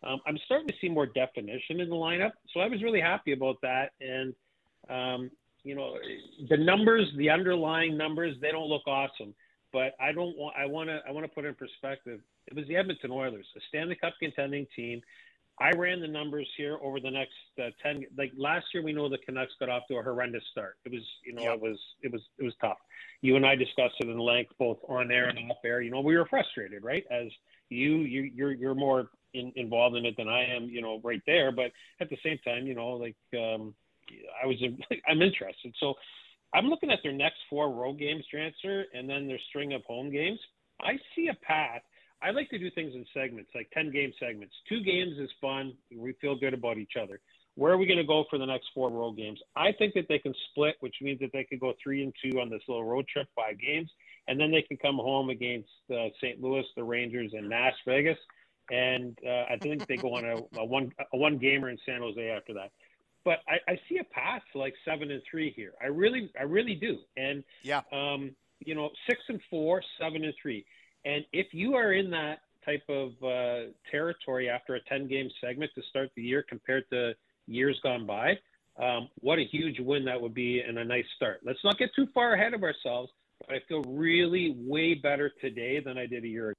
Um, 0.02 0.20
I'm 0.26 0.38
starting 0.46 0.68
to 0.68 0.74
see 0.80 0.88
more 0.88 1.06
definition 1.06 1.80
in 1.80 1.90
the 1.90 1.96
lineup, 1.96 2.32
so 2.54 2.60
I 2.60 2.68
was 2.68 2.82
really 2.82 3.00
happy 3.00 3.32
about 3.32 3.56
that. 3.62 3.90
And 4.00 4.32
um, 4.88 5.30
you 5.64 5.74
know, 5.74 5.96
the 6.48 6.56
numbers, 6.56 7.12
the 7.16 7.30
underlying 7.30 7.98
numbers, 7.98 8.36
they 8.40 8.50
don't 8.50 8.68
look 8.68 8.86
awesome. 8.86 9.34
but 9.72 9.92
I 10.00 10.12
don't 10.12 10.36
want. 10.36 10.56
I 10.56 10.66
want 10.66 10.88
to. 10.88 11.00
I 11.06 11.12
want 11.12 11.24
to 11.26 11.32
put 11.32 11.44
in 11.44 11.54
perspective. 11.54 12.20
It 12.46 12.54
was 12.54 12.66
the 12.68 12.76
Edmonton 12.76 13.10
Oilers, 13.10 13.46
a 13.56 13.60
Stanley 13.68 13.96
Cup 13.96 14.14
contending 14.20 14.66
team. 14.74 15.02
I 15.60 15.70
ran 15.76 16.00
the 16.00 16.08
numbers 16.08 16.48
here 16.56 16.78
over 16.82 17.00
the 17.00 17.10
next 17.10 17.32
uh, 17.58 17.70
ten. 17.82 18.04
Like 18.16 18.32
last 18.36 18.66
year, 18.72 18.82
we 18.82 18.92
know 18.92 19.08
the 19.08 19.18
Canucks 19.18 19.52
got 19.58 19.68
off 19.68 19.82
to 19.88 19.96
a 19.96 20.02
horrendous 20.02 20.42
start. 20.52 20.76
It 20.84 20.92
was, 20.92 21.02
you 21.26 21.34
know, 21.34 21.42
yep. 21.42 21.54
it 21.54 21.60
was, 21.60 21.78
it 22.02 22.12
was, 22.12 22.22
it 22.38 22.44
was 22.44 22.54
tough. 22.60 22.78
You 23.22 23.36
and 23.36 23.44
I 23.44 23.56
discussed 23.56 23.94
it 24.00 24.08
in 24.08 24.18
length, 24.18 24.52
both 24.58 24.78
on 24.88 25.10
air 25.10 25.28
and 25.28 25.38
off 25.50 25.58
air. 25.64 25.80
You 25.80 25.90
know, 25.90 26.00
we 26.00 26.16
were 26.16 26.26
frustrated, 26.26 26.84
right? 26.84 27.04
As 27.10 27.26
you, 27.70 27.98
you, 27.98 28.22
you're, 28.22 28.52
you're 28.52 28.74
more 28.74 29.10
in, 29.34 29.52
involved 29.56 29.96
in 29.96 30.06
it 30.06 30.16
than 30.16 30.28
I 30.28 30.44
am, 30.44 30.64
you 30.64 30.80
know, 30.80 31.00
right 31.02 31.22
there. 31.26 31.50
But 31.50 31.72
at 32.00 32.08
the 32.08 32.18
same 32.24 32.38
time, 32.44 32.66
you 32.66 32.74
know, 32.74 32.90
like 32.90 33.16
um, 33.34 33.74
I 34.42 34.46
was, 34.46 34.56
I'm 35.08 35.22
interested. 35.22 35.74
So 35.80 35.94
I'm 36.54 36.66
looking 36.66 36.90
at 36.90 37.00
their 37.02 37.12
next 37.12 37.38
four 37.50 37.72
road 37.72 37.98
games 37.98 38.24
transfer 38.30 38.84
and 38.94 39.08
then 39.08 39.26
their 39.26 39.40
string 39.48 39.72
of 39.72 39.82
home 39.84 40.10
games. 40.10 40.38
I 40.80 40.92
see 41.14 41.28
a 41.28 41.34
path. 41.44 41.82
I 42.22 42.30
like 42.30 42.50
to 42.50 42.58
do 42.58 42.70
things 42.70 42.94
in 42.94 43.04
segments, 43.14 43.50
like 43.54 43.70
10 43.72 43.92
game 43.92 44.12
segments. 44.18 44.54
Two 44.68 44.82
games 44.82 45.18
is 45.18 45.30
fun. 45.40 45.74
We 45.94 46.14
feel 46.20 46.36
good 46.38 46.54
about 46.54 46.78
each 46.78 46.94
other. 47.00 47.20
Where 47.54 47.72
are 47.72 47.78
we 47.78 47.86
going 47.86 47.98
to 47.98 48.04
go 48.04 48.24
for 48.30 48.38
the 48.38 48.46
next 48.46 48.68
four 48.74 48.90
road 48.90 49.16
games? 49.16 49.40
I 49.56 49.72
think 49.72 49.94
that 49.94 50.06
they 50.08 50.18
can 50.18 50.34
split, 50.50 50.76
which 50.80 50.96
means 51.00 51.20
that 51.20 51.30
they 51.32 51.44
could 51.44 51.60
go 51.60 51.74
three 51.82 52.04
and 52.04 52.12
two 52.22 52.40
on 52.40 52.50
this 52.50 52.62
little 52.68 52.84
road 52.84 53.06
trip, 53.08 53.26
five 53.34 53.58
games, 53.58 53.90
and 54.28 54.38
then 54.38 54.50
they 54.50 54.62
can 54.62 54.76
come 54.76 54.96
home 54.96 55.30
against 55.30 55.68
uh, 55.92 56.08
St. 56.22 56.40
Louis, 56.40 56.64
the 56.76 56.84
Rangers, 56.84 57.32
and 57.34 57.48
Las 57.48 57.74
Vegas. 57.86 58.18
And 58.70 59.18
uh, 59.26 59.52
I 59.52 59.56
think 59.60 59.86
they 59.86 59.96
go 59.96 60.14
on 60.14 60.24
a, 60.24 60.60
a 60.60 60.64
one 60.64 60.92
a 61.12 61.16
one 61.16 61.38
gamer 61.38 61.70
in 61.70 61.78
San 61.86 62.00
Jose 62.00 62.30
after 62.30 62.54
that 62.54 62.70
but 63.24 63.40
I, 63.46 63.72
I 63.72 63.80
see 63.88 63.98
a 63.98 64.04
path 64.04 64.40
to 64.52 64.58
like 64.58 64.72
seven 64.86 65.10
and 65.10 65.20
three 65.30 65.52
here. 65.54 65.72
I 65.82 65.88
really, 65.88 66.30
I 66.38 66.44
really 66.44 66.74
do. 66.74 66.96
And 67.18 67.44
yeah, 67.62 67.82
um, 67.92 68.34
you 68.60 68.74
know, 68.74 68.88
six 69.06 69.20
and 69.28 69.40
four, 69.50 69.82
seven 70.00 70.24
and 70.24 70.32
three. 70.40 70.64
And 71.04 71.24
if 71.32 71.48
you 71.52 71.74
are 71.74 71.92
in 71.92 72.10
that 72.10 72.40
type 72.64 72.82
of 72.88 73.12
uh, 73.22 73.70
territory 73.90 74.48
after 74.50 74.74
a 74.74 74.80
ten 74.84 75.08
game 75.08 75.30
segment 75.40 75.70
to 75.74 75.82
start 75.90 76.10
the 76.16 76.22
year 76.22 76.44
compared 76.48 76.88
to 76.90 77.14
years 77.46 77.78
gone 77.82 78.06
by, 78.06 78.38
um, 78.78 79.08
what 79.20 79.38
a 79.38 79.44
huge 79.44 79.80
win 79.80 80.04
that 80.04 80.20
would 80.20 80.34
be 80.34 80.60
and 80.60 80.78
a 80.78 80.84
nice 80.84 81.06
start. 81.16 81.40
Let's 81.44 81.58
not 81.64 81.78
get 81.78 81.90
too 81.94 82.06
far 82.14 82.34
ahead 82.34 82.54
of 82.54 82.62
ourselves, 82.62 83.10
but 83.40 83.54
I 83.56 83.60
feel 83.68 83.82
really 83.82 84.54
way 84.58 84.94
better 84.94 85.32
today 85.40 85.80
than 85.80 85.98
I 85.98 86.06
did 86.06 86.24
a 86.24 86.28
year 86.28 86.50
ago. 86.50 86.58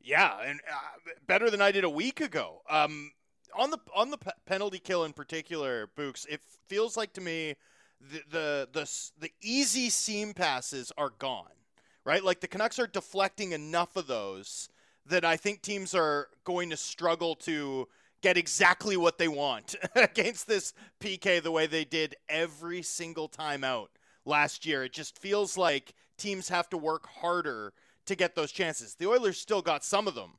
Yeah, 0.00 0.38
and 0.44 0.60
uh, 0.70 1.12
better 1.26 1.50
than 1.50 1.60
I 1.60 1.72
did 1.72 1.84
a 1.84 1.90
week 1.90 2.20
ago. 2.20 2.62
Um, 2.68 3.12
on 3.56 3.70
the 3.70 3.78
on 3.94 4.10
the 4.10 4.18
penalty 4.46 4.78
kill 4.78 5.04
in 5.04 5.12
particular, 5.12 5.88
Books, 5.96 6.26
it 6.28 6.40
feels 6.68 6.96
like 6.96 7.12
to 7.14 7.20
me 7.20 7.54
the, 8.00 8.22
the 8.30 8.68
the 8.72 9.10
the 9.18 9.30
easy 9.42 9.90
seam 9.90 10.34
passes 10.34 10.92
are 10.96 11.10
gone, 11.18 11.57
right? 12.08 12.24
Like 12.24 12.40
the 12.40 12.48
Canucks 12.48 12.78
are 12.78 12.86
deflecting 12.86 13.52
enough 13.52 13.94
of 13.94 14.06
those 14.06 14.70
that 15.04 15.26
I 15.26 15.36
think 15.36 15.60
teams 15.60 15.94
are 15.94 16.28
going 16.44 16.70
to 16.70 16.76
struggle 16.76 17.34
to 17.34 17.86
get 18.22 18.38
exactly 18.38 18.96
what 18.96 19.18
they 19.18 19.28
want 19.28 19.74
against 19.94 20.48
this 20.48 20.72
PK 21.00 21.42
the 21.42 21.50
way 21.50 21.66
they 21.66 21.84
did 21.84 22.16
every 22.26 22.80
single 22.80 23.28
time 23.28 23.62
out 23.62 23.90
last 24.24 24.64
year. 24.64 24.84
It 24.84 24.94
just 24.94 25.18
feels 25.18 25.58
like 25.58 25.92
teams 26.16 26.48
have 26.48 26.70
to 26.70 26.78
work 26.78 27.06
harder 27.06 27.74
to 28.06 28.16
get 28.16 28.34
those 28.34 28.52
chances. 28.52 28.94
The 28.94 29.06
Oilers 29.06 29.36
still 29.36 29.60
got 29.60 29.84
some 29.84 30.08
of 30.08 30.14
them, 30.14 30.30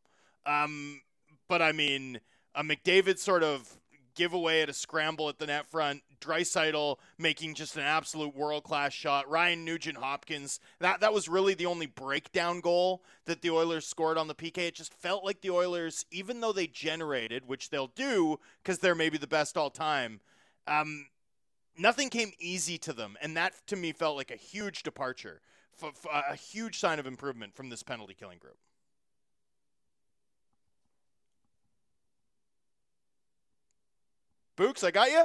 um, 0.48 1.02
but 1.48 1.62
I 1.62 1.72
mean 1.72 2.20
a 2.56 2.64
McDavid 2.64 3.20
sort 3.20 3.44
of 3.44 3.79
giveaway 4.20 4.62
at 4.62 4.68
a 4.68 4.74
scramble 4.74 5.30
at 5.30 5.40
the 5.40 5.48
net 5.48 5.66
front. 5.66 6.04
Draisaitl 6.20 6.98
making 7.18 7.56
just 7.56 7.78
an 7.78 7.84
absolute 7.84 8.36
world 8.36 8.66
class 8.66 8.92
shot. 8.92 9.30
Ryan 9.30 9.64
Nugent 9.64 9.98
Hopkins. 9.98 10.60
That 10.80 11.00
that 11.00 11.14
was 11.14 11.30
really 11.30 11.54
the 11.54 11.68
only 11.68 11.86
breakdown 11.86 12.60
goal 12.60 13.02
that 13.24 13.42
the 13.42 13.50
Oilers 13.50 13.88
scored 13.88 14.18
on 14.18 14.28
the 14.28 14.36
PK. 14.36 14.58
It 14.58 14.76
just 14.76 14.94
felt 14.94 15.24
like 15.24 15.40
the 15.40 15.52
Oilers, 15.52 16.06
even 16.12 16.42
though 16.42 16.52
they 16.52 16.68
generated, 16.68 17.48
which 17.48 17.70
they'll 17.70 17.88
do 17.88 18.40
because 18.62 18.80
they're 18.80 18.94
maybe 18.94 19.18
the 19.18 19.26
best 19.26 19.56
all 19.56 19.70
time. 19.70 20.20
Um, 20.68 21.08
nothing 21.78 22.10
came 22.10 22.34
easy 22.40 22.78
to 22.80 22.92
them, 22.92 23.18
and 23.22 23.38
that 23.38 23.54
to 23.68 23.78
me 23.78 23.94
felt 23.94 24.18
like 24.18 24.32
a 24.32 24.36
huge 24.36 24.84
departure, 24.84 25.40
f- 25.82 26.06
f- 26.06 26.24
a 26.30 26.36
huge 26.36 26.78
sign 26.78 27.00
of 27.00 27.08
improvement 27.08 27.56
from 27.56 27.70
this 27.70 27.84
penalty 27.84 28.14
killing 28.14 28.38
group. 28.38 28.58
Books, 34.60 34.84
I 34.84 34.92
got 34.92 35.10
you. 35.10 35.24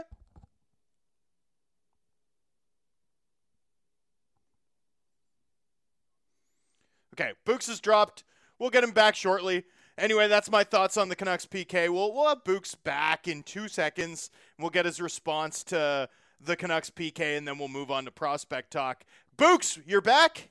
Okay, 7.14 7.32
Books 7.44 7.66
has 7.66 7.80
dropped. 7.80 8.22
We'll 8.60 8.70
get 8.70 8.84
him 8.84 8.92
back 8.92 9.16
shortly. 9.16 9.64
Anyway, 9.98 10.28
that's 10.28 10.48
my 10.52 10.62
thoughts 10.62 10.96
on 10.96 11.08
the 11.08 11.16
Canucks 11.16 11.46
PK. 11.46 11.88
We'll, 11.88 12.14
we'll 12.14 12.28
have 12.28 12.44
Books 12.44 12.76
back 12.76 13.26
in 13.26 13.42
two 13.42 13.66
seconds. 13.66 14.30
We'll 14.56 14.70
get 14.70 14.84
his 14.84 15.00
response 15.00 15.64
to 15.64 16.08
the 16.40 16.54
Canucks 16.54 16.90
PK, 16.90 17.36
and 17.36 17.46
then 17.46 17.58
we'll 17.58 17.66
move 17.66 17.90
on 17.90 18.04
to 18.04 18.12
prospect 18.12 18.70
talk. 18.70 19.02
Books, 19.36 19.80
you're 19.84 20.00
back? 20.00 20.50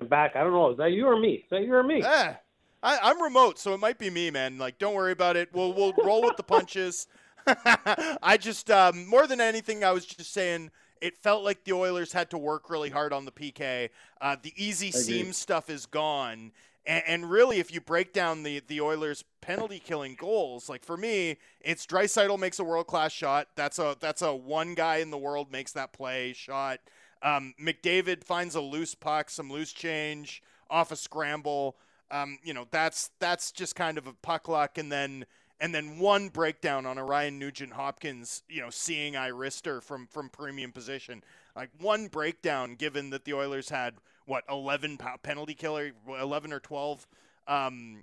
I'm 0.00 0.06
back. 0.06 0.34
I 0.34 0.42
don't 0.42 0.52
know. 0.52 0.70
Is 0.70 0.78
that 0.78 0.92
you 0.92 1.08
or 1.08 1.20
me? 1.20 1.34
Is 1.34 1.50
that 1.50 1.62
you 1.62 1.74
or 1.74 1.82
me? 1.82 2.00
Yeah. 2.00 2.36
I, 2.82 3.10
am 3.10 3.22
remote, 3.22 3.58
so 3.58 3.74
it 3.74 3.80
might 3.80 3.98
be 3.98 4.08
me, 4.08 4.30
man. 4.30 4.56
Like, 4.56 4.78
don't 4.78 4.94
worry 4.94 5.12
about 5.12 5.36
it. 5.36 5.50
We'll 5.52 5.74
we'll 5.74 5.92
roll 6.02 6.22
with 6.22 6.36
the 6.36 6.42
punches. 6.42 7.06
I 8.22 8.36
just 8.38 8.70
um, 8.70 9.06
more 9.06 9.26
than 9.26 9.40
anything, 9.40 9.84
I 9.84 9.92
was 9.92 10.04
just 10.04 10.32
saying 10.32 10.70
it 11.00 11.16
felt 11.16 11.42
like 11.42 11.64
the 11.64 11.72
Oilers 11.72 12.12
had 12.12 12.30
to 12.30 12.38
work 12.38 12.70
really 12.70 12.90
hard 12.90 13.12
on 13.12 13.24
the 13.24 13.32
PK. 13.32 13.90
Uh, 14.20 14.36
the 14.40 14.52
easy 14.56 14.92
seam 14.92 15.32
stuff 15.32 15.68
is 15.68 15.84
gone. 15.86 16.52
And, 16.86 17.02
and, 17.06 17.30
really, 17.30 17.58
if 17.58 17.72
you 17.72 17.80
break 17.80 18.12
down 18.12 18.42
the, 18.42 18.60
the 18.66 18.80
Oilers' 18.80 19.24
penalty 19.40 19.78
killing 19.78 20.16
goals, 20.16 20.68
like 20.68 20.84
for 20.84 20.96
me, 20.96 21.36
it's 21.60 21.86
Draisaitl 21.86 22.38
makes 22.38 22.58
a 22.58 22.64
world 22.64 22.86
class 22.86 23.12
shot. 23.12 23.48
That's 23.54 23.78
a 23.78 23.96
that's 24.00 24.22
a 24.22 24.34
one 24.34 24.74
guy 24.74 24.96
in 24.96 25.10
the 25.10 25.18
world 25.18 25.52
makes 25.52 25.72
that 25.72 25.92
play 25.92 26.32
shot. 26.32 26.80
Um, 27.22 27.54
McDavid 27.60 28.24
finds 28.24 28.56
a 28.56 28.60
loose 28.60 28.94
puck, 28.96 29.30
some 29.30 29.50
loose 29.50 29.72
change 29.72 30.42
off 30.68 30.90
a 30.90 30.96
scramble. 30.96 31.76
Um, 32.10 32.38
you 32.42 32.52
know, 32.52 32.66
that's 32.70 33.10
that's 33.20 33.52
just 33.52 33.76
kind 33.76 33.96
of 33.96 34.06
a 34.06 34.12
puck 34.12 34.48
luck, 34.48 34.76
and 34.76 34.90
then 34.90 35.24
and 35.62 35.72
then 35.72 36.00
one 36.00 36.28
breakdown 36.28 36.86
on 36.86 36.98
a 36.98 37.04
Ryan 37.04 37.38
Nugent 37.38 37.72
Hopkins, 37.74 38.42
you 38.48 38.60
know, 38.60 38.68
seeing 38.68 39.16
I 39.16 39.30
wrister 39.30 39.80
from 39.80 40.08
from 40.08 40.28
premium 40.28 40.72
position. 40.72 41.22
Like 41.54 41.70
one 41.80 42.08
breakdown, 42.08 42.74
given 42.74 43.10
that 43.10 43.24
the 43.24 43.32
Oilers 43.32 43.68
had 43.68 43.94
what 44.26 44.42
eleven 44.50 44.98
penalty 45.22 45.54
killer, 45.54 45.92
eleven 46.20 46.52
or 46.52 46.58
twelve 46.58 47.06
um, 47.46 48.02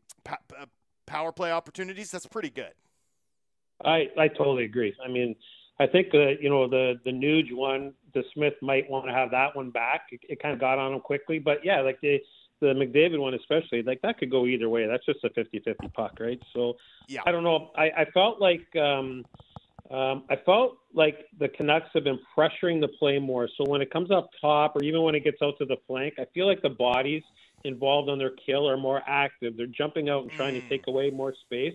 power 1.05 1.33
play 1.33 1.51
opportunities. 1.51 2.11
That's 2.11 2.25
pretty 2.25 2.49
good. 2.49 2.71
I 3.83 4.07
I 4.17 4.29
totally 4.29 4.63
agree. 4.63 4.95
I 5.03 5.09
mean, 5.09 5.35
I 5.81 5.87
think 5.87 6.07
uh, 6.13 6.39
you 6.39 6.49
know 6.49 6.69
the 6.69 6.93
the 7.03 7.11
Nuge 7.11 7.53
one, 7.53 7.93
the 8.13 8.23
Smith 8.33 8.53
might 8.61 8.89
want 8.89 9.05
to 9.07 9.13
have 9.13 9.31
that 9.31 9.53
one 9.53 9.69
back. 9.69 10.07
It, 10.13 10.21
it 10.29 10.41
kind 10.41 10.53
of 10.53 10.61
got 10.61 10.79
on 10.79 10.93
him 10.93 11.01
quickly, 11.01 11.39
but 11.39 11.65
yeah, 11.65 11.81
like 11.81 11.99
the 11.99 12.21
the 12.61 12.67
McDavid 12.67 13.19
one 13.19 13.33
especially, 13.33 13.83
like 13.83 14.01
that 14.01 14.17
could 14.17 14.29
go 14.29 14.45
either 14.45 14.69
way. 14.69 14.87
That's 14.87 15.05
just 15.05 15.23
a 15.23 15.29
50-50 15.29 15.93
puck, 15.93 16.17
right? 16.19 16.41
So 16.53 16.75
yeah. 17.07 17.21
I 17.25 17.31
don't 17.31 17.43
know. 17.43 17.71
I, 17.75 17.89
I 17.89 18.05
felt 18.13 18.41
like 18.41 18.75
um, 18.75 19.25
um, 19.91 20.23
I 20.29 20.35
felt 20.45 20.77
like 20.93 21.25
the 21.39 21.49
Canucks 21.49 21.89
have 21.93 22.03
been 22.03 22.19
pressuring 22.37 22.79
the 22.79 22.89
play 22.99 23.17
more. 23.17 23.49
So 23.57 23.63
when 23.65 23.81
it 23.81 23.91
comes 23.91 24.11
up 24.11 24.29
top, 24.39 24.75
or 24.75 24.83
even 24.83 25.01
when 25.01 25.15
it 25.15 25.23
gets 25.23 25.41
out 25.41 25.57
to 25.59 25.65
the 25.65 25.77
flank, 25.87 26.15
I 26.19 26.25
feel 26.33 26.47
like 26.47 26.61
the 26.61 26.69
bodies 26.69 27.23
involved 27.63 28.09
on 28.09 28.19
their 28.19 28.31
kill 28.45 28.69
are 28.69 28.77
more 28.77 29.01
active. 29.07 29.57
They're 29.57 29.65
jumping 29.65 30.09
out 30.09 30.23
and 30.23 30.31
trying 30.31 30.55
mm. 30.55 30.61
to 30.61 30.69
take 30.69 30.87
away 30.87 31.09
more 31.09 31.33
space. 31.45 31.73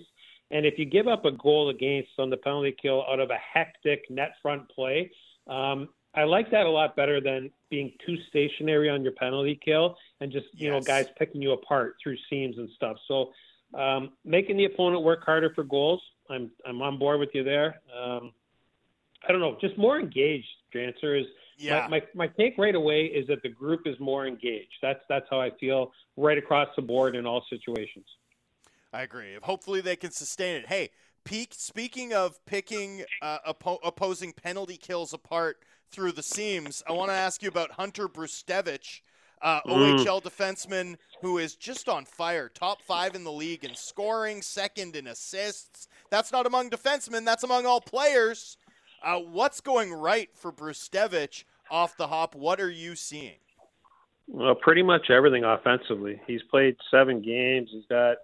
And 0.51 0.65
if 0.65 0.79
you 0.79 0.85
give 0.85 1.09
up 1.09 1.25
a 1.25 1.33
goal 1.33 1.71
against 1.71 2.11
on 2.19 2.31
the 2.31 2.37
penalty 2.37 2.75
kill 2.81 3.05
out 3.11 3.19
of 3.19 3.31
a 3.31 3.39
hectic 3.53 4.05
net 4.11 4.35
front 4.41 4.69
play, 4.69 5.11
um, 5.49 5.89
I 6.15 6.25
like 6.25 6.51
that 6.51 6.67
a 6.67 6.71
lot 6.71 6.95
better 6.97 7.21
than 7.21 7.51
being 7.71 7.93
too 8.07 8.17
stationary 8.29 8.89
on 8.89 9.03
your 9.03 9.13
penalty 9.13 9.59
kill 9.63 9.97
and 10.21 10.31
just 10.31 10.47
you 10.53 10.71
yes. 10.71 10.73
know 10.73 10.81
guys 10.81 11.07
picking 11.19 11.43
you 11.43 11.53
apart 11.53 11.97
through 12.03 12.17
seams 12.31 12.57
and 12.59 12.69
stuff. 12.77 12.97
So 13.09 13.33
um, 13.75 14.13
making 14.25 14.57
the 14.57 14.67
opponent 14.67 15.03
work 15.03 15.25
harder 15.25 15.53
for 15.55 15.65
goals, 15.65 16.01
I'm 16.31 16.51
I'm 16.67 16.81
on 16.83 16.99
board 16.99 17.21
with 17.21 17.31
you 17.35 17.43
there. 17.43 17.81
Um, 17.97 18.33
I 19.27 19.33
don't 19.33 19.41
know, 19.41 19.57
just 19.61 19.77
more 19.77 19.99
engaged. 19.99 20.47
The 20.73 20.85
answer 20.85 21.17
is 21.17 21.27
yeah. 21.59 21.87
my, 21.89 22.01
my, 22.01 22.27
my 22.27 22.27
take 22.29 22.59
right 22.59 22.75
away 22.75 23.07
is 23.07 23.27
that 23.29 23.43
the 23.43 23.49
group 23.49 23.83
is 23.87 23.99
more 23.99 24.27
engaged. 24.27 24.75
That's 24.83 25.01
that's 25.09 25.27
how 25.31 25.41
I 25.41 25.51
feel 25.59 25.93
right 26.17 26.39
across 26.39 26.69
the 26.77 26.83
board 26.83 27.17
in 27.17 27.27
all 27.27 27.45
situations. 27.51 28.07
I 28.93 29.03
agree. 29.03 29.37
Hopefully 29.43 29.81
they 29.81 29.97
can 29.97 30.13
sustain 30.13 30.57
it. 30.57 30.69
Hey, 30.69 30.91
peak. 31.25 31.55
Speaking 31.57 32.13
of 32.15 32.45
picking 32.47 33.05
uh, 33.21 33.39
oppo- 33.49 33.81
opposing 33.83 34.33
penalty 34.33 34.77
kills 34.77 35.13
apart 35.13 35.59
through 35.95 36.13
the 36.13 36.23
seams. 36.23 36.83
I 36.89 36.93
want 36.93 37.11
to 37.11 37.15
ask 37.15 37.43
you 37.43 37.49
about 37.49 37.73
Hunter 37.73 38.09
Brzustewicz, 38.09 39.01
uh, 39.41 39.61
mm. 39.63 39.99
OHL 39.99 40.23
defenseman 40.23 40.97
who 41.21 41.39
is 41.39 41.55
just 41.55 41.89
on 41.89 42.05
fire, 42.05 42.49
top 42.49 42.83
five 42.83 43.15
in 43.15 43.25
the 43.25 43.33
league 43.33 43.65
in 43.65 43.75
scoring, 43.75 44.43
second 44.43 44.97
in 44.97 45.07
assists. 45.07 45.89
That's 46.11 46.33
not 46.33 46.47
among 46.47 46.71
defensemen, 46.71 47.25
that's 47.25 47.45
among 47.45 47.65
all 47.65 47.81
players. 47.81 48.59
Uh, 49.03 49.21
what's 49.21 49.61
going 49.61 49.93
right 49.93 50.29
for 50.35 50.53
Brzustewicz 50.53 51.45
off 51.71 51.97
the 51.97 52.09
hop? 52.09 52.35
What 52.35 52.61
are 52.61 52.71
you 52.71 52.97
seeing? 52.97 53.37
Well, 54.27 54.55
pretty 54.55 54.83
much 54.83 55.11
everything 55.11 55.45
offensively. 55.45 56.21
He's 56.27 56.43
played 56.51 56.77
seven 56.91 57.21
games. 57.21 57.69
He's 57.71 57.87
got 57.89 58.17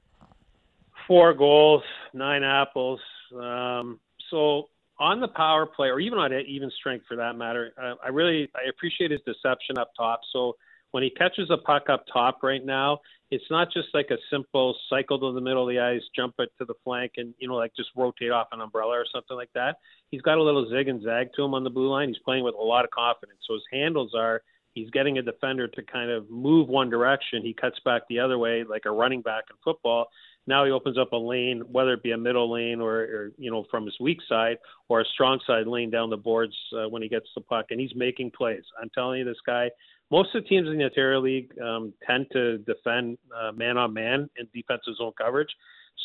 four 1.07 1.35
goals, 1.35 1.83
nine 2.14 2.43
apples. 2.43 3.01
Um, 3.35 4.01
so 4.31 4.68
on 5.01 5.21
the 5.21 5.29
power 5.29 5.67
play, 5.67 5.89
or 5.89 5.99
even 5.99 6.19
on 6.19 6.33
even 6.33 6.71
strength 6.79 7.07
for 7.09 7.17
that 7.17 7.35
matter, 7.35 7.73
uh, 7.83 7.95
I 8.05 8.09
really 8.09 8.49
I 8.55 8.69
appreciate 8.69 9.11
his 9.11 9.21
deception 9.27 9.79
up 9.79 9.91
top. 9.97 10.21
So 10.33 10.57
when 10.91 11.03
he 11.03 11.11
catches 11.11 11.49
a 11.51 11.57
puck 11.57 11.85
up 11.89 12.05
top 12.13 12.43
right 12.43 12.65
now, 12.65 12.99
it's 13.31 13.45
not 13.51 13.73
just 13.73 13.89
like 13.95 14.09
a 14.11 14.19
simple 14.31 14.77
cycle 14.91 15.19
to 15.19 15.33
the 15.33 15.41
middle 15.41 15.63
of 15.63 15.75
the 15.75 15.81
ice, 15.81 16.03
jump 16.15 16.35
it 16.39 16.51
to 16.59 16.67
the 16.67 16.75
flank, 16.85 17.13
and 17.17 17.33
you 17.39 17.49
know 17.49 17.55
like 17.55 17.73
just 17.75 17.89
rotate 17.97 18.31
off 18.31 18.49
an 18.53 18.61
umbrella 18.61 18.93
or 18.93 19.07
something 19.13 19.37
like 19.37 19.51
that. 19.55 19.77
He's 20.11 20.21
got 20.21 20.37
a 20.37 20.43
little 20.43 20.69
zig 20.69 20.89
and 20.89 21.03
zag 21.03 21.29
to 21.37 21.45
him 21.45 21.55
on 21.55 21.65
the 21.65 21.71
blue 21.71 21.89
line. 21.89 22.09
He's 22.09 22.19
playing 22.19 22.45
with 22.45 22.55
a 22.55 22.63
lot 22.63 22.85
of 22.85 22.91
confidence. 22.91 23.41
So 23.49 23.55
his 23.55 23.65
handles 23.73 24.13
are 24.15 24.43
he's 24.75 24.91
getting 24.91 25.18
a 25.18 25.23
defender 25.23 25.68
to 25.68 25.83
kind 25.83 26.11
of 26.11 26.31
move 26.31 26.68
one 26.68 26.91
direction. 26.91 27.43
He 27.43 27.55
cuts 27.55 27.79
back 27.85 28.03
the 28.09 28.21
other 28.21 28.39
way 28.39 28.64
like 28.64 28.83
a 28.87 28.91
running 28.91 29.23
back 29.23 29.45
in 29.51 29.57
football. 29.64 30.07
Now 30.47 30.64
he 30.64 30.71
opens 30.71 30.99
up 30.99 31.12
a 31.12 31.16
lane, 31.16 31.62
whether 31.71 31.93
it 31.93 32.03
be 32.03 32.12
a 32.12 32.18
middle 32.18 32.51
lane 32.51 32.81
or, 32.81 32.97
or 32.97 33.33
you 33.37 33.51
know 33.51 33.64
from 33.71 33.85
his 33.85 33.97
weak 34.01 34.18
side 34.29 34.57
or 34.89 35.01
a 35.01 35.05
strong 35.05 35.41
side 35.47 35.66
lane 35.66 35.91
down 35.91 36.11
the 36.11 36.16
boards 36.16 36.57
uh, 36.77 36.89
when 36.89 37.03
he 37.03 37.09
gets 37.09 37.27
the 37.35 37.43
puck, 37.43 37.66
and 37.71 37.81
he's 37.81 37.95
making 37.95 38.31
plays. 38.31 38.64
I'm 38.81 38.91
telling 38.95 39.21
you, 39.21 39.25
this 39.25 39.37
guy 39.47 39.71
most 40.11 40.35
of 40.35 40.43
the 40.43 40.49
teams 40.49 40.68
in 40.68 40.77
the 40.77 40.85
Ontario 40.85 41.21
League 41.21 41.53
um, 41.61 41.93
tend 42.05 42.27
to 42.33 42.59
defend 42.59 43.18
man 43.55 43.77
on 43.77 43.95
man 43.95 44.29
in 44.37 44.49
defensive 44.53 44.97
zone 44.97 45.12
coverage. 45.16 45.51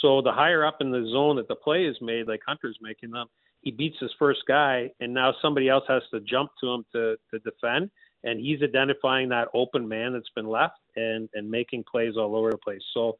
So 0.01 0.22
the 0.22 0.32
higher 0.32 0.66
up 0.66 0.78
in 0.82 0.91
the 0.91 1.09
zone 1.11 1.38
that 1.38 1.47
the 1.47 1.55
play 1.55 1.86
is 1.86 1.97
made, 2.01 2.28
like 2.28 2.41
Hunter's 2.45 2.78
making 2.82 3.11
them, 3.11 3.28
he 3.61 3.72
beats 3.72 3.97
his 3.99 4.11
first 4.20 4.41
guy, 4.47 4.91
and 4.99 5.13
now 5.13 5.34
somebody 5.41 5.70
else 5.70 5.86
has 5.88 6.03
to 6.11 6.20
jump 6.20 6.51
to 6.61 6.68
him 6.72 6.86
to 6.91 7.16
to 7.32 7.39
defend, 7.39 7.89
and 8.26 8.39
he's 8.39 8.61
identifying 8.61 9.30
that 9.30 9.47
open 9.53 9.88
man 9.88 10.13
that's 10.13 10.30
been 10.36 10.47
left 10.47 10.80
and 10.95 11.30
and 11.34 11.49
making 11.49 11.86
plays 11.89 12.15
all 12.17 12.36
over 12.36 12.51
the 12.51 12.57
place. 12.57 12.82
So 12.93 13.17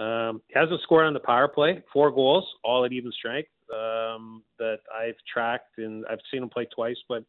um, 0.00 0.40
he 0.48 0.58
hasn't 0.58 0.80
scored 0.82 1.06
on 1.06 1.14
the 1.14 1.20
power 1.20 1.48
play, 1.48 1.82
four 1.92 2.10
goals, 2.10 2.44
all 2.64 2.84
at 2.84 2.92
even 2.92 3.12
strength 3.12 3.48
um, 3.74 4.42
that 4.58 4.78
I've 4.94 5.16
tracked, 5.32 5.78
and 5.78 6.04
I've 6.10 6.20
seen 6.30 6.42
him 6.42 6.48
play 6.48 6.66
twice, 6.74 6.96
but 7.08 7.24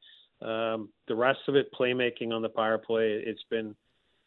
um, 0.45 0.89
the 1.07 1.15
rest 1.15 1.39
of 1.47 1.55
it, 1.55 1.73
playmaking 1.73 2.31
on 2.31 2.41
the 2.41 2.49
power 2.49 2.77
play, 2.77 3.21
it's 3.25 3.43
been 3.49 3.75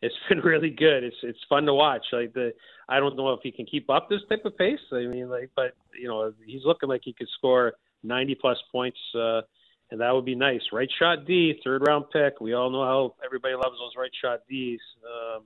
it's 0.03 0.15
been 0.29 0.41
really 0.41 0.71
good. 0.71 1.05
It's 1.05 1.17
it's 1.23 1.39
fun 1.49 1.65
to 1.67 1.75
watch. 1.75 2.05
Like 2.13 2.33
the 2.33 2.53
I 2.89 2.99
don't 2.99 3.17
know 3.17 3.33
if 3.33 3.41
he 3.43 3.53
can 3.53 3.67
keep 3.67 3.89
up 3.91 4.09
this 4.09 4.21
type 4.29 4.45
of 4.45 4.57
pace. 4.57 4.81
I 4.93 5.07
mean, 5.07 5.29
like, 5.29 5.51
but 5.55 5.75
you 5.99 6.09
know, 6.09 6.33
he's 6.45 6.65
looking 6.65 6.89
like 6.89 7.03
he 7.05 7.13
could 7.13 7.29
score 7.39 7.75
90 8.03 8.35
plus 8.37 8.59
points, 8.73 8.99
uh, 9.15 9.43
and 9.91 10.01
that 10.01 10.15
would 10.15 10.25
be 10.25 10.35
nice. 10.35 10.63
Right 10.73 10.91
shot 10.99 11.27
D, 11.27 11.61
third 11.65 11.83
round 11.87 12.07
pick. 12.13 12.41
We 12.41 12.55
all 12.55 12.71
know 12.71 12.85
how 12.85 13.15
everybody 13.25 13.55
loves 13.55 13.77
those 13.79 13.93
right 13.97 14.11
shot 14.23 14.41
Ds. 14.49 14.81
Um, 15.05 15.45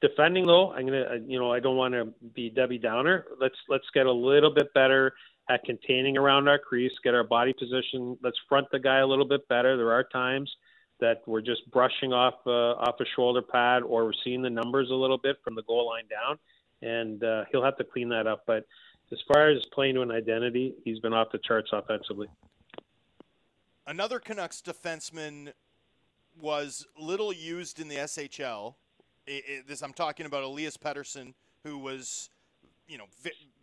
defending 0.00 0.46
though, 0.46 0.72
I'm 0.72 0.86
gonna, 0.86 1.18
you 1.26 1.38
know, 1.38 1.52
I 1.52 1.60
don't 1.60 1.76
want 1.76 1.94
to 1.94 2.12
be 2.34 2.50
Debbie 2.50 2.78
Downer. 2.78 3.26
Let's 3.40 3.56
let's 3.68 3.86
get 3.94 4.06
a 4.06 4.12
little 4.12 4.52
bit 4.54 4.72
better 4.74 5.14
at 5.48 5.64
containing 5.64 6.16
around 6.16 6.48
our 6.48 6.58
crease, 6.58 6.92
get 7.04 7.14
our 7.14 7.24
body 7.24 7.52
position. 7.52 8.18
Let's 8.22 8.38
front 8.48 8.66
the 8.72 8.78
guy 8.78 8.98
a 8.98 9.06
little 9.06 9.28
bit 9.28 9.46
better. 9.48 9.76
There 9.76 9.92
are 9.92 10.04
times 10.04 10.50
that 11.00 11.22
we're 11.26 11.42
just 11.42 11.70
brushing 11.70 12.12
off 12.12 12.34
uh, 12.46 12.74
off 12.74 12.96
a 13.00 13.04
shoulder 13.14 13.42
pad, 13.42 13.82
or 13.82 14.04
we're 14.04 14.12
seeing 14.24 14.42
the 14.42 14.50
numbers 14.50 14.90
a 14.90 14.94
little 14.94 15.18
bit 15.18 15.36
from 15.44 15.54
the 15.54 15.62
goal 15.62 15.86
line 15.86 16.06
down, 16.08 16.38
and 16.82 17.22
uh, 17.22 17.44
he'll 17.52 17.64
have 17.64 17.76
to 17.76 17.84
clean 17.84 18.08
that 18.08 18.26
up. 18.26 18.44
But 18.46 18.64
as 19.12 19.18
far 19.32 19.50
as 19.50 19.64
playing 19.72 19.94
to 19.96 20.02
an 20.02 20.10
identity, 20.10 20.74
he's 20.84 20.98
been 20.98 21.12
off 21.12 21.28
the 21.30 21.38
charts 21.38 21.70
offensively. 21.72 22.28
Another 23.86 24.18
Canucks 24.18 24.60
defenseman 24.60 25.52
was 26.40 26.86
little 26.98 27.32
used 27.32 27.80
in 27.80 27.86
the 27.88 27.96
SHL. 27.96 28.74
It, 29.26 29.44
it, 29.46 29.68
this 29.68 29.82
I'm 29.82 29.92
talking 29.92 30.26
about 30.26 30.42
Elias 30.42 30.76
Pettersson, 30.76 31.34
who 31.62 31.78
was, 31.78 32.28
you 32.88 32.98
know, 32.98 33.06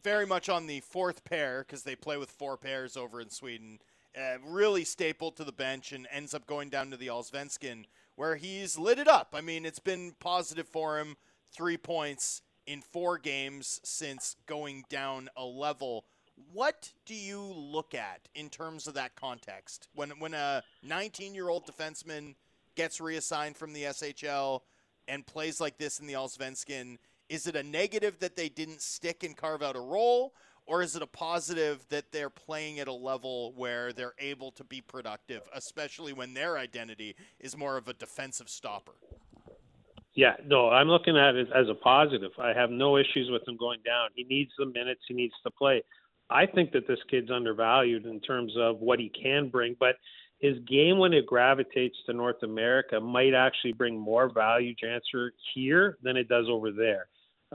very 0.02 0.26
much 0.26 0.48
on 0.48 0.68
the 0.68 0.80
fourth 0.80 1.26
pair 1.26 1.66
because 1.68 1.84
they 1.84 1.96
play 1.96 2.18
with 2.18 2.32
four 2.32 2.56
pairs 2.56 2.96
over 2.96 3.20
in 3.20 3.30
Sweden. 3.30 3.80
Uh, 4.18 4.38
really 4.46 4.86
stapled 4.86 5.36
to 5.36 5.44
the 5.44 5.52
bench 5.52 5.92
and 5.92 6.08
ends 6.12 6.34
up 6.34 6.46
going 6.46 6.70
down 6.70 6.90
to 6.92 6.98
the 6.98 7.08
Allsvenskan 7.08 7.86
where 8.16 8.36
he's 8.36 8.78
lit 8.78 9.00
it 9.00 9.08
up. 9.08 9.34
I 9.34 9.42
mean, 9.42 9.66
it's 9.66 9.80
been 9.80 10.14
positive 10.20 10.68
for 10.68 11.00
him. 11.00 11.18
Three 11.52 11.78
points 11.78 12.42
in 12.66 12.82
four 12.82 13.18
games 13.18 13.82
since 13.84 14.36
going 14.46 14.86
down 14.88 15.30
a 15.36 15.44
level. 15.44 16.06
What 16.52 16.92
do 17.06 17.16
you 17.16 17.42
look 17.42 17.94
at 17.94 18.28
in 18.36 18.50
terms 18.50 18.88
of 18.88 18.94
that 18.96 19.16
context 19.16 19.88
when 19.96 20.12
when 20.20 20.34
a 20.34 20.64
19 20.84 21.34
year 21.36 21.50
old 21.50 21.66
defenseman 21.66 22.36
gets 22.76 23.00
reassigned 23.00 23.58
from 23.58 23.74
the 23.74 23.84
SHL 23.84 24.62
and 25.08 25.26
plays 25.26 25.60
like 25.60 25.78
this 25.78 26.00
in 26.00 26.08
the 26.08 26.14
Allsvenskan? 26.14 26.98
Is 27.30 27.48
it 27.48 27.56
a 27.56 27.64
negative 27.64 28.20
that 28.20 28.36
they 28.36 28.50
didn't 28.50 28.82
stick 28.82 29.24
and 29.24 29.36
carve 29.36 29.64
out 29.64 29.76
a 29.76 29.80
role, 29.80 30.34
or 30.66 30.82
is 30.82 30.96
it 30.96 31.02
a 31.02 31.08
positive 31.08 31.86
that 31.90 32.12
they're 32.12 32.30
playing 32.30 32.80
at 32.80 32.88
a 32.88 32.94
level 32.94 33.54
where 33.56 33.94
they're 33.94 34.16
able 34.20 34.52
to 34.52 34.64
be 34.64 34.82
productive, 34.82 35.42
especially 35.54 36.14
when 36.14 36.34
their 36.34 36.58
identity 36.58 37.16
is 37.40 37.58
more 37.58 37.78
of 37.78 37.88
a 37.88 37.94
defensive 37.94 38.50
stopper? 38.50 38.94
Yeah, 40.16 40.36
no, 40.46 40.70
I'm 40.70 40.90
looking 40.90 41.18
at 41.18 41.36
it 41.36 41.48
as 41.56 41.68
a 41.70 41.74
positive. 41.74 42.32
I 42.38 42.54
have 42.54 42.70
no 42.70 42.98
issues 42.98 43.30
with 43.32 43.48
him 43.48 43.58
going 43.58 43.80
down. 43.84 44.10
He 44.16 44.24
needs 44.26 44.52
the 44.60 44.68
minutes, 44.68 45.02
he 45.08 45.14
needs 45.16 45.34
to 45.44 45.50
play. 45.50 45.82
I 46.30 46.46
think 46.46 46.72
that 46.72 46.88
this 46.88 47.00
kid's 47.10 47.32
undervalued 47.32 48.06
in 48.06 48.20
terms 48.20 48.54
of 48.58 48.80
what 48.80 49.00
he 49.00 49.10
can 49.10 49.50
bring, 49.50 49.76
but 49.80 49.96
his 50.40 50.58
game 50.68 50.98
when 50.98 51.14
it 51.14 51.26
gravitates 51.26 51.96
to 52.06 52.14
North 52.14 52.44
America 52.44 53.00
might 53.00 53.34
actually 53.34 53.74
bring 53.74 53.98
more 53.98 54.30
value 54.30 54.76
to 54.76 54.88
answer 54.90 55.32
here 55.54 55.98
than 56.02 56.18
it 56.18 56.28
does 56.28 56.48
over 56.50 56.72
there. 56.72 57.08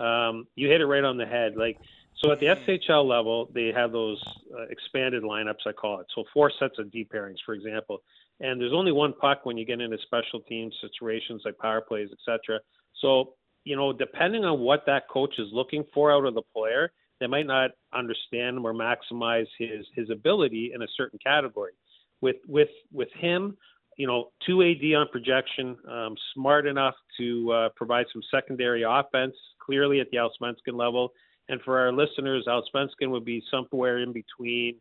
Um, 0.03 0.47
you 0.55 0.69
hit 0.69 0.81
it 0.81 0.87
right 0.87 1.05
on 1.05 1.19
the 1.19 1.27
head. 1.27 1.57
Like 1.57 1.79
so, 2.15 2.33
at 2.33 2.41
the 2.41 2.47
SHL 2.47 3.07
level, 3.07 3.51
they 3.53 3.73
have 3.73 3.93
those 3.93 4.23
uh, 4.57 4.63
expanded 4.71 5.23
lineups. 5.23 5.67
I 5.67 5.73
call 5.73 6.01
it. 6.01 6.07
So 6.15 6.25
four 6.33 6.51
sets 6.59 6.79
of 6.79 6.91
D 6.91 7.07
pairings, 7.13 7.39
for 7.45 7.55
example, 7.55 8.03
and 8.41 8.61
there's 8.61 8.73
only 8.73 8.93
one 8.93 9.13
puck 9.13 9.45
when 9.45 9.59
you 9.59 9.67
get 9.67 9.81
into 9.81 9.99
special 9.99 10.41
team 10.41 10.71
situations 10.81 11.43
like 11.45 11.59
power 11.59 11.81
plays, 11.81 12.09
etc. 12.13 12.61
So 13.01 13.35
you 13.65 13.77
know, 13.77 13.93
depending 13.93 14.47
on 14.47 14.61
what 14.61 14.85
that 14.87 15.09
coach 15.09 15.35
is 15.39 15.49
looking 15.53 15.85
for 15.93 16.11
out 16.11 16.25
of 16.25 16.35
the 16.35 16.43
player, 16.55 16.91
they 17.21 17.27
might 17.27 17.47
not 17.47 17.71
understand 17.93 18.59
or 18.59 18.73
maximize 18.73 19.47
his 19.59 19.87
his 19.95 20.11
ability 20.11 20.73
in 20.75 20.83
a 20.83 20.87
certain 20.97 21.19
category 21.25 21.73
with 22.21 22.37
with 22.47 22.69
with 22.93 23.09
him, 23.19 23.57
you 23.97 24.07
know, 24.07 24.31
two 24.47 24.63
AD 24.63 24.95
on 24.97 25.09
projection, 25.11 25.77
um, 25.89 26.15
smart 26.35 26.67
enough 26.67 26.95
to 27.19 27.53
uh, 27.53 27.69
provide 27.77 28.07
some 28.13 28.23
secondary 28.31 28.83
offense, 28.83 29.35
clearly 29.65 30.01
at 30.01 30.09
the 30.11 30.19
Allsvenskan 30.19 30.75
level. 30.75 31.13
And 31.49 31.61
for 31.63 31.79
our 31.79 31.93
listeners, 31.93 32.47
Allsvenskan 32.47 33.11
would 33.11 33.25
be 33.25 33.43
somewhere 33.51 33.99
in 33.99 34.13
between 34.13 34.77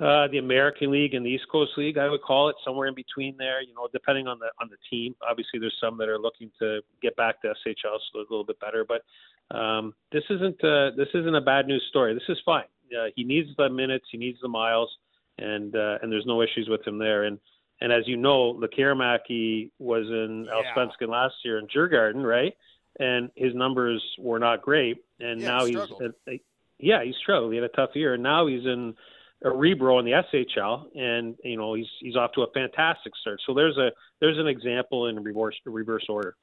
uh, 0.00 0.28
the 0.28 0.38
American 0.38 0.90
League 0.90 1.14
and 1.14 1.24
the 1.24 1.30
East 1.30 1.44
Coast 1.50 1.72
League. 1.76 1.98
I 1.98 2.08
would 2.08 2.22
call 2.22 2.48
it 2.48 2.56
somewhere 2.64 2.88
in 2.88 2.94
between 2.94 3.36
there. 3.36 3.62
You 3.62 3.74
know, 3.74 3.88
depending 3.92 4.26
on 4.26 4.38
the 4.38 4.46
on 4.60 4.68
the 4.70 4.76
team. 4.90 5.14
Obviously, 5.28 5.58
there's 5.60 5.76
some 5.80 5.98
that 5.98 6.08
are 6.08 6.18
looking 6.18 6.50
to 6.60 6.80
get 7.02 7.16
back 7.16 7.40
to 7.42 7.48
SHL, 7.48 7.98
so 8.12 8.18
a 8.18 8.20
little 8.20 8.44
bit 8.44 8.60
better. 8.60 8.84
But 8.86 9.02
um, 9.50 9.94
this 10.12 10.24
isn't 10.30 10.62
uh, 10.64 10.90
this 10.96 11.08
isn't 11.14 11.34
a 11.34 11.40
bad 11.40 11.66
news 11.66 11.84
story. 11.88 12.14
This 12.14 12.28
is 12.28 12.38
fine. 12.44 12.64
Uh, 12.96 13.06
he 13.16 13.24
needs 13.24 13.48
the 13.56 13.68
minutes. 13.68 14.06
He 14.10 14.18
needs 14.18 14.38
the 14.40 14.48
miles 14.48 14.90
and 15.38 15.74
uh, 15.74 15.98
and 16.02 16.10
there's 16.10 16.26
no 16.26 16.42
issues 16.42 16.68
with 16.68 16.86
him 16.86 16.98
there. 16.98 17.24
And 17.24 17.38
and 17.80 17.92
as 17.92 18.06
you 18.06 18.16
know, 18.16 18.54
Lekkerimäki 18.54 19.70
was 19.78 20.06
in 20.08 20.46
yeah. 20.46 20.52
Allsvenskan 20.52 21.08
last 21.08 21.34
year 21.44 21.58
in 21.58 21.66
Djurgården, 21.66 22.24
right? 22.24 22.56
And 23.00 23.30
his 23.34 23.54
numbers 23.54 24.02
were 24.18 24.38
not 24.38 24.62
great. 24.62 25.04
And 25.20 25.40
yeah, 25.40 25.48
now 25.48 25.64
he's 25.64 25.76
uh, 25.76 26.32
yeah, 26.78 27.02
he's 27.04 27.16
struggled. 27.16 27.52
He 27.52 27.56
had 27.56 27.64
a 27.64 27.74
tough 27.74 27.90
year, 27.94 28.14
and 28.14 28.22
now 28.22 28.46
he's 28.46 28.64
in 28.64 28.94
Örebro 29.42 29.98
in 29.98 30.04
the 30.04 30.22
SHL, 30.32 30.96
and 30.96 31.36
you 31.42 31.56
know 31.56 31.74
he's 31.74 31.88
he's 32.00 32.16
off 32.16 32.32
to 32.32 32.42
a 32.42 32.50
fantastic 32.52 33.12
start. 33.20 33.40
So 33.46 33.54
there's 33.54 33.76
a 33.76 33.90
there's 34.20 34.38
an 34.38 34.46
example 34.46 35.08
in 35.08 35.22
reverse 35.22 35.56
reverse 35.64 36.06
order. 36.08 36.36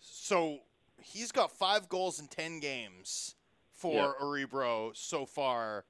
So 0.00 0.58
he's 1.04 1.32
got 1.32 1.50
five 1.50 1.88
goals 1.88 2.18
in 2.18 2.26
ten 2.28 2.60
games 2.60 3.34
for 3.70 3.94
yeah. 3.94 4.12
Örebro 4.20 4.96
so 4.96 5.26
far 5.26 5.84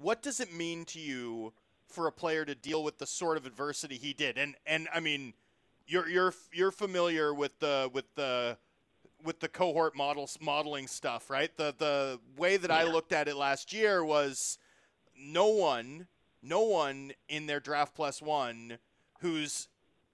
what 0.00 0.22
does 0.22 0.40
it 0.40 0.52
mean 0.52 0.84
to 0.86 1.00
you 1.00 1.52
for 1.88 2.06
a 2.06 2.12
player 2.12 2.44
to 2.44 2.54
deal 2.54 2.84
with 2.84 2.98
the 2.98 3.06
sort 3.06 3.36
of 3.36 3.46
adversity 3.46 3.96
he 3.96 4.12
did? 4.12 4.38
And 4.38 4.54
and 4.66 4.88
I 4.94 5.00
mean, 5.00 5.34
you're 5.86 6.08
you're 6.08 6.34
you're 6.52 6.70
familiar 6.70 7.34
with 7.34 7.58
the 7.58 7.90
with 7.92 8.14
the 8.14 8.58
with 9.22 9.40
the 9.40 9.48
cohort 9.48 9.96
models 9.96 10.38
modeling 10.40 10.86
stuff, 10.86 11.30
right? 11.30 11.54
The 11.56 11.74
the 11.76 12.20
way 12.36 12.56
that 12.56 12.70
yeah. 12.70 12.78
I 12.78 12.84
looked 12.84 13.12
at 13.12 13.28
it 13.28 13.36
last 13.36 13.72
year 13.72 14.04
was 14.04 14.58
no 15.18 15.48
one 15.48 16.06
no 16.42 16.60
one 16.60 17.12
in 17.28 17.46
their 17.46 17.60
draft 17.60 17.94
plus 17.94 18.22
one 18.22 18.78
who's 19.20 19.68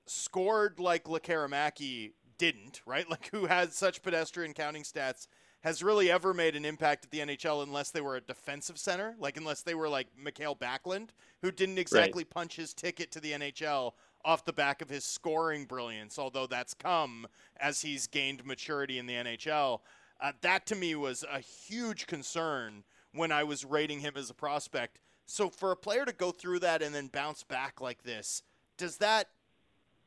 scored 0.07 0.81
like 0.81 1.05
Lekkerimäki 1.05 2.13
didn't, 2.39 2.83
right? 2.87 3.09
Like 3.15 3.29
who 3.31 3.47
had 3.47 3.73
such 3.73 4.03
pedestrian 4.03 4.55
counting 4.55 4.83
stats 4.83 5.29
has 5.65 5.83
really 5.83 6.11
ever 6.11 6.35
made 6.35 6.57
an 6.57 6.65
impact 6.65 7.05
at 7.05 7.11
the 7.11 7.21
NHL 7.21 7.63
unless 7.63 7.91
they 7.91 8.01
were 8.01 8.17
a 8.17 8.21
defensive 8.21 8.79
center, 8.79 9.15
like 9.19 9.37
unless 9.37 9.63
they 9.63 9.75
were 9.75 9.89
like 9.89 10.09
Mikael 10.17 10.55
Backlund, 10.55 11.11
who 11.41 11.51
didn't 11.51 11.79
exactly 11.79 12.23
right. 12.23 12.31
punch 12.31 12.57
his 12.57 12.75
ticket 12.75 13.11
to 13.13 13.21
the 13.21 13.33
NHL 13.33 13.93
off 14.25 14.45
the 14.45 14.53
back 14.53 14.83
of 14.83 14.91
his 14.91 15.05
scoring 15.05 15.65
brilliance, 15.65 16.19
although 16.19 16.47
that's 16.47 16.75
come 16.75 17.27
as 17.59 17.81
he's 17.81 18.07
gained 18.07 18.45
maturity 18.45 18.99
in 18.99 19.07
the 19.07 19.15
NHL. 19.15 19.81
Uh, 20.21 20.33
that 20.43 20.67
to 20.67 20.75
me 20.75 20.95
was 20.95 21.25
a 21.31 21.41
huge 21.41 22.07
concern 22.07 22.85
when 23.13 23.33
I 23.33 23.45
was 23.45 23.65
rating 23.65 24.01
him 24.01 24.15
as 24.17 24.31
a 24.31 24.35
prospect. 24.35 25.01
So 25.27 25.49
for 25.49 25.71
a 25.71 25.77
player 25.77 26.05
to 26.05 26.13
go 26.13 26.31
through 26.31 26.59
that 26.61 26.83
and 26.83 26.95
then 26.95 27.09
bounce 27.09 27.43
back 27.43 27.81
like 27.81 28.03
this, 28.03 28.43
does 28.77 28.99
that 28.99 29.29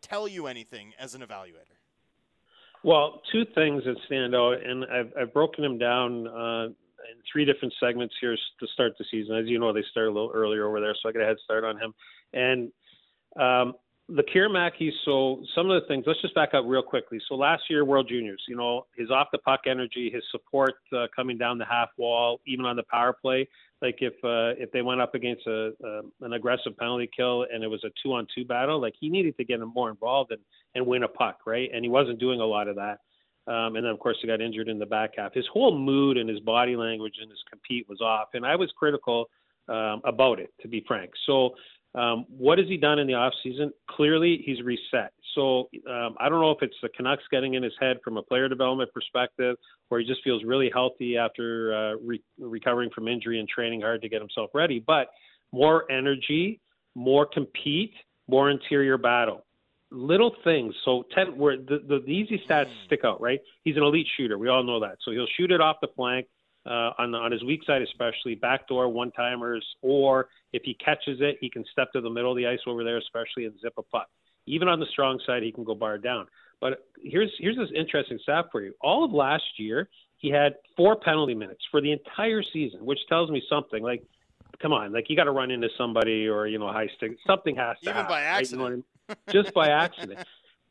tell 0.01 0.27
you 0.27 0.47
anything 0.47 0.93
as 0.99 1.15
an 1.15 1.21
evaluator? 1.21 1.76
Well, 2.87 3.21
two 3.33 3.43
things 3.53 3.83
that 3.83 3.97
stand 4.05 4.33
out, 4.33 4.65
and 4.65 4.85
I've, 4.85 5.11
I've 5.19 5.33
broken 5.33 5.61
them 5.61 5.77
down 5.77 6.25
uh, 6.25 6.67
in 6.67 7.19
three 7.29 7.43
different 7.43 7.73
segments 7.81 8.15
here 8.21 8.33
to 8.33 8.67
start 8.71 8.93
the 8.97 9.03
season. 9.11 9.35
As 9.35 9.45
you 9.45 9.59
know, 9.59 9.73
they 9.73 9.83
start 9.91 10.07
a 10.07 10.09
little 10.09 10.31
earlier 10.33 10.65
over 10.65 10.79
there, 10.79 10.95
so 11.03 11.09
I 11.09 11.11
got 11.11 11.21
a 11.21 11.25
head 11.25 11.35
start 11.43 11.65
on 11.65 11.77
him. 11.77 11.93
And 12.31 12.71
um, 13.37 13.73
Lekkerimäki, 14.09 14.89
so 15.03 15.43
some 15.53 15.69
of 15.69 15.81
the 15.81 15.87
things, 15.87 16.05
let's 16.07 16.21
just 16.21 16.33
back 16.33 16.53
up 16.53 16.63
real 16.65 16.81
quickly. 16.81 17.19
So 17.27 17.35
last 17.35 17.63
year, 17.69 17.83
World 17.83 18.07
Juniors, 18.07 18.41
you 18.47 18.55
know, 18.55 18.85
his 18.95 19.11
off 19.11 19.27
the 19.33 19.37
puck 19.39 19.61
energy, 19.65 20.09
his 20.09 20.23
support 20.31 20.75
uh, 20.95 21.07
coming 21.13 21.37
down 21.37 21.57
the 21.57 21.65
half 21.65 21.89
wall, 21.97 22.39
even 22.47 22.65
on 22.65 22.77
the 22.77 22.83
power 22.83 23.11
play. 23.11 23.49
Like 23.81 23.97
if 23.99 24.13
uh, 24.23 24.55
if 24.61 24.71
they 24.71 24.81
went 24.81 25.01
up 25.01 25.13
against 25.13 25.45
a, 25.45 25.73
uh, 25.83 26.01
an 26.21 26.33
aggressive 26.33 26.77
penalty 26.77 27.09
kill 27.15 27.45
and 27.53 27.63
it 27.63 27.67
was 27.67 27.83
a 27.83 27.89
two 28.01 28.13
on 28.13 28.27
two 28.33 28.45
battle, 28.45 28.79
like 28.79 28.93
he 28.97 29.09
needed 29.09 29.35
to 29.37 29.43
get 29.43 29.59
more 29.59 29.89
involved 29.89 30.31
and, 30.31 30.41
and 30.73 30.87
win 30.87 31.03
a 31.03 31.07
puck, 31.09 31.39
right? 31.45 31.69
And 31.73 31.83
he 31.83 31.89
wasn't 31.89 32.17
doing 32.17 32.39
a 32.39 32.45
lot 32.45 32.69
of 32.69 32.77
that. 32.77 32.99
Um, 33.45 33.75
and 33.75 33.85
then 33.85 33.91
of 33.91 33.99
course 33.99 34.17
he 34.21 34.27
got 34.27 34.41
injured 34.41 34.69
in 34.69 34.79
the 34.79 34.85
back 34.85 35.11
half. 35.17 35.33
His 35.33 35.45
whole 35.51 35.77
mood 35.77 36.17
and 36.17 36.29
his 36.29 36.39
body 36.39 36.77
language 36.77 37.15
and 37.21 37.29
his 37.29 37.43
compete 37.49 37.87
was 37.89 37.99
off, 37.99 38.29
and 38.33 38.45
I 38.45 38.55
was 38.55 38.71
critical 38.77 39.29
um, 39.69 40.01
about 40.05 40.39
it, 40.39 40.53
to 40.61 40.67
be 40.67 40.83
frank. 40.87 41.11
So 41.25 41.51
um, 41.97 42.25
what 42.29 42.59
has 42.59 42.67
he 42.67 42.77
done 42.77 42.99
in 42.99 43.07
the 43.07 43.15
off 43.15 43.33
season? 43.43 43.71
Clearly, 43.89 44.43
he's 44.45 44.61
reset. 44.61 45.11
So 45.35 45.69
um, 45.89 46.15
I 46.19 46.29
don't 46.29 46.41
know 46.41 46.51
if 46.51 46.61
it's 46.61 46.75
the 46.81 46.89
Canucks 46.89 47.23
getting 47.29 47.55
in 47.55 47.63
his 47.63 47.73
head 47.79 47.97
from 48.03 48.17
a 48.17 48.23
player 48.23 48.47
development 48.49 48.91
perspective, 48.93 49.55
or 49.89 49.99
he 49.99 50.05
just 50.05 50.23
feels 50.23 50.43
really 50.43 50.69
healthy 50.73 51.17
after 51.17 51.73
uh, 51.75 51.95
re- 52.03 52.23
recovering 52.39 52.89
from 52.93 53.07
injury 53.07 53.39
and 53.39 53.47
training 53.47 53.81
hard 53.81 54.01
to 54.01 54.09
get 54.09 54.21
himself 54.21 54.49
ready. 54.53 54.79
But 54.79 55.07
more 55.51 55.89
energy, 55.91 56.59
more 56.95 57.25
compete, 57.25 57.93
more 58.27 58.49
interior 58.49 58.97
battle. 58.97 59.45
Little 59.91 60.35
things. 60.43 60.73
So 60.83 61.03
ten, 61.15 61.37
where 61.37 61.57
the, 61.57 61.79
the, 61.87 61.99
the 62.05 62.11
easy 62.11 62.41
stats 62.47 62.69
stick 62.85 63.01
out, 63.05 63.21
right? 63.21 63.39
He's 63.63 63.77
an 63.77 63.83
elite 63.83 64.07
shooter. 64.17 64.37
We 64.37 64.49
all 64.49 64.63
know 64.63 64.79
that. 64.81 64.97
So 65.03 65.11
he'll 65.11 65.27
shoot 65.37 65.51
it 65.51 65.61
off 65.61 65.77
the 65.81 65.87
flank 65.95 66.27
uh, 66.67 66.91
on 66.97 67.11
the, 67.11 67.17
on 67.17 67.31
his 67.31 67.43
weak 67.43 67.63
side, 67.65 67.81
especially 67.81 68.35
backdoor 68.35 68.89
one 68.89 69.11
timers, 69.11 69.65
or 69.81 70.27
if 70.51 70.63
he 70.63 70.73
catches 70.73 71.21
it, 71.21 71.37
he 71.39 71.49
can 71.49 71.63
step 71.71 71.91
to 71.93 72.01
the 72.01 72.09
middle 72.09 72.31
of 72.31 72.37
the 72.37 72.45
ice 72.45 72.59
over 72.67 72.83
there, 72.83 72.97
especially 72.97 73.45
and 73.45 73.53
zip 73.61 73.73
a 73.77 73.83
puck. 73.83 74.07
Even 74.45 74.67
on 74.67 74.79
the 74.79 74.85
strong 74.87 75.19
side, 75.25 75.43
he 75.43 75.51
can 75.51 75.63
go 75.63 75.75
bar 75.75 75.97
down. 75.97 76.27
But 76.59 76.85
here's 77.01 77.31
here's 77.37 77.55
this 77.55 77.69
interesting 77.75 78.19
stat 78.23 78.45
for 78.51 78.61
you. 78.61 78.73
All 78.81 79.03
of 79.03 79.11
last 79.11 79.43
year, 79.57 79.89
he 80.17 80.29
had 80.29 80.55
four 80.75 80.95
penalty 80.95 81.35
minutes 81.35 81.63
for 81.69 81.81
the 81.81 81.91
entire 81.91 82.41
season, 82.41 82.83
which 82.85 82.99
tells 83.07 83.29
me 83.29 83.43
something. 83.49 83.83
Like, 83.83 84.03
come 84.59 84.73
on, 84.73 84.91
like 84.91 85.09
you 85.09 85.15
got 85.15 85.25
to 85.25 85.31
run 85.31 85.51
into 85.51 85.69
somebody 85.77 86.27
or 86.27 86.47
you 86.47 86.57
know 86.57 86.67
high 86.67 86.89
stick. 86.97 87.17
Something 87.27 87.55
has 87.55 87.77
to 87.83 87.89
even 87.89 87.95
happen, 87.95 88.09
by 88.09 88.21
accident. 88.21 88.61
Right? 88.61 88.69
You 88.69 88.75
know 88.75 88.83
I 89.07 89.33
mean? 89.33 89.43
Just 89.43 89.53
by 89.53 89.69
accident. 89.69 90.19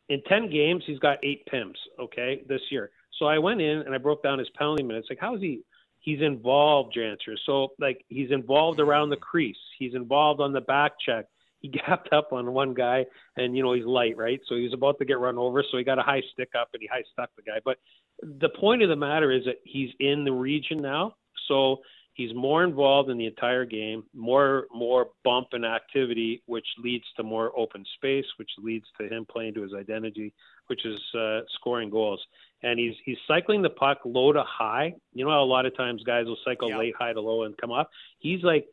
In 0.09 0.22
ten 0.24 0.51
games, 0.51 0.82
he's 0.86 0.99
got 0.99 1.18
eight 1.22 1.47
pims. 1.53 1.76
Okay, 2.01 2.42
this 2.49 2.62
year. 2.70 2.90
So 3.18 3.26
I 3.26 3.38
went 3.38 3.61
in 3.61 3.78
and 3.78 3.94
I 3.94 3.99
broke 3.99 4.22
down 4.22 4.38
his 4.38 4.49
penalty 4.51 4.82
minutes. 4.82 5.07
Like, 5.09 5.20
how 5.20 5.36
is 5.36 5.40
he? 5.40 5.61
He's 6.07 6.20
involved, 6.20 6.96
Drancer. 6.96 7.36
So 7.44 7.72
like 7.80 8.04
he's 8.09 8.30
involved 8.30 8.78
around 8.78 9.11
the 9.11 9.16
crease. 9.16 9.57
He's 9.76 9.92
involved 9.94 10.40
on 10.40 10.52
the 10.52 10.61
back 10.61 10.92
check. 11.04 11.26
He 11.59 11.68
gapped 11.86 12.12
up 12.12 12.32
on 12.32 12.54
one 12.54 12.74
guy, 12.74 13.07
and 13.36 13.57
you 13.57 13.64
know 13.64 13.72
he's 13.72 13.84
light, 13.84 14.16
right? 14.16 14.40
So 14.48 14.54
he's 14.54 14.72
about 14.72 14.98
to 15.00 15.04
get 15.04 15.18
run 15.18 15.36
over, 15.36 15.64
so 15.68 15.76
he 15.76 15.82
got 15.82 15.98
a 15.98 16.02
high 16.02 16.22
stick 16.32 16.50
up 16.57 16.68
and 16.72 16.80
he 16.80 16.86
high 16.86 17.02
stuck 17.12 17.30
the 17.34 17.42
guy. 17.42 17.59
But 17.64 17.78
the 18.22 18.50
point 18.50 18.82
of 18.82 18.88
the 18.88 18.94
matter 18.94 19.32
is 19.32 19.46
that 19.46 19.57
he's 19.64 19.90
in 19.98 20.24
the 20.24 20.32
region 20.32 20.80
now, 20.80 21.16
so 21.48 21.78
he's 22.14 22.32
more 22.36 22.62
involved 22.62 23.11
in 23.11 23.18
the 23.18 23.26
entire 23.26 23.64
game, 23.64 24.04
more 24.14 24.68
more 24.72 25.09
bump 25.24 25.48
and 25.54 25.66
activity, 25.66 26.40
which 26.46 26.68
leads 26.78 27.04
to 27.16 27.24
more 27.24 27.50
open 27.59 27.84
space, 27.96 28.26
which 28.36 28.50
leads 28.59 28.86
to 29.00 29.09
him 29.09 29.26
playing 29.28 29.54
to 29.54 29.62
his 29.62 29.74
identity, 29.74 30.32
which 30.68 30.86
is 30.86 31.00
uh, 31.18 31.40
scoring 31.57 31.90
goals 31.90 32.24
and 32.62 32.78
he's 32.78 32.94
he's 33.04 33.18
cycling 33.26 33.62
the 33.62 33.70
puck 33.70 33.98
low 34.04 34.32
to 34.32 34.42
high. 34.42 34.94
You 35.12 35.24
know 35.24 35.30
how 35.30 35.42
a 35.42 35.44
lot 35.44 35.66
of 35.66 35.76
times 35.76 36.02
guys 36.02 36.26
will 36.26 36.38
cycle 36.44 36.70
yeah. 36.70 36.78
late 36.78 36.94
high 36.98 37.12
to 37.12 37.20
low 37.20 37.44
and 37.44 37.57
come 37.59 37.72
up. 37.72 37.90
He's 38.18 38.42
like 38.42 38.66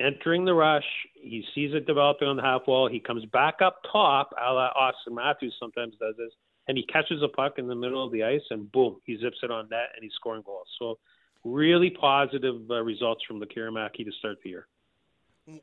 entering 0.00 0.44
the 0.44 0.54
rush. 0.54 0.84
He 1.14 1.44
sees 1.54 1.74
it 1.74 1.86
developing 1.86 2.28
on 2.28 2.36
the 2.36 2.42
half 2.42 2.62
wall. 2.66 2.88
He 2.88 3.00
comes 3.00 3.24
back 3.26 3.56
up 3.62 3.80
top, 3.90 4.30
a 4.40 4.52
la 4.52 4.70
Auston 4.74 5.14
Matthews 5.14 5.54
sometimes 5.58 5.94
does 6.00 6.14
this, 6.16 6.32
and 6.68 6.76
he 6.76 6.84
catches 6.86 7.22
a 7.22 7.28
puck 7.28 7.54
in 7.58 7.66
the 7.66 7.74
middle 7.74 8.04
of 8.04 8.12
the 8.12 8.22
ice, 8.22 8.42
and 8.50 8.70
boom, 8.72 8.96
he 9.04 9.16
zips 9.18 9.38
it 9.42 9.50
on 9.50 9.68
net, 9.68 9.90
and 9.94 10.02
he's 10.02 10.14
scoring 10.14 10.42
goals. 10.44 10.68
So, 10.78 10.98
really 11.44 11.90
positive 11.90 12.70
uh, 12.70 12.82
results 12.82 13.22
from 13.26 13.38
the 13.38 13.46
to 13.46 14.12
start 14.18 14.38
the 14.42 14.50
year. 14.50 14.66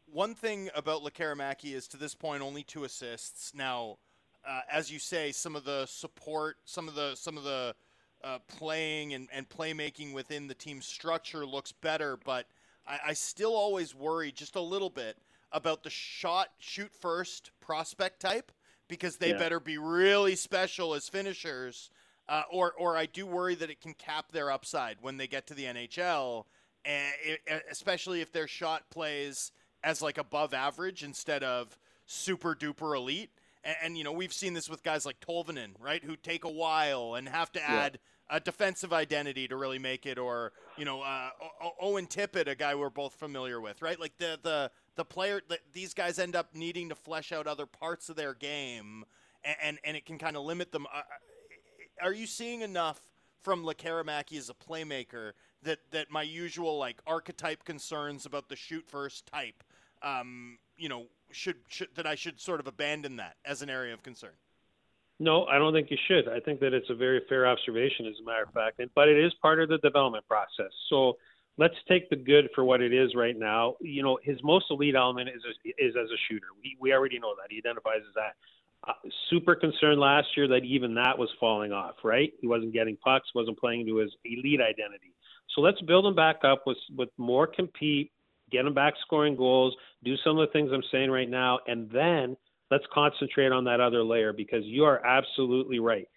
One 0.05 0.35
thing 0.35 0.69
about 0.75 1.01
Lekkerimäki 1.01 1.73
is 1.73 1.87
to 1.87 1.97
this 1.97 2.13
point 2.13 2.43
only 2.43 2.61
two 2.61 2.83
assists. 2.83 3.55
Now, 3.55 3.97
uh, 4.47 4.61
as 4.71 4.91
you 4.91 4.99
say, 4.99 5.31
some 5.31 5.55
of 5.55 5.63
the 5.63 5.85
support, 5.85 6.57
some 6.65 6.87
of 6.87 6.95
the 6.95 7.15
some 7.15 7.37
of 7.37 7.43
the 7.43 7.75
uh, 8.23 8.39
playing 8.47 9.13
and, 9.13 9.27
and 9.31 9.47
playmaking 9.49 10.13
within 10.13 10.47
the 10.47 10.53
team 10.53 10.81
structure 10.81 11.45
looks 11.45 11.71
better, 11.71 12.17
but 12.23 12.47
I, 12.87 12.99
I, 13.07 13.13
still 13.13 13.55
always 13.55 13.95
worry 13.95 14.31
just 14.31 14.55
a 14.55 14.61
little 14.61 14.91
bit 14.91 15.17
about 15.51 15.83
the 15.83 15.89
shot 15.89 16.49
shoot 16.59 16.91
first 16.93 17.51
prospect 17.59 18.19
type 18.19 18.51
because 18.87 19.17
they 19.17 19.31
yeah. 19.31 19.37
better 19.37 19.59
be 19.59 19.77
really 19.77 20.35
special 20.35 20.93
as 20.93 21.09
finishers, 21.09 21.89
uh, 22.29 22.43
or 22.51 22.73
or 22.73 22.95
I 22.97 23.05
do 23.05 23.25
worry 23.25 23.55
that 23.55 23.69
it 23.69 23.81
can 23.81 23.93
cap 23.93 24.31
their 24.31 24.51
upside 24.51 24.97
when 25.01 25.17
they 25.17 25.27
get 25.27 25.47
to 25.47 25.53
the 25.53 25.65
NHL, 25.65 26.45
and 26.85 27.13
it, 27.23 27.63
especially 27.71 28.21
if 28.21 28.31
their 28.31 28.47
shot 28.47 28.89
plays 28.89 29.51
as 29.83 30.01
like 30.01 30.17
above 30.17 30.53
average 30.53 31.03
instead 31.03 31.43
of 31.43 31.77
super 32.05 32.53
duper 32.53 32.95
elite 32.95 33.31
and, 33.63 33.75
and, 33.83 33.97
you 33.97 34.03
know, 34.03 34.11
we've 34.11 34.33
seen 34.33 34.53
this 34.53 34.69
with 34.69 34.83
guys 34.83 35.05
like 35.05 35.19
Tolvanen, 35.19 35.73
right, 35.79 36.03
who 36.03 36.15
take 36.15 36.43
a 36.43 36.51
while 36.51 37.15
and 37.15 37.29
have 37.29 37.51
to 37.53 37.61
add 37.61 37.99
yeah. 38.29 38.37
a 38.37 38.39
defensive 38.39 38.91
identity 38.91 39.47
to 39.47 39.55
really 39.55 39.79
make 39.79 40.05
it, 40.05 40.17
or 40.17 40.53
you 40.77 40.85
know, 40.85 41.01
uh, 41.01 41.29
Owen 41.79 42.07
Tippett, 42.07 42.47
a 42.47 42.55
guy 42.55 42.75
we're 42.75 42.89
both 42.89 43.13
familiar 43.13 43.61
with, 43.61 43.81
right? 43.81 43.99
Like 43.99 44.17
the 44.17 44.39
the 44.41 44.71
the 44.95 45.05
player, 45.05 45.41
the, 45.47 45.59
these 45.73 45.93
guys 45.93 46.19
end 46.19 46.35
up 46.35 46.55
needing 46.55 46.89
to 46.89 46.95
flesh 46.95 47.31
out 47.31 47.47
other 47.47 47.65
parts 47.65 48.09
of 48.09 48.15
their 48.15 48.33
game, 48.33 49.05
and 49.43 49.55
and, 49.63 49.79
and 49.83 49.97
it 49.97 50.05
can 50.05 50.17
kind 50.17 50.35
of 50.35 50.43
limit 50.43 50.71
them. 50.71 50.87
Uh, 50.93 50.99
uh, 50.99 52.05
are 52.05 52.13
you 52.13 52.25
seeing 52.25 52.61
enough 52.61 52.99
from 53.41 53.63
Lekkerimäki 53.63 54.37
as 54.37 54.49
a 54.49 54.53
playmaker 54.53 55.33
that 55.63 55.79
that 55.91 56.09
my 56.09 56.23
usual 56.23 56.77
like 56.77 57.01
archetype 57.05 57.63
concerns 57.63 58.25
about 58.25 58.49
the 58.49 58.55
shoot 58.55 58.85
first 58.87 59.25
type, 59.27 59.63
um, 60.01 60.57
you 60.77 60.89
know, 60.89 61.05
should, 61.31 61.57
should 61.67 61.89
that 61.95 62.05
I 62.05 62.15
should 62.15 62.39
sort 62.39 62.59
of 62.59 62.67
abandon 62.67 63.17
that 63.17 63.35
as 63.45 63.61
an 63.61 63.69
area 63.69 63.93
of 63.93 64.03
concern? 64.03 64.33
No, 65.19 65.45
I 65.45 65.59
don't 65.59 65.71
think 65.71 65.91
you 65.91 65.97
should. 66.07 66.27
I 66.27 66.39
think 66.39 66.59
that 66.61 66.73
it's 66.73 66.89
a 66.89 66.95
very 66.95 67.21
fair 67.29 67.47
observation, 67.47 68.07
as 68.07 68.15
a 68.19 68.25
matter 68.25 68.43
of 68.43 68.53
fact, 68.53 68.81
but 68.95 69.07
it 69.07 69.23
is 69.23 69.31
part 69.41 69.61
of 69.61 69.69
the 69.69 69.77
development 69.77 70.27
process. 70.27 70.71
So 70.89 71.17
let's 71.57 71.75
take 71.87 72.09
the 72.09 72.15
good 72.15 72.49
for 72.55 72.63
what 72.63 72.81
it 72.81 72.91
is 72.91 73.13
right 73.15 73.37
now. 73.37 73.75
You 73.81 74.01
know, 74.01 74.17
his 74.23 74.37
most 74.43 74.65
elite 74.71 74.95
element 74.95 75.29
is 75.29 75.43
is 75.77 75.93
as 75.95 76.09
a 76.09 76.17
shooter. 76.27 76.47
We 76.63 76.75
we 76.79 76.93
already 76.93 77.19
know 77.19 77.35
that 77.35 77.51
he 77.51 77.59
identifies 77.59 78.01
as 78.07 78.15
that. 78.15 78.35
Uh, 78.87 78.93
super 79.29 79.53
concerned 79.53 79.99
last 79.99 80.25
year 80.35 80.47
that 80.47 80.63
even 80.63 80.95
that 80.95 81.15
was 81.15 81.29
falling 81.39 81.71
off. 81.71 81.95
Right, 82.03 82.33
he 82.41 82.47
wasn't 82.47 82.73
getting 82.73 82.97
pucks, 82.97 83.29
wasn't 83.35 83.59
playing 83.59 83.85
to 83.85 83.97
his 83.97 84.11
elite 84.25 84.59
identity. 84.59 85.13
So 85.53 85.61
let's 85.61 85.79
build 85.81 86.05
him 86.05 86.15
back 86.15 86.37
up 86.43 86.63
with 86.65 86.77
with 86.97 87.09
more 87.17 87.45
compete, 87.45 88.11
get 88.51 88.63
them 88.63 88.73
back 88.73 88.93
scoring 89.05 89.35
goals, 89.35 89.75
do 90.03 90.15
some 90.23 90.37
of 90.37 90.47
the 90.47 90.51
things 90.53 90.71
I'm 90.73 90.83
saying 90.91 91.09
right 91.09 91.29
now, 91.29 91.59
and 91.67 91.89
then 91.89 92.35
let's 92.69 92.85
concentrate 92.93 93.51
on 93.51 93.63
that 93.65 93.79
other 93.79 94.03
layer 94.03 94.33
because 94.33 94.63
you 94.65 94.83
are 94.83 95.05
absolutely 95.05 95.79
right. 95.79 96.07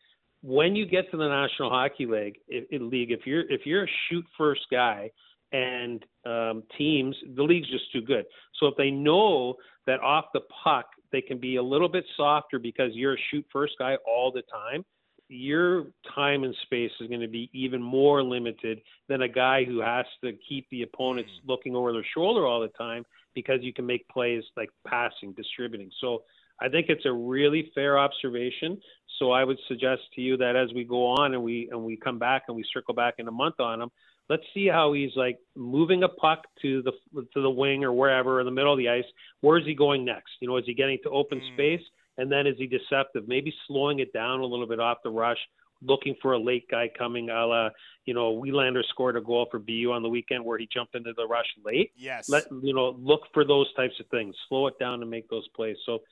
When 0.43 0.77
you 0.77 0.87
get 0.87 1.11
to 1.11 1.17
the 1.17 1.29
National 1.29 1.71
Hockey 1.71 2.07
League, 2.07 2.37
if, 2.49 2.65
league, 2.81 3.11
if 3.11 3.21
you're 3.27 3.51
if 3.51 3.63
you're 3.65 3.85
a 3.85 3.91
shoot 4.09 4.25
first 4.37 4.63
guy 4.71 5.11
and 5.53 6.05
um, 6.27 6.63
teams, 6.77 7.17
the 7.35 7.43
league's 7.43 7.71
just 7.71 7.91
too 7.93 8.03
good. 8.03 8.25
So 8.61 8.67
if 8.67 8.77
they 8.77 8.91
know 8.91 9.55
that 9.87 10.01
off 10.01 10.27
the 10.35 10.41
puck 10.63 10.87
they 11.15 11.23
can 11.23 11.39
be 11.39 11.57
a 11.57 11.63
little 11.63 11.89
bit 11.89 12.05
softer 12.17 12.59
because 12.59 12.91
you're 12.93 13.15
a 13.15 13.19
shoot 13.31 13.47
first 13.53 13.75
guy 13.79 13.97
all 14.05 14.33
the 14.33 14.43
time, 14.53 14.85
your 15.29 15.87
time 16.15 16.45
and 16.45 16.55
space 16.63 16.91
is 17.01 17.09
going 17.09 17.21
to 17.21 17.29
be 17.29 17.51
even 17.53 17.83
more 17.83 18.23
limited 18.23 18.81
than 19.09 19.23
a 19.23 19.29
guy 19.29 19.65
who 19.65 19.81
has 19.81 20.07
to 20.23 20.33
keep 20.49 20.69
the 20.71 20.83
opponents 20.83 21.31
mm. 21.31 21.49
looking 21.49 21.75
over 21.75 21.93
their 21.93 22.07
shoulder 22.15 22.47
all 22.47 22.61
the 22.61 22.69
time 22.69 23.05
because 23.35 23.61
you 23.63 23.73
can 23.73 23.87
make 23.87 24.09
plays 24.09 24.43
like 24.57 24.71
passing, 24.87 25.33
distributing. 25.33 25.91
So 26.01 26.23
I 26.61 26.69
think 26.69 26.87
it's 26.89 27.07
a 27.07 27.13
really 27.13 27.73
fair 27.75 27.99
observation. 27.99 28.81
So 29.19 29.33
I 29.33 29.45
would 29.45 29.59
suggest 29.69 30.03
to 30.15 30.21
you 30.21 30.37
that 30.39 30.57
as 30.57 30.73
we 30.75 30.85
go 30.85 31.07
on 31.07 31.35
and 31.35 31.43
we 31.43 31.69
and 31.71 31.85
we 31.85 31.97
come 31.97 32.19
back 32.19 32.45
and 32.49 32.57
we 32.57 32.65
circle 32.73 32.95
back 32.95 33.15
in 33.19 33.29
a 33.29 33.33
month 33.33 33.61
on 33.61 33.81
him, 33.81 33.91
let's 34.29 34.43
see 34.53 34.67
how 34.67 34.93
he's 34.93 35.13
like 35.17 35.39
moving 35.57 36.03
a 36.03 36.09
puck 36.09 36.47
to 36.63 36.83
the 36.83 36.93
to 37.35 37.43
the 37.43 37.51
wing 37.51 37.85
or 37.85 37.93
wherever 37.93 38.41
in 38.41 38.47
the 38.47 38.53
middle 38.53 38.73
of 38.73 38.79
the 38.79 38.89
ice. 38.89 39.05
Where 39.41 39.59
is 39.59 39.67
he 39.67 39.75
going 39.75 40.05
next? 40.05 40.33
You 40.41 40.49
know, 40.49 40.57
is 40.57 40.65
he 40.67 40.75
getting 40.75 40.99
to 41.05 41.11
open 41.11 41.41
mm. 41.41 41.55
space? 41.55 41.87
And 42.19 42.31
then 42.31 42.47
is 42.47 42.55
he 42.59 42.67
deceptive? 42.67 43.27
Maybe 43.27 43.53
slowing 43.67 43.99
it 43.99 44.13
down 44.13 44.41
a 44.41 44.47
little 44.47 44.67
bit 44.67 44.81
off 44.81 44.99
the 45.03 45.11
rush, 45.11 45.39
looking 45.83 46.15
for 46.23 46.33
a 46.33 46.39
late 46.39 46.69
guy 46.71 46.91
coming. 46.97 47.31
A 47.31 47.47
la, 47.47 47.69
you 48.05 48.15
know, 48.15 48.35
Willander 48.35 48.85
scored 48.89 49.17
a 49.17 49.21
goal 49.21 49.47
for 49.51 49.59
BU 49.59 49.91
on 49.93 50.03
the 50.03 50.09
weekend 50.09 50.45
where 50.45 50.59
he 50.59 50.69
jumped 50.73 50.95
into 50.95 51.13
the 51.17 51.27
rush 51.27 51.47
late. 51.65 51.93
Yes. 51.97 52.29
Let 52.29 52.45
you 52.63 52.75
know, 52.75 52.97
look 53.01 53.23
for 53.33 53.45
those 53.45 53.73
types 53.75 53.95
of 53.99 54.07
things. 54.07 54.35
Slow 54.49 54.69
it 54.69 54.79
down 54.79 55.03
and 55.03 55.11
make 55.11 55.29
those 55.29 55.49
plays. 55.57 55.77
So, 55.87 56.03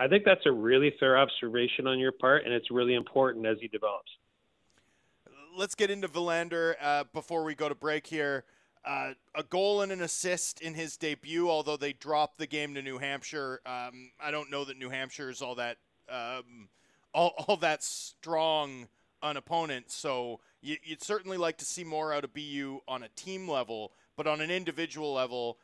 I 0.00 0.08
think 0.08 0.24
that's 0.24 0.46
a 0.46 0.52
really 0.52 0.94
fair 0.98 1.18
observation 1.18 1.86
on 1.86 1.98
your 1.98 2.10
part, 2.10 2.46
and 2.46 2.54
it's 2.54 2.70
really 2.70 2.94
important 2.94 3.44
as 3.44 3.58
he 3.60 3.68
develops. 3.68 4.10
Let's 5.54 5.74
get 5.74 5.90
into 5.90 6.08
Willander 6.08 6.74
uh, 6.80 7.04
before 7.12 7.44
we 7.44 7.54
go 7.54 7.68
to 7.68 7.74
break 7.74 8.06
here. 8.06 8.44
Uh, 8.84 9.12
a 9.34 9.42
goal 9.42 9.82
and 9.82 9.92
an 9.92 10.00
assist 10.00 10.60
in 10.60 10.74
his 10.74 10.96
debut, 10.96 11.50
although 11.50 11.76
they 11.76 11.92
dropped 11.92 12.38
the 12.38 12.46
game 12.46 12.74
to 12.74 12.82
New 12.82 12.98
Hampshire. 12.98 13.60
Um, 13.66 14.10
I 14.20 14.30
don't 14.30 14.50
know 14.50 14.64
that 14.64 14.78
New 14.78 14.88
Hampshire 14.88 15.28
is 15.28 15.42
all 15.42 15.56
that 15.56 15.76
um, 16.08 16.68
all, 17.12 17.34
all 17.46 17.56
that 17.58 17.82
strong 17.82 18.88
an 19.22 19.36
opponent. 19.36 19.90
So 19.90 20.40
you, 20.62 20.76
would 20.88 21.02
certainly 21.02 21.36
like 21.36 21.58
to 21.58 21.64
see 21.64 21.84
more 21.84 22.12
out 22.12 22.24
of 22.24 22.34
BU 22.34 22.80
on 22.88 23.02
a 23.02 23.08
team 23.08 23.48
level, 23.48 23.92
but 24.16 24.26
on 24.26 24.40
an 24.40 24.50
individual 24.50 25.12
level, 25.12 25.58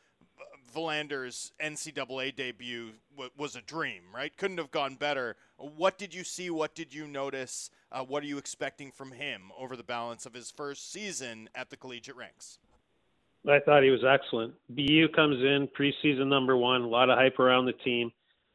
Willander's 0.75 1.53
NCAA 1.59 2.35
debut 2.35 2.91
w- 3.15 3.31
was 3.35 3.55
a 3.55 3.61
dream, 3.61 4.03
right? 4.13 4.35
Couldn't 4.37 4.59
have 4.59 4.69
gone 4.71 4.95
better. 4.95 5.35
What 5.57 5.97
did 5.97 6.13
you 6.13 6.23
see? 6.23 6.49
What 6.49 6.75
did 6.75 6.93
you 6.93 7.07
notice? 7.07 7.71
Uh, 7.91 8.03
what 8.03 8.21
are 8.21 8.27
you 8.27 8.37
expecting 8.37 8.91
from 8.91 9.11
him 9.11 9.43
over 9.57 9.75
the 9.75 9.83
balance 9.83 10.25
of 10.25 10.33
his 10.33 10.51
first 10.51 10.91
season 10.91 11.49
at 11.55 11.69
the 11.69 11.77
collegiate 11.77 12.15
ranks? 12.15 12.59
I 13.47 13.59
thought 13.59 13.83
he 13.83 13.89
was 13.89 14.03
excellent. 14.03 14.53
BU 14.69 15.09
comes 15.15 15.37
in 15.41 15.69
preseason 15.77 16.27
number 16.27 16.57
one, 16.57 16.81
a 16.81 16.87
lot 16.87 17.09
of 17.09 17.17
hype 17.17 17.39
around 17.39 17.65
the 17.65 17.73
team. 17.73 18.11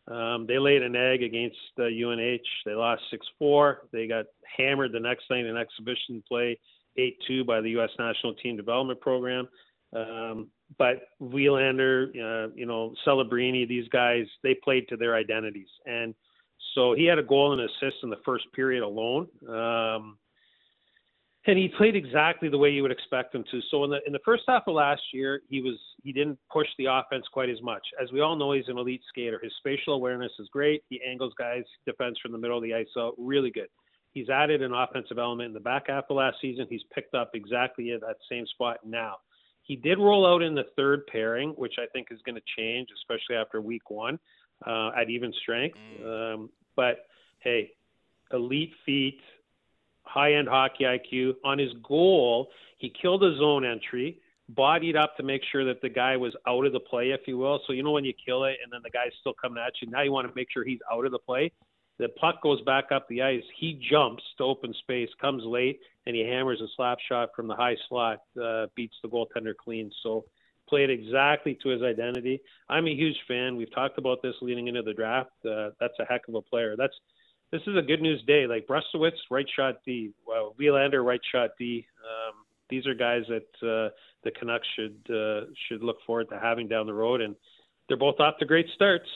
Um, 0.09 0.47
they 0.47 0.59
laid 0.59 0.83
an 0.83 0.97
egg 0.97 1.23
against 1.23 1.57
uh, 1.79 1.85
UNH. 1.85 2.41
They 2.65 2.75
lost 2.75 3.03
6 3.11 3.25
4. 3.39 3.83
They 3.93 4.07
got 4.07 4.27
hammered 4.57 4.93
the 4.93 5.01
next 5.01 5.25
night 5.31 5.47
in 5.47 5.57
exhibition 5.57 6.23
play 6.27 6.59
8 6.97 7.17
2 7.27 7.45
by 7.45 7.61
the 7.61 7.71
U.S. 7.71 7.91
National 7.99 8.35
Team 8.35 8.57
Development 8.57 9.01
Program. 9.01 9.49
Um, 9.95 10.49
but 10.79 11.03
Willander, 11.21 12.09
uh, 12.09 12.51
you 12.55 12.67
know, 12.67 12.95
Celebrini, 13.07 13.69
these 13.69 13.89
guys, 13.89 14.27
they 14.43 14.55
played 14.55 14.89
to 14.89 14.97
their 14.97 15.15
identities. 15.15 15.69
And 15.87 16.15
so 16.75 16.95
he 16.95 17.05
had 17.05 17.19
a 17.19 17.23
goal 17.23 17.53
and 17.53 17.61
assist 17.61 18.03
in 18.03 18.11
the 18.11 18.21
first 18.25 18.51
period 18.53 18.83
alone. 18.83 19.29
Um, 19.49 20.19
and 21.47 21.59
he 21.59 21.69
played 21.77 21.97
exactly 21.97 22.49
the 22.49 22.59
way 22.59 22.71
you 22.71 22.83
would 22.83 22.93
expect 22.93 23.35
him 23.35 23.45
to. 23.51 23.61
So 23.71 23.83
in 23.85 23.91
the 23.91 23.99
in 24.07 24.13
the 24.13 24.21
first 24.25 24.45
half 24.47 24.65
of 24.67 24.75
last 24.75 25.03
year, 25.13 25.41
he 25.49 25.61
was 25.61 25.77
he 26.03 26.13
didn't 26.13 26.39
push 26.51 26.69
the 26.79 26.87
offense 26.87 27.25
quite 27.33 27.51
as 27.51 27.61
much. 27.63 27.83
As 28.01 28.13
we 28.13 28.21
all 28.21 28.37
know, 28.37 28.53
he's 28.53 28.69
an 28.69 28.79
elite 28.79 29.03
skater. 29.09 29.41
His 29.43 29.53
spatial 29.59 29.95
awareness 29.95 30.33
is 30.39 30.49
great. 30.53 30.85
He 30.89 31.01
angles 31.09 31.35
guys 31.37 31.65
defense 31.85 32.17
from 32.23 32.33
the 32.33 32.39
middle 32.39 32.57
of 32.57 32.63
the 32.63 32.75
ice 32.75 32.87
out 32.97 33.15
really 33.19 33.51
good. 33.51 33.69
He's 34.13 34.29
added 34.29 34.63
an 34.63 34.73
offensive 34.73 35.19
element 35.19 35.49
in 35.49 35.55
the 35.55 35.61
back 35.61 35.85
half 35.89 36.05
of 36.11 36.17
last 36.17 36.37
season. 36.41 36.67
He's 36.69 36.83
picked 36.95 37.15
up 37.15 37.31
exactly 37.35 37.93
at 37.93 38.03
that 38.03 38.17
same 38.31 38.47
spot 38.47 38.79
now. 38.85 39.17
He 39.63 39.77
did 39.77 39.99
roll 39.99 40.27
out 40.27 40.43
in 40.43 40.55
the 40.55 40.65
third 40.77 41.07
pairing, 41.07 41.51
which 41.51 41.75
I 41.79 41.87
think 41.93 42.09
is 42.11 42.21
going 42.27 42.35
to 42.35 42.43
change, 42.59 42.89
especially 42.95 43.37
after 43.37 43.61
week 43.61 43.91
one 43.91 44.19
uh, 44.67 44.91
at 45.01 45.09
even 45.09 45.33
strength. 45.41 45.79
Mm. 46.01 46.35
Um, 46.35 46.51
but 46.77 47.07
hey, 47.41 47.73
elite 48.33 48.73
feet, 48.85 49.21
high 50.05 50.35
end 50.35 50.49
hockey 50.49 50.85
IQ. 50.85 51.35
On 51.45 51.59
his 51.59 51.73
goal, 51.87 52.49
he 52.79 52.93
killed 53.01 53.23
a 53.25 53.37
zone 53.37 53.65
entry, 53.65 54.19
bodied 54.49 54.97
up 54.97 55.17
to 55.17 55.23
make 55.23 55.43
sure 55.51 55.65
that 55.65 55.81
the 55.81 55.89
guy 55.89 56.17
was 56.17 56.35
out 56.47 56.67
of 56.67 56.73
the 56.73 56.81
play, 56.81 57.11
if 57.11 57.21
you 57.27 57.39
will. 57.39 57.61
So, 57.67 57.73
you 57.73 57.83
know, 57.83 57.93
when 57.93 58.05
you 58.05 58.13
kill 58.25 58.45
it 58.45 58.57
and 58.63 58.73
then 58.73 58.81
the 58.83 58.91
guy's 58.91 59.13
still 59.21 59.35
coming 59.41 59.63
at 59.65 59.75
you, 59.81 59.91
now 59.91 60.03
you 60.03 60.13
want 60.13 60.29
to 60.29 60.35
make 60.35 60.49
sure 60.53 60.65
he's 60.65 60.81
out 60.93 61.05
of 61.05 61.13
the 61.13 61.19
play. 61.19 61.53
The 61.99 62.09
puck 62.09 62.43
goes 62.43 62.61
back 62.63 62.87
up 62.91 63.07
the 63.09 63.23
ice. 63.23 63.45
He 63.57 63.81
jumps 63.91 64.23
to 64.39 64.45
open 64.45 64.75
space, 64.81 65.09
comes 65.21 65.45
late, 65.45 65.81
and 66.07 66.17
he 66.17 66.23
hammers 66.23 66.61
a 66.61 66.67
slap 66.75 66.99
shot 67.09 67.31
from 67.37 67.47
the 67.47 67.55
high 67.55 67.77
slot, 67.89 68.21
uh, 68.43 68.67
beats 68.75 68.97
the 69.03 69.09
goaltender 69.09 69.55
clean. 69.57 69.91
So, 70.03 70.25
played 70.69 70.91
exactly 70.91 71.59
to 71.63 71.69
his 71.69 71.83
identity. 71.83 72.41
I'm 72.69 72.87
a 72.87 72.95
huge 72.95 73.19
fan. 73.29 73.57
We've 73.57 73.73
talked 73.75 73.99
about 73.99 74.23
this 74.23 74.35
leading 74.41 74.69
into 74.69 74.81
the 74.81 74.95
draft. 74.95 75.31
Uh, 75.45 75.71
that's 75.79 75.93
a 76.01 76.05
heck 76.05 76.23
of 76.29 76.35
a 76.35 76.41
player. 76.41 76.77
That's 76.79 76.95
this 77.53 77.63
is 77.67 77.77
a 77.77 77.83
good 77.83 78.01
news 78.01 78.23
day. 78.27 78.47
Like 78.47 78.67
Brzustewicz, 78.67 79.13
right 79.31 79.47
shot 79.55 79.77
D. 79.85 80.13
Well, 80.27 80.55
Willander, 80.59 81.05
right 81.05 81.21
shot 81.31 81.51
D. 81.59 81.87
Um, 82.03 82.35
these 82.71 82.87
are 82.87 82.95
guys 82.95 83.23
that 83.29 83.67
uh, 83.69 83.91
the 84.25 84.31
Canucks 84.31 84.67
should 84.75 85.15
uh, 85.15 85.53
should 85.69 85.83
look 85.83 85.99
forward 86.07 86.31
to 86.31 86.39
having 86.39 86.67
down 86.67 86.87
the 86.87 86.95
road, 86.95 87.21
and 87.21 87.37
they're 87.87 87.99
both 87.99 88.19
off 88.19 88.39
to 88.39 88.47
great 88.47 88.67
starts. 88.75 89.09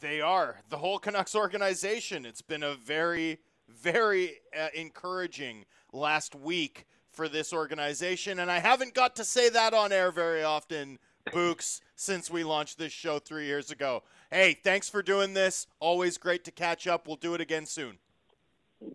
They 0.00 0.20
are 0.20 0.62
the 0.70 0.78
whole 0.78 0.98
Canucks 0.98 1.34
organization. 1.34 2.24
It's 2.24 2.42
been 2.42 2.62
a 2.62 2.74
very, 2.74 3.38
very 3.68 4.40
uh, 4.58 4.68
encouraging 4.74 5.66
last 5.92 6.34
week 6.34 6.86
for 7.10 7.28
this 7.28 7.52
organization, 7.52 8.38
and 8.38 8.50
I 8.50 8.60
haven't 8.60 8.94
got 8.94 9.16
to 9.16 9.24
say 9.24 9.48
that 9.50 9.74
on 9.74 9.92
air 9.92 10.10
very 10.10 10.42
often, 10.42 10.98
Books, 11.32 11.80
since 11.94 12.30
we 12.30 12.44
launched 12.44 12.78
this 12.78 12.92
show 12.92 13.18
three 13.18 13.46
years 13.46 13.70
ago. 13.70 14.02
Hey, 14.30 14.58
thanks 14.62 14.88
for 14.88 15.02
doing 15.02 15.34
this. 15.34 15.66
Always 15.80 16.18
great 16.18 16.44
to 16.44 16.50
catch 16.50 16.86
up. 16.86 17.06
We'll 17.06 17.16
do 17.16 17.34
it 17.34 17.40
again 17.40 17.66
soon. 17.66 17.98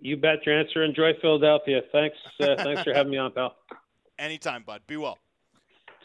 You 0.01 0.17
bet 0.17 0.45
your 0.45 0.57
answer. 0.59 0.83
Enjoy 0.83 1.11
Philadelphia. 1.21 1.81
Thanks. 1.91 2.17
Uh, 2.39 2.55
thanks 2.63 2.83
for 2.83 2.93
having 2.93 3.11
me 3.11 3.17
on, 3.17 3.31
pal. 3.31 3.55
Anytime, 4.17 4.63
bud. 4.63 4.81
Be 4.87 4.97
well. 4.97 5.17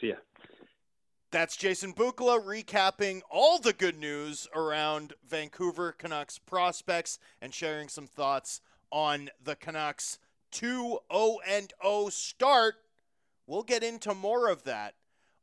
See 0.01 0.09
ya. 0.09 0.15
That's 1.31 1.57
Jason 1.57 1.93
Bukala 1.93 2.43
recapping 2.43 3.21
all 3.31 3.59
the 3.59 3.75
good 3.75 3.99
news 3.99 4.49
around 4.55 5.13
Vancouver 5.29 5.93
Canucks 5.93 6.39
prospects 6.39 7.19
and 7.43 7.53
sharing 7.53 7.89
some 7.89 8.07
thoughts 8.07 8.63
on 8.91 9.29
the 9.43 9.55
Canucks 9.55 10.19
2 10.53 10.99
0 11.13 11.39
0 11.45 12.09
start. 12.09 12.77
We'll 13.47 13.63
get 13.63 13.83
into 13.83 14.15
more 14.15 14.49
of 14.49 14.65
that 14.65 14.95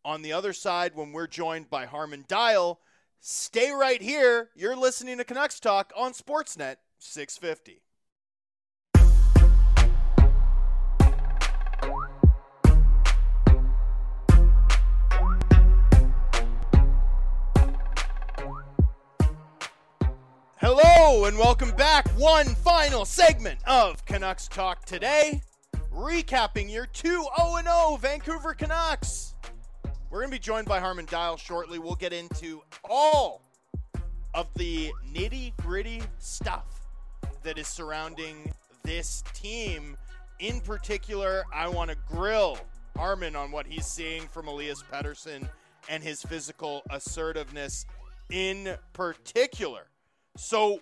on 0.05 0.21
the 0.21 0.31
other 0.31 0.53
side 0.53 0.95
when 0.95 1.11
we're 1.11 1.27
joined 1.27 1.69
by 1.69 1.85
Harman 1.85 2.23
Dayal 2.29 2.77
Stay 3.27 3.71
right 3.71 4.03
here. 4.03 4.51
You're 4.55 4.75
listening 4.75 5.17
to 5.17 5.23
Canucks 5.23 5.59
Talk 5.59 5.91
on 5.97 6.13
Sportsnet 6.13 6.75
650. 6.99 7.81
Hello 20.57 21.25
and 21.25 21.35
welcome 21.35 21.71
back. 21.71 22.07
One 22.09 22.53
final 22.53 23.05
segment 23.05 23.59
of 23.65 24.05
Canucks 24.05 24.47
Talk 24.47 24.85
today, 24.85 25.41
recapping 25.91 26.71
your 26.71 26.85
2 26.85 27.07
0 27.09 27.27
0 27.63 27.97
Vancouver 27.99 28.53
Canucks. 28.53 29.34
We're 30.09 30.19
going 30.19 30.29
to 30.29 30.35
be 30.35 30.39
joined 30.39 30.67
by 30.67 30.79
Harman 30.79 31.07
Dayal 31.07 31.37
shortly. 31.37 31.79
We'll 31.79 31.95
get 31.95 32.13
into 32.13 32.61
all 32.87 33.41
of 34.33 34.47
the 34.55 34.91
nitty 35.11 35.53
gritty 35.57 36.01
stuff 36.19 36.87
that 37.43 37.57
is 37.57 37.67
surrounding 37.67 38.53
this 38.83 39.23
team. 39.33 39.97
In 40.39 40.61
particular, 40.61 41.43
I 41.53 41.67
want 41.67 41.89
to 41.89 41.97
grill 42.07 42.57
Harman 42.95 43.35
on 43.35 43.51
what 43.51 43.65
he's 43.65 43.85
seeing 43.85 44.27
from 44.27 44.47
Elias 44.47 44.83
Pettersson 44.91 45.49
and 45.89 46.03
his 46.03 46.21
physical 46.21 46.83
assertiveness 46.91 47.85
in 48.29 48.75
particular. 48.93 49.87
So, 50.37 50.81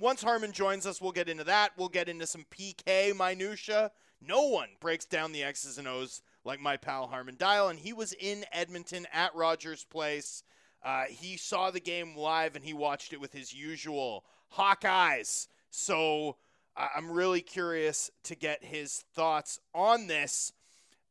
once 0.00 0.22
Harman 0.22 0.52
joins 0.52 0.86
us, 0.86 1.00
we'll 1.00 1.12
get 1.12 1.28
into 1.28 1.44
that. 1.44 1.72
We'll 1.76 1.88
get 1.88 2.08
into 2.08 2.26
some 2.26 2.44
PK 2.50 3.16
minutia. 3.16 3.92
No 4.20 4.48
one 4.48 4.68
breaks 4.80 5.04
down 5.04 5.32
the 5.32 5.44
X's 5.44 5.78
and 5.78 5.86
O's 5.86 6.22
like 6.44 6.60
my 6.60 6.76
pal 6.76 7.06
Harman 7.06 7.36
Dayal, 7.36 7.70
and 7.70 7.78
he 7.78 7.92
was 7.92 8.12
in 8.12 8.44
Edmonton 8.52 9.06
at 9.12 9.34
Rogers 9.34 9.84
Place. 9.84 10.42
Uh, 10.82 11.04
he 11.08 11.36
saw 11.36 11.70
the 11.70 11.80
game 11.80 12.16
live 12.16 12.54
and 12.54 12.64
he 12.64 12.72
watched 12.72 13.12
it 13.12 13.20
with 13.20 13.32
his 13.32 13.52
usual 13.52 14.24
hawk 14.48 14.84
eyes. 14.84 15.48
So 15.70 16.36
uh, 16.76 16.88
I'm 16.96 17.10
really 17.10 17.40
curious 17.40 18.10
to 18.24 18.34
get 18.34 18.64
his 18.64 19.04
thoughts 19.14 19.58
on 19.74 20.06
this. 20.06 20.52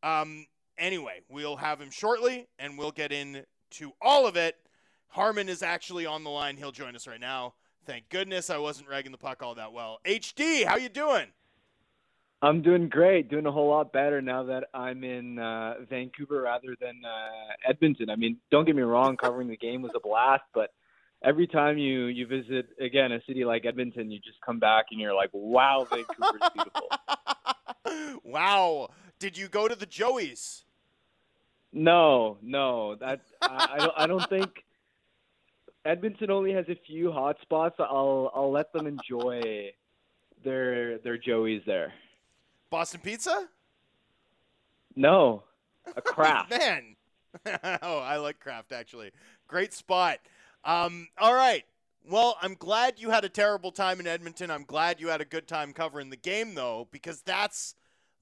Um, 0.02 0.48
anyway, 0.78 1.22
we'll 1.30 1.58
have 1.58 1.82
him 1.82 1.92
shortly 1.92 2.48
and 2.58 2.78
we'll 2.78 2.92
get 2.92 3.12
into 3.12 3.92
all 4.02 4.26
of 4.26 4.38
it. 4.38 4.56
Harman 5.10 5.50
is 5.50 5.64
actually 5.64 6.06
on 6.06 6.24
the 6.24 6.30
line. 6.30 6.58
He'll 6.58 6.72
join 6.72 6.96
us 6.96 7.08
right 7.08 7.20
now. 7.20 7.54
Thank 7.86 8.10
goodness 8.10 8.50
I 8.50 8.58
wasn't 8.58 8.90
ragging 8.90 9.12
the 9.12 9.18
puck 9.18 9.42
all 9.42 9.56
that 9.56 9.72
well. 9.72 10.00
HD, 10.06 10.66
how 10.66 10.78
you 10.78 10.90
doing? 10.90 11.28
I'm 12.42 12.62
doing 12.62 12.88
great, 12.88 13.30
doing 13.30 13.48
a 13.48 13.52
whole 13.52 13.70
lot 13.70 13.92
better 13.92 14.22
now 14.22 14.44
that 14.44 14.66
I'm 14.74 15.04
in 15.04 15.40
uh, 15.40 15.76
Vancouver 15.90 16.42
rather 16.44 16.76
than 16.80 17.02
uh, 17.04 17.70
Edmonton. 17.70 18.10
I 18.12 18.16
mean, 18.16 18.38
don't 18.52 18.66
get 18.66 18.76
me 18.76 18.84
wrong, 18.84 19.18
covering 19.18 19.48
the 19.48 19.58
game 19.58 19.82
was 19.82 19.92
a 19.96 20.00
blast, 20.00 20.44
but 20.54 20.70
every 21.24 21.48
time 21.48 21.80
you 21.80 22.06
you 22.06 22.28
visit 22.28 22.68
again 22.80 23.12
a 23.12 23.20
city 23.28 23.44
like 23.44 23.66
Edmonton, 23.66 24.12
you 24.12 24.20
just 24.20 24.40
come 24.46 24.60
back 24.60 24.86
and 24.92 25.00
you're 25.00 25.16
like, 25.16 25.32
wow, 25.34 25.88
Vancouver's 25.90 26.42
beautiful. 26.54 28.22
wow, 28.24 28.90
did 29.18 29.36
you 29.36 29.48
go 29.48 29.68
to 29.68 29.76
the 29.76 29.88
Joeys? 29.88 30.64
No, 31.74 32.38
no, 32.44 32.96
that 32.96 33.22
I, 33.42 33.68
I 33.74 33.78
don't. 33.78 33.94
I 33.98 34.08
don't 34.08 34.30
think 34.30 34.52
Edmonton 35.86 36.30
only 36.30 36.54
has 36.54 36.66
a 36.70 36.78
few 36.86 37.12
hot 37.12 37.38
spots. 37.42 37.76
I'll 37.80 38.32
I'll 38.36 38.52
let 38.52 38.72
them 38.74 38.86
enjoy 38.86 39.72
their 40.44 41.00
their 41.00 41.18
Joeys 41.18 41.66
there. 41.66 41.94
Boston 42.70 43.02
Pizza? 43.04 43.48
No, 44.96 45.44
a 45.96 46.02
craft. 46.02 46.52
Man. 46.52 46.96
oh, 47.82 48.00
I 48.00 48.18
like 48.18 48.40
craft 48.40 48.72
actually. 48.72 49.12
Great 49.48 49.74
spot. 49.74 50.20
Um, 50.64 51.08
all 51.18 51.34
right. 51.34 51.64
Well, 52.10 52.38
I'm 52.42 52.54
glad 52.54 52.96
you 52.98 53.10
had 53.10 53.26
a 53.26 53.30
terrible 53.30 53.72
time 53.72 54.00
in 54.00 54.08
Edmonton. 54.08 54.50
I'm 54.50 54.64
glad 54.64 55.02
you 55.02 55.10
had 55.10 55.20
a 55.20 55.26
good 55.26 55.48
time 55.48 55.74
covering 55.74 56.10
the 56.10 56.16
game, 56.16 56.56
though, 56.56 56.88
because 56.92 57.22
that's 57.22 57.76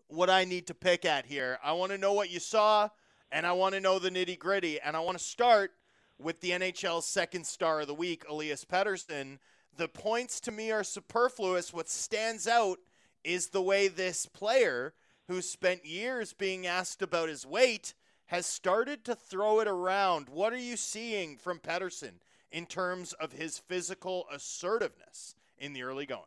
what 0.07 0.29
I 0.29 0.43
need 0.43 0.67
to 0.67 0.73
pick 0.73 1.05
at 1.05 1.27
here. 1.27 1.59
I 1.63 1.73
want 1.73 1.91
to 1.91 1.97
know 1.97 2.13
what 2.13 2.31
you 2.31 2.39
saw, 2.39 2.89
and 3.31 3.45
I 3.45 3.51
want 3.53 3.75
to 3.75 3.81
know 3.81 3.99
the 3.99 4.09
nitty 4.09 4.39
gritty. 4.39 4.79
And 4.79 4.97
I 4.97 5.01
want 5.01 5.19
to 5.19 5.23
start 5.23 5.71
with 6.17 6.41
the 6.41 6.51
NHL's 6.51 7.05
second 7.05 7.45
star 7.45 7.81
of 7.81 7.87
the 7.87 7.93
week, 7.93 8.23
Elias 8.27 8.65
Pettersson. 8.65 9.37
The 9.77 9.87
points 9.87 10.39
to 10.41 10.51
me 10.51 10.71
are 10.71 10.83
superfluous. 10.83 11.73
What 11.73 11.89
stands 11.89 12.47
out 12.47 12.79
is 13.25 13.47
the 13.47 13.61
way 13.61 13.87
this 13.87 14.25
player, 14.25 14.93
who 15.27 15.41
spent 15.41 15.85
years 15.85 16.33
being 16.33 16.67
asked 16.67 17.01
about 17.01 17.29
his 17.29 17.45
weight, 17.45 17.93
has 18.27 18.45
started 18.45 19.03
to 19.05 19.15
throw 19.15 19.59
it 19.59 19.67
around. 19.67 20.29
What 20.29 20.53
are 20.53 20.57
you 20.57 20.77
seeing 20.77 21.37
from 21.37 21.59
Pettersson 21.59 22.19
in 22.51 22.65
terms 22.65 23.13
of 23.13 23.33
his 23.33 23.57
physical 23.57 24.25
assertiveness 24.31 25.35
in 25.57 25.73
the 25.73 25.83
early 25.83 26.05
going? 26.05 26.21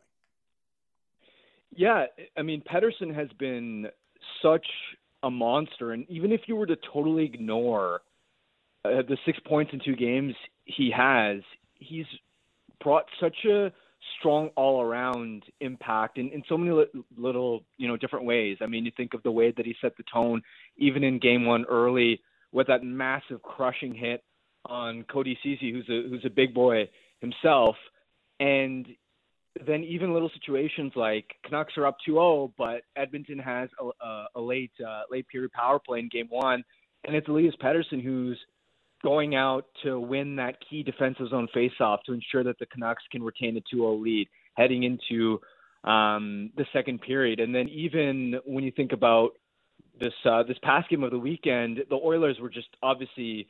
Yeah, 1.75 2.05
I 2.37 2.41
mean, 2.41 2.61
Pettersson 2.61 3.13
has 3.13 3.29
been 3.37 3.87
such 4.41 4.65
a 5.23 5.29
monster, 5.29 5.91
and 5.91 6.09
even 6.09 6.31
if 6.31 6.41
you 6.47 6.55
were 6.55 6.65
to 6.65 6.77
totally 6.91 7.25
ignore 7.25 8.01
uh, 8.85 9.01
the 9.07 9.17
six 9.25 9.37
points 9.45 9.73
in 9.73 9.79
two 9.83 9.95
games 9.95 10.33
he 10.65 10.91
has, 10.95 11.41
he's 11.75 12.05
brought 12.81 13.05
such 13.19 13.45
a 13.45 13.71
strong 14.17 14.49
all-around 14.55 15.43
impact 15.59 16.17
in, 16.17 16.29
in 16.29 16.43
so 16.47 16.57
many 16.57 16.71
li- 16.71 17.03
little 17.17 17.63
you 17.77 17.87
know 17.87 17.97
different 17.97 18.25
ways. 18.25 18.57
I 18.61 18.67
mean, 18.67 18.85
you 18.85 18.91
think 18.95 19.13
of 19.13 19.23
the 19.23 19.31
way 19.31 19.51
that 19.55 19.65
he 19.65 19.75
set 19.81 19.97
the 19.97 20.03
tone, 20.11 20.41
even 20.77 21.03
in 21.03 21.19
game 21.19 21.45
one 21.45 21.65
early 21.65 22.21
with 22.51 22.67
that 22.67 22.83
massive 22.83 23.41
crushing 23.41 23.93
hit 23.93 24.23
on 24.65 25.03
Cody 25.03 25.37
Ceci, 25.43 25.71
who's 25.71 25.89
a 25.89 26.09
who's 26.09 26.25
a 26.25 26.29
big 26.29 26.53
boy 26.53 26.89
himself, 27.19 27.75
and 28.39 28.87
then 29.65 29.83
even 29.83 30.13
little 30.13 30.31
situations 30.33 30.93
like 30.95 31.25
Canucks 31.43 31.73
are 31.77 31.85
up 31.85 31.97
2-0, 32.07 32.53
but 32.57 32.83
Edmonton 32.95 33.39
has 33.39 33.69
a, 33.79 34.05
a, 34.05 34.27
a 34.35 34.41
late 34.41 34.71
uh, 34.85 35.03
late 35.09 35.27
period 35.27 35.51
power 35.51 35.79
play 35.79 35.99
in 35.99 36.09
game 36.09 36.27
one, 36.29 36.63
and 37.05 37.15
it's 37.15 37.27
Elias 37.27 37.55
Pettersson 37.61 38.03
who's 38.03 38.37
going 39.03 39.35
out 39.35 39.65
to 39.83 39.99
win 39.99 40.35
that 40.37 40.57
key 40.69 40.83
defensive 40.83 41.29
zone 41.29 41.47
faceoff 41.55 41.99
to 42.05 42.13
ensure 42.13 42.43
that 42.43 42.59
the 42.59 42.65
Canucks 42.65 43.03
can 43.11 43.23
retain 43.23 43.57
a 43.57 43.75
2-0 43.75 44.01
lead 44.01 44.27
heading 44.55 44.83
into 44.83 45.39
um, 45.83 46.51
the 46.57 46.65
second 46.73 47.01
period. 47.01 47.39
And 47.39 47.53
then 47.53 47.69
even 47.69 48.39
when 48.45 48.63
you 48.63 48.71
think 48.71 48.91
about 48.91 49.31
this 49.99 50.13
uh, 50.25 50.43
this 50.43 50.57
past 50.63 50.89
game 50.89 51.03
of 51.03 51.11
the 51.11 51.19
weekend, 51.19 51.79
the 51.89 51.95
Oilers 51.95 52.37
were 52.39 52.49
just 52.49 52.67
obviously 52.81 53.47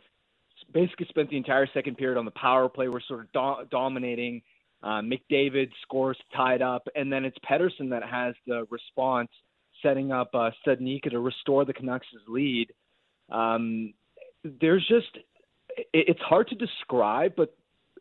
basically 0.74 1.08
spent 1.10 1.30
the 1.30 1.38
entire 1.38 1.68
second 1.74 1.98
period 1.98 2.18
on 2.18 2.26
the 2.26 2.32
power 2.32 2.70
play. 2.70 2.88
We're 2.88 3.02
sort 3.02 3.22
of 3.22 3.32
do- 3.32 3.68
dominating. 3.72 4.42
Uh, 4.82 5.02
McDavid 5.02 5.70
scores 5.82 6.18
tied 6.34 6.62
up, 6.62 6.88
and 6.96 7.12
then 7.12 7.26
it's 7.26 7.38
Pettersson 7.50 7.90
that 7.90 8.04
has 8.04 8.34
the 8.48 8.66
response, 8.70 9.30
setting 9.84 10.12
up 10.12 10.30
uh, 10.34 10.52
Studnicka 10.66 11.12
to 11.12 11.20
restore 11.20 11.66
the 11.66 11.74
Canucks' 11.74 12.08
lead. 12.28 12.72
Um, 13.30 13.94
there's 14.62 14.88
just 14.88 15.18
it's 15.94 16.22
hard 16.22 16.48
to 16.50 16.56
describe, 16.56 17.34
but 17.36 17.56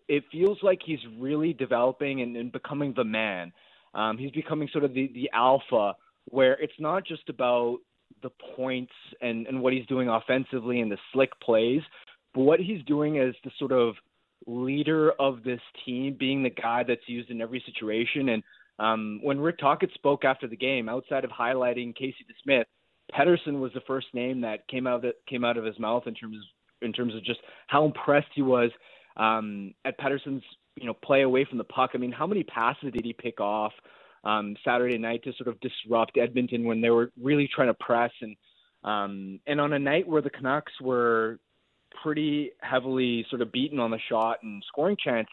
it 0.08 0.24
feels 0.32 0.58
like 0.62 0.80
he's 0.84 0.98
really 1.18 1.52
developing 1.52 2.22
and, 2.22 2.36
and 2.36 2.50
becoming 2.50 2.94
the 2.96 3.04
man. 3.04 3.52
Um, 3.94 4.18
he's 4.18 4.30
becoming 4.30 4.68
sort 4.72 4.84
of 4.84 4.94
the, 4.94 5.10
the 5.14 5.30
alpha, 5.32 5.94
where 6.26 6.54
it's 6.60 6.78
not 6.78 7.06
just 7.06 7.28
about 7.28 7.78
the 8.22 8.30
points 8.56 8.92
and, 9.20 9.46
and 9.46 9.60
what 9.60 9.72
he's 9.72 9.86
doing 9.86 10.08
offensively 10.08 10.80
and 10.80 10.90
the 10.90 10.98
slick 11.12 11.30
plays, 11.40 11.82
but 12.34 12.42
what 12.42 12.60
he's 12.60 12.82
doing 12.84 13.18
as 13.18 13.34
the 13.44 13.50
sort 13.58 13.72
of 13.72 13.94
leader 14.46 15.12
of 15.18 15.42
this 15.42 15.60
team, 15.84 16.16
being 16.18 16.42
the 16.42 16.50
guy 16.50 16.82
that's 16.86 17.06
used 17.06 17.30
in 17.30 17.40
every 17.40 17.62
situation. 17.66 18.30
And 18.30 18.42
um, 18.78 19.20
when 19.22 19.40
Rick 19.40 19.58
Tocchet 19.58 19.90
spoke 19.94 20.24
after 20.24 20.46
the 20.46 20.56
game, 20.56 20.88
outside 20.88 21.24
of 21.24 21.30
highlighting 21.30 21.94
Casey 21.94 22.24
DeSmith, 22.46 22.64
Pettersson 23.12 23.60
was 23.60 23.72
the 23.72 23.80
first 23.86 24.06
name 24.12 24.42
that 24.42 24.68
came 24.68 24.86
out 24.86 25.04
of, 25.04 25.12
came 25.28 25.44
out 25.44 25.56
of 25.56 25.64
his 25.64 25.78
mouth 25.78 26.06
in 26.06 26.14
terms 26.14 26.36
of 26.36 26.42
in 26.82 26.92
terms 26.92 27.14
of 27.14 27.24
just 27.24 27.40
how 27.66 27.84
impressed 27.84 28.28
he 28.34 28.42
was 28.42 28.70
um, 29.16 29.74
at 29.84 29.98
Pettersson's 29.98 30.44
you 30.76 30.86
know 30.86 30.94
play 30.94 31.22
away 31.22 31.44
from 31.44 31.58
the 31.58 31.64
puck. 31.64 31.90
I 31.94 31.98
mean, 31.98 32.12
how 32.12 32.26
many 32.26 32.44
passes 32.44 32.92
did 32.92 33.04
he 33.04 33.12
pick 33.12 33.40
off 33.40 33.72
um, 34.24 34.56
Saturday 34.64 34.98
night 34.98 35.22
to 35.24 35.32
sort 35.34 35.48
of 35.48 35.60
disrupt 35.60 36.18
Edmonton 36.18 36.64
when 36.64 36.80
they 36.80 36.90
were 36.90 37.10
really 37.20 37.48
trying 37.52 37.68
to 37.68 37.74
press 37.74 38.12
and 38.20 38.36
um, 38.84 39.40
and 39.46 39.60
on 39.60 39.72
a 39.72 39.78
night 39.78 40.06
where 40.06 40.22
the 40.22 40.30
Canucks 40.30 40.72
were 40.80 41.38
pretty 42.02 42.50
heavily 42.60 43.26
sort 43.28 43.42
of 43.42 43.50
beaten 43.50 43.80
on 43.80 43.90
the 43.90 43.98
shot 44.08 44.38
and 44.42 44.62
scoring 44.68 44.96
chance 45.02 45.28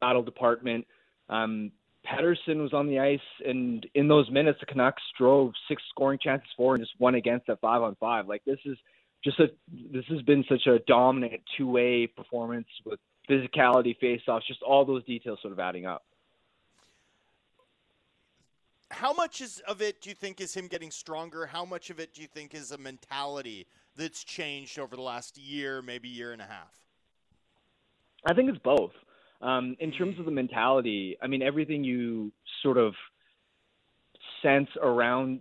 battle 0.00 0.22
department. 0.22 0.86
Um, 1.28 1.72
Pettersson 2.06 2.62
was 2.62 2.72
on 2.72 2.86
the 2.86 2.98
ice, 2.98 3.20
and 3.44 3.84
in 3.94 4.08
those 4.08 4.30
minutes, 4.30 4.60
the 4.60 4.66
Canucks 4.66 5.02
drove 5.18 5.52
six 5.68 5.82
scoring 5.90 6.18
chances 6.22 6.48
for 6.56 6.74
and 6.74 6.82
just 6.82 6.94
one 6.98 7.16
against 7.16 7.48
at 7.50 7.60
five 7.60 7.82
on 7.82 7.96
five. 7.96 8.26
Like 8.26 8.42
this 8.46 8.58
is 8.64 8.78
just 9.24 9.40
a 9.40 9.48
this 9.92 10.04
has 10.08 10.22
been 10.22 10.44
such 10.48 10.66
a 10.66 10.78
dominant 10.80 11.40
two 11.56 11.68
way 11.68 12.06
performance 12.06 12.68
with 12.84 13.00
physicality, 13.28 13.98
face-offs, 13.98 14.46
just 14.46 14.62
all 14.62 14.84
those 14.84 15.04
details 15.04 15.38
sort 15.42 15.52
of 15.52 15.58
adding 15.58 15.84
up. 15.84 16.04
How 18.90 19.12
much 19.12 19.42
is 19.42 19.60
of 19.68 19.82
it 19.82 20.00
do 20.00 20.08
you 20.08 20.14
think 20.14 20.40
is 20.40 20.54
him 20.54 20.66
getting 20.66 20.90
stronger? 20.90 21.44
How 21.44 21.64
much 21.64 21.90
of 21.90 22.00
it 22.00 22.14
do 22.14 22.22
you 22.22 22.26
think 22.26 22.54
is 22.54 22.72
a 22.72 22.78
mentality 22.78 23.66
that's 23.96 24.24
changed 24.24 24.78
over 24.78 24.96
the 24.96 25.02
last 25.02 25.36
year, 25.36 25.82
maybe 25.82 26.08
year 26.08 26.32
and 26.32 26.40
a 26.40 26.46
half? 26.46 26.74
I 28.24 28.32
think 28.32 28.48
it's 28.48 28.58
both. 28.58 28.92
Um, 29.42 29.76
in 29.78 29.92
terms 29.92 30.18
of 30.18 30.24
the 30.24 30.30
mentality, 30.30 31.16
I 31.22 31.26
mean 31.26 31.42
everything 31.42 31.84
you 31.84 32.32
sort 32.62 32.78
of 32.78 32.94
sense 34.42 34.68
around 34.80 35.40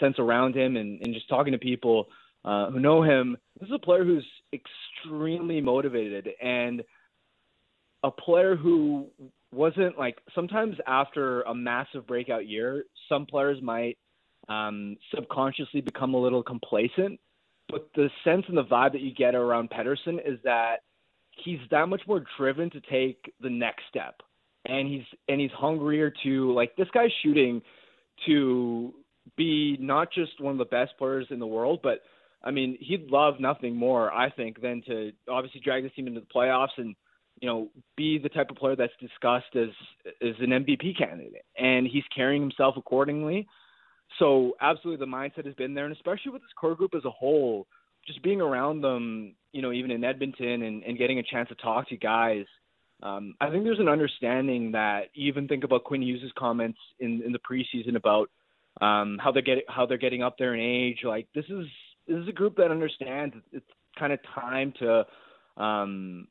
sense 0.00 0.18
around 0.18 0.56
him, 0.56 0.76
and, 0.76 1.00
and 1.00 1.14
just 1.14 1.28
talking 1.28 1.52
to 1.52 1.58
people 1.58 2.08
uh, 2.48 2.70
who 2.70 2.80
know 2.80 3.02
him. 3.02 3.36
This 3.60 3.68
is 3.68 3.74
a 3.74 3.78
player 3.78 4.04
who's 4.04 4.26
extremely 4.54 5.60
motivated 5.60 6.28
and 6.42 6.82
a 8.02 8.10
player 8.10 8.56
who 8.56 9.08
wasn't 9.52 9.98
like 9.98 10.16
sometimes 10.34 10.76
after 10.86 11.42
a 11.42 11.54
massive 11.54 12.06
breakout 12.06 12.46
year, 12.46 12.84
some 13.08 13.26
players 13.26 13.60
might 13.62 13.98
um, 14.48 14.96
subconsciously 15.14 15.82
become 15.82 16.14
a 16.14 16.18
little 16.18 16.42
complacent. 16.42 17.20
But 17.68 17.90
the 17.94 18.08
sense 18.24 18.44
and 18.48 18.56
the 18.56 18.64
vibe 18.64 18.92
that 18.92 19.02
you 19.02 19.12
get 19.14 19.34
around 19.34 19.68
Pettersson 19.68 20.18
is 20.24 20.38
that 20.44 20.76
he's 21.44 21.58
that 21.70 21.86
much 21.90 22.00
more 22.08 22.24
driven 22.38 22.70
to 22.70 22.80
take 22.80 23.30
the 23.42 23.50
next 23.50 23.82
step, 23.90 24.22
and 24.64 24.88
he's 24.88 25.04
and 25.28 25.38
he's 25.38 25.50
hungrier 25.50 26.10
to 26.22 26.54
like 26.54 26.74
this 26.76 26.88
guy's 26.94 27.10
shooting 27.22 27.60
to 28.26 28.94
be 29.36 29.76
not 29.78 30.10
just 30.10 30.40
one 30.40 30.52
of 30.52 30.58
the 30.58 30.64
best 30.64 30.92
players 30.96 31.26
in 31.28 31.38
the 31.40 31.46
world, 31.46 31.80
but 31.82 32.00
I 32.42 32.50
mean, 32.50 32.78
he'd 32.80 33.10
love 33.10 33.34
nothing 33.40 33.74
more, 33.74 34.12
I 34.12 34.30
think, 34.30 34.60
than 34.60 34.82
to 34.86 35.12
obviously 35.28 35.60
drag 35.60 35.82
this 35.82 35.92
team 35.94 36.06
into 36.06 36.20
the 36.20 36.26
playoffs 36.26 36.76
and 36.76 36.94
you 37.40 37.48
know 37.48 37.68
be 37.96 38.18
the 38.18 38.28
type 38.28 38.50
of 38.50 38.56
player 38.56 38.76
that's 38.76 38.92
discussed 39.00 39.54
as 39.54 39.68
as 40.22 40.34
an 40.40 40.50
MVP 40.50 40.96
candidate, 40.98 41.44
and 41.56 41.86
he's 41.86 42.04
carrying 42.14 42.42
himself 42.42 42.76
accordingly. 42.76 43.46
So 44.18 44.54
absolutely, 44.60 45.04
the 45.04 45.10
mindset 45.10 45.46
has 45.46 45.54
been 45.54 45.74
there, 45.74 45.84
and 45.84 45.94
especially 45.94 46.32
with 46.32 46.42
this 46.42 46.50
core 46.58 46.74
group 46.74 46.94
as 46.96 47.04
a 47.04 47.10
whole, 47.10 47.66
just 48.06 48.22
being 48.22 48.40
around 48.40 48.80
them, 48.80 49.34
you 49.52 49.62
know, 49.62 49.72
even 49.72 49.90
in 49.90 50.04
Edmonton 50.04 50.62
and, 50.62 50.82
and 50.82 50.98
getting 50.98 51.18
a 51.18 51.22
chance 51.22 51.48
to 51.48 51.54
talk 51.56 51.88
to 51.88 51.96
guys. 51.96 52.46
Um, 53.00 53.34
I 53.40 53.50
think 53.50 53.62
there's 53.62 53.78
an 53.78 53.88
understanding 53.88 54.72
that 54.72 55.10
you 55.14 55.28
even 55.28 55.46
think 55.46 55.62
about 55.62 55.84
Quinn 55.84 56.02
Hughes' 56.02 56.32
comments 56.36 56.78
in, 56.98 57.22
in 57.24 57.32
the 57.32 57.38
preseason 57.38 57.94
about 57.94 58.28
um, 58.80 59.18
how 59.22 59.30
they're 59.30 59.42
getting 59.42 59.62
how 59.68 59.86
they're 59.86 59.98
getting 59.98 60.22
up 60.22 60.36
there 60.38 60.54
in 60.54 60.60
age. 60.60 61.00
Like 61.04 61.28
this 61.34 61.44
is 61.48 61.66
this 62.08 62.16
is 62.18 62.28
a 62.28 62.32
group 62.32 62.56
that 62.56 62.70
understands 62.70 63.34
it's 63.52 63.66
kind 63.98 64.12
of 64.12 64.18
time 64.34 64.72
to 64.78 65.06
um, 65.62 66.26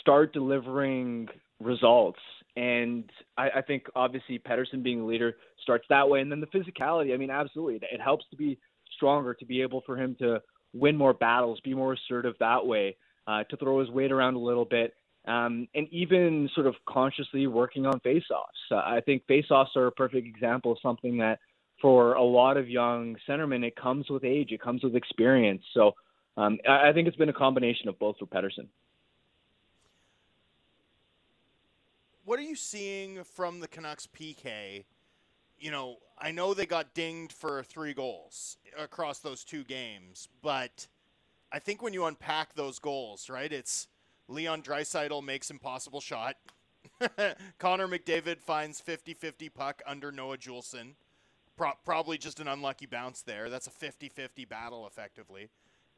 start 0.00 0.32
delivering 0.32 1.28
results. 1.60 2.18
And 2.54 3.10
I, 3.38 3.48
I 3.56 3.62
think 3.62 3.86
obviously 3.96 4.38
Pettersson 4.38 4.82
being 4.82 5.00
a 5.00 5.06
leader 5.06 5.36
starts 5.62 5.86
that 5.88 6.08
way. 6.08 6.20
And 6.20 6.30
then 6.30 6.40
the 6.40 6.46
physicality, 6.48 7.14
I 7.14 7.16
mean, 7.16 7.30
absolutely. 7.30 7.80
It 7.90 8.00
helps 8.00 8.26
to 8.30 8.36
be 8.36 8.58
stronger, 8.94 9.32
to 9.34 9.46
be 9.46 9.62
able 9.62 9.82
for 9.86 9.96
him 9.96 10.14
to 10.18 10.40
win 10.74 10.96
more 10.96 11.14
battles, 11.14 11.60
be 11.60 11.74
more 11.74 11.94
assertive 11.94 12.34
that 12.40 12.66
way, 12.66 12.96
uh, 13.26 13.44
to 13.44 13.56
throw 13.56 13.80
his 13.80 13.90
weight 13.90 14.12
around 14.12 14.34
a 14.34 14.40
little 14.40 14.66
bit. 14.66 14.94
Um, 15.26 15.68
and 15.74 15.86
even 15.90 16.50
sort 16.54 16.66
of 16.66 16.74
consciously 16.86 17.46
working 17.46 17.86
on 17.86 18.00
face-offs. 18.00 18.58
Uh, 18.70 18.76
I 18.76 19.00
think 19.06 19.24
face-offs 19.26 19.70
are 19.76 19.86
a 19.86 19.92
perfect 19.92 20.26
example 20.26 20.72
of 20.72 20.78
something 20.82 21.16
that– 21.18 21.38
for 21.82 22.14
a 22.14 22.22
lot 22.22 22.56
of 22.56 22.70
young 22.70 23.16
centermen, 23.28 23.62
it 23.64 23.76
comes 23.76 24.08
with 24.08 24.24
age, 24.24 24.52
it 24.52 24.62
comes 24.62 24.82
with 24.82 24.96
experience. 24.96 25.62
So 25.74 25.92
um, 26.38 26.58
I, 26.66 26.88
I 26.88 26.92
think 26.94 27.08
it's 27.08 27.16
been 27.16 27.28
a 27.28 27.34
combination 27.34 27.88
of 27.88 27.98
both 27.98 28.16
for 28.18 28.26
Pettersson. 28.26 28.68
what 32.24 32.38
are 32.38 32.42
you 32.42 32.56
seeing 32.56 33.24
from 33.24 33.60
the 33.60 33.68
Canucks 33.68 34.06
PK? 34.06 34.84
You 35.58 35.70
know, 35.70 35.98
I 36.18 36.30
know 36.30 36.54
they 36.54 36.66
got 36.66 36.94
dinged 36.94 37.32
for 37.32 37.62
three 37.62 37.94
goals 37.94 38.56
across 38.78 39.18
those 39.18 39.44
two 39.44 39.64
games, 39.64 40.28
but 40.40 40.86
I 41.52 41.58
think 41.58 41.82
when 41.82 41.92
you 41.92 42.04
unpack 42.04 42.54
those 42.54 42.78
goals, 42.78 43.28
right, 43.28 43.52
it's 43.52 43.88
Leon 44.28 44.62
Draisaitl 44.62 45.22
makes 45.22 45.50
impossible 45.50 46.00
shot. 46.00 46.36
Connor 47.58 47.88
McDavid 47.88 48.38
finds 48.38 48.80
50-50 48.80 49.52
puck 49.52 49.82
under 49.86 50.10
Noah 50.10 50.38
Juulsen. 50.38 50.94
Pro- 51.56 51.72
probably 51.84 52.18
just 52.18 52.40
an 52.40 52.48
unlucky 52.48 52.86
bounce 52.86 53.22
there. 53.22 53.50
That's 53.50 53.66
a 53.66 53.70
50-50 53.70 54.48
battle 54.48 54.86
effectively. 54.86 55.48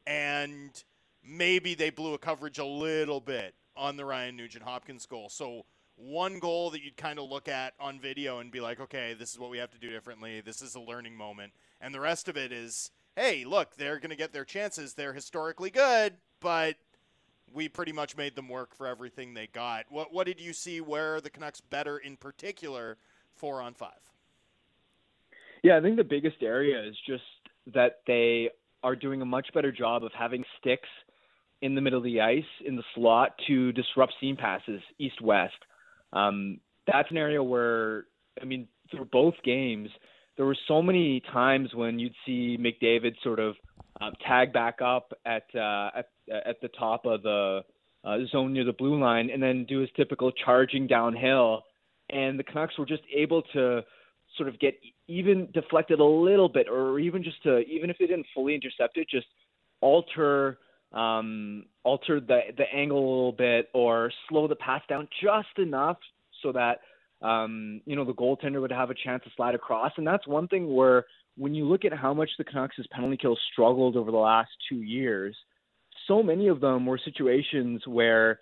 And 0.05 0.83
maybe 1.23 1.73
they 1.75 1.89
blew 1.89 2.13
a 2.13 2.17
coverage 2.17 2.59
a 2.59 2.65
little 2.65 3.19
bit 3.19 3.55
on 3.75 3.97
the 3.97 4.05
Ryan 4.05 4.35
Nugent 4.35 4.63
Hopkins 4.63 5.05
goal. 5.05 5.29
So 5.29 5.65
one 5.95 6.39
goal 6.39 6.69
that 6.71 6.83
you'd 6.83 6.97
kind 6.97 7.19
of 7.19 7.29
look 7.29 7.47
at 7.47 7.73
on 7.79 7.99
video 7.99 8.39
and 8.39 8.51
be 8.51 8.59
like, 8.59 8.79
okay, 8.79 9.15
this 9.17 9.31
is 9.31 9.39
what 9.39 9.49
we 9.49 9.57
have 9.57 9.71
to 9.71 9.79
do 9.79 9.89
differently. 9.89 10.41
This 10.41 10.61
is 10.61 10.75
a 10.75 10.79
learning 10.79 11.15
moment. 11.15 11.53
And 11.81 11.93
the 11.93 11.99
rest 11.99 12.27
of 12.27 12.37
it 12.37 12.51
is, 12.51 12.91
hey, 13.15 13.45
look, 13.45 13.75
they're 13.77 13.99
going 13.99 14.09
to 14.09 14.15
get 14.15 14.33
their 14.33 14.45
chances. 14.45 14.93
They're 14.93 15.13
historically 15.13 15.69
good, 15.69 16.15
but 16.41 16.75
we 17.53 17.69
pretty 17.69 17.91
much 17.91 18.17
made 18.17 18.35
them 18.35 18.49
work 18.49 18.75
for 18.75 18.87
everything 18.87 19.33
they 19.33 19.47
got. 19.47 19.85
What 19.89 20.13
what 20.13 20.27
did 20.27 20.39
you 20.39 20.51
see 20.53 20.81
where 20.81 21.21
the 21.21 21.29
Canucks 21.29 21.61
better 21.61 21.97
in 21.97 22.17
particular 22.17 22.97
four 23.33 23.61
on 23.61 23.73
five? 23.73 23.91
Yeah, 25.65 25.77
I 25.77 25.81
think 25.81 25.97
the 25.97 26.03
biggest 26.03 26.43
area 26.43 26.79
is 26.87 26.95
just 27.07 27.23
that 27.73 28.01
they 28.05 28.51
are 28.83 28.95
doing 28.95 29.23
a 29.23 29.25
much 29.25 29.47
better 29.51 29.71
job 29.71 30.03
of 30.03 30.11
having 30.15 30.43
sticks 30.59 30.87
in 31.63 31.73
the 31.73 31.81
middle 31.81 31.97
of 31.97 32.03
the 32.03 32.21
ice 32.21 32.43
in 32.63 32.75
the 32.75 32.83
slot 32.93 33.31
to 33.47 33.71
disrupt 33.71 34.13
seam 34.21 34.37
passes 34.37 34.79
east 34.99 35.19
west. 35.23 35.55
Um, 36.13 36.59
that's 36.85 37.09
an 37.09 37.17
area 37.17 37.41
where, 37.41 38.05
I 38.39 38.45
mean, 38.45 38.67
through 38.91 39.05
both 39.05 39.33
games, 39.43 39.89
there 40.37 40.45
were 40.45 40.55
so 40.67 40.83
many 40.83 41.23
times 41.33 41.73
when 41.73 41.97
you'd 41.97 42.13
see 42.27 42.59
McDavid 42.59 43.15
sort 43.23 43.39
of 43.39 43.55
um, 43.99 44.13
tag 44.27 44.53
back 44.53 44.83
up 44.83 45.13
at 45.25 45.45
uh, 45.55 45.89
at 45.97 46.09
at 46.45 46.61
the 46.61 46.69
top 46.77 47.07
of 47.07 47.23
the 47.23 47.61
uh, 48.03 48.17
zone 48.31 48.53
near 48.53 48.65
the 48.65 48.73
blue 48.73 49.01
line, 49.01 49.31
and 49.31 49.41
then 49.41 49.65
do 49.67 49.79
his 49.79 49.89
typical 49.95 50.31
charging 50.31 50.85
downhill. 50.85 51.63
And 52.11 52.37
the 52.37 52.43
Canucks 52.43 52.77
were 52.77 52.85
just 52.85 53.01
able 53.11 53.41
to 53.53 53.83
sort 54.37 54.49
of 54.49 54.59
get 54.59 54.75
even 55.07 55.47
deflected 55.53 55.99
a 55.99 56.05
little 56.05 56.49
bit, 56.49 56.67
or 56.69 56.99
even 56.99 57.23
just 57.23 57.41
to 57.43 57.59
even 57.59 57.89
if 57.89 57.97
they 57.97 58.07
didn't 58.07 58.27
fully 58.33 58.55
intercept 58.55 58.97
it, 58.97 59.07
just 59.09 59.27
alter 59.81 60.57
um, 60.93 61.65
alter 61.83 62.19
the 62.19 62.41
the 62.57 62.65
angle 62.73 62.97
a 62.97 63.09
little 63.15 63.31
bit, 63.31 63.69
or 63.73 64.11
slow 64.29 64.47
the 64.47 64.55
pass 64.55 64.81
down 64.87 65.07
just 65.21 65.57
enough 65.57 65.97
so 66.41 66.51
that 66.51 66.79
um, 67.21 67.81
you 67.85 67.95
know 67.95 68.05
the 68.05 68.13
goaltender 68.13 68.61
would 68.61 68.71
have 68.71 68.89
a 68.89 68.95
chance 68.95 69.23
to 69.23 69.29
slide 69.35 69.55
across. 69.55 69.91
And 69.97 70.05
that's 70.05 70.27
one 70.27 70.47
thing 70.47 70.73
where 70.73 71.05
when 71.37 71.53
you 71.53 71.65
look 71.65 71.85
at 71.85 71.93
how 71.93 72.13
much 72.13 72.29
the 72.37 72.43
Canucks' 72.43 72.75
penalty 72.91 73.17
kill 73.17 73.37
struggled 73.51 73.97
over 73.97 74.11
the 74.11 74.17
last 74.17 74.51
two 74.69 74.81
years, 74.81 75.35
so 76.07 76.23
many 76.23 76.47
of 76.47 76.61
them 76.61 76.85
were 76.85 76.99
situations 77.03 77.81
where 77.85 78.39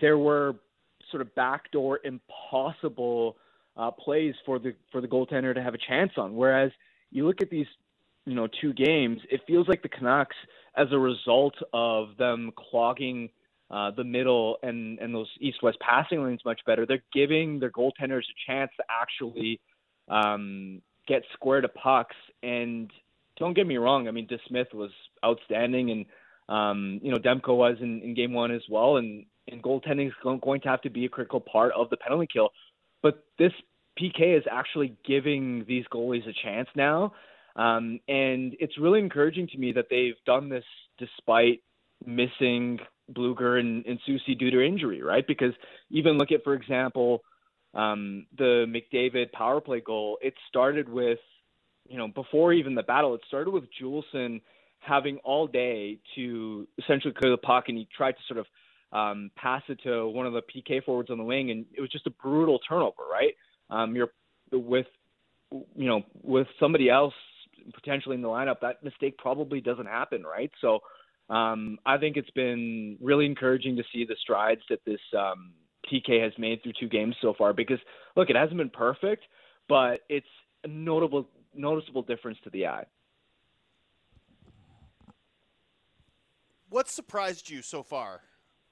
there 0.00 0.18
were 0.18 0.56
sort 1.10 1.20
of 1.20 1.34
backdoor 1.34 2.00
impossible 2.04 3.36
uh, 3.76 3.90
plays 3.90 4.34
for 4.46 4.58
the 4.58 4.74
for 4.92 5.00
the 5.00 5.08
goaltender 5.08 5.54
to 5.54 5.62
have 5.62 5.74
a 5.74 5.78
chance 5.78 6.12
on. 6.16 6.34
Whereas 6.34 6.70
you 7.10 7.26
look 7.26 7.40
at 7.42 7.50
these, 7.50 7.66
you 8.26 8.34
know, 8.34 8.48
two 8.60 8.72
games, 8.72 9.20
it 9.30 9.40
feels 9.46 9.68
like 9.68 9.82
the 9.82 9.88
Canucks, 9.88 10.36
as 10.76 10.88
a 10.92 10.98
result 10.98 11.54
of 11.72 12.16
them 12.16 12.52
clogging 12.56 13.30
uh, 13.70 13.90
the 13.90 14.04
middle 14.04 14.58
and 14.62 14.98
and 14.98 15.14
those 15.14 15.30
east-west 15.40 15.78
passing 15.80 16.22
lanes 16.24 16.40
much 16.44 16.60
better, 16.66 16.86
they're 16.86 17.02
giving 17.12 17.58
their 17.60 17.70
goaltenders 17.70 18.22
a 18.22 18.36
chance 18.46 18.70
to 18.76 18.84
actually 18.88 19.60
um, 20.08 20.80
get 21.08 21.22
square 21.32 21.60
to 21.60 21.68
pucks. 21.68 22.16
And 22.42 22.90
don't 23.38 23.54
get 23.54 23.66
me 23.66 23.78
wrong, 23.78 24.06
I 24.06 24.12
mean, 24.12 24.28
DeSmith 24.28 24.72
was 24.74 24.90
outstanding, 25.24 25.90
and 25.90 26.06
um, 26.48 27.00
you 27.02 27.10
know, 27.10 27.18
Demko 27.18 27.56
was 27.56 27.76
in, 27.80 28.02
in 28.02 28.14
game 28.14 28.32
one 28.32 28.52
as 28.52 28.62
well, 28.70 28.98
and 28.98 29.26
and 29.48 29.62
goaltending 29.62 30.06
is 30.06 30.12
going 30.22 30.60
to 30.60 30.68
have 30.68 30.82
to 30.82 30.90
be 30.90 31.04
a 31.04 31.08
critical 31.08 31.40
part 31.40 31.72
of 31.72 31.90
the 31.90 31.96
penalty 31.96 32.28
kill. 32.32 32.50
But 33.04 33.22
this 33.38 33.52
PK 34.00 34.36
is 34.36 34.44
actually 34.50 34.96
giving 35.06 35.66
these 35.68 35.84
goalies 35.92 36.26
a 36.26 36.32
chance 36.42 36.68
now. 36.74 37.12
Um, 37.54 38.00
and 38.08 38.56
it's 38.58 38.78
really 38.78 38.98
encouraging 38.98 39.46
to 39.48 39.58
me 39.58 39.72
that 39.72 39.86
they've 39.90 40.16
done 40.26 40.48
this 40.48 40.64
despite 40.98 41.62
missing 42.04 42.80
Blueger 43.12 43.60
and, 43.60 43.84
and 43.86 44.00
Soucy 44.08 44.36
due 44.36 44.50
to 44.50 44.66
injury, 44.66 45.02
right? 45.02 45.24
Because 45.24 45.52
even 45.90 46.16
look 46.16 46.32
at, 46.32 46.42
for 46.42 46.54
example, 46.54 47.22
um, 47.74 48.26
the 48.38 48.64
McDavid 48.66 49.30
power 49.32 49.60
play 49.60 49.80
goal. 49.80 50.18
It 50.22 50.34
started 50.48 50.88
with, 50.88 51.18
you 51.86 51.98
know, 51.98 52.08
before 52.08 52.54
even 52.54 52.74
the 52.74 52.82
battle, 52.82 53.14
it 53.14 53.20
started 53.28 53.50
with 53.50 53.64
Juulsen 53.80 54.40
having 54.78 55.18
all 55.18 55.46
day 55.46 55.98
to 56.14 56.66
essentially 56.78 57.12
clear 57.12 57.32
the 57.32 57.38
puck, 57.38 57.64
and 57.68 57.76
he 57.76 57.86
tried 57.94 58.12
to 58.12 58.22
sort 58.26 58.38
of 58.38 58.46
um, 58.94 59.30
pass 59.36 59.62
it 59.68 59.80
to 59.82 60.08
one 60.08 60.24
of 60.26 60.32
the 60.32 60.42
PK 60.42 60.82
forwards 60.84 61.10
on 61.10 61.18
the 61.18 61.24
wing, 61.24 61.50
and 61.50 61.66
it 61.76 61.80
was 61.80 61.90
just 61.90 62.06
a 62.06 62.10
brutal 62.10 62.60
turnover, 62.60 63.02
right? 63.10 63.34
Um, 63.68 63.96
you're 63.96 64.10
with, 64.52 64.86
you 65.50 65.88
know, 65.88 66.02
with 66.22 66.46
somebody 66.60 66.88
else 66.88 67.14
potentially 67.74 68.14
in 68.14 68.22
the 68.22 68.28
lineup, 68.28 68.60
that 68.60 68.82
mistake 68.84 69.18
probably 69.18 69.60
doesn't 69.60 69.86
happen, 69.86 70.22
right? 70.22 70.50
So 70.60 70.80
um, 71.28 71.78
I 71.84 71.98
think 71.98 72.16
it's 72.16 72.30
been 72.30 72.96
really 73.00 73.26
encouraging 73.26 73.76
to 73.76 73.82
see 73.92 74.04
the 74.04 74.16
strides 74.20 74.60
that 74.70 74.80
this 74.84 75.00
um, 75.18 75.52
PK 75.90 76.22
has 76.22 76.32
made 76.38 76.62
through 76.62 76.74
two 76.78 76.88
games 76.88 77.16
so 77.20 77.34
far. 77.36 77.52
Because 77.52 77.78
look, 78.16 78.30
it 78.30 78.36
hasn't 78.36 78.58
been 78.58 78.70
perfect, 78.70 79.24
but 79.68 80.00
it's 80.08 80.26
a 80.62 80.68
notable 80.68 81.28
noticeable 81.54 82.02
difference 82.02 82.38
to 82.44 82.50
the 82.50 82.66
eye. 82.66 82.84
What 86.68 86.88
surprised 86.88 87.48
you 87.48 87.62
so 87.62 87.82
far 87.82 88.22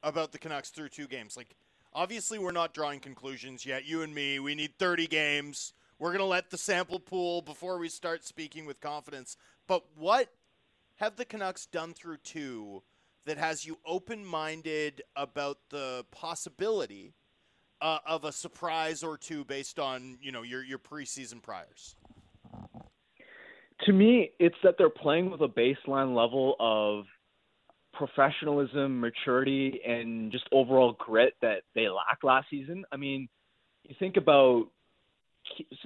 about 0.03 0.33
the 0.33 0.39
Canucks 0.39 0.71
through 0.71 0.89
two 0.91 1.07
games? 1.07 1.37
Like, 1.37 1.55
obviously, 1.93 2.39
we're 2.39 2.53
not 2.53 2.75
drawing 2.75 3.01
conclusions 3.01 3.67
yet. 3.67 3.85
You 3.85 4.03
and 4.03 4.15
me, 4.15 4.39
we 4.39 4.55
need 4.55 4.79
30 4.79 5.07
games. 5.07 5.73
We're 5.99 6.11
going 6.11 6.19
to 6.19 6.25
let 6.25 6.51
the 6.51 6.59
sample 6.59 6.99
pool 6.99 7.43
before 7.43 7.79
we 7.79 7.89
start 7.89 8.25
speaking 8.25 8.67
with 8.67 8.81
confidence. 8.81 9.37
But 9.67 9.85
what 9.97 10.29
have 10.97 11.17
the 11.17 11.25
Canucks 11.25 11.67
done 11.67 11.95
through 11.95 12.19
two 12.19 12.83
that 13.25 13.39
has 13.39 13.65
you 13.65 13.79
open 13.87 14.25
minded 14.25 15.03
about 15.17 15.59
the 15.71 16.05
possibility 16.11 17.15
uh, 17.81 17.99
of 18.07 18.25
a 18.25 18.33
surprise 18.33 19.03
or 19.03 19.17
two 19.17 19.45
based 19.45 19.79
on 19.79 20.19
you 20.21 20.33
know 20.33 20.43
your 20.43 20.63
your 20.65 20.79
preseason 20.79 21.43
priors? 21.43 21.97
To 23.87 23.93
me, 23.93 24.31
it's 24.39 24.57
that 24.63 24.77
they're 24.79 24.89
playing 24.89 25.31
with 25.31 25.41
a 25.41 25.49
baseline 25.49 26.15
level 26.15 26.55
of 26.61 27.05
professionalism, 27.93 29.01
maturity, 29.01 29.81
and 29.87 30.33
just 30.33 30.45
overall 30.53 30.97
grit 30.99 31.35
that 31.43 31.63
they 31.75 31.89
lacked 31.89 32.25
last 32.25 32.47
season. 32.51 32.85
I 32.93 32.97
mean, 32.97 33.29
you 33.85 33.95
think 33.99 34.17
about 34.17 34.67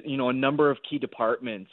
you 0.05 0.17
know 0.17 0.29
a 0.29 0.35
number 0.35 0.71
of 0.71 0.79
key 0.89 0.99
departments 0.99 1.71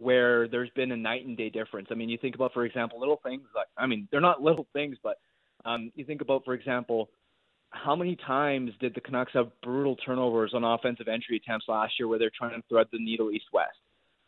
where 0.00 0.48
there's 0.48 0.70
been 0.70 0.92
a 0.92 0.96
night 0.96 1.26
and 1.26 1.36
day 1.36 1.50
difference. 1.50 1.88
I 1.90 1.94
mean, 1.94 2.08
you 2.08 2.18
think 2.18 2.34
about, 2.34 2.52
for 2.52 2.64
example, 2.64 3.00
little 3.00 3.20
things 3.22 3.42
like, 3.54 3.66
I 3.76 3.86
mean, 3.86 4.08
they're 4.10 4.20
not 4.20 4.42
little 4.42 4.66
things, 4.72 4.96
but 5.02 5.16
um, 5.64 5.90
you 5.94 6.04
think 6.04 6.20
about, 6.20 6.44
for 6.44 6.54
example, 6.54 7.10
how 7.70 7.94
many 7.96 8.16
times 8.16 8.72
did 8.80 8.94
the 8.94 9.00
Canucks 9.00 9.32
have 9.34 9.50
brutal 9.62 9.96
turnovers 9.96 10.52
on 10.54 10.64
offensive 10.64 11.08
entry 11.08 11.36
attempts 11.44 11.66
last 11.68 11.94
year 11.98 12.08
where 12.08 12.18
they're 12.18 12.30
trying 12.36 12.60
to 12.60 12.66
thread 12.68 12.86
the 12.92 12.98
needle 12.98 13.30
east 13.30 13.46
west? 13.52 13.76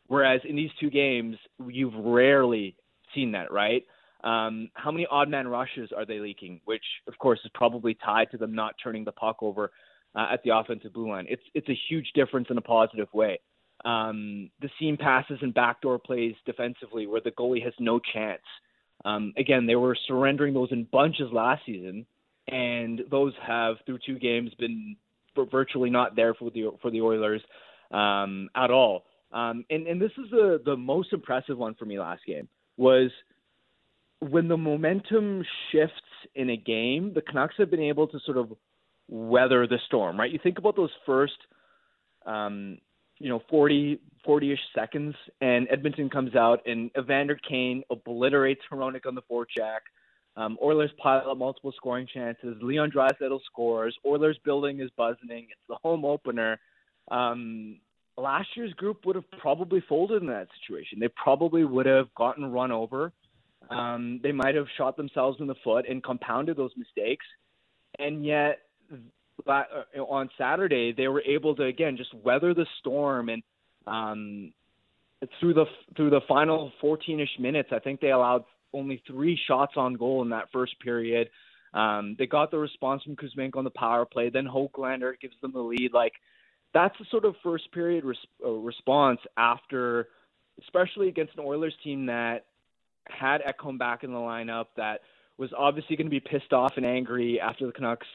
Whereas 0.08 0.40
in 0.48 0.56
these 0.56 0.70
two 0.80 0.90
games, 0.90 1.36
you've 1.68 1.94
rarely 1.94 2.76
seen 3.14 3.32
that, 3.32 3.52
right? 3.52 3.84
Um, 4.22 4.70
how 4.74 4.90
many 4.90 5.06
odd 5.10 5.28
man 5.28 5.48
rushes 5.48 5.90
are 5.96 6.04
they 6.04 6.18
leaking? 6.18 6.60
Which, 6.64 6.84
of 7.08 7.16
course, 7.18 7.40
is 7.44 7.50
probably 7.54 7.96
tied 8.04 8.30
to 8.32 8.36
them 8.36 8.54
not 8.54 8.74
turning 8.82 9.04
the 9.04 9.12
puck 9.12 9.38
over 9.40 9.70
uh, 10.14 10.26
at 10.32 10.42
the 10.42 10.56
offensive 10.56 10.92
blue 10.92 11.08
line. 11.08 11.26
It's 11.28 11.42
it's 11.54 11.68
a 11.68 11.78
huge 11.88 12.12
difference 12.14 12.48
in 12.50 12.58
a 12.58 12.62
positive 12.62 13.08
way 13.12 13.40
um, 13.84 14.50
the 14.60 14.68
seam 14.78 14.96
passes 14.96 15.38
and 15.40 15.54
backdoor 15.54 15.98
plays 15.98 16.34
defensively 16.44 17.06
where 17.06 17.20
the 17.20 17.30
goalie 17.30 17.64
has 17.64 17.72
no 17.78 17.98
chance. 17.98 18.42
Um, 19.04 19.32
again, 19.38 19.66
they 19.66 19.76
were 19.76 19.96
surrendering 20.06 20.52
those 20.52 20.70
in 20.70 20.84
bunches 20.84 21.32
last 21.32 21.62
season, 21.64 22.04
and 22.48 23.00
those 23.10 23.32
have 23.46 23.76
through 23.86 24.00
two 24.04 24.18
games 24.18 24.52
been 24.58 24.96
virtually 25.50 25.88
not 25.88 26.16
there 26.16 26.34
for 26.34 26.50
the 26.50 26.72
for 26.82 26.90
the 26.90 27.00
Oilers 27.00 27.40
um, 27.90 28.50
at 28.54 28.70
all. 28.70 29.04
Um, 29.32 29.64
and 29.70 29.86
and 29.86 30.02
this 30.02 30.12
is 30.18 30.30
the 30.30 30.60
the 30.62 30.76
most 30.76 31.12
impressive 31.12 31.56
one 31.56 31.74
for 31.74 31.86
me 31.86 31.98
last 31.98 32.22
game 32.26 32.48
was 32.76 33.10
when 34.20 34.48
the 34.48 34.56
momentum 34.56 35.44
shifts 35.72 35.94
in 36.34 36.50
a 36.50 36.56
game, 36.56 37.12
the 37.14 37.22
Canucks 37.22 37.54
have 37.58 37.70
been 37.70 37.80
able 37.80 38.06
to 38.08 38.18
sort 38.24 38.36
of 38.36 38.52
weather 39.08 39.66
the 39.66 39.78
storm, 39.86 40.18
right? 40.18 40.30
You 40.30 40.38
think 40.42 40.58
about 40.58 40.76
those 40.76 40.90
first 41.04 41.36
um, 42.26 42.78
you 43.18 43.28
know 43.28 43.42
40 43.50 44.00
40ish 44.26 44.58
seconds, 44.74 45.14
and 45.40 45.66
Edmonton 45.70 46.10
comes 46.10 46.34
out 46.34 46.60
and 46.66 46.90
Evander 46.98 47.38
Kane 47.48 47.82
obliterates 47.90 48.60
Hronek 48.70 49.06
on 49.06 49.14
the 49.14 49.22
forecheck. 49.22 49.80
Um, 50.36 50.58
Oilers 50.62 50.90
pile 51.02 51.28
up 51.28 51.38
multiple 51.38 51.72
scoring 51.76 52.06
chances. 52.12 52.56
Leon 52.62 52.92
Draisaitl 52.94 53.40
scores. 53.46 53.96
Oilers 54.06 54.38
building 54.44 54.80
is 54.80 54.90
buzzing. 54.96 55.48
It's 55.50 55.60
the 55.68 55.76
home 55.82 56.04
opener. 56.04 56.60
Um, 57.10 57.80
last 58.16 58.48
year's 58.56 58.72
group 58.74 59.04
would 59.04 59.16
have 59.16 59.30
probably 59.40 59.82
folded 59.88 60.22
in 60.22 60.28
that 60.28 60.48
situation. 60.60 61.00
They 61.00 61.08
probably 61.08 61.64
would 61.64 61.86
have 61.86 62.14
gotten 62.14 62.52
run 62.52 62.70
over. 62.70 63.12
Um, 63.70 64.20
they 64.22 64.32
might 64.32 64.54
have 64.56 64.66
shot 64.76 64.96
themselves 64.96 65.38
in 65.40 65.46
the 65.46 65.54
foot 65.62 65.88
and 65.88 66.02
compounded 66.02 66.56
those 66.56 66.72
mistakes. 66.76 67.24
And 67.98 68.24
yet, 68.24 68.58
uh, 69.46 69.62
on 70.08 70.28
Saturday, 70.36 70.92
they 70.92 71.08
were 71.08 71.22
able 71.22 71.54
to 71.56 71.64
again 71.64 71.96
just 71.96 72.12
weather 72.14 72.52
the 72.54 72.66
storm 72.80 73.28
and 73.28 73.42
um, 73.86 74.52
through 75.38 75.54
the 75.54 75.66
through 75.96 76.10
the 76.10 76.20
final 76.28 76.72
14ish 76.82 77.38
minutes, 77.38 77.70
I 77.72 77.78
think 77.78 78.00
they 78.00 78.10
allowed 78.10 78.44
only 78.72 79.02
three 79.06 79.38
shots 79.46 79.72
on 79.76 79.94
goal 79.94 80.22
in 80.22 80.30
that 80.30 80.48
first 80.52 80.78
period. 80.80 81.28
Um, 81.74 82.16
they 82.18 82.26
got 82.26 82.50
the 82.50 82.58
response 82.58 83.02
from 83.02 83.16
Kuzmenko 83.16 83.56
on 83.56 83.64
the 83.64 83.70
power 83.70 84.04
play. 84.04 84.30
Then 84.30 84.46
Hoglander 84.46 85.12
gives 85.20 85.34
them 85.40 85.52
the 85.52 85.60
lead. 85.60 85.92
Like 85.92 86.12
that's 86.72 86.96
the 86.98 87.04
sort 87.10 87.24
of 87.24 87.34
first 87.42 87.70
period 87.72 88.04
res- 88.04 88.16
uh, 88.44 88.50
response 88.50 89.20
after, 89.36 90.08
especially 90.62 91.08
against 91.08 91.34
an 91.34 91.44
Oilers 91.44 91.74
team 91.84 92.06
that 92.06 92.46
had 93.10 93.42
Ekholm 93.42 93.78
back 93.78 94.04
in 94.04 94.12
the 94.12 94.18
lineup, 94.18 94.66
that 94.76 95.00
was 95.38 95.50
obviously 95.56 95.96
going 95.96 96.06
to 96.06 96.10
be 96.10 96.20
pissed 96.20 96.52
off 96.52 96.74
and 96.76 96.84
angry 96.84 97.40
after 97.40 97.66
the 97.66 97.72
Canucks 97.72 98.06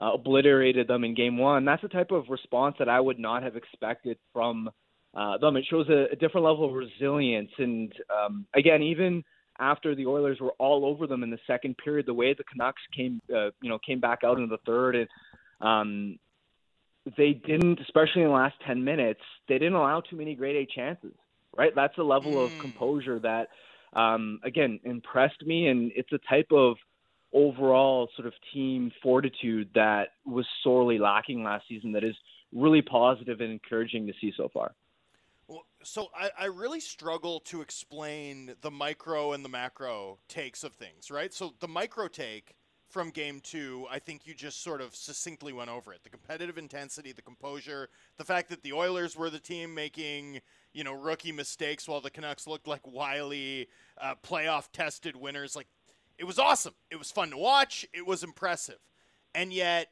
uh, 0.00 0.12
obliterated 0.12 0.88
them 0.88 1.04
in 1.04 1.14
Game 1.14 1.38
One. 1.38 1.64
That's 1.64 1.82
the 1.82 1.88
type 1.88 2.10
of 2.10 2.28
response 2.28 2.76
that 2.78 2.88
I 2.88 3.00
would 3.00 3.18
not 3.18 3.42
have 3.42 3.56
expected 3.56 4.18
from 4.32 4.70
uh, 5.14 5.38
them. 5.38 5.56
It 5.56 5.64
shows 5.70 5.88
a, 5.88 6.06
a 6.12 6.16
different 6.16 6.44
level 6.44 6.66
of 6.68 6.74
resilience, 6.74 7.50
and 7.58 7.92
um, 8.14 8.46
again, 8.54 8.82
even 8.82 9.24
after 9.58 9.94
the 9.94 10.06
Oilers 10.06 10.38
were 10.40 10.52
all 10.58 10.84
over 10.84 11.06
them 11.06 11.22
in 11.22 11.30
the 11.30 11.38
second 11.46 11.76
period, 11.78 12.06
the 12.06 12.14
way 12.14 12.34
the 12.34 12.44
Canucks 12.44 12.82
came, 12.94 13.20
uh, 13.34 13.50
you 13.62 13.70
know, 13.70 13.78
came 13.78 14.00
back 14.00 14.20
out 14.24 14.38
in 14.38 14.48
the 14.48 14.58
third, 14.66 14.96
and 14.96 15.08
um, 15.60 16.18
they 17.16 17.32
didn't, 17.32 17.80
especially 17.80 18.22
in 18.22 18.28
the 18.28 18.34
last 18.34 18.56
ten 18.66 18.84
minutes, 18.84 19.20
they 19.48 19.58
didn't 19.58 19.74
allow 19.74 20.00
too 20.00 20.16
many 20.16 20.34
grade 20.34 20.56
A 20.56 20.66
chances. 20.66 21.12
Right, 21.56 21.74
that's 21.74 21.96
a 21.96 22.02
level 22.02 22.32
mm. 22.32 22.44
of 22.44 22.58
composure 22.60 23.18
that, 23.20 23.48
um, 23.96 24.38
again, 24.44 24.78
impressed 24.84 25.44
me, 25.44 25.68
and 25.68 25.90
it's 25.96 26.12
a 26.12 26.18
type 26.28 26.52
of 26.52 26.76
overall 27.32 28.08
sort 28.14 28.28
of 28.28 28.34
team 28.52 28.92
fortitude 29.02 29.70
that 29.74 30.08
was 30.24 30.46
sorely 30.62 30.98
lacking 30.98 31.42
last 31.42 31.64
season. 31.68 31.92
That 31.92 32.04
is 32.04 32.14
really 32.52 32.82
positive 32.82 33.40
and 33.40 33.50
encouraging 33.50 34.06
to 34.06 34.12
see 34.20 34.32
so 34.36 34.48
far. 34.52 34.74
So 35.82 36.08
I, 36.14 36.30
I 36.38 36.44
really 36.46 36.80
struggle 36.80 37.40
to 37.40 37.62
explain 37.62 38.54
the 38.60 38.70
micro 38.70 39.32
and 39.32 39.44
the 39.44 39.48
macro 39.48 40.18
takes 40.28 40.62
of 40.64 40.74
things, 40.74 41.10
right? 41.10 41.32
So 41.32 41.54
the 41.60 41.68
micro 41.68 42.08
take 42.08 42.54
from 42.88 43.10
game 43.10 43.40
two, 43.40 43.86
I 43.90 43.98
think 43.98 44.26
you 44.26 44.34
just 44.34 44.62
sort 44.62 44.80
of 44.80 44.94
succinctly 44.94 45.52
went 45.52 45.70
over 45.70 45.92
it. 45.92 46.04
The 46.04 46.10
competitive 46.10 46.56
intensity, 46.58 47.12
the 47.12 47.22
composure, 47.22 47.88
the 48.16 48.24
fact 48.24 48.48
that 48.50 48.62
the 48.62 48.72
Oilers 48.72 49.16
were 49.16 49.30
the 49.30 49.38
team 49.38 49.74
making, 49.74 50.40
you 50.72 50.84
know, 50.84 50.92
rookie 50.94 51.32
mistakes 51.32 51.88
while 51.88 52.00
the 52.00 52.10
Canucks 52.10 52.46
looked 52.46 52.68
like 52.68 52.86
wily, 52.86 53.68
uh, 54.00 54.14
playoff 54.22 54.70
tested 54.72 55.16
winners. 55.16 55.56
Like, 55.56 55.66
it 56.18 56.24
was 56.24 56.38
awesome. 56.38 56.74
It 56.90 56.96
was 56.96 57.10
fun 57.10 57.30
to 57.30 57.36
watch. 57.36 57.86
It 57.92 58.06
was 58.06 58.22
impressive. 58.22 58.78
And 59.34 59.52
yet, 59.52 59.88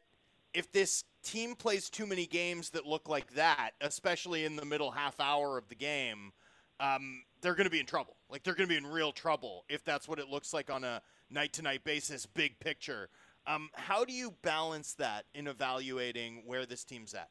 if 0.55 0.71
this 0.71 1.05
team 1.23 1.57
plays 1.57 1.91
too 1.91 2.07
many 2.07 2.27
games 2.27 2.71
that 2.71 2.87
look 2.87 3.09
like 3.09 3.35
that, 3.35 3.71
especially 3.81 4.45
in 4.45 4.57
the 4.57 4.65
middle 4.65 4.93
half 4.93 5.19
hour 5.21 5.59
of 5.59 5.69
the 5.69 5.75
game, 5.75 6.33
um, 6.81 7.23
they're 7.41 7.55
going 7.55 7.67
to 7.67 7.71
be 7.71 7.81
in 7.81 7.87
trouble. 7.87 8.17
Like 8.31 8.43
they're 8.43 8.55
going 8.55 8.69
to 8.69 8.73
be 8.73 8.79
in 8.79 8.87
real 8.87 9.13
trouble 9.13 9.65
if 9.69 9.85
that's 9.85 10.09
what 10.09 10.19
it 10.19 10.29
looks 10.29 10.53
like 10.53 10.71
on 10.71 10.85
a 10.85 11.03
night 11.31 11.53
to 11.55 11.63
night 11.63 11.85
basis, 11.85 12.27
big 12.27 12.59
picture. 12.61 13.09
Um, 13.47 13.69
how 13.75 14.05
do 14.05 14.13
you 14.13 14.35
balance 14.43 14.95
that 14.95 15.25
in 15.35 15.47
evaluating 15.47 16.43
where 16.47 16.65
this 16.67 16.85
team's 16.85 17.15
at? 17.15 17.29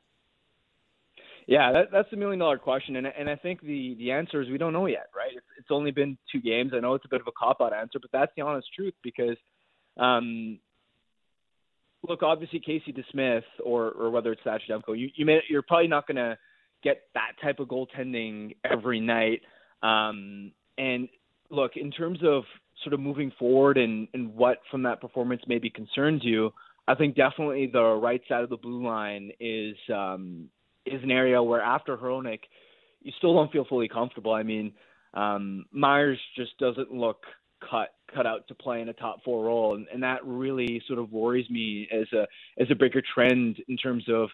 Yeah, 1.48 1.72
that, 1.74 1.92
that's 1.92 2.10
the 2.10 2.18
million 2.18 2.40
dollar 2.40 2.58
question, 2.58 2.96
and 2.96 3.08
and 3.08 3.30
I 3.30 3.36
think 3.36 3.62
the 3.62 3.96
the 3.98 4.12
answer 4.12 4.42
is 4.42 4.50
we 4.50 4.58
don't 4.58 4.74
know 4.74 4.86
yet, 4.86 5.08
right? 5.16 5.32
It's, 5.36 5.46
it's 5.58 5.68
only 5.72 5.92
been 5.92 6.18
two 6.32 6.40
games. 6.40 6.72
I 6.74 6.80
know 6.80 6.94
it's 6.94 7.06
a 7.06 7.10
bit 7.10 7.22
of 7.22 7.28
a 7.28 7.32
cop 7.38 7.58
out 7.62 7.74
answer, 7.74 8.00
but 8.00 8.12
that's 8.14 8.32
the 8.36 8.44
honest 8.44 8.68
truth 8.74 8.94
because 9.04 9.38
um, 9.98 10.60
look, 12.08 12.24
obviously 12.24 12.60
Casey 12.60 12.94
DeSmith 12.94 13.44
or 13.64 13.92
or 13.92 14.10
whether 14.10 14.32
it's 14.32 14.42
Thatcher 14.44 14.66
Demko, 14.70 14.98
you 14.98 15.10
you 15.16 15.26
may, 15.26 15.40
you're 15.50 15.62
probably 15.62 15.88
not 15.88 16.08
going 16.08 16.18
to 16.18 16.38
get 16.84 17.04
that 17.14 17.34
type 17.42 17.60
of 17.60 17.68
goaltending 17.68 18.56
every 18.64 19.00
night. 19.00 19.42
Um, 19.82 20.52
and 20.78 21.08
look, 21.50 21.72
in 21.76 21.92
terms 21.92 22.20
of 22.24 22.44
sort 22.84 22.94
of 22.94 23.00
moving 23.00 23.32
forward 23.38 23.78
and 23.78 24.08
and 24.14 24.34
what 24.36 24.60
from 24.70 24.84
that 24.84 25.02
performance 25.02 25.42
maybe 25.48 25.70
concerns 25.70 26.22
you, 26.24 26.52
I 26.88 26.96
think 26.96 27.16
definitely 27.16 27.70
the 27.72 27.84
right 27.84 28.22
side 28.28 28.44
of 28.44 28.50
the 28.50 28.58
blue 28.58 28.86
line 28.86 29.32
is 29.40 29.76
um, 29.94 30.50
is 30.86 31.02
an 31.04 31.12
area 31.12 31.42
where 31.42 31.62
after 31.62 31.98
Hronek, 31.98 32.40
you 33.02 33.12
still 33.18 33.34
don't 33.34 33.52
feel 33.52 33.66
fully 33.66 33.88
comfortable. 33.88 34.34
I 34.34 34.44
mean, 34.44 34.74
um, 35.14 35.66
Myers 35.72 36.20
just 36.36 36.58
doesn't 36.58 36.92
look 36.92 37.24
cut 37.70 37.94
cut 38.14 38.26
out 38.26 38.48
to 38.48 38.56
play 38.56 38.82
in 38.82 38.90
a 38.90 38.94
top 38.94 39.24
four 39.24 39.46
role, 39.46 39.76
and, 39.76 39.88
and 39.94 40.04
that 40.04 40.26
really 40.26 40.82
sort 40.88 41.00
of 41.00 41.12
worries 41.12 41.50
me 41.50 41.88
as 41.92 42.08
a 42.14 42.28
as 42.62 42.68
a 42.70 42.76
bigger 42.76 43.02
trend 43.14 43.58
in 43.68 43.78
terms 43.78 44.04
of 44.10 44.30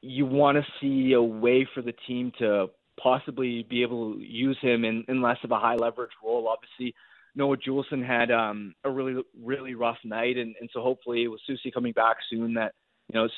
you 0.00 0.26
want 0.26 0.56
to 0.56 0.64
see 0.80 1.12
a 1.12 1.22
way 1.22 1.66
for 1.74 1.82
the 1.82 1.94
team 2.06 2.32
to 2.38 2.66
possibly 3.02 3.66
be 3.68 3.82
able 3.82 4.14
to 4.14 4.20
use 4.20 4.58
him 4.60 4.84
in, 4.84 5.04
in 5.08 5.22
less 5.22 5.38
of 5.42 5.50
a 5.50 5.58
high 5.58 5.74
leverage 5.74 6.10
role. 6.22 6.46
Obviously, 6.46 6.94
Noah 7.34 7.56
Juulsen 7.56 8.06
had 8.06 8.30
um, 8.30 8.74
a 8.84 8.90
really 8.90 9.22
really 9.42 9.74
rough 9.74 9.98
night, 10.04 10.36
and, 10.36 10.54
and 10.60 10.70
so 10.72 10.80
hopefully 10.80 11.26
with 11.28 11.40
Soucy 11.48 11.72
coming 11.72 11.92
back 11.92 12.16
soon, 12.30 12.54
that 12.54 12.74
you 13.12 13.20
know 13.20 13.28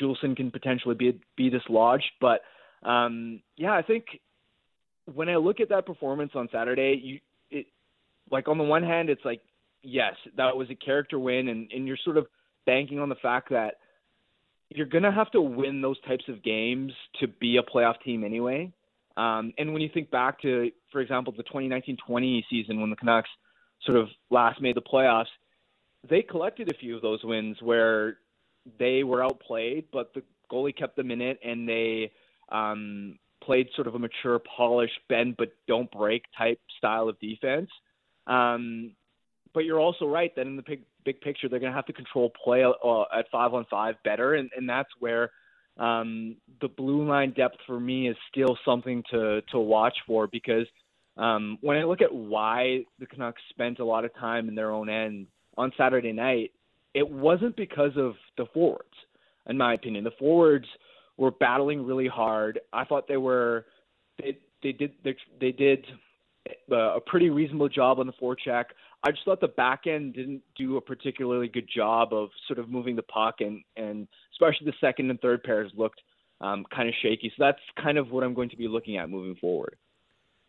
Juulsen 0.00 0.36
can 0.36 0.50
potentially 0.50 0.94
be 0.94 1.20
be 1.36 1.50
dislodged. 1.50 2.10
But 2.20 2.40
um, 2.82 3.42
yeah, 3.56 3.72
I 3.72 3.82
think 3.82 4.04
when 5.12 5.28
I 5.28 5.36
look 5.36 5.60
at 5.60 5.68
that 5.68 5.86
performance 5.86 6.32
on 6.34 6.48
Saturday, 6.52 7.00
you 7.02 7.20
like 8.30 8.48
on 8.48 8.58
the 8.58 8.64
one 8.64 8.82
hand, 8.82 9.10
it's 9.10 9.24
like 9.24 9.40
yes, 9.82 10.14
that 10.36 10.56
was 10.56 10.68
a 10.70 10.74
character 10.74 11.18
win, 11.18 11.48
and 11.48 11.70
and 11.72 11.86
you're 11.86 11.98
sort 12.04 12.16
of 12.16 12.26
banking 12.64 12.98
on 12.98 13.08
the 13.08 13.16
fact 13.16 13.50
that 13.50 13.74
you're 14.70 14.86
gonna 14.86 15.12
have 15.12 15.30
to 15.32 15.40
win 15.42 15.82
those 15.82 16.00
types 16.02 16.24
of 16.28 16.42
games 16.42 16.92
to 17.20 17.28
be 17.28 17.58
a 17.58 17.62
playoff 17.62 18.00
team 18.04 18.24
anyway. 18.24 18.72
Um, 19.16 19.52
and 19.58 19.74
when 19.74 19.82
you 19.82 19.90
think 19.92 20.10
back 20.10 20.40
to, 20.40 20.70
for 20.90 21.02
example, 21.02 21.34
the 21.36 21.42
2019-20 21.42 22.44
season 22.48 22.80
when 22.80 22.88
the 22.88 22.96
Canucks 22.96 23.28
sort 23.84 23.98
of 23.98 24.08
last 24.30 24.60
made 24.60 24.76
the 24.76 24.82
playoffs, 24.82 25.26
they 26.08 26.22
collected 26.22 26.70
a 26.70 26.74
few 26.74 26.96
of 26.96 27.02
those 27.02 27.22
wins 27.22 27.56
where 27.60 28.18
they 28.78 29.02
were 29.02 29.24
outplayed, 29.24 29.86
but 29.92 30.12
the 30.14 30.22
goalie 30.50 30.76
kept 30.76 30.96
them 30.96 31.10
in 31.10 31.20
it, 31.20 31.38
and 31.44 31.68
they 31.68 32.12
um, 32.50 33.18
played 33.42 33.68
sort 33.74 33.86
of 33.86 33.94
a 33.94 33.98
mature, 33.98 34.38
polished, 34.56 34.98
bend 35.08 35.36
but 35.36 35.52
don't 35.66 35.90
break 35.90 36.24
type 36.36 36.60
style 36.78 37.08
of 37.08 37.18
defense. 37.20 37.70
Um, 38.26 38.92
but 39.54 39.64
you're 39.64 39.80
also 39.80 40.06
right 40.06 40.34
that 40.36 40.46
in 40.46 40.56
the 40.56 40.62
big 40.62 40.82
big 41.04 41.20
picture, 41.20 41.48
they're 41.48 41.58
going 41.58 41.72
to 41.72 41.76
have 41.76 41.86
to 41.86 41.92
control 41.92 42.30
play 42.42 42.64
uh, 42.64 43.02
at 43.16 43.26
five 43.30 43.54
on 43.54 43.66
five 43.70 43.96
better, 44.04 44.34
and, 44.34 44.50
and 44.56 44.68
that's 44.68 44.88
where 45.00 45.30
um, 45.78 46.36
the 46.60 46.68
blue 46.68 47.06
line 47.06 47.32
depth 47.32 47.56
for 47.66 47.80
me 47.80 48.08
is 48.08 48.16
still 48.30 48.56
something 48.64 49.02
to 49.10 49.42
to 49.50 49.58
watch 49.58 49.96
for 50.06 50.26
because 50.26 50.66
um, 51.16 51.58
when 51.60 51.76
I 51.76 51.84
look 51.84 52.00
at 52.00 52.14
why 52.14 52.84
the 52.98 53.06
Canucks 53.06 53.42
spent 53.50 53.78
a 53.78 53.84
lot 53.84 54.04
of 54.04 54.14
time 54.14 54.48
in 54.48 54.54
their 54.54 54.70
own 54.70 54.88
end 54.88 55.26
on 55.56 55.72
Saturday 55.76 56.12
night, 56.12 56.52
it 56.94 57.08
wasn't 57.08 57.56
because 57.56 57.92
of 57.96 58.14
the 58.36 58.46
forwards, 58.52 58.94
in 59.48 59.58
my 59.58 59.74
opinion. 59.74 60.04
The 60.04 60.12
forwards 60.18 60.66
were 61.16 61.30
battling 61.30 61.84
really 61.86 62.08
hard. 62.08 62.60
I 62.72 62.84
thought 62.84 63.08
they 63.08 63.16
were 63.16 63.66
they 64.18 64.38
they 64.62 64.72
did 64.72 64.92
they, 65.04 65.16
they 65.40 65.52
did 65.52 65.84
a 66.70 67.00
pretty 67.06 67.30
reasonable 67.30 67.68
job 67.68 67.98
on 67.98 68.06
the 68.06 68.12
forecheck. 68.14 68.64
I 69.04 69.10
just 69.10 69.24
thought 69.24 69.40
the 69.40 69.48
back 69.48 69.86
end 69.86 70.14
didn't 70.14 70.42
do 70.56 70.76
a 70.76 70.80
particularly 70.80 71.48
good 71.48 71.68
job 71.74 72.12
of 72.12 72.30
sort 72.46 72.58
of 72.58 72.70
moving 72.70 72.96
the 72.96 73.02
puck, 73.02 73.36
and 73.40 73.62
and 73.76 74.08
especially 74.32 74.66
the 74.66 74.74
second 74.80 75.10
and 75.10 75.20
third 75.20 75.42
pairs 75.42 75.70
looked 75.76 76.00
um, 76.40 76.64
kind 76.74 76.88
of 76.88 76.94
shaky. 77.02 77.32
So 77.36 77.44
that's 77.44 77.60
kind 77.82 77.98
of 77.98 78.10
what 78.10 78.24
I'm 78.24 78.34
going 78.34 78.50
to 78.50 78.56
be 78.56 78.68
looking 78.68 78.96
at 78.96 79.10
moving 79.10 79.36
forward. 79.36 79.76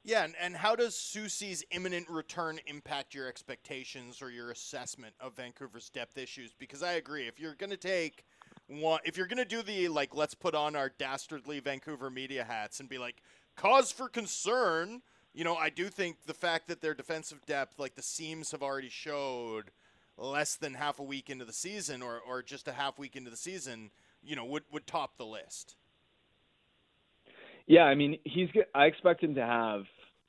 Yeah, 0.04 0.26
and, 0.26 0.36
and 0.42 0.56
how 0.56 0.76
does 0.76 0.96
Soucy's 0.96 1.64
imminent 1.72 2.10
return 2.10 2.60
impact 2.68 3.14
your 3.14 3.28
expectations 3.28 4.22
or 4.22 4.30
your 4.30 4.52
assessment 4.52 5.14
of 5.22 5.36
Vancouver's 5.36 5.90
depth 5.90 6.18
issues? 6.18 6.54
Because 6.58 6.84
I 6.84 6.94
agree, 6.94 7.28
if 7.28 7.40
you're 7.40 7.56
going 7.56 7.70
to 7.70 7.78
take 7.78 8.26
one, 8.68 9.00
if 9.06 9.16
you're 9.16 9.28
going 9.28 9.38
to 9.38 9.46
do 9.46 9.62
the 9.62 9.88
like, 9.88 10.14
let's 10.14 10.36
put 10.36 10.56
on 10.56 10.76
our 10.76 10.90
dastardly 10.90 11.62
Vancouver 11.62 12.10
media 12.10 12.44
hats 12.44 12.82
and 12.82 12.90
be 12.90 12.98
like, 12.98 13.22
cause 13.56 13.92
for 13.92 14.10
concern 14.10 15.02
you 15.34 15.44
know, 15.44 15.56
I 15.56 15.70
do 15.70 15.90
think 15.90 16.18
the 16.26 16.34
fact 16.34 16.68
that 16.68 16.82
their 16.82 16.94
defensive 16.94 17.46
depth, 17.46 17.80
like 17.80 17.96
the 17.96 18.04
seams 18.04 18.52
have 18.52 18.62
already 18.62 18.90
showed 18.90 19.72
less 20.16 20.56
than 20.56 20.76
half 20.76 21.00
a 21.00 21.04
week 21.04 21.30
into 21.30 21.44
the 21.44 21.54
season 21.54 22.04
or, 22.04 22.20
or 22.20 22.44
just 22.44 22.68
a 22.68 22.74
half 22.74 23.00
week 23.00 23.16
into 23.16 23.32
the 23.32 23.38
season, 23.38 23.90
you 24.22 24.36
know, 24.36 24.46
would, 24.46 24.64
would 24.72 24.86
top 24.86 25.18
the 25.18 25.26
list. 25.26 25.76
Yeah, 27.68 27.84
I 27.84 27.96
mean, 27.96 28.20
he's. 28.24 28.50
I 28.76 28.86
expect 28.86 29.24
him 29.24 29.36
to 29.36 29.42
have 29.42 29.84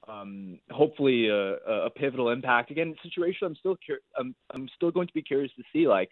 um, 0.09 0.59
hopefully 0.71 1.29
a, 1.29 1.55
a 1.87 1.91
pivotal 1.91 2.31
impact. 2.31 2.71
Again, 2.71 2.95
situation 3.03 3.47
I'm 3.47 3.57
still 3.57 3.77
cur- 3.87 4.01
I'm 4.19 4.35
I'm 4.51 4.69
still 4.77 4.91
going 4.91 5.09
to 5.09 5.15
be 5.15 5.23
curious 5.23 5.51
to 5.57 5.63
see 5.73 5.89
like 5.89 6.11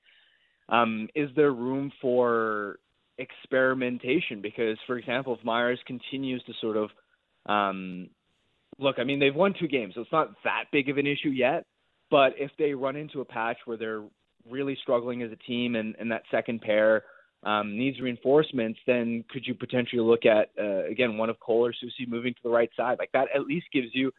um, 0.68 1.08
is 1.14 1.30
there 1.36 1.52
room 1.52 1.92
for 2.00 2.78
experimentation? 3.18 4.40
Because 4.42 4.78
for 4.86 4.98
example, 4.98 5.36
if 5.38 5.44
Myers 5.44 5.78
continues 5.86 6.42
to 6.44 6.52
sort 6.60 6.76
of 6.76 6.90
um, 7.46 8.08
look, 8.78 8.96
I 8.98 9.04
mean 9.04 9.20
they've 9.20 9.34
won 9.34 9.54
two 9.58 9.68
games, 9.68 9.94
so 9.94 10.00
it's 10.00 10.12
not 10.12 10.30
that 10.44 10.64
big 10.72 10.88
of 10.88 10.98
an 10.98 11.06
issue 11.06 11.30
yet. 11.30 11.66
But 12.10 12.34
if 12.36 12.50
they 12.58 12.74
run 12.74 12.96
into 12.96 13.20
a 13.20 13.24
patch 13.24 13.58
where 13.64 13.76
they're 13.76 14.02
really 14.50 14.76
struggling 14.82 15.22
as 15.22 15.30
a 15.32 15.36
team 15.36 15.76
and, 15.76 15.94
and 15.98 16.10
that 16.10 16.22
second 16.30 16.60
pair 16.60 17.04
um, 17.44 17.76
needs 17.76 18.00
reinforcements, 18.00 18.78
then 18.86 19.24
could 19.30 19.46
you 19.46 19.54
potentially 19.54 20.00
look 20.00 20.24
at 20.24 20.50
uh, 20.58 20.84
again 20.84 21.16
one 21.16 21.30
of 21.30 21.40
Cole 21.40 21.66
or 21.66 21.72
Soucy 21.72 22.06
moving 22.06 22.34
to 22.34 22.40
the 22.44 22.50
right 22.50 22.70
side? 22.76 22.98
Like 22.98 23.12
that 23.12 23.28
at 23.34 23.46
least 23.46 23.66
gives 23.72 23.88
you 23.92 24.12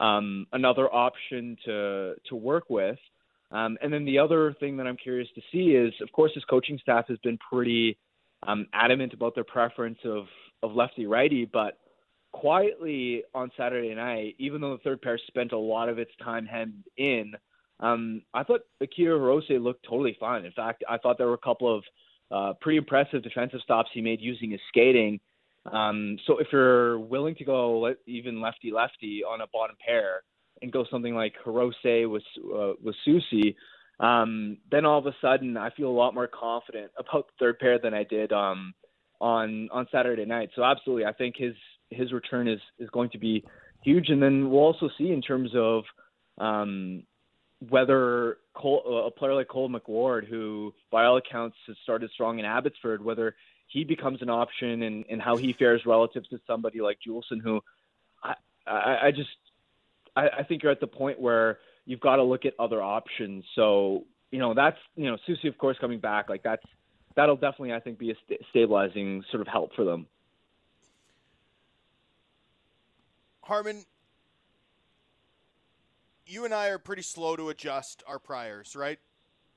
um, 0.00 0.46
another 0.52 0.92
option 0.92 1.56
to 1.64 2.14
to 2.28 2.36
work 2.36 2.64
with. 2.68 2.98
Um, 3.50 3.78
and 3.82 3.92
then 3.92 4.04
the 4.04 4.18
other 4.18 4.54
thing 4.58 4.76
that 4.78 4.86
I'm 4.86 4.96
curious 4.96 5.28
to 5.36 5.42
see 5.52 5.76
is, 5.76 5.92
of 6.00 6.10
course, 6.10 6.32
his 6.34 6.44
coaching 6.44 6.78
staff 6.82 7.06
has 7.08 7.18
been 7.18 7.38
pretty 7.38 7.96
um, 8.46 8.66
adamant 8.72 9.12
about 9.14 9.34
their 9.34 9.44
preference 9.44 9.98
of 10.04 10.24
of 10.62 10.74
lefty 10.74 11.06
righty, 11.06 11.44
but 11.44 11.78
quietly 12.32 13.22
on 13.34 13.50
Saturday 13.56 13.94
night, 13.94 14.34
even 14.38 14.60
though 14.60 14.72
the 14.72 14.82
third 14.82 15.00
pair 15.00 15.18
spent 15.28 15.52
a 15.52 15.58
lot 15.58 15.88
of 15.88 15.98
its 15.98 16.10
time 16.22 16.44
hemmed 16.46 16.82
in, 16.96 17.32
um, 17.78 18.22
I 18.32 18.42
thought 18.42 18.62
Akito 18.82 19.18
Hirose 19.18 19.62
looked 19.62 19.84
totally 19.88 20.16
fine. 20.18 20.44
In 20.44 20.52
fact, 20.52 20.82
I 20.88 20.98
thought 20.98 21.18
there 21.18 21.28
were 21.28 21.34
a 21.34 21.38
couple 21.38 21.74
of 21.74 21.84
uh, 22.30 22.52
pretty 22.60 22.78
impressive 22.78 23.22
defensive 23.22 23.60
stops 23.62 23.90
he 23.92 24.00
made 24.00 24.20
using 24.20 24.50
his 24.50 24.60
skating. 24.68 25.20
Um, 25.70 26.18
so 26.26 26.38
if 26.38 26.48
you're 26.52 26.98
willing 26.98 27.34
to 27.36 27.44
go 27.44 27.94
even 28.06 28.40
lefty 28.40 28.70
lefty 28.70 29.22
on 29.24 29.40
a 29.40 29.46
bottom 29.52 29.76
pair 29.84 30.22
and 30.60 30.70
go 30.70 30.84
something 30.90 31.14
like 31.14 31.34
Hirose 31.44 32.10
with 32.10 32.22
uh, 32.54 32.72
with 32.82 32.94
Soucy, 33.06 33.54
um, 34.00 34.58
then 34.70 34.84
all 34.84 34.98
of 34.98 35.06
a 35.06 35.14
sudden 35.20 35.56
I 35.56 35.70
feel 35.70 35.88
a 35.88 35.90
lot 35.90 36.14
more 36.14 36.28
confident 36.28 36.90
about 36.98 37.28
the 37.28 37.32
third 37.38 37.58
pair 37.58 37.78
than 37.78 37.94
I 37.94 38.04
did 38.04 38.32
um, 38.32 38.74
on 39.20 39.68
on 39.72 39.86
Saturday 39.90 40.26
night. 40.26 40.50
So 40.54 40.64
absolutely, 40.64 41.06
I 41.06 41.12
think 41.12 41.36
his 41.38 41.54
his 41.90 42.12
return 42.12 42.46
is 42.48 42.60
is 42.78 42.90
going 42.90 43.10
to 43.10 43.18
be 43.18 43.44
huge, 43.82 44.10
and 44.10 44.22
then 44.22 44.50
we'll 44.50 44.60
also 44.60 44.90
see 44.98 45.10
in 45.12 45.22
terms 45.22 45.50
of 45.54 45.84
um, 46.38 47.04
whether 47.68 48.38
Cole, 48.54 49.06
a 49.06 49.10
player 49.10 49.34
like 49.34 49.48
Cole 49.48 49.70
McWard, 49.70 50.26
who 50.28 50.74
by 50.90 51.04
all 51.04 51.16
accounts 51.16 51.56
has 51.66 51.76
started 51.82 52.10
strong 52.12 52.38
in 52.38 52.44
Abbotsford, 52.44 53.04
whether 53.04 53.34
he 53.68 53.84
becomes 53.84 54.22
an 54.22 54.30
option 54.30 54.82
and, 54.82 55.04
and 55.10 55.20
how 55.20 55.36
he 55.36 55.52
fares 55.52 55.82
relative 55.86 56.28
to 56.30 56.38
somebody 56.46 56.80
like 56.80 56.98
Juulsen, 57.06 57.40
who 57.42 57.60
I, 58.22 58.34
I, 58.66 59.06
I 59.06 59.10
just 59.10 59.30
I, 60.16 60.28
I 60.38 60.42
think 60.42 60.62
you're 60.62 60.72
at 60.72 60.80
the 60.80 60.86
point 60.86 61.20
where 61.20 61.58
you've 61.86 62.00
got 62.00 62.16
to 62.16 62.22
look 62.22 62.44
at 62.44 62.54
other 62.58 62.82
options. 62.82 63.44
So 63.54 64.04
you 64.30 64.38
know 64.38 64.54
that's 64.54 64.78
you 64.96 65.10
know 65.10 65.16
Soucy 65.28 65.48
of 65.48 65.58
course 65.58 65.76
coming 65.80 66.00
back 66.00 66.28
like 66.28 66.42
that's 66.42 66.64
that'll 67.16 67.36
definitely 67.36 67.72
I 67.72 67.80
think 67.80 67.98
be 67.98 68.10
a 68.10 68.14
st- 68.26 68.40
stabilizing 68.50 69.24
sort 69.30 69.40
of 69.40 69.48
help 69.48 69.74
for 69.74 69.84
them. 69.84 70.06
Harman, 73.42 73.84
you 76.26 76.44
and 76.44 76.54
I 76.54 76.68
are 76.68 76.78
pretty 76.78 77.02
slow 77.02 77.36
to 77.36 77.48
adjust 77.48 78.02
our 78.06 78.18
priors, 78.18 78.74
right? 78.76 78.98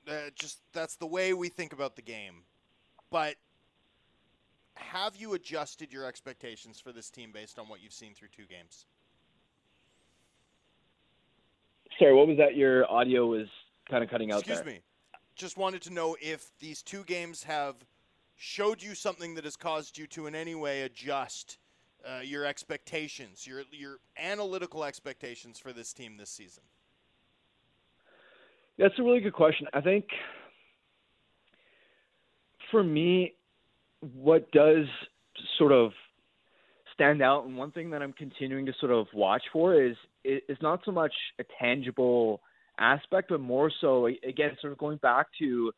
Uh, 0.08 0.30
just 0.34 0.60
that's 0.72 0.96
the 0.96 1.06
way 1.06 1.34
we 1.34 1.48
think 1.48 1.72
about 1.72 1.96
the 1.96 2.02
game. 2.02 2.44
But 3.10 3.36
have 4.74 5.16
you 5.16 5.34
adjusted 5.34 5.92
your 5.92 6.04
expectations 6.04 6.80
for 6.80 6.92
this 6.92 7.10
team 7.10 7.30
based 7.32 7.58
on 7.58 7.68
what 7.68 7.82
you've 7.82 7.92
seen 7.92 8.14
through 8.14 8.28
two 8.28 8.46
games? 8.46 8.86
Sorry, 11.98 12.14
what 12.14 12.28
was 12.28 12.36
that? 12.38 12.56
Your 12.56 12.90
audio 12.90 13.26
was 13.26 13.48
kind 13.90 14.04
of 14.04 14.10
cutting 14.10 14.30
out. 14.30 14.40
Excuse 14.40 14.60
there. 14.60 14.74
me. 14.74 14.80
Just 15.34 15.56
wanted 15.56 15.82
to 15.82 15.92
know 15.92 16.16
if 16.20 16.50
these 16.58 16.82
two 16.82 17.04
games 17.04 17.42
have 17.44 17.76
showed 18.36 18.82
you 18.82 18.94
something 18.94 19.34
that 19.34 19.44
has 19.44 19.56
caused 19.56 19.98
you 19.98 20.06
to 20.06 20.26
in 20.26 20.34
any 20.34 20.54
way 20.54 20.82
adjust 20.82 21.58
uh, 22.06 22.20
your 22.20 22.44
expectations, 22.44 23.46
your 23.46 23.62
your 23.70 23.98
analytical 24.16 24.84
expectations 24.84 25.58
for 25.58 25.72
this 25.72 25.92
team 25.92 26.16
this 26.16 26.30
season? 26.30 26.62
That's 28.78 28.94
a 28.98 29.02
really 29.02 29.20
good 29.20 29.32
question. 29.32 29.66
I 29.72 29.80
think 29.80 30.06
for 32.70 32.84
me, 32.84 33.34
what 34.14 34.50
does 34.52 34.86
sort 35.58 35.72
of 35.72 35.90
stand 36.94 37.22
out, 37.22 37.44
and 37.44 37.56
one 37.56 37.70
thing 37.72 37.90
that 37.90 38.02
I'm 38.02 38.12
continuing 38.12 38.66
to 38.66 38.72
sort 38.80 38.92
of 38.92 39.06
watch 39.12 39.42
for 39.52 39.80
is 39.80 39.96
is 40.24 40.58
not 40.60 40.80
so 40.84 40.92
much 40.92 41.12
a 41.38 41.44
tangible 41.60 42.40
aspect, 42.78 43.30
but 43.30 43.40
more 43.40 43.70
so 43.80 44.06
again, 44.06 44.56
sort 44.60 44.72
of 44.72 44.78
going 44.78 44.98
back 44.98 45.26
to 45.38 45.72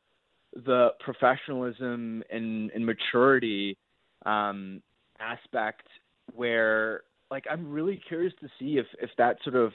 the 0.53 0.89
professionalism 1.01 2.23
and, 2.31 2.71
and 2.73 2.85
maturity 2.85 3.77
um, 4.27 4.83
aspect 5.21 5.87
where 6.35 7.03
like 7.31 7.45
I'm 7.51 7.71
really 7.71 8.01
curious 8.09 8.33
to 8.41 8.49
see 8.59 8.79
if 8.79 8.87
if 9.01 9.11
that 9.19 9.37
sort 9.45 9.57
of 9.57 9.73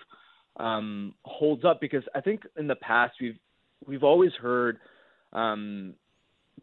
um, 0.57 1.13
holds 1.23 1.65
up 1.65 1.81
because 1.81 2.03
I 2.13 2.21
think 2.21 2.41
in 2.57 2.67
the 2.67 2.75
past 2.75 3.15
we've 3.21 3.37
we've 3.85 4.03
always 4.03 4.31
heard 4.41 4.79
um, 5.33 5.95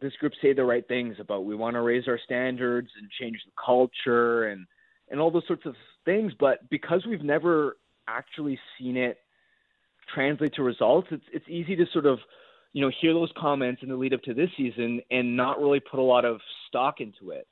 this 0.01 0.13
group 0.13 0.33
say 0.41 0.53
the 0.53 0.63
right 0.63 0.87
things 0.87 1.17
about 1.19 1.45
we 1.45 1.55
want 1.55 1.75
to 1.75 1.81
raise 1.81 2.07
our 2.07 2.19
standards 2.23 2.89
and 2.99 3.09
change 3.19 3.37
the 3.45 3.51
culture 3.63 4.45
and 4.45 4.65
and 5.09 5.19
all 5.19 5.29
those 5.29 5.45
sorts 5.47 5.65
of 5.65 5.75
things, 6.05 6.31
but 6.39 6.67
because 6.69 7.05
we've 7.07 7.23
never 7.23 7.77
actually 8.07 8.57
seen 8.77 8.97
it 8.97 9.17
translate 10.13 10.53
to 10.55 10.63
results, 10.63 11.07
it's 11.11 11.25
it's 11.31 11.45
easy 11.47 11.75
to 11.75 11.85
sort 11.93 12.05
of 12.05 12.19
you 12.73 12.81
know 12.81 12.91
hear 13.01 13.13
those 13.13 13.31
comments 13.37 13.81
in 13.83 13.89
the 13.89 13.95
lead 13.95 14.13
up 14.13 14.21
to 14.23 14.33
this 14.33 14.49
season 14.57 15.01
and 15.11 15.35
not 15.35 15.59
really 15.59 15.79
put 15.79 15.99
a 15.99 16.03
lot 16.03 16.25
of 16.25 16.39
stock 16.67 16.95
into 16.99 17.31
it. 17.31 17.47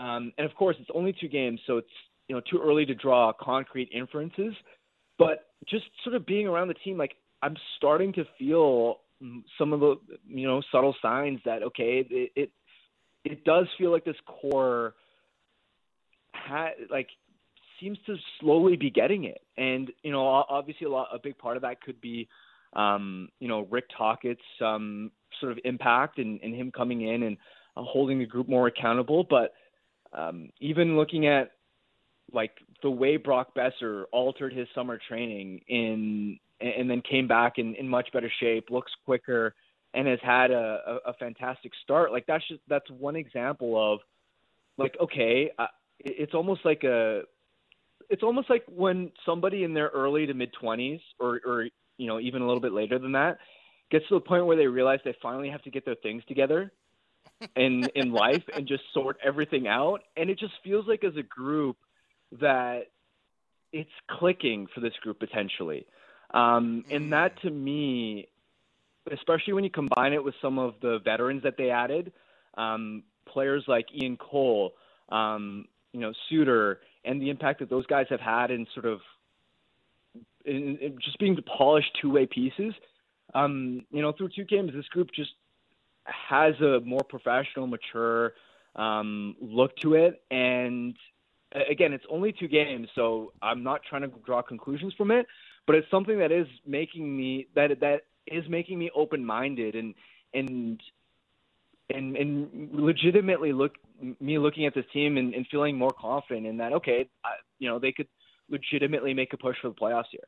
Um, 0.00 0.32
and 0.38 0.46
of 0.48 0.56
course, 0.56 0.76
it's 0.80 0.90
only 0.94 1.14
two 1.20 1.28
games, 1.28 1.60
so 1.66 1.76
it's 1.76 1.88
you 2.26 2.34
know 2.34 2.40
too 2.50 2.60
early 2.62 2.86
to 2.86 2.94
draw 2.94 3.32
concrete 3.38 3.90
inferences. 3.92 4.54
But 5.18 5.48
just 5.68 5.84
sort 6.02 6.16
of 6.16 6.24
being 6.24 6.46
around 6.46 6.68
the 6.68 6.74
team, 6.74 6.96
like 6.96 7.12
I'm 7.42 7.54
starting 7.76 8.12
to 8.14 8.24
feel 8.38 9.00
some 9.58 9.74
of 9.74 9.80
the 9.80 9.96
you 10.26 10.46
know 10.46 10.62
subtle 10.72 10.96
signs 11.02 11.40
that 11.44 11.62
okay, 11.62 12.06
it 12.08 12.32
it, 12.34 12.50
it 13.24 13.44
does 13.44 13.66
feel 13.76 13.92
like 13.92 14.06
this 14.06 14.16
core 14.26 14.94
ha- 16.32 16.70
like 16.90 17.08
seems 17.78 17.98
to 18.06 18.16
slowly 18.40 18.76
be 18.76 18.90
getting 18.90 19.24
it. 19.24 19.42
And 19.58 19.90
you 20.02 20.10
know, 20.10 20.26
obviously, 20.26 20.86
a 20.86 20.90
lot 20.90 21.08
a 21.12 21.18
big 21.18 21.36
part 21.36 21.56
of 21.56 21.62
that 21.62 21.82
could 21.82 22.00
be 22.00 22.26
um, 22.72 23.28
you 23.38 23.48
know 23.48 23.66
Rick 23.70 23.84
Tocchet's 23.98 24.40
um, 24.64 25.10
sort 25.40 25.52
of 25.52 25.58
impact 25.64 26.18
and, 26.18 26.40
and 26.42 26.54
him 26.54 26.72
coming 26.72 27.02
in 27.02 27.24
and 27.24 27.36
uh, 27.76 27.82
holding 27.82 28.18
the 28.18 28.26
group 28.26 28.48
more 28.48 28.66
accountable, 28.66 29.26
but 29.28 29.52
um, 30.12 30.50
even 30.60 30.96
looking 30.96 31.26
at 31.26 31.52
like 32.32 32.52
the 32.82 32.90
way 32.90 33.16
Brock 33.16 33.54
Boeser 33.56 34.04
altered 34.12 34.52
his 34.52 34.68
summer 34.74 34.98
training 35.08 35.60
in 35.68 36.38
and 36.60 36.90
then 36.90 37.02
came 37.08 37.26
back 37.26 37.54
in, 37.56 37.74
in 37.76 37.88
much 37.88 38.08
better 38.12 38.30
shape, 38.40 38.70
looks 38.70 38.92
quicker, 39.06 39.54
and 39.94 40.06
has 40.06 40.18
had 40.22 40.50
a, 40.50 40.78
a, 40.86 41.10
a 41.10 41.14
fantastic 41.14 41.72
start. 41.82 42.12
Like 42.12 42.26
that's 42.26 42.46
just 42.48 42.60
that's 42.68 42.88
one 42.90 43.16
example 43.16 43.92
of 43.94 44.00
like 44.76 44.96
okay, 45.00 45.50
uh, 45.58 45.66
it's 45.98 46.34
almost 46.34 46.64
like 46.64 46.84
a 46.84 47.22
it's 48.08 48.22
almost 48.22 48.50
like 48.50 48.64
when 48.68 49.10
somebody 49.24 49.64
in 49.64 49.74
their 49.74 49.88
early 49.88 50.26
to 50.26 50.34
mid 50.34 50.52
twenties 50.52 51.00
or 51.18 51.40
or 51.44 51.68
you 51.96 52.06
know 52.06 52.20
even 52.20 52.42
a 52.42 52.46
little 52.46 52.60
bit 52.60 52.72
later 52.72 52.98
than 52.98 53.12
that 53.12 53.38
gets 53.90 54.06
to 54.08 54.14
the 54.14 54.20
point 54.20 54.46
where 54.46 54.56
they 54.56 54.66
realize 54.66 55.00
they 55.04 55.14
finally 55.20 55.50
have 55.50 55.62
to 55.62 55.70
get 55.70 55.84
their 55.84 55.96
things 55.96 56.22
together 56.28 56.72
in 57.56 57.88
in 57.94 58.12
life 58.12 58.42
and 58.54 58.66
just 58.66 58.82
sort 58.92 59.16
everything 59.24 59.66
out 59.66 60.00
and 60.16 60.28
it 60.28 60.38
just 60.38 60.52
feels 60.62 60.86
like 60.86 61.04
as 61.04 61.16
a 61.16 61.22
group 61.22 61.76
that 62.40 62.90
it's 63.72 63.90
clicking 64.10 64.66
for 64.74 64.80
this 64.80 64.92
group 65.02 65.18
potentially 65.18 65.86
um 66.32 66.84
and 66.90 67.06
mm. 67.06 67.10
that 67.10 67.40
to 67.40 67.50
me 67.50 68.28
especially 69.10 69.52
when 69.52 69.64
you 69.64 69.70
combine 69.70 70.12
it 70.12 70.22
with 70.22 70.34
some 70.42 70.58
of 70.58 70.74
the 70.82 70.98
veterans 71.04 71.42
that 71.42 71.56
they 71.56 71.70
added 71.70 72.12
um 72.58 73.02
players 73.26 73.64
like 73.66 73.86
Ian 73.94 74.16
Cole 74.16 74.74
um 75.08 75.64
you 75.92 76.00
know 76.00 76.12
Suter 76.28 76.80
and 77.04 77.20
the 77.22 77.30
impact 77.30 77.60
that 77.60 77.70
those 77.70 77.86
guys 77.86 78.06
have 78.10 78.20
had 78.20 78.50
in 78.50 78.66
sort 78.74 78.86
of 78.86 79.00
in, 80.44 80.76
in 80.78 80.98
just 81.02 81.18
being 81.18 81.36
the 81.36 81.42
polished 81.42 81.90
two-way 82.02 82.26
pieces 82.26 82.74
um 83.34 83.82
you 83.90 84.02
know 84.02 84.12
through 84.12 84.28
two 84.34 84.44
games 84.44 84.72
this 84.74 84.86
group 84.88 85.08
just 85.14 85.30
has 86.10 86.54
a 86.60 86.80
more 86.80 87.02
professional, 87.02 87.66
mature 87.66 88.32
um, 88.76 89.36
look 89.40 89.76
to 89.78 89.94
it. 89.94 90.22
And 90.30 90.96
again, 91.70 91.92
it's 91.92 92.04
only 92.10 92.32
two 92.32 92.48
games, 92.48 92.88
so 92.94 93.32
I'm 93.42 93.62
not 93.62 93.82
trying 93.88 94.02
to 94.02 94.12
draw 94.24 94.42
conclusions 94.42 94.94
from 94.94 95.10
it. 95.10 95.26
But 95.66 95.76
it's 95.76 95.90
something 95.90 96.18
that 96.18 96.32
is 96.32 96.46
making 96.66 97.16
me 97.16 97.46
that 97.54 97.80
that 97.80 98.02
is 98.26 98.44
making 98.48 98.78
me 98.78 98.90
open 98.94 99.24
minded 99.24 99.74
and 99.74 99.94
and 100.34 100.80
and 101.90 102.16
and 102.16 102.70
legitimately 102.72 103.52
look 103.52 103.74
me 104.20 104.38
looking 104.38 104.66
at 104.66 104.74
this 104.74 104.86
team 104.92 105.16
and, 105.16 105.34
and 105.34 105.46
feeling 105.48 105.76
more 105.76 105.92
confident 105.98 106.46
in 106.46 106.56
that. 106.56 106.72
Okay, 106.72 107.08
I, 107.24 107.30
you 107.58 107.68
know 107.68 107.78
they 107.78 107.92
could 107.92 108.08
legitimately 108.48 109.14
make 109.14 109.32
a 109.32 109.36
push 109.36 109.56
for 109.60 109.68
the 109.68 109.74
playoffs 109.74 110.10
here. 110.10 110.24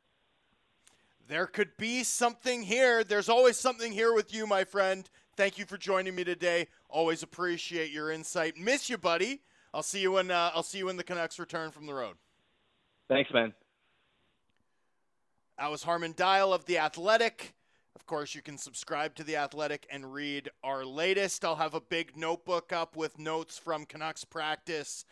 There 1.28 1.46
could 1.46 1.76
be 1.76 2.02
something 2.04 2.62
here. 2.62 3.04
There's 3.04 3.28
always 3.28 3.58
something 3.58 3.92
here 3.92 4.12
with 4.12 4.34
you, 4.34 4.46
my 4.46 4.64
friend. 4.64 5.08
Thank 5.34 5.56
you 5.56 5.64
for 5.64 5.78
joining 5.78 6.14
me 6.14 6.24
today. 6.24 6.68
Always 6.90 7.22
appreciate 7.22 7.90
your 7.90 8.10
insight. 8.10 8.58
Miss 8.58 8.90
you, 8.90 8.98
buddy. 8.98 9.40
I'll 9.72 9.82
see 9.82 10.00
you 10.00 10.12
when 10.12 10.30
uh, 10.30 10.50
I'll 10.54 10.62
see 10.62 10.78
you 10.78 10.86
when 10.86 10.98
the 10.98 11.04
Canucks 11.04 11.38
return 11.38 11.70
from 11.70 11.86
the 11.86 11.94
road. 11.94 12.16
Thanks, 13.08 13.32
man. 13.32 13.54
That 15.58 15.70
was 15.70 15.82
Harman 15.84 16.12
Dayal 16.12 16.52
of 16.52 16.66
The 16.66 16.78
Athletic. 16.78 17.54
Of 17.94 18.04
course, 18.04 18.34
you 18.34 18.42
can 18.42 18.58
subscribe 18.58 19.14
to 19.14 19.24
The 19.24 19.36
Athletic 19.36 19.86
and 19.90 20.12
read 20.12 20.50
our 20.62 20.84
latest. 20.84 21.44
I'll 21.44 21.56
have 21.56 21.74
a 21.74 21.80
big 21.80 22.16
notebook 22.16 22.72
up 22.72 22.96
with 22.96 23.18
notes 23.18 23.58
from 23.58 23.86
Canucks 23.86 24.24
practice, 24.24 25.04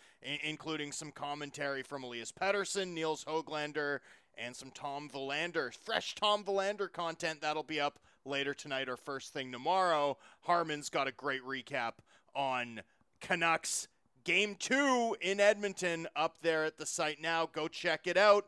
including 0.42 0.92
some 0.92 1.12
commentary 1.12 1.82
from 1.82 2.02
Elias 2.02 2.32
Pettersson, 2.32 2.92
Nils 2.92 3.24
Hoglander, 3.24 4.00
and 4.36 4.54
some 4.54 4.70
Tom 4.70 5.08
Willander. 5.08 5.74
Fresh 5.74 6.14
Tom 6.16 6.44
Willander 6.44 6.92
content 6.92 7.40
that'll 7.40 7.62
be 7.62 7.80
up 7.80 7.98
later 8.24 8.54
tonight 8.54 8.88
or 8.88 8.96
first 8.96 9.32
thing 9.32 9.52
tomorrow. 9.52 10.16
Harman's 10.40 10.88
got 10.88 11.08
a 11.08 11.12
great 11.12 11.44
recap 11.44 11.92
on 12.34 12.80
Canucks 13.20 13.88
game 14.24 14.56
two 14.58 15.16
in 15.20 15.40
Edmonton 15.40 16.06
up 16.14 16.36
there 16.42 16.64
at 16.64 16.78
the 16.78 16.86
site 16.86 17.20
now. 17.20 17.48
Go 17.52 17.68
check 17.68 18.06
it 18.06 18.16
out. 18.16 18.46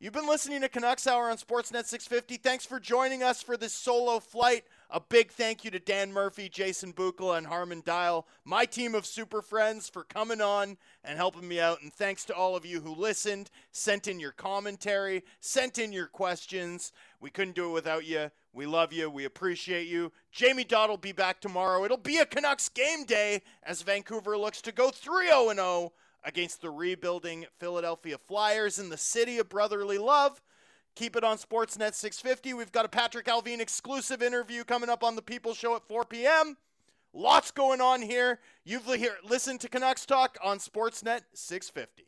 You've 0.00 0.12
been 0.12 0.28
listening 0.28 0.60
to 0.60 0.68
Canucks 0.68 1.08
Hour 1.08 1.28
on 1.28 1.38
Sportsnet 1.38 1.86
650. 1.86 2.36
Thanks 2.36 2.64
for 2.64 2.78
joining 2.78 3.24
us 3.24 3.42
for 3.42 3.56
this 3.56 3.72
solo 3.72 4.20
flight. 4.20 4.62
A 4.90 5.00
big 5.00 5.32
thank 5.32 5.64
you 5.64 5.72
to 5.72 5.80
Dan 5.80 6.12
Murphy, 6.12 6.48
Jason 6.48 6.92
Bukala, 6.92 7.38
and 7.38 7.48
Harman 7.48 7.82
Dayal, 7.82 8.22
my 8.44 8.64
team 8.64 8.94
of 8.94 9.04
super 9.04 9.42
friends, 9.42 9.88
for 9.88 10.04
coming 10.04 10.40
on 10.40 10.76
and 11.02 11.16
helping 11.16 11.48
me 11.48 11.58
out. 11.58 11.82
And 11.82 11.92
thanks 11.92 12.24
to 12.26 12.34
all 12.34 12.54
of 12.54 12.64
you 12.64 12.80
who 12.80 12.94
listened, 12.94 13.50
sent 13.72 14.06
in 14.06 14.20
your 14.20 14.30
commentary, 14.30 15.24
sent 15.40 15.78
in 15.78 15.92
your 15.92 16.06
questions. 16.06 16.92
We 17.20 17.30
couldn't 17.30 17.56
do 17.56 17.70
it 17.70 17.74
without 17.74 18.04
you. 18.04 18.30
We 18.52 18.66
love 18.66 18.92
you. 18.92 19.10
We 19.10 19.24
appreciate 19.24 19.88
you. 19.88 20.12
Jamie 20.32 20.64
Dodd 20.64 20.90
will 20.90 20.96
be 20.96 21.12
back 21.12 21.40
tomorrow. 21.40 21.84
It'll 21.84 21.96
be 21.96 22.18
a 22.18 22.26
Canucks 22.26 22.68
game 22.68 23.04
day 23.04 23.42
as 23.62 23.82
Vancouver 23.82 24.38
looks 24.38 24.62
to 24.62 24.72
go 24.72 24.90
3 24.90 25.26
0 25.26 25.52
0 25.54 25.92
against 26.24 26.60
the 26.60 26.70
rebuilding 26.70 27.46
Philadelphia 27.58 28.18
Flyers 28.18 28.78
in 28.78 28.88
the 28.88 28.96
city 28.96 29.38
of 29.38 29.48
brotherly 29.48 29.98
love. 29.98 30.40
Keep 30.94 31.16
it 31.16 31.24
on 31.24 31.38
Sportsnet 31.38 31.94
650. 31.94 32.54
We've 32.54 32.72
got 32.72 32.84
a 32.84 32.88
Patrik 32.88 33.24
Allvin 33.24 33.60
exclusive 33.60 34.22
interview 34.22 34.64
coming 34.64 34.90
up 34.90 35.04
on 35.04 35.14
the 35.14 35.22
People 35.22 35.54
Show 35.54 35.76
at 35.76 35.86
4 35.86 36.04
p.m. 36.04 36.56
Lots 37.12 37.50
going 37.52 37.80
on 37.80 38.02
here. 38.02 38.40
You've 38.64 38.88
listened 39.24 39.60
to 39.60 39.68
Canucks 39.68 40.06
Talk 40.06 40.36
on 40.42 40.58
Sportsnet 40.58 41.20
650. 41.32 42.07